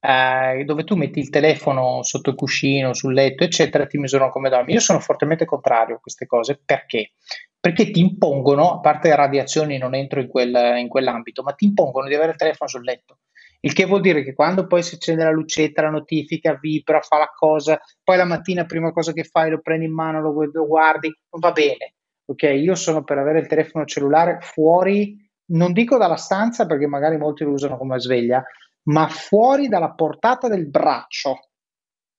eh, 0.00 0.62
dove 0.64 0.84
tu 0.84 0.94
metti 0.94 1.18
il 1.18 1.30
telefono 1.30 2.02
sotto 2.02 2.30
il 2.30 2.36
cuscino, 2.36 2.94
sul 2.94 3.14
letto, 3.14 3.44
eccetera, 3.44 3.86
ti 3.86 3.98
misurano 3.98 4.30
come 4.30 4.48
dormi. 4.48 4.72
Io 4.72 4.80
sono 4.80 5.00
fortemente 5.00 5.44
contrario 5.44 5.96
a 5.96 6.00
queste 6.00 6.26
cose 6.26 6.60
perché? 6.64 7.12
Perché 7.58 7.90
ti 7.90 8.00
impongono, 8.00 8.74
a 8.74 8.80
parte 8.80 9.08
le 9.08 9.16
radiazioni, 9.16 9.78
non 9.78 9.94
entro 9.94 10.20
in, 10.20 10.28
quel, 10.28 10.76
in 10.78 10.88
quell'ambito, 10.88 11.42
ma 11.42 11.52
ti 11.52 11.64
impongono 11.64 12.06
di 12.06 12.14
avere 12.14 12.32
il 12.32 12.36
telefono 12.36 12.68
sul 12.68 12.84
letto. 12.84 13.18
Il 13.60 13.72
che 13.72 13.86
vuol 13.86 14.00
dire 14.00 14.22
che 14.22 14.34
quando 14.34 14.68
poi 14.68 14.84
si 14.84 14.94
accende 14.94 15.24
la 15.24 15.32
lucetta, 15.32 15.82
la 15.82 15.90
notifica, 15.90 16.56
vibra, 16.60 17.00
fa 17.00 17.18
la 17.18 17.32
cosa, 17.34 17.80
poi 18.04 18.16
la 18.16 18.24
mattina 18.24 18.64
prima 18.64 18.92
cosa 18.92 19.12
che 19.12 19.24
fai 19.24 19.50
lo 19.50 19.60
prendi 19.60 19.86
in 19.86 19.92
mano, 19.92 20.20
lo, 20.20 20.48
lo 20.52 20.66
guardi, 20.66 21.08
non 21.08 21.40
va 21.40 21.50
bene. 21.50 21.94
Ok, 22.26 22.42
io 22.42 22.76
sono 22.76 23.02
per 23.02 23.18
avere 23.18 23.40
il 23.40 23.48
telefono 23.48 23.84
cellulare 23.84 24.38
fuori, 24.42 25.16
non 25.46 25.72
dico 25.72 25.96
dalla 25.96 26.16
stanza 26.16 26.66
perché 26.66 26.86
magari 26.86 27.16
molti 27.16 27.42
lo 27.42 27.50
usano 27.50 27.76
come 27.76 27.98
sveglia, 27.98 28.44
ma 28.88 29.08
fuori 29.08 29.68
dalla 29.68 29.92
portata 29.92 30.48
del 30.48 30.68
braccio 30.68 31.50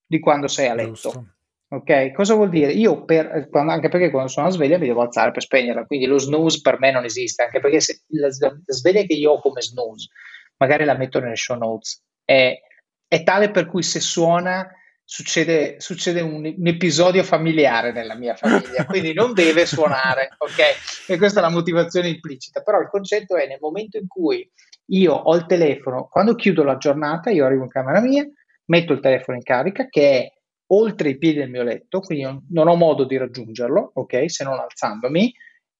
di 0.06 0.18
quando 0.18 0.48
sei 0.48 0.68
a 0.68 0.74
letto. 0.74 0.90
Giusto. 0.90 1.34
Ok, 1.72 2.10
cosa 2.12 2.34
vuol 2.34 2.48
dire? 2.48 2.72
Io, 2.72 3.04
per, 3.04 3.48
quando, 3.48 3.70
anche 3.70 3.88
perché 3.88 4.10
quando 4.10 4.28
sono 4.28 4.48
a 4.48 4.50
sveglia 4.50 4.76
mi 4.76 4.88
devo 4.88 5.02
alzare 5.02 5.30
per 5.30 5.42
spegnerla, 5.42 5.86
quindi 5.86 6.06
lo 6.06 6.18
snooze 6.18 6.60
per 6.62 6.80
me 6.80 6.90
non 6.90 7.04
esiste, 7.04 7.44
anche 7.44 7.60
perché 7.60 7.80
se, 7.80 8.02
la, 8.08 8.26
la, 8.26 8.56
sveglia 8.66 9.02
che 9.02 9.14
io 9.14 9.32
ho 9.32 9.40
come 9.40 9.62
snooze, 9.62 10.08
magari 10.56 10.84
la 10.84 10.96
metto 10.96 11.20
nelle 11.20 11.36
show 11.36 11.56
notes, 11.56 12.02
è, 12.24 12.60
è 13.06 13.22
tale 13.22 13.52
per 13.52 13.66
cui 13.66 13.84
se 13.84 14.00
suona 14.00 14.68
succede, 15.10 15.80
succede 15.80 16.20
un, 16.20 16.34
un, 16.34 16.66
episodio 16.68 17.24
familiare 17.24 17.90
nella 17.90 18.14
mia 18.14 18.36
famiglia, 18.36 18.86
quindi 18.86 19.12
non 19.12 19.32
deve 19.32 19.66
suonare, 19.66 20.28
ok? 20.38 21.08
E 21.08 21.18
questa 21.18 21.40
è 21.40 21.42
la 21.42 21.50
motivazione 21.50 22.08
implicita, 22.08 22.62
però 22.62 22.80
il 22.80 22.88
concetto 22.88 23.36
è 23.36 23.48
nel 23.48 23.58
momento 23.60 23.98
in 23.98 24.06
cui 24.06 24.48
io 24.92 25.12
ho 25.12 25.34
il 25.34 25.46
telefono, 25.46 26.06
quando 26.08 26.36
chiudo 26.36 26.62
la 26.62 26.76
giornata, 26.76 27.30
io 27.30 27.44
arrivo 27.44 27.64
in 27.64 27.70
camera 27.70 28.00
mia, 28.00 28.24
metto 28.66 28.92
il 28.92 29.00
telefono 29.00 29.36
in 29.36 29.42
carica 29.42 29.88
che 29.88 30.10
è 30.10 30.32
oltre 30.68 31.08
i 31.08 31.18
piedi 31.18 31.38
del 31.38 31.50
mio 31.50 31.64
letto, 31.64 31.98
quindi 31.98 32.44
non 32.50 32.68
ho 32.68 32.76
modo 32.76 33.02
di 33.02 33.16
raggiungerlo, 33.16 33.90
ok, 33.92 34.30
se 34.30 34.44
non 34.44 34.60
alzandomi, 34.60 35.34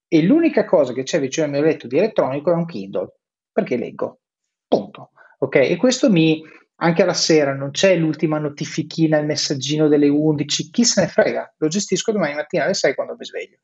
e 0.09 0.23
l'unica 0.23 0.65
cosa 0.65 0.93
che 0.93 1.05
c'è 1.05 1.21
vicino 1.21 1.47
al 1.47 1.53
mio 1.53 1.63
letto 1.63 1.87
di 1.87 1.99
elettronico 1.99 2.51
è 2.51 2.55
un 2.55 2.67
Kindle, 2.67 3.15
perché 3.53 3.77
leggo, 3.77 4.23
punto, 4.67 5.13
ok? 5.39 5.55
E 5.55 5.77
questo 5.77 6.11
mi, 6.11 6.43
anche 6.81 7.03
alla 7.03 7.15
sera, 7.15 7.55
non 7.55 7.71
c'è 7.71 7.95
l'ultima 7.97 8.39
notifichina, 8.39 9.19
il 9.19 9.27
messaggino 9.27 9.89
delle 9.89 10.09
11, 10.09 10.71
chi 10.71 10.85
se 10.85 11.03
ne 11.03 11.09
frega, 11.09 11.55
lo 11.57 11.69
gestisco 11.69 12.13
domani 12.13 12.35
mattina 12.35 12.65
alle 12.65 12.75
6 12.75 12.95
quando 12.95 13.17
mi 13.19 13.25
sveglio 13.25 13.59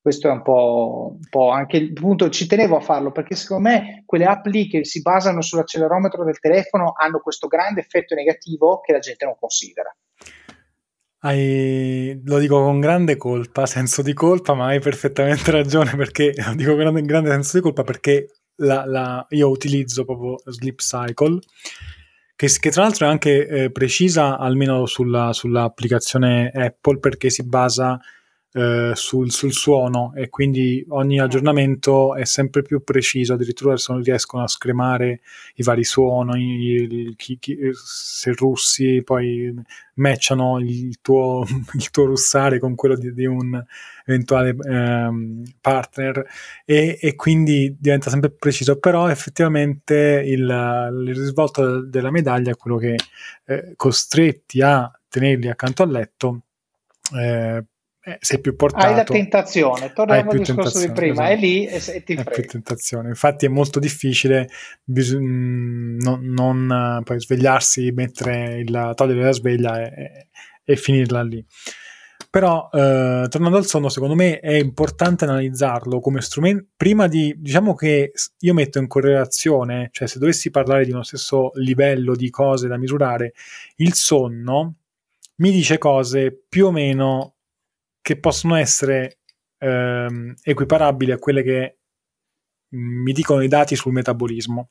questo 0.00 0.28
è 0.28 0.30
un 0.30 0.42
po', 0.42 1.16
un 1.16 1.28
po', 1.28 1.50
anche 1.50 1.76
il 1.76 1.92
punto, 1.92 2.30
ci 2.30 2.46
tenevo 2.46 2.76
a 2.76 2.80
farlo 2.80 3.12
perché 3.12 3.34
secondo 3.34 3.68
me 3.68 4.04
quelle 4.06 4.24
app 4.24 4.46
lì 4.46 4.66
che 4.66 4.84
si 4.84 5.02
basano 5.02 5.42
sull'accelerometro 5.42 6.24
del 6.24 6.38
telefono 6.38 6.94
hanno 6.96 7.20
questo 7.20 7.46
grande 7.46 7.80
effetto 7.80 8.14
negativo 8.14 8.80
che 8.80 8.92
la 8.92 9.00
gente 9.00 9.26
non 9.26 9.34
considera. 9.38 9.94
Hai, 11.20 12.18
lo 12.24 12.38
dico 12.38 12.62
con 12.62 12.80
grande 12.80 13.18
colpa, 13.18 13.66
senso 13.66 14.00
di 14.00 14.14
colpa, 14.14 14.54
ma 14.54 14.68
hai 14.68 14.80
perfettamente 14.80 15.50
ragione 15.50 15.94
perché 15.94 16.32
lo 16.36 16.54
dico 16.54 16.70
con 16.70 16.78
grande, 16.78 17.02
grande 17.02 17.30
senso 17.30 17.56
di 17.58 17.62
colpa 17.62 17.82
perché 17.82 18.28
la, 18.60 18.86
la, 18.86 19.26
io 19.30 19.48
utilizzo 19.50 20.06
proprio 20.06 20.36
Sleep 20.44 20.78
Cycle 20.78 21.38
che, 22.38 22.46
che 22.60 22.70
tra 22.70 22.82
l'altro 22.82 23.04
è 23.04 23.10
anche 23.10 23.48
eh, 23.48 23.70
precisa 23.72 24.38
almeno 24.38 24.86
sulla, 24.86 25.32
sull'applicazione 25.32 26.52
Apple 26.54 27.00
perché 27.00 27.30
si 27.30 27.42
basa 27.44 27.98
eh, 28.52 28.92
sul, 28.94 29.30
sul, 29.30 29.52
suono 29.52 30.12
e 30.14 30.30
quindi 30.30 30.84
ogni 30.88 31.20
aggiornamento 31.20 32.14
è 32.14 32.24
sempre 32.24 32.62
più 32.62 32.82
preciso, 32.82 33.34
addirittura 33.34 33.74
riescono 34.02 34.42
a 34.42 34.48
scremare 34.48 35.20
i 35.56 35.62
vari 35.62 35.84
suoni, 35.84 37.14
chi, 37.16 37.38
chi, 37.38 37.58
se 37.72 38.32
russi 38.32 39.02
poi 39.04 39.54
matchano 39.94 40.58
il 40.60 40.98
tuo, 41.02 41.44
il 41.74 41.90
tuo 41.90 42.06
russare 42.06 42.58
con 42.58 42.74
quello 42.74 42.96
di, 42.96 43.12
di 43.12 43.26
un 43.26 43.62
eventuale 44.06 44.56
ehm, 44.58 45.42
partner 45.60 46.26
e, 46.64 46.98
e, 47.00 47.14
quindi 47.16 47.76
diventa 47.78 48.08
sempre 48.08 48.30
più 48.30 48.38
preciso, 48.38 48.78
però 48.78 49.08
effettivamente 49.08 50.22
il, 50.24 50.40
il 51.06 51.14
risvolto 51.14 51.82
della 51.82 52.10
medaglia 52.10 52.52
è 52.52 52.56
quello 52.56 52.78
che 52.78 52.96
eh, 53.44 53.72
costretti 53.76 54.62
a 54.62 54.90
tenerli 55.08 55.48
accanto 55.48 55.82
al 55.82 55.90
letto 55.90 56.42
eh, 57.14 57.64
eh, 58.08 58.16
sei 58.20 58.40
più 58.40 58.56
portato. 58.56 58.86
Hai 58.86 58.94
la 58.94 59.04
tentazione, 59.04 59.92
torniamo 59.92 60.30
al 60.30 60.38
discorso 60.38 60.78
di 60.78 60.90
prima, 60.92 61.24
esatto. 61.24 61.32
è 61.32 61.36
lì 61.36 61.66
e, 61.66 61.76
e 61.76 62.02
ti 62.04 62.12
È 62.14 62.22
frega. 62.22 62.30
più 62.30 62.44
tentazione. 62.46 63.08
Infatti 63.08 63.44
è 63.44 63.48
molto 63.50 63.78
difficile 63.78 64.48
bis- 64.82 65.14
mm, 65.14 65.98
non, 66.00 66.24
non, 66.24 66.98
eh, 67.00 67.02
poi 67.02 67.20
svegliarsi, 67.20 67.90
mettere 67.90 68.60
il, 68.60 68.92
togliere 68.94 69.22
la 69.22 69.32
sveglia 69.32 69.82
e, 69.82 70.28
e 70.64 70.76
finirla 70.76 71.22
lì. 71.22 71.44
Però, 72.30 72.68
eh, 72.72 73.26
tornando 73.28 73.56
al 73.58 73.66
sonno, 73.66 73.88
secondo 73.90 74.14
me 74.14 74.40
è 74.40 74.54
importante 74.54 75.24
analizzarlo 75.24 76.00
come 76.00 76.22
strumento. 76.22 76.66
Prima 76.76 77.08
di, 77.08 77.34
diciamo 77.36 77.74
che 77.74 78.12
io 78.38 78.54
metto 78.54 78.78
in 78.78 78.86
correlazione, 78.86 79.88
cioè 79.92 80.08
se 80.08 80.18
dovessi 80.18 80.50
parlare 80.50 80.84
di 80.84 80.92
uno 80.92 81.02
stesso 81.02 81.50
livello 81.54 82.14
di 82.14 82.30
cose 82.30 82.68
da 82.68 82.78
misurare, 82.78 83.32
il 83.76 83.92
sonno 83.94 84.74
mi 85.36 85.50
dice 85.50 85.78
cose 85.78 86.44
più 86.48 86.66
o 86.66 86.70
meno 86.70 87.37
che 88.08 88.18
possono 88.18 88.54
essere 88.54 89.18
ehm, 89.58 90.32
equiparabili 90.42 91.12
a 91.12 91.18
quelle 91.18 91.42
che 91.42 91.78
mi 92.70 93.12
dicono 93.12 93.42
i 93.42 93.48
dati 93.48 93.76
sul 93.76 93.92
metabolismo. 93.92 94.70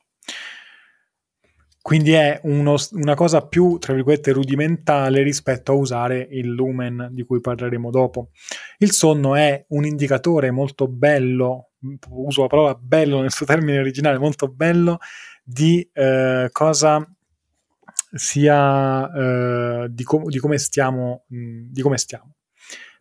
Quindi 1.80 2.14
è 2.14 2.39
uno- 2.45 2.77
una 2.93 3.14
cosa 3.14 3.45
più, 3.45 3.77
tra 3.77 3.93
virgolette, 3.93 4.31
rudimentale 4.31 5.22
rispetto 5.22 5.72
a 5.72 5.76
usare 5.76 6.27
il 6.31 6.47
lumen 6.49 7.09
di 7.11 7.23
cui 7.26 7.39
parleremo 7.39 7.91
dopo. 7.91 8.31
Il 8.80 8.91
sonno 8.91 9.35
è 9.35 9.64
un 9.69 9.85
indicatore 9.85 10.49
molto 10.49 10.88
bello, 10.88 11.73
uso 12.09 12.41
la 12.41 12.47
parola 12.47 12.73
bello 12.73 13.22
nel 13.22 13.31
suo 13.31 13.45
termine 13.45 13.77
originale, 13.77 14.18
molto 14.18 14.47
bello, 14.47 14.97
di 15.43 15.88
eh, 15.93 16.49
cosa 16.51 17.07
sia 18.15 19.11
eh, 19.84 19.88
di, 19.91 20.03
com- 20.03 20.27
di 20.27 20.39
come 20.39 20.57
stiamo, 20.57 21.26
mh, 21.27 21.65
di 21.69 21.81
come 21.84 21.99
stiamo. 21.99 22.36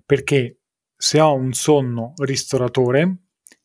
Perché 0.06 0.60
se 0.96 1.20
ho 1.20 1.34
un 1.34 1.52
sonno 1.52 2.14
ristoratore 2.16 3.16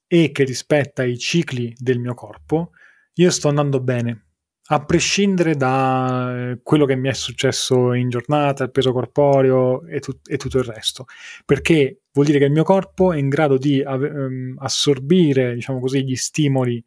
e 0.08 0.32
che 0.32 0.44
rispetta 0.44 1.04
i 1.04 1.18
cicli 1.18 1.74
del 1.78 2.00
mio 2.00 2.14
corpo, 2.14 2.72
io 3.14 3.30
sto 3.30 3.48
andando 3.48 3.80
bene, 3.80 4.26
a 4.74 4.84
prescindere 4.86 5.56
da 5.56 6.52
eh, 6.52 6.60
quello 6.64 6.86
che 6.86 6.96
mi 6.96 7.10
è 7.10 7.14
successo 7.14 7.94
in 7.94 8.10
giornata, 8.10 8.64
il 8.64 8.72
peso 8.72 8.92
corporeo 8.92 9.86
e, 9.86 10.00
tut- 10.00 10.30
e 10.30 10.38
tutto 10.38 10.58
il 10.58 10.64
resto, 10.64 11.06
perché 11.46 12.04
vuol 12.12 12.26
dire 12.26 12.40
che 12.40 12.46
il 12.46 12.52
mio 12.52 12.64
corpo 12.64 13.12
è 13.12 13.18
in 13.18 13.30
grado 13.30 13.58
di 13.58 13.82
ave- 13.82 14.08
ehm, 14.10 14.56
assorbire, 14.60 15.54
diciamo 15.54 15.80
così, 15.80 16.04
gli 16.04 16.16
stimoli 16.16 16.84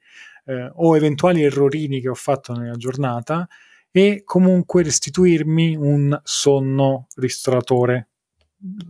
eh, 0.47 0.70
o 0.74 0.97
eventuali 0.97 1.43
errorini 1.43 2.01
che 2.01 2.09
ho 2.09 2.14
fatto 2.14 2.55
nella 2.55 2.76
giornata 2.76 3.47
e 3.90 4.22
comunque 4.24 4.82
restituirmi 4.82 5.76
un 5.76 6.18
sonno 6.24 7.06
ristoratore 7.16 8.09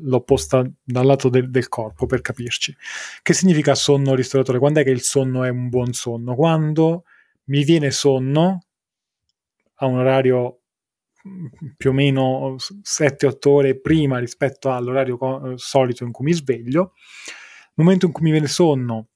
l'opposta 0.01 0.65
dal 0.83 1.07
lato 1.07 1.29
del, 1.29 1.51
del 1.51 1.69
corpo 1.69 2.07
per 2.07 2.21
capirci. 2.21 2.75
Che 3.23 3.33
significa 3.33 3.75
sonno 3.75 4.15
ristoratore? 4.15 4.59
Quando 4.59 4.81
è 4.81 4.85
che 4.85 4.91
il 4.91 5.03
sonno 5.03 5.45
è 5.45 5.49
un 5.49 5.69
buon 5.69 5.93
sonno? 5.93 6.35
Quando 6.35 7.05
mi 7.45 7.65
viene 7.65 7.91
sonno 7.91 8.65
a 9.77 9.87
un 9.87 9.99
orario 9.99 10.61
mm, 11.27 11.47
più 11.77 11.91
o 11.91 11.93
meno 11.93 12.57
7-8 12.57 13.49
ore 13.49 13.81
prima 13.81 14.19
rispetto 14.19 14.73
all'orario 14.73 15.17
co- 15.17 15.53
eh, 15.53 15.55
solito 15.57 16.05
in 16.05 16.13
cui 16.13 16.27
mi 16.27 16.33
sveglio 16.33 16.93
nel 17.77 17.85
momento 17.87 18.07
in 18.07 18.13
cui 18.13 18.23
mi 18.23 18.31
viene 18.31 18.47
sonno 18.47 19.09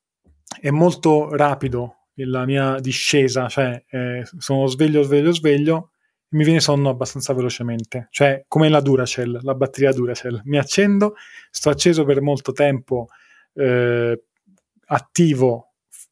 è 0.60 0.70
molto 0.70 1.34
rapido 1.34 1.94
la 2.14 2.44
mia 2.44 2.80
discesa, 2.80 3.48
cioè 3.48 3.84
eh, 3.88 4.24
sono 4.38 4.66
sveglio, 4.66 5.02
sveglio, 5.02 5.30
sveglio, 5.30 5.90
mi 6.30 6.44
viene 6.44 6.60
sonno 6.60 6.90
abbastanza 6.90 7.32
velocemente, 7.32 8.08
cioè 8.10 8.44
come 8.48 8.68
la 8.68 8.80
Duracell, 8.80 9.40
la 9.42 9.54
batteria 9.54 9.92
Duracell. 9.92 10.42
Mi 10.44 10.58
accendo, 10.58 11.14
sto 11.50 11.70
acceso 11.70 12.04
per 12.04 12.20
molto 12.20 12.52
tempo, 12.52 13.08
eh, 13.54 14.22
attivo 14.86 15.68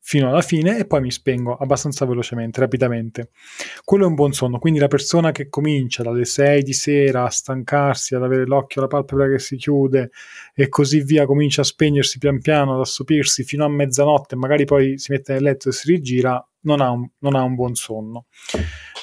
fino 0.08 0.28
alla 0.28 0.40
fine 0.40 0.78
e 0.78 0.86
poi 0.86 1.00
mi 1.00 1.10
spengo 1.10 1.56
abbastanza 1.56 2.06
velocemente, 2.06 2.60
rapidamente. 2.60 3.30
Quello 3.84 4.04
è 4.04 4.06
un 4.06 4.14
buon 4.14 4.32
sonno, 4.32 4.60
quindi 4.60 4.78
la 4.78 4.86
persona 4.86 5.32
che 5.32 5.48
comincia 5.48 6.04
dalle 6.04 6.24
6 6.24 6.62
di 6.62 6.72
sera 6.72 7.24
a 7.24 7.28
stancarsi, 7.28 8.14
ad 8.14 8.22
avere 8.22 8.46
l'occhio 8.46 8.80
alla 8.80 8.88
palpebra 8.88 9.28
che 9.28 9.40
si 9.40 9.56
chiude 9.56 10.10
e 10.54 10.68
così 10.68 11.02
via, 11.02 11.26
comincia 11.26 11.62
a 11.62 11.64
spegnersi 11.64 12.18
pian 12.18 12.40
piano, 12.40 12.74
ad 12.74 12.80
assopirsi 12.82 13.42
fino 13.42 13.64
a 13.64 13.68
mezzanotte, 13.68 14.36
magari 14.36 14.64
poi 14.64 14.96
si 14.96 15.10
mette 15.10 15.32
nel 15.32 15.42
letto 15.42 15.70
e 15.70 15.72
si 15.72 15.90
rigira, 15.90 16.40
non 16.66 16.80
ha 16.80 16.90
un, 16.90 17.08
non 17.20 17.34
ha 17.34 17.42
un 17.42 17.54
buon 17.54 17.74
sonno. 17.74 18.26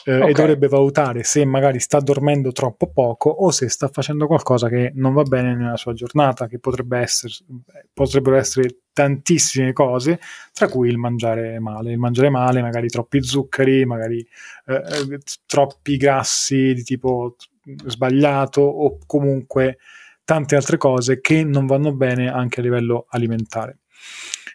Eh, 0.05 0.19
Ok. 0.19 0.29
E 0.29 0.31
dovrebbe 0.33 0.67
valutare 0.67 1.23
se 1.23 1.45
magari 1.45 1.79
sta 1.79 1.99
dormendo 1.99 2.51
troppo 2.51 2.91
poco 2.91 3.29
o 3.29 3.51
se 3.51 3.69
sta 3.69 3.87
facendo 3.87 4.27
qualcosa 4.27 4.67
che 4.67 4.91
non 4.95 5.13
va 5.13 5.23
bene 5.23 5.55
nella 5.55 5.77
sua 5.77 5.93
giornata, 5.93 6.47
che 6.47 6.59
potrebbe 6.59 6.99
essere, 6.99 7.33
potrebbero 7.93 8.35
essere 8.35 8.81
tantissime 8.91 9.71
cose, 9.71 10.19
tra 10.51 10.67
cui 10.67 10.89
il 10.89 10.97
mangiare 10.97 11.57
male. 11.59 11.93
Il 11.93 11.99
mangiare 11.99 12.29
male, 12.29 12.61
magari 12.61 12.89
troppi 12.89 13.23
zuccheri, 13.23 13.85
magari 13.85 14.19
eh, 14.65 14.75
eh, 14.75 15.19
troppi 15.45 15.95
grassi 15.95 16.73
di 16.73 16.83
tipo 16.83 17.37
sbagliato 17.85 18.59
o 18.61 18.97
comunque 19.05 19.77
tante 20.25 20.57
altre 20.57 20.75
cose 20.75 21.21
che 21.21 21.45
non 21.45 21.65
vanno 21.65 21.93
bene 21.93 22.29
anche 22.29 22.59
a 22.59 22.63
livello 22.63 23.05
alimentare. 23.09 23.79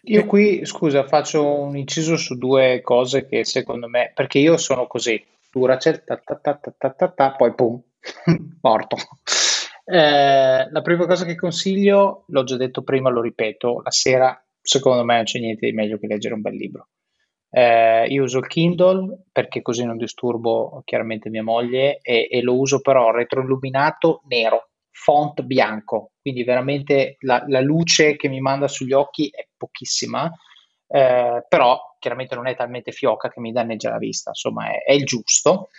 Io 0.09 0.25
qui, 0.25 0.65
scusa, 0.65 1.05
faccio 1.05 1.45
un 1.45 1.77
inciso 1.77 2.17
su 2.17 2.35
due 2.35 2.81
cose 2.81 3.27
che 3.27 3.45
secondo 3.45 3.87
me, 3.87 4.11
perché 4.15 4.39
io 4.39 4.57
sono 4.57 4.87
così, 4.87 5.23
Duracell, 5.51 6.03
ta 6.03 6.17
ta 6.17 6.35
ta 6.35 6.55
ta 6.55 6.73
ta 6.75 6.89
ta 6.89 7.07
ta, 7.09 7.31
poi 7.33 7.53
pum, 7.53 7.79
morto. 8.61 8.97
Eh, 9.85 10.67
la 10.67 10.81
prima 10.81 11.05
cosa 11.05 11.25
che 11.25 11.35
consiglio, 11.35 12.23
l'ho 12.25 12.43
già 12.43 12.57
detto 12.57 12.81
prima, 12.81 13.11
lo 13.11 13.21
ripeto, 13.21 13.81
la 13.83 13.91
sera 13.91 14.43
secondo 14.59 15.03
me 15.03 15.15
non 15.15 15.23
c'è 15.25 15.39
niente 15.39 15.67
di 15.67 15.73
meglio 15.73 15.99
che 15.99 16.07
leggere 16.07 16.33
un 16.33 16.41
bel 16.41 16.55
libro. 16.55 16.87
Eh, 17.51 18.07
io 18.07 18.23
uso 18.23 18.39
il 18.39 18.47
Kindle 18.47 19.25
perché 19.31 19.61
così 19.61 19.85
non 19.85 19.97
disturbo 19.97 20.81
chiaramente 20.85 21.29
mia 21.29 21.43
moglie 21.43 21.99
e, 22.01 22.27
e 22.31 22.41
lo 22.41 22.57
uso 22.57 22.81
però 22.81 23.11
retroilluminato 23.11 24.21
nero, 24.27 24.68
font 24.91 25.41
bianco, 25.43 26.11
quindi 26.21 26.43
veramente 26.43 27.17
la, 27.19 27.43
la 27.47 27.61
luce 27.61 28.15
che 28.15 28.27
mi 28.27 28.39
manda 28.39 28.67
sugli 28.67 28.93
occhi 28.93 29.29
è 29.29 29.47
pochissima, 29.55 30.31
eh, 30.87 31.45
però 31.47 31.79
chiaramente 31.99 32.35
non 32.35 32.47
è 32.47 32.55
talmente 32.55 32.91
fioca 32.91 33.29
che 33.29 33.39
mi 33.39 33.51
danneggia 33.51 33.91
la 33.91 33.97
vista, 33.97 34.29
insomma 34.29 34.71
è, 34.71 34.83
è 34.83 34.93
il 34.93 35.05
giusto. 35.05 35.69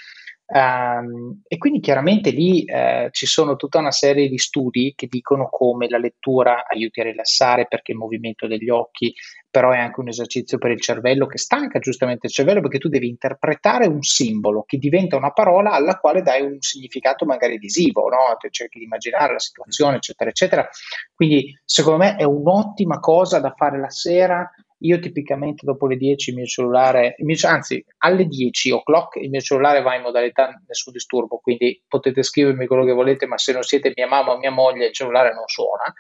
Ehm, 0.52 1.43
e 1.47 1.59
quindi 1.59 1.78
chiaramente 1.81 2.31
lì 2.31 2.64
eh, 2.64 3.09
ci 3.12 3.27
sono 3.27 3.55
tutta 3.55 3.78
una 3.78 3.93
serie 3.93 4.28
di 4.28 4.39
studi 4.39 4.94
che 4.97 5.06
dicono 5.06 5.48
come 5.48 5.89
la 5.89 5.98
lettura 5.98 6.66
aiuti 6.66 7.01
a 7.01 7.05
rilassare 7.05 7.66
perché 7.68 7.93
il 7.93 7.98
movimento 7.98 8.48
degli 8.48 8.68
occhi 8.68 9.14
però 9.48 9.70
è 9.70 9.78
anche 9.78 10.01
un 10.01 10.09
esercizio 10.09 10.59
per 10.59 10.70
il 10.70 10.81
cervello 10.81 11.27
che 11.27 11.39
stanca 11.39 11.78
giustamente 11.78 12.27
il 12.27 12.32
cervello 12.32 12.60
perché 12.60 12.78
tu 12.78 12.89
devi 12.89 13.09
interpretare 13.09 13.86
un 13.86 14.02
simbolo 14.02 14.62
che 14.64 14.78
diventa 14.78 15.16
una 15.16 15.32
parola 15.32 15.72
alla 15.72 15.98
quale 15.98 16.22
dai 16.22 16.43
un 16.43 16.60
significato 16.60 17.24
magari 17.24 17.59
visivo, 17.59 18.09
no? 18.09 18.36
Cerchi 18.51 18.78
di 18.78 18.85
immaginare 18.85 19.32
la 19.32 19.39
situazione, 19.40 19.97
eccetera, 19.97 20.31
eccetera. 20.31 20.68
Quindi 21.14 21.59
secondo 21.64 21.98
me 21.98 22.16
è 22.16 22.24
un'ottima 22.24 23.01
cosa 23.01 23.40
da 23.40 23.52
fare 23.56 23.78
la 23.78 23.90
sera. 23.90 24.48
Io 24.81 24.98
tipicamente 24.98 25.66
dopo 25.66 25.86
le 25.86 25.97
10 25.97 26.31
il 26.31 26.36
mio 26.36 26.47
cellulare, 26.47 27.15
il 27.19 27.24
mio- 27.24 27.36
anzi 27.43 27.85
alle 27.98 28.27
10 28.27 28.70
o'clock 28.70 29.16
il 29.16 29.31
mio 29.31 29.40
cellulare 29.40 29.82
va 29.82 29.94
in 29.94 30.02
modalità 30.02 30.61
nessun 30.66 30.93
disturbo, 30.93 31.39
quindi 31.39 31.82
potete 31.86 32.23
scrivermi 32.23 32.66
quello 32.66 32.85
che 32.85 32.93
volete, 32.93 33.27
ma 33.27 33.36
se 33.36 33.52
non 33.52 33.62
siete 33.62 33.93
mia 33.94 34.07
mamma 34.07 34.32
o 34.32 34.39
mia 34.39 34.51
moglie 34.51 34.86
il 34.86 34.93
cellulare 34.93 35.35
non 35.35 35.47
suona. 35.47 35.93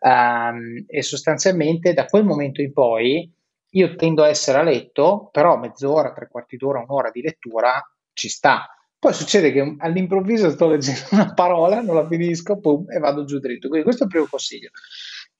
Ehm, 0.00 0.84
e 0.86 1.02
sostanzialmente 1.02 1.92
da 1.92 2.06
quel 2.06 2.24
momento 2.24 2.60
in 2.60 2.72
poi 2.72 3.30
io 3.72 3.94
tendo 3.96 4.22
a 4.22 4.28
essere 4.28 4.58
a 4.58 4.62
letto, 4.62 5.28
però 5.32 5.56
mezz'ora, 5.58 6.12
tre 6.12 6.28
quarti 6.30 6.56
d'ora, 6.56 6.80
un'ora 6.80 7.10
di 7.10 7.20
lettura 7.20 7.82
ci 8.12 8.28
sta. 8.28 8.66
Poi 8.98 9.12
succede 9.12 9.52
che 9.52 9.76
all'improvviso 9.78 10.50
sto 10.50 10.68
leggendo 10.68 11.00
una 11.12 11.32
parola, 11.34 11.80
non 11.80 11.94
la 11.94 12.06
finisco, 12.06 12.58
pum, 12.58 12.90
e 12.90 12.98
vado 12.98 13.24
giù 13.24 13.38
dritto. 13.38 13.68
Quindi 13.68 13.84
questo 13.84 14.02
è 14.02 14.06
il 14.06 14.12
primo 14.12 14.26
consiglio. 14.28 14.70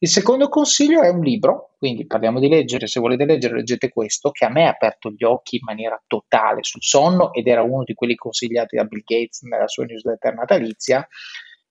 Il 0.01 0.09
secondo 0.09 0.49
consiglio 0.49 1.03
è 1.03 1.09
un 1.09 1.23
libro, 1.23 1.75
quindi 1.77 2.07
parliamo 2.07 2.39
di 2.39 2.49
leggere, 2.49 2.87
se 2.87 3.01
volete 3.01 3.25
leggere 3.25 3.57
leggete 3.57 3.89
questo, 3.89 4.31
che 4.31 4.45
a 4.45 4.49
me 4.49 4.67
ha 4.67 4.71
aperto 4.71 5.11
gli 5.11 5.25
occhi 5.25 5.57
in 5.57 5.65
maniera 5.65 6.01
totale 6.07 6.63
sul 6.63 6.83
sonno 6.83 7.33
ed 7.33 7.49
era 7.49 7.63
uno 7.63 7.83
di 7.83 7.95
quelli 7.95 8.15
consigliati 8.15 8.77
da 8.77 8.85
Bill 8.85 9.03
Gates 9.05 9.43
nella 9.43 9.67
sua 9.67 9.87
newsletter 9.87 10.35
natalizia, 10.35 11.05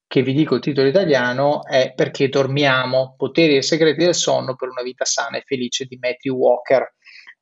che 0.05 0.21
vi 0.23 0.33
dico 0.33 0.55
il 0.55 0.61
titolo 0.61 0.89
italiano 0.89 1.65
è 1.65 1.93
Perché 1.95 2.27
dormiamo, 2.27 3.15
poteri 3.15 3.55
e 3.55 3.61
segreti 3.61 4.03
del 4.03 4.15
sonno 4.15 4.55
per 4.55 4.69
una 4.69 4.83
vita 4.83 5.05
sana 5.05 5.37
e 5.37 5.43
felice 5.45 5.85
di 5.85 5.97
Matthew 5.97 6.35
Walker. 6.35 6.81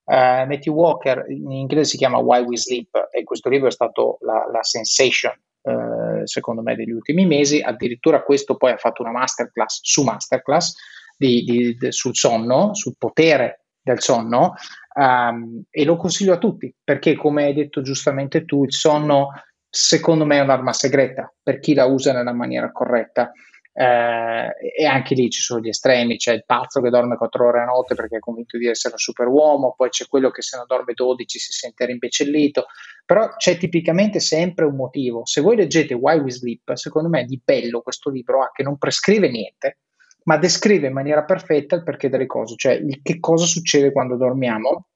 Eh, 0.06 0.46
Matthew 0.48 0.74
Walker 0.76 1.26
in 1.30 1.52
inglese 1.52 1.90
si 1.90 1.98
chiama 1.98 2.20
Why 2.20 2.44
We 2.44 2.58
Sleep 2.58 3.10
e 3.12 3.24
questo 3.24 3.50
libro 3.50 3.70
è 3.70 3.72
stato 3.72 4.18
la, 4.22 4.48
la 4.52 4.62
sensation 4.62 5.34
eh, 5.64 6.15
secondo 6.28 6.62
me 6.62 6.76
degli 6.76 6.92
ultimi 6.92 7.26
mesi, 7.26 7.62
addirittura 7.62 8.24
questo 8.24 8.56
poi 8.56 8.72
ha 8.72 8.78
fatto 8.78 9.02
una 9.02 9.12
masterclass 9.12 9.80
su 9.82 10.04
masterclass 10.04 10.76
di, 11.18 11.44
di- 11.44 11.76
de- 11.76 11.92
sul 11.92 12.16
sonno, 12.16 12.74
sul 12.74 12.96
potere 12.98 13.66
del 13.82 14.02
sonno 14.02 14.56
ehm, 15.00 15.64
e 15.70 15.86
lo 15.86 15.96
consiglio 15.96 16.34
a 16.34 16.38
tutti 16.40 16.74
perché 16.84 17.16
come 17.16 17.44
hai 17.44 17.54
detto 17.54 17.82
giustamente 17.82 18.46
tu 18.46 18.64
il 18.64 18.74
sonno 18.74 19.30
secondo 19.70 20.26
me 20.26 20.38
è 20.38 20.42
un'arma 20.42 20.74
segreta 20.74 21.32
per 21.44 21.60
chi 21.60 21.76
la 21.76 21.86
usa 21.86 22.12
nella 22.12 22.34
maniera 22.34 22.72
corretta 22.72 23.32
eh, 23.78 24.56
e 24.74 24.86
anche 24.86 25.16
lì 25.16 25.30
ci 25.30 25.42
sono 25.42 25.60
gli 25.60 25.68
estremi, 25.68 26.16
c'è 26.16 26.32
il 26.32 26.46
pazzo 26.46 26.80
che 26.80 26.90
dorme 26.90 27.18
4 27.18 27.46
ore 27.46 27.60
a 27.60 27.66
notte 27.66 27.94
perché 27.94 28.18
è 28.18 28.20
convinto 28.20 28.58
di 28.58 28.68
essere 28.68 28.94
un 28.94 29.00
superuomo, 29.00 29.74
poi 29.76 29.90
c'è 29.90 30.08
quello 30.08 30.32
che 30.32 30.42
se 30.42 30.56
non 30.56 30.66
dorme 30.66 30.94
12 30.94 31.40
si 31.40 31.52
sente 31.52 31.86
rimbecellito, 31.86 32.68
però 33.06 33.36
c'è 33.36 33.58
tipicamente 33.58 34.22
sempre 34.22 34.64
un 34.64 34.76
motivo. 34.76 35.26
Se 35.26 35.42
voi 35.42 35.58
leggete 35.58 35.94
Why 35.94 36.20
We 36.20 36.32
Sleep, 36.32 36.74
secondo 36.76 37.10
me 37.10 37.26
di 37.26 37.40
bello 37.44 37.82
questo 37.82 38.10
libro 38.10 38.44
ha 38.44 38.52
che 38.54 38.64
non 38.64 38.78
prescrive 38.78 39.30
niente, 39.30 39.80
ma 40.24 40.38
descrive 40.38 40.88
in 40.88 40.94
maniera 40.94 41.26
perfetta 41.26 41.76
il 41.76 41.84
perché 41.84 42.08
delle 42.08 42.28
cose, 42.28 42.56
cioè 42.56 42.82
che 43.02 43.20
cosa 43.20 43.46
succede 43.46 43.92
quando 43.92 44.16
dormiamo. 44.16 44.88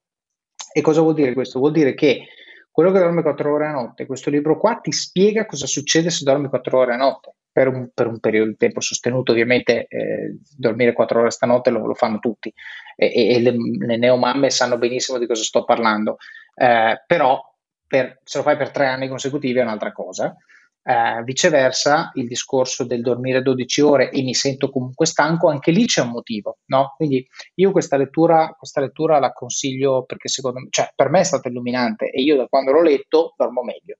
E 0.72 0.80
cosa 0.80 1.02
vuol 1.02 1.14
dire 1.14 1.34
questo? 1.34 1.58
Vuol 1.58 1.72
dire 1.72 1.94
che 1.94 2.28
quello 2.70 2.92
che 2.92 2.98
dorme 3.00 3.22
4 3.22 3.52
ore 3.52 3.66
a 3.66 3.72
notte, 3.72 4.06
questo 4.06 4.30
libro 4.30 4.58
qua 4.58 4.76
ti 4.76 4.92
spiega 4.92 5.44
cosa 5.44 5.66
succede 5.66 6.08
se 6.08 6.24
dormi 6.24 6.48
4 6.48 6.78
ore 6.78 6.94
a 6.94 6.96
notte 6.96 7.34
per 7.52 7.68
un, 7.68 7.90
per 7.92 8.06
un 8.06 8.20
periodo 8.20 8.50
di 8.50 8.56
tempo 8.56 8.80
sostenuto. 8.80 9.32
Ovviamente 9.32 9.86
eh, 9.88 10.38
dormire 10.56 10.92
4 10.92 11.20
ore 11.20 11.30
stanotte 11.30 11.70
lo, 11.70 11.86
lo 11.86 11.94
fanno 11.94 12.18
tutti 12.18 12.52
e, 12.96 13.34
e 13.34 13.40
le, 13.40 13.54
le, 13.78 13.96
neomamme 13.96 14.50
sanno 14.50 14.78
benissimo 14.78 15.18
di 15.18 15.26
cosa 15.26 15.42
sto 15.42 15.64
parlando, 15.64 16.16
eh, 16.54 17.02
però 17.06 17.40
per, 17.86 18.20
se 18.22 18.38
lo 18.38 18.44
fai 18.44 18.56
per 18.56 18.70
tre 18.70 18.86
anni 18.86 19.08
consecutivi 19.08 19.58
è 19.58 19.62
un'altra 19.62 19.92
cosa. 19.92 20.34
Eh, 20.82 21.22
viceversa, 21.24 22.10
il 22.14 22.26
discorso 22.26 22.84
del 22.86 23.02
dormire 23.02 23.42
12 23.42 23.80
ore 23.82 24.10
e 24.10 24.22
mi 24.22 24.32
sento 24.32 24.70
comunque 24.70 25.04
stanco, 25.04 25.50
anche 25.50 25.72
lì 25.72 25.84
c'è 25.84 26.00
un 26.00 26.08
motivo, 26.08 26.58
no? 26.66 26.94
Quindi 26.96 27.26
io 27.56 27.70
questa 27.70 27.98
lettura, 27.98 28.54
questa 28.56 28.80
lettura 28.80 29.18
la 29.18 29.32
consiglio 29.32 30.04
perché 30.04 30.28
secondo 30.28 30.60
me, 30.60 30.68
cioè 30.70 30.90
per 30.94 31.10
me 31.10 31.20
è 31.20 31.24
stata 31.24 31.48
illuminante 31.48 32.10
e 32.10 32.22
io 32.22 32.36
da 32.36 32.46
quando 32.46 32.72
l'ho 32.72 32.82
letto 32.82 33.34
dormo 33.36 33.62
meglio. 33.62 33.96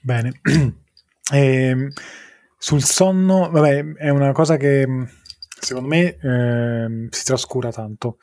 Bene. 0.00 0.40
E, 1.32 1.38
ehm, 1.38 1.88
sul 2.56 2.82
sonno, 2.82 3.50
vabbè, 3.50 3.94
è 3.94 4.08
una 4.08 4.32
cosa 4.32 4.56
che 4.56 4.86
secondo 5.60 5.88
me 5.88 6.16
eh, 6.16 7.08
si 7.10 7.24
trascura 7.24 7.70
tanto. 7.70 8.18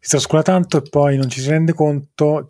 Si 0.00 0.10
trascura 0.10 0.42
tanto 0.42 0.78
e 0.78 0.82
poi 0.88 1.16
non 1.16 1.28
ci 1.28 1.40
si 1.40 1.50
rende 1.50 1.74
conto, 1.74 2.48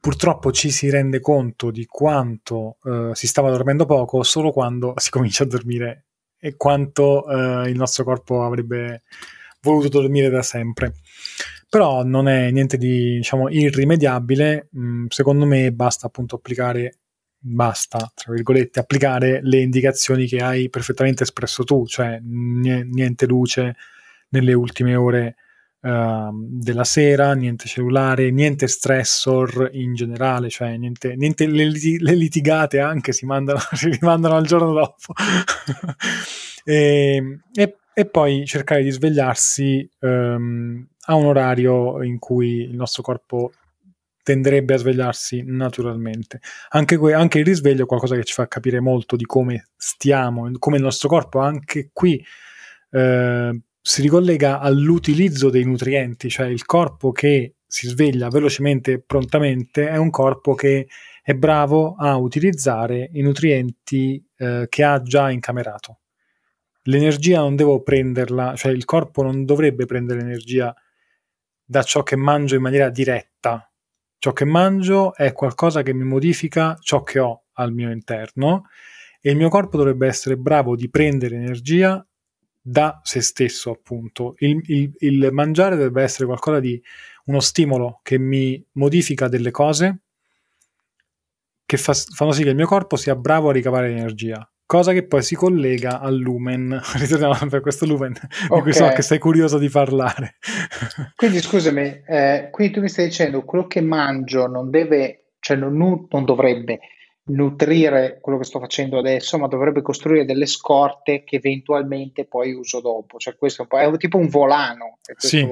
purtroppo 0.00 0.50
ci 0.52 0.70
si 0.70 0.90
rende 0.90 1.20
conto 1.20 1.70
di 1.70 1.86
quanto 1.86 2.78
eh, 2.84 3.10
si 3.14 3.26
stava 3.26 3.50
dormendo 3.50 3.86
poco 3.86 4.22
solo 4.22 4.50
quando 4.50 4.94
si 4.98 5.10
comincia 5.10 5.44
a 5.44 5.46
dormire 5.46 6.06
e 6.38 6.56
quanto 6.56 7.28
eh, 7.28 7.68
il 7.68 7.76
nostro 7.76 8.04
corpo 8.04 8.44
avrebbe 8.44 9.02
voluto 9.62 9.88
dormire 9.88 10.30
da 10.30 10.42
sempre. 10.42 10.94
Però 11.68 12.02
non 12.02 12.28
è 12.28 12.50
niente 12.50 12.76
di 12.76 13.16
diciamo, 13.16 13.48
irrimediabile, 13.48 14.68
mm, 14.76 15.06
secondo 15.08 15.46
me 15.46 15.70
basta 15.72 16.06
appunto 16.06 16.36
applicare 16.36 16.98
basta, 17.40 18.10
tra 18.14 18.32
virgolette, 18.32 18.80
applicare 18.80 19.40
le 19.42 19.60
indicazioni 19.60 20.26
che 20.26 20.38
hai 20.38 20.68
perfettamente 20.68 21.22
espresso 21.22 21.64
tu, 21.64 21.86
cioè 21.86 22.20
niente 22.22 23.26
luce 23.26 23.76
nelle 24.28 24.52
ultime 24.52 24.94
ore 24.94 25.36
uh, 25.80 26.30
della 26.32 26.84
sera, 26.84 27.32
niente 27.32 27.66
cellulare, 27.66 28.30
niente 28.30 28.68
stressor 28.68 29.70
in 29.72 29.94
generale, 29.94 30.50
cioè 30.50 30.76
niente, 30.76 31.14
niente 31.16 31.46
le, 31.46 31.70
le, 31.70 32.14
litigate 32.14 32.80
anche 32.80 33.12
si, 33.12 33.24
mandano, 33.24 33.60
si 33.72 33.88
rimandano 33.88 34.36
al 34.36 34.46
giorno 34.46 34.72
dopo. 34.72 35.14
e, 36.64 37.40
e, 37.54 37.76
e, 37.94 38.06
poi 38.06 38.44
cercare 38.44 38.82
di 38.82 38.90
svegliarsi 38.90 39.88
um, 40.00 40.86
a 41.06 41.14
un 41.14 41.24
orario 41.24 42.02
in 42.02 42.18
cui 42.18 42.60
il 42.60 42.76
nostro 42.76 43.02
corpo 43.02 43.52
tenderebbe 44.22 44.74
a 44.74 44.78
svegliarsi 44.78 45.42
naturalmente. 45.46 46.40
Anche, 46.70 46.96
que- 46.96 47.14
anche, 47.14 47.38
il 47.38 47.44
risveglio 47.44 47.84
è 47.84 47.86
qualcosa 47.86 48.16
che 48.16 48.24
ci 48.24 48.34
fa 48.34 48.48
capire 48.48 48.80
molto 48.80 49.16
di 49.16 49.24
come 49.24 49.68
stiamo, 49.76 50.50
come 50.58 50.76
il 50.76 50.82
nostro 50.82 51.08
corpo 51.08 51.38
anche 51.38 51.90
qui 51.92 52.22
eh, 52.90 53.60
si 53.80 54.02
ricollega 54.02 54.60
all'utilizzo 54.60 55.50
dei 55.50 55.64
nutrienti, 55.64 56.28
cioè 56.28 56.46
il 56.46 56.64
corpo 56.66 57.12
che 57.12 57.54
si 57.66 57.86
sveglia 57.86 58.28
velocemente 58.28 58.92
e 58.92 59.00
prontamente 59.00 59.88
è 59.88 59.96
un 59.96 60.10
corpo 60.10 60.54
che 60.54 60.88
è 61.22 61.34
bravo 61.34 61.94
a 61.94 62.16
utilizzare 62.16 63.08
i 63.12 63.22
nutrienti 63.22 64.22
eh, 64.36 64.66
che 64.68 64.84
ha 64.84 65.00
già 65.02 65.30
incamerato. 65.30 66.00
L'energia 66.84 67.40
non 67.40 67.56
devo 67.56 67.82
prenderla, 67.82 68.54
cioè 68.56 68.72
il 68.72 68.84
corpo 68.84 69.22
non 69.22 69.44
dovrebbe 69.44 69.84
prendere 69.86 70.20
energia 70.20 70.74
da 71.64 71.82
ciò 71.82 72.02
che 72.02 72.16
mangio 72.16 72.56
in 72.56 72.62
maniera 72.62 72.90
diretta, 72.90 73.29
ciò 74.20 74.32
che 74.34 74.44
mangio 74.44 75.14
è 75.14 75.32
qualcosa 75.32 75.82
che 75.82 75.94
mi 75.94 76.04
modifica 76.04 76.76
ciò 76.78 77.02
che 77.02 77.18
ho 77.18 77.44
al 77.54 77.72
mio 77.72 77.90
interno 77.90 78.66
e 79.18 79.30
il 79.30 79.36
mio 79.36 79.48
corpo 79.48 79.78
dovrebbe 79.78 80.06
essere 80.06 80.36
bravo 80.36 80.76
di 80.76 80.90
prendere 80.90 81.36
energia 81.36 82.06
da 82.60 83.00
se 83.02 83.22
stesso, 83.22 83.70
appunto. 83.70 84.34
Il, 84.38 84.60
il, 84.66 84.92
il 84.98 85.28
mangiare 85.32 85.74
dovrebbe 85.74 86.02
essere 86.02 86.26
qualcosa 86.26 86.60
di 86.60 86.80
uno 87.24 87.40
stimolo 87.40 88.00
che 88.02 88.18
mi 88.18 88.62
modifica 88.72 89.26
delle 89.26 89.50
cose 89.50 90.00
che 91.64 91.76
fa, 91.78 91.94
fanno 91.94 92.32
sì 92.32 92.42
che 92.42 92.50
il 92.50 92.56
mio 92.56 92.66
corpo 92.66 92.96
sia 92.96 93.16
bravo 93.16 93.48
a 93.48 93.52
ricavare 93.52 93.90
energia 93.90 94.46
cosa 94.70 94.92
che 94.92 95.02
poi 95.02 95.20
si 95.20 95.34
collega 95.34 95.98
al 95.98 96.16
lumen. 96.16 96.80
Ritorniamo 96.94 97.34
per 97.48 97.60
questo 97.60 97.86
lumen 97.86 98.12
okay. 98.44 98.56
di 98.56 98.62
cui 98.62 98.72
so 98.72 98.86
che 98.90 99.02
sei 99.02 99.18
curioso 99.18 99.58
di 99.58 99.68
parlare. 99.68 100.36
quindi 101.16 101.40
scusami, 101.40 102.02
eh, 102.06 102.48
quindi 102.52 102.74
tu 102.74 102.80
mi 102.80 102.88
stai 102.88 103.06
dicendo 103.06 103.42
quello 103.42 103.66
che 103.66 103.80
mangio 103.80 104.46
non 104.46 104.70
deve, 104.70 105.32
cioè 105.40 105.56
non, 105.56 105.76
non, 105.76 106.24
dovrebbe 106.24 106.78
nutrire 107.24 108.18
quello 108.20 108.38
che 108.38 108.44
sto 108.44 108.60
facendo 108.60 108.96
adesso, 108.96 109.38
ma 109.38 109.48
dovrebbe 109.48 109.82
costruire 109.82 110.24
delle 110.24 110.46
scorte 110.46 111.24
che 111.24 111.36
eventualmente 111.36 112.24
poi 112.24 112.52
uso 112.52 112.80
dopo. 112.80 113.18
Cioè 113.18 113.34
questo 113.34 113.66
è, 113.68 113.84
un 113.86 113.94
è 113.94 113.98
tipo 113.98 114.18
un 114.18 114.28
volano. 114.28 114.98
Sì. 115.16 115.48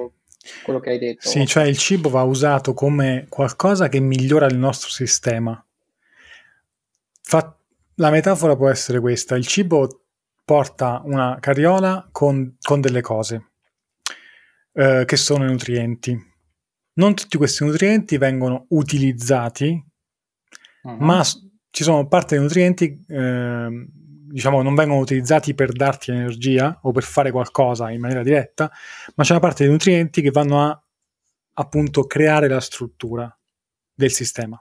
Quello 0.63 0.79
che 0.79 0.91
hai 0.91 0.99
detto. 0.99 1.29
Sì, 1.29 1.45
cioè 1.45 1.65
il 1.65 1.77
cibo 1.77 2.09
va 2.09 2.23
usato 2.23 2.73
come 2.73 3.27
qualcosa 3.29 3.89
che 3.89 3.99
migliora 3.99 4.47
il 4.47 4.57
nostro 4.57 4.91
sistema. 4.91 5.61
Fa, 7.21 7.58
la 7.99 8.11
metafora 8.11 8.57
può 8.57 8.69
essere 8.69 9.01
questa: 9.01 9.37
il 9.37 9.47
cibo 9.47 10.05
porta 10.45 11.01
una 11.05 11.37
carriola 11.41 12.09
con, 12.11 12.57
con 12.61 12.81
delle 12.81 13.01
cose 13.01 13.51
eh, 14.73 15.05
che 15.07 15.17
sono 15.17 15.45
i 15.45 15.51
nutrienti. 15.51 16.27
Non 16.95 17.15
tutti 17.15 17.37
questi 17.37 17.65
nutrienti 17.65 18.17
vengono 18.19 18.67
utilizzati, 18.71 19.85
uh-huh. 20.83 20.97
ma 20.97 21.23
ci 21.71 21.85
sono 21.85 22.09
parte 22.09 22.35
dei 22.35 22.43
nutrienti, 22.43 23.05
eh, 23.07 23.87
diciamo, 23.93 24.63
non 24.63 24.75
vengono 24.75 25.01
utilizzati 25.01 25.55
per 25.55 25.71
darti 25.71 26.11
energia 26.11 26.79
o 26.83 26.91
per 26.91 27.05
fare 27.05 27.31
qualcosa 27.31 27.91
in 27.91 28.01
maniera 28.01 28.25
diretta, 28.25 28.71
ma 29.15 29.23
c'è 29.23 29.33
una 29.33 29.41
parte 29.41 29.63
dei 29.63 29.73
nutrienti 29.73 30.23
che 30.23 30.31
vanno 30.31 30.61
a 30.61 30.83
appunto 31.61 32.07
creare 32.07 32.49
la 32.49 32.61
struttura 32.61 33.37
del 33.93 34.11
sistema. 34.11 34.61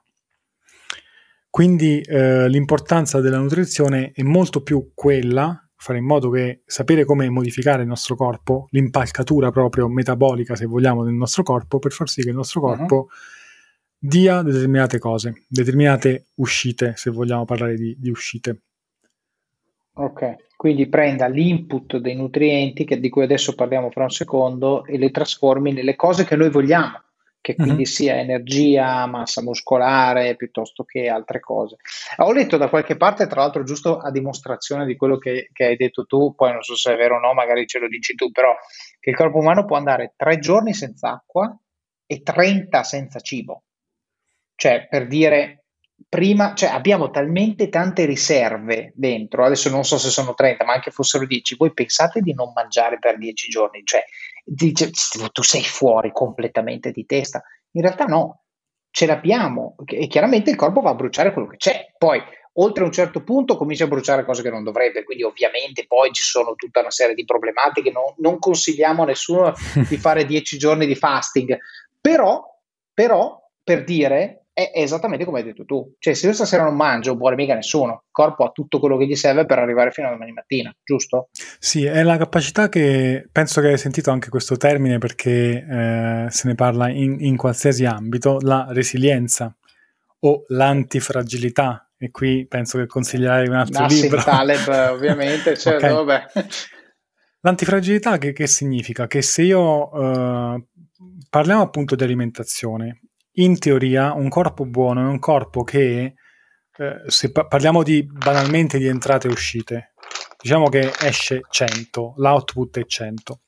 Quindi 1.57 2.01
eh, 2.01 2.47
l'importanza 2.49 3.19
della 3.19 3.39
nutrizione 3.39 4.11
è 4.13 4.21
molto 4.21 4.61
più 4.61 4.91
quella, 4.93 5.67
fare 5.75 5.97
in 5.97 6.05
modo 6.05 6.29
che 6.29 6.61
sapere 6.67 7.03
come 7.03 7.27
modificare 7.31 7.81
il 7.81 7.87
nostro 7.87 8.15
corpo, 8.15 8.67
l'impalcatura 8.69 9.49
proprio 9.49 9.87
metabolica, 9.87 10.55
se 10.55 10.67
vogliamo, 10.67 11.03
del 11.03 11.15
nostro 11.15 11.41
corpo, 11.41 11.79
per 11.79 11.93
far 11.93 12.09
sì 12.09 12.21
che 12.21 12.29
il 12.29 12.35
nostro 12.35 12.61
mhm. 12.61 12.67
corpo 12.67 12.95
uh-huh. 12.95 13.07
dia 13.97 14.43
determinate 14.43 14.99
cose, 14.99 15.45
determinate 15.47 16.27
uscite, 16.35 16.93
se 16.95 17.09
vogliamo 17.09 17.43
parlare 17.45 17.73
di, 17.73 17.95
di 17.97 18.11
uscite. 18.11 18.61
Ok, 19.93 20.35
quindi 20.55 20.87
prenda 20.87 21.25
l'input 21.25 21.97
dei 21.97 22.15
nutrienti, 22.15 22.85
che, 22.85 22.99
di 22.99 23.09
cui 23.09 23.23
adesso 23.23 23.55
parliamo 23.55 23.89
fra 23.89 24.03
un 24.03 24.11
secondo, 24.11 24.85
e 24.85 24.99
le 24.99 25.09
trasformi 25.09 25.73
nelle 25.73 25.95
cose 25.95 26.23
che 26.23 26.35
noi 26.35 26.51
vogliamo 26.51 27.01
che 27.47 27.55
quindi 27.55 27.73
mm-hmm. 27.75 27.83
sia 27.83 28.19
energia, 28.19 29.05
massa 29.05 29.41
muscolare 29.41 30.35
piuttosto 30.35 30.83
che 30.83 31.07
altre 31.07 31.39
cose. 31.39 31.77
Ho 32.17 32.33
letto 32.33 32.57
da 32.57 32.67
qualche 32.67 32.97
parte, 32.97 33.25
tra 33.25 33.39
l'altro, 33.39 33.63
giusto 33.63 33.99
a 33.99 34.11
dimostrazione 34.11 34.85
di 34.85 34.97
quello 34.97 35.17
che, 35.17 35.49
che, 35.53 35.63
hai 35.63 35.77
detto 35.77 36.05
tu, 36.05 36.35
poi 36.35 36.51
non 36.51 36.61
so 36.61 36.75
se 36.75 36.91
è 36.91 36.97
vero 36.97 37.15
o 37.15 37.19
no, 37.19 37.33
magari 37.33 37.65
ce 37.65 37.79
lo 37.79 37.87
dici 37.87 38.15
tu, 38.15 38.31
però 38.31 38.53
che 38.99 39.11
il 39.11 39.15
corpo 39.15 39.37
umano 39.37 39.63
può 39.63 39.77
andare 39.77 40.11
tre 40.17 40.39
giorni 40.39 40.73
senza 40.73 41.11
acqua 41.11 41.57
e 42.05 42.21
30 42.21 42.83
senza 42.83 43.21
cibo. 43.21 43.63
Cioè, 44.53 44.87
per 44.89 45.07
dire, 45.07 45.67
prima, 46.09 46.53
cioè 46.53 46.67
abbiamo 46.67 47.09
talmente 47.11 47.69
tante 47.69 48.03
riserve 48.03 48.91
dentro, 48.93 49.45
adesso 49.45 49.69
non 49.69 49.85
so 49.85 49.97
se 49.97 50.09
sono 50.09 50.33
30, 50.33 50.65
ma 50.65 50.73
anche 50.73 50.91
fossero 50.91 51.25
10, 51.25 51.55
voi 51.55 51.71
pensate 51.71 52.19
di 52.19 52.33
non 52.33 52.51
mangiare 52.53 52.99
per 52.99 53.17
10 53.17 53.47
giorni, 53.47 53.83
cioè 53.85 54.03
dice, 54.49 54.91
tu 55.33 55.43
sei 55.43 55.63
fuori 55.63 56.11
completamente 56.11 56.91
di 56.91 57.05
testa, 57.05 57.43
in 57.71 57.81
realtà 57.81 58.05
no, 58.05 58.43
ce 58.89 59.05
l'abbiamo 59.05 59.75
e 59.85 60.07
chiaramente 60.07 60.49
il 60.49 60.55
corpo 60.55 60.81
va 60.81 60.91
a 60.91 60.95
bruciare 60.95 61.33
quello 61.33 61.47
che 61.47 61.57
c'è, 61.57 61.93
poi 61.97 62.21
oltre 62.59 62.83
un 62.83 62.91
certo 62.91 63.23
punto 63.23 63.57
comincia 63.57 63.83
a 63.83 63.87
bruciare 63.87 64.25
cose 64.25 64.41
che 64.41 64.49
non 64.49 64.63
dovrebbe, 64.63 65.03
quindi 65.03 65.23
ovviamente 65.23 65.85
poi 65.85 66.11
ci 66.11 66.23
sono 66.23 66.55
tutta 66.55 66.79
una 66.79 66.91
serie 66.91 67.13
di 67.13 67.25
problematiche, 67.25 67.91
non, 67.91 68.13
non 68.17 68.39
consigliamo 68.39 69.03
a 69.03 69.07
nessuno 69.07 69.53
di 69.87 69.97
fare 69.97 70.25
10 70.25 70.57
giorni 70.57 70.87
di 70.87 70.95
fasting, 70.95 71.57
però, 71.99 72.41
però 72.93 73.39
per 73.63 73.83
dire 73.83 74.46
è 74.57 74.71
esattamente 74.73 75.23
come 75.23 75.37
hai 75.37 75.45
detto 75.45 75.65
tu. 75.65 75.93
Cioè, 75.99 76.15
se 76.15 76.25
io 76.25 76.33
stasera 76.33 76.63
non 76.63 76.75
mangio, 76.75 77.15
muore 77.15 77.35
mica 77.35 77.53
nessuno. 77.53 78.01
Il 78.05 78.09
corpo 78.09 78.43
ha 78.43 78.49
tutto 78.49 78.79
quello 78.79 78.97
che 78.97 79.05
gli 79.05 79.13
serve 79.13 79.45
per 79.45 79.59
arrivare 79.59 79.91
fino 79.91 80.07
a 80.07 80.09
domani 80.09 80.31
mattina, 80.31 80.75
giusto? 80.83 81.29
Sì, 81.59 81.85
è 81.85 82.01
la 82.01 82.17
capacità 82.17 82.67
che 82.67 83.29
penso 83.31 83.61
che 83.61 83.67
hai 83.67 83.77
sentito 83.77 84.09
anche 84.09 84.29
questo 84.29 84.57
termine 84.57 84.97
perché 84.97 85.63
eh, 85.63 86.25
se 86.31 86.47
ne 86.47 86.55
parla 86.55 86.89
in, 86.89 87.17
in, 87.19 87.37
qualsiasi 87.37 87.85
ambito, 87.85 88.39
la 88.41 88.65
resilienza 88.71 89.55
o 90.21 90.45
l'antifragilità. 90.47 91.91
E 91.95 92.09
qui 92.09 92.47
penso 92.47 92.79
che 92.79 92.87
consiglierai 92.87 93.47
un 93.47 93.53
altro 93.53 93.83
Nassim 93.83 94.01
libro. 94.01 94.23
Taleb, 94.23 94.89
ovviamente, 94.91 95.53
certo, 95.59 95.99
okay. 95.99 96.23
L'antifragilità 97.41 98.17
che, 98.17 98.33
che, 98.33 98.47
significa? 98.47 99.05
Che 99.05 99.21
se 99.21 99.43
io 99.43 99.91
eh, 99.93 100.63
parliamo 101.29 101.61
appunto 101.61 101.93
di 101.95 102.03
alimentazione 102.03 103.01
in 103.39 103.59
teoria 103.59 104.13
un 104.13 104.29
corpo 104.29 104.65
buono 104.65 105.01
è 105.01 105.05
un 105.05 105.19
corpo 105.19 105.63
che, 105.63 106.13
eh, 106.77 107.01
se 107.07 107.31
pa- 107.31 107.45
parliamo 107.45 107.83
di, 107.83 108.05
banalmente 108.05 108.77
di 108.77 108.87
entrate 108.87 109.27
e 109.27 109.31
uscite, 109.31 109.93
diciamo 110.41 110.69
che 110.69 110.91
esce 111.01 111.41
100, 111.49 112.13
l'output 112.17 112.79
è 112.79 112.85
100. 112.85 113.41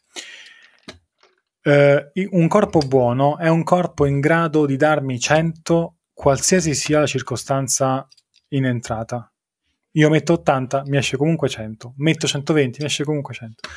Eh, 1.61 2.11
un 2.31 2.47
corpo 2.47 2.79
buono 2.79 3.37
è 3.37 3.49
un 3.49 3.63
corpo 3.63 4.05
in 4.05 4.19
grado 4.19 4.65
di 4.65 4.77
darmi 4.77 5.19
100 5.19 5.97
qualsiasi 6.13 6.73
sia 6.73 6.99
la 6.99 7.05
circostanza 7.05 8.07
in 8.49 8.65
entrata. 8.65 9.31
Io 9.93 10.09
metto 10.09 10.33
80, 10.33 10.83
mi 10.85 10.97
esce 10.97 11.17
comunque 11.17 11.49
100, 11.49 11.93
metto 11.97 12.27
120, 12.27 12.79
mi 12.81 12.85
esce 12.85 13.03
comunque 13.03 13.33
100 13.33 13.69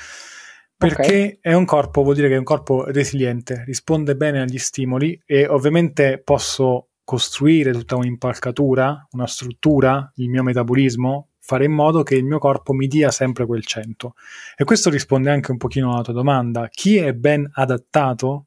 perché 0.89 1.03
okay. 1.03 1.39
è 1.41 1.55
un 1.55 1.65
corpo, 1.65 2.03
vuol 2.03 2.15
dire 2.15 2.29
che 2.29 2.35
è 2.35 2.39
un 2.39 2.45
corpo 2.45 2.85
resiliente, 2.85 3.63
risponde 3.65 4.17
bene 4.17 4.41
agli 4.41 4.59
stimoli 4.59 5.21
e 5.25 5.47
ovviamente 5.47 6.21
posso 6.23 6.89
costruire 7.05 7.73
tutta 7.73 7.97
un'impalcatura, 7.97 9.09
una 9.13 9.27
struttura, 9.27 10.11
il 10.17 10.29
mio 10.29 10.43
metabolismo, 10.43 11.29
fare 11.39 11.65
in 11.65 11.73
modo 11.73 12.03
che 12.03 12.15
il 12.15 12.25
mio 12.25 12.39
corpo 12.39 12.73
mi 12.73 12.87
dia 12.87 13.11
sempre 13.11 13.47
quel 13.47 13.65
100. 13.65 14.15
E 14.57 14.65
questo 14.65 14.91
risponde 14.91 15.31
anche 15.31 15.51
un 15.51 15.57
pochino 15.57 15.93
alla 15.93 16.03
tua 16.03 16.13
domanda. 16.13 16.69
Chi 16.69 16.97
è 16.97 17.13
ben 17.13 17.49
adattato 17.53 18.47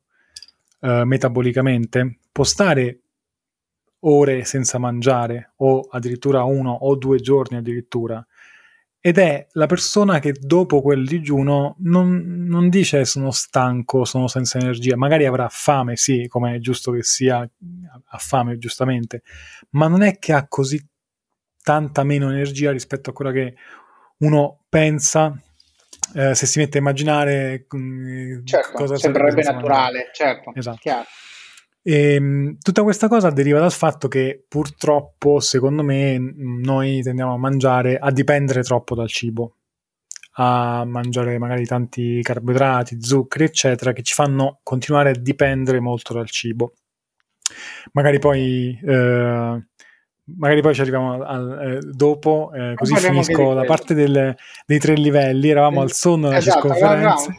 eh, 0.79 1.03
metabolicamente 1.05 2.19
può 2.31 2.43
stare 2.43 3.01
ore 4.07 4.45
senza 4.45 4.77
mangiare 4.77 5.53
o 5.57 5.87
addirittura 5.89 6.43
uno 6.43 6.71
o 6.71 6.95
due 6.95 7.19
giorni 7.19 7.57
addirittura 7.57 8.25
ed 9.05 9.19
è 9.19 9.45
la 9.51 9.67
persona 9.67 10.17
che 10.17 10.31
dopo 10.31 10.81
quel 10.81 11.05
digiuno 11.05 11.75
non, 11.81 12.47
non, 12.47 12.69
dice 12.69 13.05
sono 13.05 13.29
stanco, 13.29 14.03
sono 14.03 14.27
senza 14.27 14.57
energia, 14.57 14.97
magari 14.97 15.27
avrà 15.27 15.47
fame, 15.47 15.95
sì, 15.95 16.25
come 16.27 16.55
è 16.55 16.57
giusto 16.57 16.91
che 16.91 17.03
sia, 17.03 17.37
ha 17.37 18.17
fame 18.17 18.57
giustamente, 18.57 19.21
ma 19.73 19.87
non 19.87 20.01
è 20.01 20.17
che 20.17 20.33
ha 20.33 20.47
così 20.47 20.83
tanta 21.61 22.03
meno 22.03 22.31
energia 22.31 22.71
rispetto 22.71 23.11
a 23.11 23.13
quella 23.13 23.31
che 23.31 23.53
uno 24.21 24.63
pensa 24.67 25.39
eh, 26.15 26.33
se 26.33 26.47
si 26.47 26.57
mette 26.57 26.77
a 26.77 26.81
immaginare 26.81 27.67
mm, 27.75 28.43
certo, 28.43 28.71
cosa 28.71 28.97
sembrerebbe 28.97 29.43
naturale, 29.43 30.09
certo, 30.13 30.51
esatto. 30.55 30.79
Chiaro. 30.81 31.05
E, 31.87 32.15
ehm, 32.15 32.57
tutta 32.61 32.81
questa 32.81 33.07
cosa 33.07 33.29
deriva 33.29 33.59
dal 33.59 33.71
fatto 33.71 34.07
che 34.07 34.43
purtroppo, 34.47 35.39
secondo 35.39 35.83
me, 35.83 36.17
noi 36.17 37.03
tendiamo 37.03 37.35
a 37.35 37.37
mangiare, 37.37 37.97
a 37.97 38.09
dipendere 38.09 38.63
troppo 38.63 38.95
dal 38.95 39.07
cibo, 39.07 39.57
a 40.37 40.83
mangiare 40.83 41.37
magari 41.37 41.65
tanti 41.65 42.21
carboidrati, 42.23 42.97
zuccheri, 42.99 43.43
eccetera, 43.43 43.93
che 43.93 44.01
ci 44.01 44.15
fanno 44.15 44.61
continuare 44.63 45.11
a 45.11 45.19
dipendere 45.19 45.79
molto 45.79 46.13
dal 46.13 46.27
cibo. 46.27 46.73
Magari 47.91 48.17
poi, 48.17 48.79
eh, 48.83 49.65
magari 50.23 50.61
poi 50.61 50.73
ci 50.73 50.81
arriviamo 50.81 51.21
al, 51.23 51.61
eh, 51.61 51.79
dopo, 51.91 52.51
eh, 52.55 52.73
così 52.73 52.95
finisco 52.95 53.53
la 53.53 53.63
parte 53.63 53.93
del, 53.93 54.35
dei 54.65 54.79
tre 54.79 54.95
livelli. 54.95 55.49
Eravamo 55.49 55.81
al 55.81 55.91
sonno 55.91 56.29
della 56.29 56.39
esatto, 56.39 56.67
circonferenza. 56.67 57.35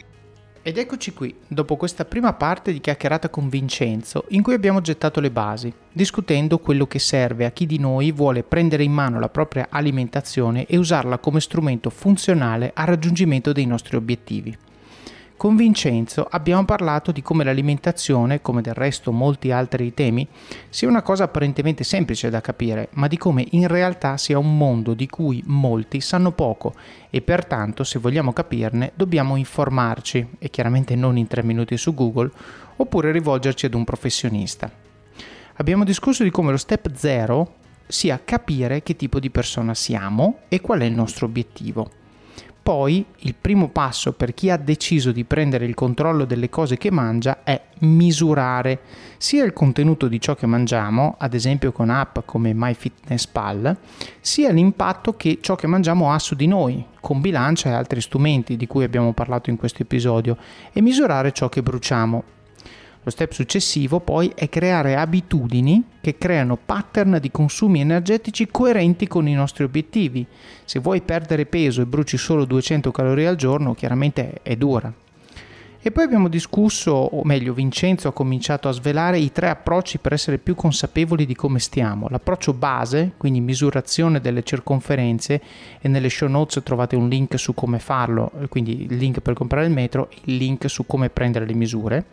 Ed 0.68 0.78
eccoci 0.78 1.12
qui, 1.12 1.32
dopo 1.46 1.76
questa 1.76 2.04
prima 2.04 2.32
parte 2.32 2.72
di 2.72 2.80
chiacchierata 2.80 3.28
con 3.28 3.48
Vincenzo, 3.48 4.24
in 4.30 4.42
cui 4.42 4.52
abbiamo 4.52 4.80
gettato 4.80 5.20
le 5.20 5.30
basi, 5.30 5.72
discutendo 5.92 6.58
quello 6.58 6.88
che 6.88 6.98
serve 6.98 7.44
a 7.44 7.52
chi 7.52 7.66
di 7.66 7.78
noi 7.78 8.10
vuole 8.10 8.42
prendere 8.42 8.82
in 8.82 8.90
mano 8.90 9.20
la 9.20 9.28
propria 9.28 9.68
alimentazione 9.70 10.66
e 10.66 10.76
usarla 10.76 11.18
come 11.18 11.38
strumento 11.38 11.88
funzionale 11.88 12.72
al 12.74 12.86
raggiungimento 12.86 13.52
dei 13.52 13.64
nostri 13.64 13.94
obiettivi. 13.94 14.58
Con 15.36 15.54
Vincenzo 15.54 16.26
abbiamo 16.30 16.64
parlato 16.64 17.12
di 17.12 17.20
come 17.20 17.44
l'alimentazione, 17.44 18.40
come 18.40 18.62
del 18.62 18.72
resto 18.72 19.12
molti 19.12 19.50
altri 19.50 19.92
temi, 19.92 20.26
sia 20.70 20.88
una 20.88 21.02
cosa 21.02 21.24
apparentemente 21.24 21.84
semplice 21.84 22.30
da 22.30 22.40
capire, 22.40 22.88
ma 22.92 23.06
di 23.06 23.18
come 23.18 23.46
in 23.50 23.68
realtà 23.68 24.16
sia 24.16 24.38
un 24.38 24.56
mondo 24.56 24.94
di 24.94 25.06
cui 25.06 25.42
molti 25.44 26.00
sanno 26.00 26.32
poco 26.32 26.72
e 27.10 27.20
pertanto 27.20 27.84
se 27.84 27.98
vogliamo 27.98 28.32
capirne 28.32 28.92
dobbiamo 28.94 29.36
informarci, 29.36 30.26
e 30.38 30.48
chiaramente 30.48 30.94
non 30.96 31.18
in 31.18 31.26
tre 31.26 31.42
minuti 31.42 31.76
su 31.76 31.92
Google, 31.92 32.30
oppure 32.76 33.12
rivolgerci 33.12 33.66
ad 33.66 33.74
un 33.74 33.84
professionista. 33.84 34.72
Abbiamo 35.56 35.84
discusso 35.84 36.22
di 36.22 36.30
come 36.30 36.50
lo 36.50 36.56
step 36.56 36.94
0 36.94 37.54
sia 37.86 38.18
capire 38.24 38.82
che 38.82 38.96
tipo 38.96 39.20
di 39.20 39.28
persona 39.28 39.74
siamo 39.74 40.38
e 40.48 40.62
qual 40.62 40.80
è 40.80 40.84
il 40.86 40.94
nostro 40.94 41.26
obiettivo. 41.26 41.95
Poi 42.66 43.06
il 43.18 43.36
primo 43.40 43.68
passo 43.68 44.12
per 44.14 44.34
chi 44.34 44.50
ha 44.50 44.56
deciso 44.56 45.12
di 45.12 45.22
prendere 45.22 45.66
il 45.66 45.74
controllo 45.74 46.24
delle 46.24 46.48
cose 46.48 46.76
che 46.76 46.90
mangia 46.90 47.44
è 47.44 47.60
misurare 47.82 48.80
sia 49.18 49.44
il 49.44 49.52
contenuto 49.52 50.08
di 50.08 50.20
ciò 50.20 50.34
che 50.34 50.46
mangiamo, 50.46 51.14
ad 51.16 51.34
esempio 51.34 51.70
con 51.70 51.90
app 51.90 52.18
come 52.24 52.52
MyFitnessPal, 52.52 53.76
sia 54.18 54.50
l'impatto 54.50 55.14
che 55.14 55.38
ciò 55.40 55.54
che 55.54 55.68
mangiamo 55.68 56.10
ha 56.10 56.18
su 56.18 56.34
di 56.34 56.48
noi, 56.48 56.84
con 56.98 57.20
bilancia 57.20 57.68
e 57.68 57.72
altri 57.72 58.00
strumenti 58.00 58.56
di 58.56 58.66
cui 58.66 58.82
abbiamo 58.82 59.12
parlato 59.12 59.48
in 59.48 59.56
questo 59.56 59.82
episodio, 59.82 60.36
e 60.72 60.80
misurare 60.80 61.30
ciò 61.30 61.48
che 61.48 61.62
bruciamo, 61.62 62.24
lo 63.06 63.12
step 63.12 63.30
successivo 63.30 64.00
poi 64.00 64.32
è 64.34 64.48
creare 64.48 64.96
abitudini 64.96 65.80
che 66.00 66.18
creano 66.18 66.56
pattern 66.56 67.18
di 67.20 67.30
consumi 67.30 67.78
energetici 67.78 68.48
coerenti 68.50 69.06
con 69.06 69.28
i 69.28 69.32
nostri 69.32 69.62
obiettivi. 69.62 70.26
Se 70.64 70.80
vuoi 70.80 71.02
perdere 71.02 71.46
peso 71.46 71.82
e 71.82 71.86
bruci 71.86 72.16
solo 72.16 72.44
200 72.44 72.90
calorie 72.90 73.28
al 73.28 73.36
giorno, 73.36 73.74
chiaramente 73.74 74.40
è 74.42 74.56
dura. 74.56 74.92
E 75.80 75.92
poi 75.92 76.02
abbiamo 76.02 76.26
discusso, 76.26 76.90
o 76.90 77.22
meglio 77.22 77.54
Vincenzo 77.54 78.08
ha 78.08 78.12
cominciato 78.12 78.66
a 78.68 78.72
svelare 78.72 79.20
i 79.20 79.30
tre 79.30 79.50
approcci 79.50 79.98
per 79.98 80.12
essere 80.12 80.38
più 80.38 80.56
consapevoli 80.56 81.26
di 81.26 81.36
come 81.36 81.60
stiamo. 81.60 82.08
L'approccio 82.10 82.54
base, 82.54 83.12
quindi 83.16 83.40
misurazione 83.40 84.20
delle 84.20 84.42
circonferenze 84.42 85.40
e 85.80 85.86
nelle 85.86 86.10
show 86.10 86.28
notes 86.28 86.60
trovate 86.64 86.96
un 86.96 87.08
link 87.08 87.38
su 87.38 87.54
come 87.54 87.78
farlo, 87.78 88.32
quindi 88.48 88.86
il 88.90 88.96
link 88.96 89.20
per 89.20 89.34
comprare 89.34 89.66
il 89.66 89.72
metro, 89.72 90.08
il 90.24 90.34
link 90.38 90.68
su 90.68 90.86
come 90.86 91.08
prendere 91.08 91.46
le 91.46 91.54
misure 91.54 92.06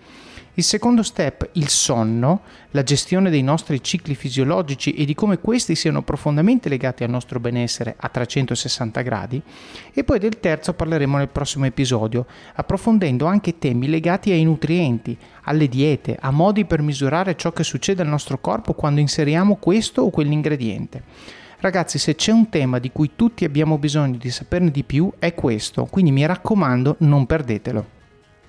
il 0.55 0.63
secondo 0.63 1.01
step, 1.01 1.49
il 1.53 1.67
sonno, 1.67 2.41
la 2.71 2.83
gestione 2.83 3.31
dei 3.31 3.41
nostri 3.41 3.81
cicli 3.81 4.13
fisiologici 4.13 4.93
e 4.93 5.03
di 5.03 5.15
come 5.15 5.39
questi 5.39 5.73
siano 5.73 6.03
profondamente 6.03 6.69
legati 6.69 7.03
al 7.03 7.09
nostro 7.09 7.39
benessere 7.39 7.95
a 7.97 8.07
360 8.07 9.01
gradi. 9.01 9.41
E 9.91 10.03
poi 10.03 10.19
del 10.19 10.39
terzo 10.39 10.73
parleremo 10.73 11.17
nel 11.17 11.29
prossimo 11.29 11.65
episodio, 11.65 12.27
approfondendo 12.53 13.25
anche 13.25 13.57
temi 13.57 13.87
legati 13.87 14.31
ai 14.31 14.43
nutrienti, 14.43 15.17
alle 15.45 15.67
diete, 15.67 16.17
a 16.19 16.29
modi 16.29 16.65
per 16.65 16.83
misurare 16.83 17.35
ciò 17.35 17.51
che 17.51 17.63
succede 17.63 18.03
al 18.03 18.07
nostro 18.07 18.37
corpo 18.37 18.73
quando 18.73 18.99
inseriamo 18.99 19.55
questo 19.55 20.03
o 20.03 20.11
quell'ingrediente. 20.11 21.01
Ragazzi, 21.61 21.97
se 21.97 22.13
c'è 22.13 22.31
un 22.31 22.49
tema 22.49 22.77
di 22.77 22.91
cui 22.91 23.11
tutti 23.15 23.43
abbiamo 23.43 23.79
bisogno 23.79 24.17
di 24.17 24.29
saperne 24.29 24.69
di 24.69 24.83
più, 24.83 25.11
è 25.17 25.33
questo, 25.33 25.85
quindi 25.85 26.11
mi 26.11 26.25
raccomando, 26.25 26.97
non 26.99 27.25
perdetelo. 27.25 28.01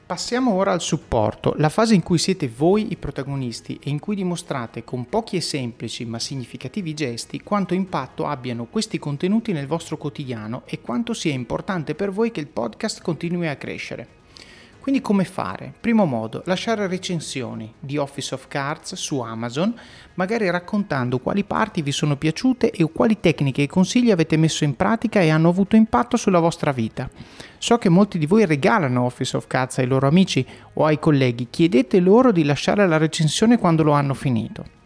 Passiamo 0.07 0.53
ora 0.53 0.73
al 0.73 0.83
supporto, 0.83 1.55
la 1.57 1.71
fase 1.71 1.95
in 1.95 2.03
cui 2.03 2.19
siete 2.19 2.47
voi 2.47 2.93
i 2.93 2.97
protagonisti 2.97 3.81
e 3.83 3.89
in 3.89 4.01
cui 4.01 4.15
dimostrate 4.15 4.85
con 4.85 5.09
pochi 5.09 5.37
e 5.37 5.41
semplici 5.41 6.05
ma 6.05 6.19
significativi 6.19 6.93
gesti 6.93 7.41
quanto 7.41 7.73
impatto 7.73 8.27
abbiano 8.27 8.67
questi 8.67 8.99
contenuti 8.99 9.53
nel 9.53 9.67
vostro 9.67 9.97
quotidiano 9.97 10.65
e 10.67 10.83
quanto 10.83 11.15
sia 11.15 11.33
importante 11.33 11.95
per 11.95 12.11
voi 12.11 12.33
che 12.33 12.41
il 12.41 12.49
podcast 12.49 13.01
continui 13.01 13.49
a 13.49 13.57
crescere. 13.57 14.24
Quindi 14.85 15.01
come 15.01 15.25
fare? 15.25 15.73
Primo 15.81 16.05
modo, 16.05 16.43
lasciare 16.45 16.87
recensioni 16.87 17.73
di 17.81 17.97
Office 17.97 18.35
of 18.35 18.49
Cards 18.49 18.97
su 18.97 19.19
Amazon, 19.19 19.75
magari 20.13 20.51
raccontando 20.51 21.21
quali 21.21 21.43
parti 21.43 21.81
vi 21.81 21.91
sono 21.91 22.17
piaciute 22.17 22.71
e 22.71 22.87
quali 22.93 23.19
tecniche 23.19 23.63
e 23.63 23.67
consigli 23.67 24.11
avete 24.11 24.37
messo 24.37 24.63
in 24.63 24.77
pratica 24.77 25.23
e 25.23 25.31
hanno 25.31 25.49
avuto 25.49 25.75
impatto 25.75 26.19
sulla 26.19 26.39
vostra 26.39 26.71
vita. 26.71 27.09
So 27.57 27.79
che 27.79 27.89
molti 27.89 28.19
di 28.19 28.27
voi 28.27 28.45
regalano 28.45 29.05
Office 29.05 29.39
of 29.39 29.47
Cards 29.47 29.79
ai 29.79 29.87
loro 29.87 30.07
amici 30.07 30.47
o 30.75 30.85
ai 30.85 30.99
colleghi, 30.99 31.47
chiedete 31.49 31.99
loro 31.99 32.31
di 32.31 32.45
lasciare 32.45 32.87
la 32.87 32.99
recensione 32.99 33.57
quando 33.57 33.85
lo 33.85 33.93
hanno 33.93 34.13
finito. 34.13 34.84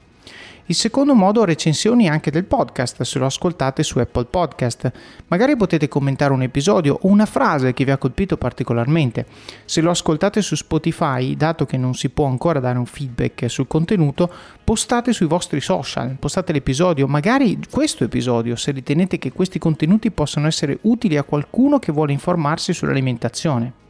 Il 0.71 0.75
secondo 0.75 1.15
modo 1.15 1.47
recensioni 1.47 2.11
anche 2.11 2.31
del 2.31 2.45
podcast 2.45 3.01
se 3.01 3.19
lo 3.19 3.25
ascoltate 3.25 3.83
su 3.83 4.01
Apple 4.01 4.27
Podcast. 4.27 4.93
Magari 5.29 5.57
potete 5.57 5.89
commentare 5.89 6.35
un 6.35 6.43
episodio 6.43 6.99
o 7.01 7.09
una 7.09 7.25
frase 7.25 7.73
che 7.73 7.87
vi 7.87 7.91
ha 7.91 7.97
colpito 7.97 8.37
particolarmente. 8.37 9.25
Se 9.65 9.81
lo 9.81 9.89
ascoltate 9.89 10.43
su 10.43 10.57
Spotify, 10.57 11.35
dato 11.37 11.65
che 11.65 11.79
non 11.79 11.95
si 11.95 12.11
può 12.11 12.27
ancora 12.27 12.61
dare 12.61 12.77
un 12.77 12.85
feedback 12.85 13.49
sul 13.49 13.67
contenuto, 13.67 14.31
postate 14.63 15.15
sui 15.15 15.25
vostri 15.25 15.63
social, 15.63 16.17
postate 16.19 16.53
l'episodio, 16.53 17.07
magari 17.07 17.59
questo 17.71 18.05
episodio, 18.05 18.55
se 18.55 18.71
ritenete 18.71 19.17
che 19.19 19.33
questi 19.33 19.59
contenuti 19.59 20.11
possano 20.11 20.49
essere 20.49 20.81
utili 20.83 21.17
a 21.17 21.23
qualcuno 21.23 21.79
che 21.79 21.93
vuole 21.93 22.13
informarsi 22.13 22.75
sull'alimentazione. 22.75 23.88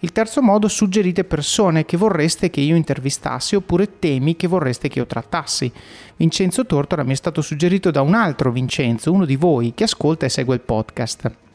Il 0.00 0.12
terzo 0.12 0.40
modo, 0.42 0.68
suggerite 0.68 1.24
persone 1.24 1.84
che 1.84 1.96
vorreste 1.96 2.50
che 2.50 2.60
io 2.60 2.76
intervistassi 2.76 3.56
oppure 3.56 3.98
temi 3.98 4.36
che 4.36 4.46
vorreste 4.46 4.88
che 4.88 5.00
io 5.00 5.06
trattassi. 5.06 5.72
Vincenzo 6.16 6.64
Tortora 6.66 7.02
mi 7.02 7.12
è 7.12 7.16
stato 7.16 7.42
suggerito 7.42 7.90
da 7.90 8.00
un 8.00 8.14
altro 8.14 8.52
Vincenzo, 8.52 9.12
uno 9.12 9.24
di 9.24 9.36
voi, 9.36 9.72
che 9.74 9.84
ascolta 9.84 10.26
e 10.26 10.28
segue 10.28 10.54
il 10.54 10.60
podcast. 10.60 11.47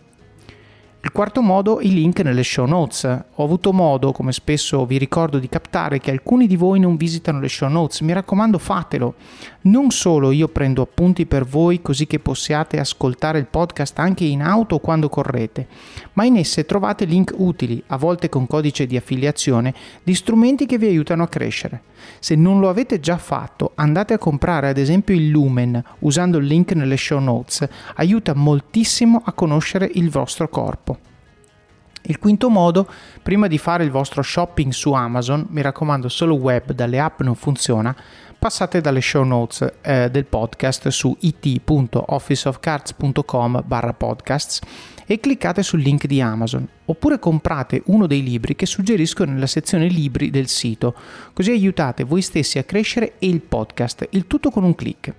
Il 1.05 1.11
quarto 1.11 1.41
modo, 1.41 1.81
i 1.81 1.93
link 1.93 2.21
nelle 2.21 2.43
show 2.43 2.65
notes. 2.65 3.03
Ho 3.03 3.43
avuto 3.43 3.73
modo, 3.73 4.13
come 4.13 4.31
spesso 4.31 4.85
vi 4.85 4.97
ricordo, 4.97 5.37
di 5.37 5.49
captare 5.49 5.99
che 5.99 6.11
alcuni 6.11 6.47
di 6.47 6.55
voi 6.55 6.79
non 6.79 6.95
visitano 6.95 7.41
le 7.41 7.49
show 7.49 7.67
notes. 7.67 7.99
Mi 7.99 8.13
raccomando, 8.13 8.57
fatelo. 8.57 9.15
Non 9.63 9.91
solo 9.91 10.31
io 10.31 10.47
prendo 10.47 10.81
appunti 10.81 11.25
per 11.25 11.43
voi 11.43 11.81
così 11.81 12.07
che 12.07 12.19
possiate 12.19 12.79
ascoltare 12.79 13.37
il 13.37 13.47
podcast 13.47 13.99
anche 13.99 14.23
in 14.23 14.41
auto 14.41 14.79
quando 14.79 15.09
correte, 15.09 15.67
ma 16.13 16.23
in 16.23 16.37
esse 16.37 16.65
trovate 16.65 17.03
link 17.03 17.33
utili, 17.35 17.83
a 17.87 17.97
volte 17.97 18.29
con 18.29 18.47
codice 18.47 18.85
di 18.85 18.95
affiliazione, 18.95 19.73
di 20.03 20.15
strumenti 20.15 20.65
che 20.65 20.77
vi 20.77 20.87
aiutano 20.87 21.23
a 21.23 21.27
crescere. 21.27 21.81
Se 22.19 22.35
non 22.35 22.59
lo 22.59 22.69
avete 22.69 22.99
già 22.99 23.17
fatto, 23.17 23.71
andate 23.75 24.13
a 24.13 24.17
comprare 24.17 24.69
ad 24.69 24.77
esempio 24.77 25.15
il 25.15 25.29
Lumen 25.29 25.81
usando 25.99 26.37
il 26.37 26.45
link 26.45 26.73
nelle 26.73 26.97
show 26.97 27.19
notes. 27.19 27.67
Aiuta 27.95 28.33
moltissimo 28.33 29.21
a 29.23 29.31
conoscere 29.31 29.89
il 29.93 30.09
vostro 30.09 30.49
corpo. 30.49 30.92
Il 32.05 32.19
quinto 32.19 32.49
modo, 32.49 32.85
prima 33.21 33.47
di 33.47 33.57
fare 33.57 33.85
il 33.85 33.91
vostro 33.91 34.21
shopping 34.21 34.73
su 34.73 34.91
Amazon, 34.91 35.45
mi 35.51 35.61
raccomando 35.61 36.09
solo 36.09 36.35
web, 36.35 36.73
dalle 36.73 36.99
app 36.99 37.21
non 37.21 37.35
funziona, 37.35 37.95
passate 38.37 38.81
dalle 38.81 38.99
show 38.99 39.23
notes 39.23 39.75
eh, 39.81 40.11
del 40.11 40.25
podcast 40.25 40.89
su 40.89 41.15
it.officeofcards.com 41.17 43.63
barra 43.65 43.93
podcasts 43.93 44.59
e 45.05 45.21
cliccate 45.21 45.63
sul 45.63 45.79
link 45.79 46.05
di 46.05 46.19
Amazon. 46.19 46.67
Oppure 46.83 47.19
comprate 47.19 47.83
uno 47.85 48.05
dei 48.05 48.21
libri 48.21 48.57
che 48.57 48.65
suggerisco 48.65 49.23
nella 49.23 49.47
sezione 49.47 49.87
libri 49.87 50.29
del 50.29 50.49
sito 50.49 50.93
così 51.31 51.51
aiutate 51.51 52.03
voi 52.03 52.21
stessi 52.21 52.57
a 52.57 52.65
crescere 52.65 53.13
e 53.17 53.27
il 53.27 53.39
podcast 53.39 54.07
il 54.09 54.27
tutto 54.27 54.49
con 54.49 54.65
un 54.65 54.75
clic. 54.75 55.13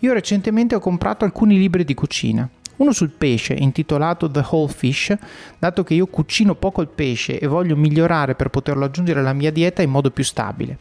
Io 0.00 0.12
recentemente 0.12 0.74
ho 0.74 0.80
comprato 0.80 1.24
alcuni 1.24 1.56
libri 1.56 1.84
di 1.84 1.94
cucina 1.94 2.46
uno 2.80 2.92
sul 2.92 3.10
pesce 3.10 3.52
intitolato 3.54 4.30
The 4.30 4.44
Whole 4.50 4.72
Fish, 4.72 5.14
dato 5.58 5.84
che 5.84 5.94
io 5.94 6.06
cucino 6.06 6.54
poco 6.54 6.80
il 6.80 6.88
pesce 6.88 7.38
e 7.38 7.46
voglio 7.46 7.76
migliorare 7.76 8.34
per 8.34 8.48
poterlo 8.48 8.86
aggiungere 8.86 9.20
alla 9.20 9.34
mia 9.34 9.52
dieta 9.52 9.82
in 9.82 9.90
modo 9.90 10.10
più 10.10 10.24
stabile. 10.24 10.78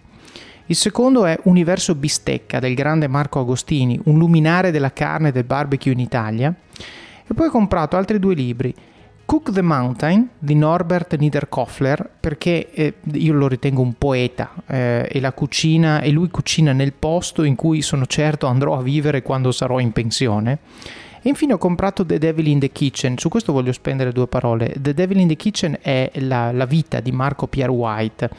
Il 0.67 0.75
secondo 0.75 1.25
è 1.25 1.37
Universo 1.43 1.95
Bistecca 1.95 2.59
del 2.59 2.73
grande 2.73 3.07
Marco 3.07 3.39
Agostini, 3.39 3.99
un 4.05 4.17
luminare 4.17 4.71
della 4.71 4.93
carne 4.93 5.29
e 5.29 5.31
del 5.31 5.43
barbecue 5.43 5.91
in 5.91 5.99
Italia. 5.99 6.53
E 7.27 7.33
poi 7.33 7.47
ho 7.47 7.51
comprato 7.51 7.97
altri 7.97 8.19
due 8.19 8.35
libri. 8.35 8.73
Cook 9.25 9.51
the 9.51 9.61
Mountain 9.61 10.29
di 10.39 10.55
Norbert 10.55 11.15
Niederkoffler 11.15 12.09
perché 12.19 12.71
eh, 12.71 12.93
io 13.13 13.33
lo 13.33 13.47
ritengo 13.47 13.81
un 13.81 13.93
poeta 13.93 14.51
eh, 14.65 15.07
e 15.11 15.19
la 15.19 15.33
cucina 15.33 16.01
e 16.01 16.09
lui 16.09 16.29
cucina 16.29 16.71
nel 16.71 16.93
posto 16.93 17.43
in 17.43 17.55
cui 17.55 17.83
sono 17.83 18.07
certo 18.07 18.47
andrò 18.47 18.75
a 18.75 18.81
vivere 18.81 19.21
quando 19.21 19.51
sarò 19.51 19.77
in 19.79 19.91
pensione 19.91 20.57
e 21.21 21.29
infine 21.29 21.53
ho 21.53 21.57
comprato 21.57 22.05
The 22.05 22.17
Devil 22.17 22.47
in 22.47 22.59
the 22.59 22.71
Kitchen, 22.71 23.17
su 23.17 23.29
questo 23.29 23.51
voglio 23.51 23.71
spendere 23.71 24.11
due 24.11 24.27
parole. 24.27 24.75
The 24.79 24.93
Devil 24.93 25.19
in 25.19 25.27
the 25.27 25.35
Kitchen 25.35 25.77
è 25.81 26.11
la, 26.15 26.51
la 26.51 26.65
vita 26.65 26.99
di 26.99 27.11
Marco 27.11 27.47
Pierre 27.47 27.71
White 27.71 28.29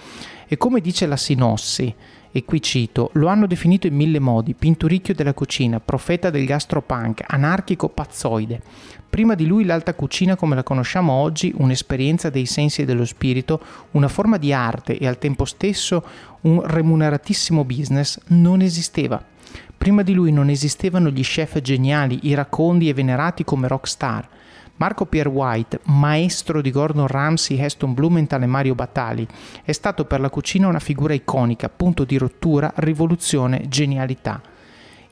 e 0.48 0.57
come 0.57 0.81
dice 0.81 1.07
la 1.07 1.16
sinossi, 1.16 1.94
e 2.32 2.44
qui 2.44 2.62
cito, 2.62 3.11
lo 3.15 3.27
hanno 3.27 3.47
definito 3.47 3.86
in 3.86 3.94
mille 3.94 4.20
modi, 4.20 4.55
pinturicchio 4.55 5.15
della 5.15 5.35
cucina, 5.35 5.81
profeta 5.81 6.31
del 6.31 6.44
gastropunk, 6.44 7.24
anarchico 7.27 7.89
pazzoide. 7.89 8.61
Prima 9.09 9.35
di 9.35 9.47
lui 9.47 9.65
l'alta 9.65 9.94
cucina 9.94 10.36
come 10.36 10.55
la 10.55 10.62
conosciamo 10.62 11.12
oggi, 11.12 11.52
un'esperienza 11.57 12.31
dei 12.31 12.47
sensi 12.47 12.82
e 12.82 12.85
dello 12.85 13.05
spirito, 13.05 13.61
una 13.93 14.09
forma 14.09 14.39
di 14.39 14.52
arte 14.52 14.97
e 14.97 15.09
al 15.09 15.19
tempo 15.19 15.44
stesso 15.44 16.05
un 16.43 16.62
remuneratissimo 16.65 17.65
business, 17.65 18.19
non 18.28 18.61
esisteva. 18.61 19.30
Prima 19.81 20.02
di 20.02 20.12
lui 20.12 20.31
non 20.31 20.51
esistevano 20.51 21.09
gli 21.09 21.23
chef 21.23 21.59
geniali, 21.62 22.19
iracondi 22.24 22.90
e 22.90 22.93
venerati 22.93 23.44
come 23.44 23.66
rockstar. 23.66 24.28
Marco 24.77 25.07
Pierre 25.07 25.31
White, 25.31 25.81
maestro 25.85 26.61
di 26.61 26.70
Gordon 26.70 27.07
Ramsay, 27.07 27.57
Heston 27.57 27.94
Blumenthal 27.94 28.43
e 28.43 28.47
Mario 28.47 28.74
Batali, 28.74 29.27
è 29.62 29.73
stato 29.73 30.05
per 30.05 30.20
la 30.20 30.28
cucina 30.28 30.69
una 30.69 30.81
figura 30.81 31.15
iconica, 31.15 31.70
punto 31.70 32.05
di 32.05 32.19
rottura, 32.19 32.70
rivoluzione, 32.77 33.69
genialità. 33.69 34.43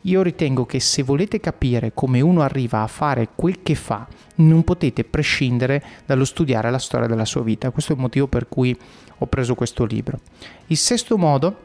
Io 0.03 0.21
ritengo 0.21 0.67
che 0.67 0.81
se 0.81 1.03
volete 1.03 1.41
capire 1.41 1.93
come 1.95 2.21
uno 2.21 2.43
arriva 2.43 2.83
a 2.83 2.89
fare 2.89 3.31
quel 3.35 3.63
che 3.63 3.75
fa, 3.75 4.07
non 4.35 4.65
potete 4.65 5.03
prescindere 5.03 5.83
dallo 6.05 6.27
studiare 6.27 6.71
la 6.71 6.79
storia 6.79 7.07
della 7.07 7.25
sua 7.25 7.43
vita. 7.43 7.71
Questo 7.71 7.93
è 7.93 7.95
il 7.95 8.03
motivo 8.03 8.27
per 8.27 8.51
cui 8.51 8.79
ho 9.17 9.27
preso 9.29 9.55
questo 9.55 9.87
libro. 9.87 10.21
Il 10.67 10.77
sesto 10.77 11.17
modo 11.17 11.65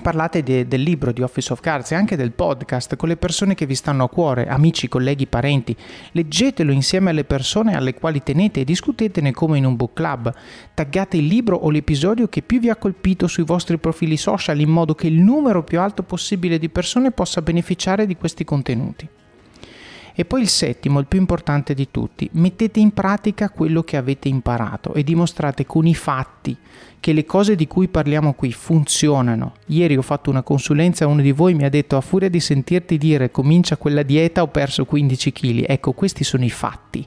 parlate 0.00 0.42
de, 0.42 0.68
del 0.68 0.82
libro 0.82 1.12
di 1.12 1.22
Office 1.22 1.52
of 1.52 1.60
Cards 1.60 1.92
e 1.92 1.94
anche 1.94 2.16
del 2.16 2.32
podcast 2.32 2.96
con 2.96 3.08
le 3.08 3.16
persone 3.16 3.54
che 3.54 3.66
vi 3.66 3.74
stanno 3.74 4.04
a 4.04 4.08
cuore, 4.08 4.46
amici, 4.46 4.88
colleghi, 4.88 5.26
parenti. 5.26 5.76
Leggetelo 6.12 6.72
insieme 6.72 7.10
alle 7.10 7.24
persone 7.24 7.74
alle 7.74 7.94
quali 7.94 8.22
tenete 8.22 8.60
e 8.60 8.64
discutetene 8.64 9.32
come 9.32 9.58
in 9.58 9.64
un 9.64 9.76
book 9.76 9.94
club. 9.94 10.32
Taggate 10.74 11.16
il 11.16 11.26
libro 11.26 11.56
o 11.56 11.70
l'episodio 11.70 12.28
che 12.28 12.42
più 12.42 12.60
vi 12.60 12.70
ha 12.70 12.76
colpito 12.76 13.26
sui 13.26 13.44
vostri 13.44 13.78
profili 13.78 14.16
social 14.16 14.60
in 14.60 14.70
modo 14.70 14.94
che 14.94 15.06
il 15.06 15.20
numero 15.20 15.64
più 15.64 15.80
alto 15.80 16.02
possibile 16.02 16.58
di 16.58 16.68
persone 16.68 17.10
possa 17.10 17.42
beneficiare 17.42 18.06
di 18.06 18.16
questi 18.16 18.44
contenuti. 18.44 19.08
E 20.16 20.24
poi 20.24 20.42
il 20.42 20.48
settimo, 20.48 21.00
il 21.00 21.06
più 21.06 21.18
importante 21.18 21.74
di 21.74 21.88
tutti, 21.90 22.28
mettete 22.34 22.78
in 22.78 22.92
pratica 22.92 23.50
quello 23.50 23.82
che 23.82 23.96
avete 23.96 24.28
imparato 24.28 24.94
e 24.94 25.02
dimostrate 25.02 25.66
con 25.66 25.88
i 25.88 25.94
fatti 25.94 26.56
che 27.00 27.12
le 27.12 27.24
cose 27.26 27.56
di 27.56 27.66
cui 27.66 27.88
parliamo 27.88 28.32
qui 28.34 28.52
funzionano. 28.52 29.54
Ieri 29.66 29.96
ho 29.96 30.02
fatto 30.02 30.30
una 30.30 30.42
consulenza 30.42 31.08
uno 31.08 31.20
di 31.20 31.32
voi 31.32 31.54
mi 31.54 31.64
ha 31.64 31.68
detto 31.68 31.96
a 31.96 32.00
furia 32.00 32.30
di 32.30 32.38
sentirti 32.38 32.96
dire 32.96 33.32
comincia 33.32 33.76
quella 33.76 34.02
dieta 34.02 34.42
ho 34.42 34.46
perso 34.46 34.84
15 34.84 35.32
kg. 35.32 35.64
Ecco, 35.66 35.92
questi 35.92 36.22
sono 36.22 36.44
i 36.44 36.50
fatti. 36.50 37.04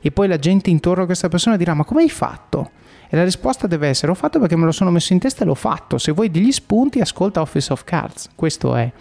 E 0.00 0.12
poi 0.12 0.28
la 0.28 0.38
gente 0.38 0.70
intorno 0.70 1.02
a 1.02 1.06
questa 1.06 1.28
persona 1.28 1.56
dirà 1.56 1.74
ma 1.74 1.84
come 1.84 2.02
hai 2.02 2.10
fatto? 2.10 2.70
E 3.08 3.16
la 3.16 3.24
risposta 3.24 3.66
deve 3.66 3.88
essere 3.88 4.12
ho 4.12 4.14
fatto 4.14 4.38
perché 4.38 4.54
me 4.54 4.64
lo 4.64 4.72
sono 4.72 4.92
messo 4.92 5.12
in 5.12 5.18
testa 5.18 5.42
e 5.42 5.46
l'ho 5.46 5.54
fatto. 5.56 5.98
Se 5.98 6.12
vuoi 6.12 6.30
degli 6.30 6.52
spunti 6.52 7.00
ascolta 7.00 7.40
Office 7.40 7.72
of 7.72 7.82
Cards. 7.82 8.30
Questo 8.36 8.76
è, 8.76 8.92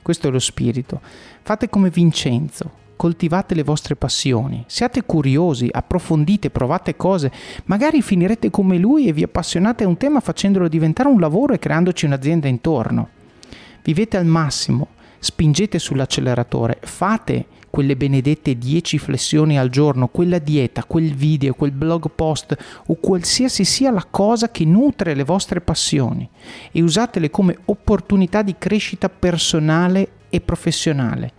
questo 0.00 0.28
è 0.28 0.30
lo 0.30 0.38
spirito. 0.38 1.00
Fate 1.42 1.68
come 1.68 1.90
Vincenzo 1.90 2.78
coltivate 3.00 3.54
le 3.54 3.62
vostre 3.62 3.96
passioni, 3.96 4.62
siate 4.66 5.04
curiosi, 5.04 5.70
approfondite, 5.72 6.50
provate 6.50 6.96
cose, 6.96 7.32
magari 7.64 8.02
finirete 8.02 8.50
come 8.50 8.76
lui 8.76 9.06
e 9.06 9.14
vi 9.14 9.22
appassionate 9.22 9.84
a 9.84 9.88
un 9.88 9.96
tema 9.96 10.20
facendolo 10.20 10.68
diventare 10.68 11.08
un 11.08 11.18
lavoro 11.18 11.54
e 11.54 11.58
creandoci 11.58 12.04
un'azienda 12.04 12.46
intorno. 12.46 13.08
Vivete 13.82 14.18
al 14.18 14.26
massimo, 14.26 14.88
spingete 15.18 15.78
sull'acceleratore, 15.78 16.76
fate 16.82 17.46
quelle 17.70 17.96
benedette 17.96 18.58
10 18.58 18.98
flessioni 18.98 19.58
al 19.58 19.70
giorno, 19.70 20.08
quella 20.08 20.38
dieta, 20.38 20.84
quel 20.84 21.14
video, 21.14 21.54
quel 21.54 21.72
blog 21.72 22.10
post 22.14 22.54
o 22.84 22.94
qualsiasi 22.96 23.64
sia 23.64 23.90
la 23.90 24.06
cosa 24.10 24.50
che 24.50 24.66
nutre 24.66 25.14
le 25.14 25.24
vostre 25.24 25.62
passioni 25.62 26.28
e 26.70 26.82
usatele 26.82 27.30
come 27.30 27.56
opportunità 27.64 28.42
di 28.42 28.56
crescita 28.58 29.08
personale 29.08 30.08
e 30.28 30.42
professionale. 30.42 31.38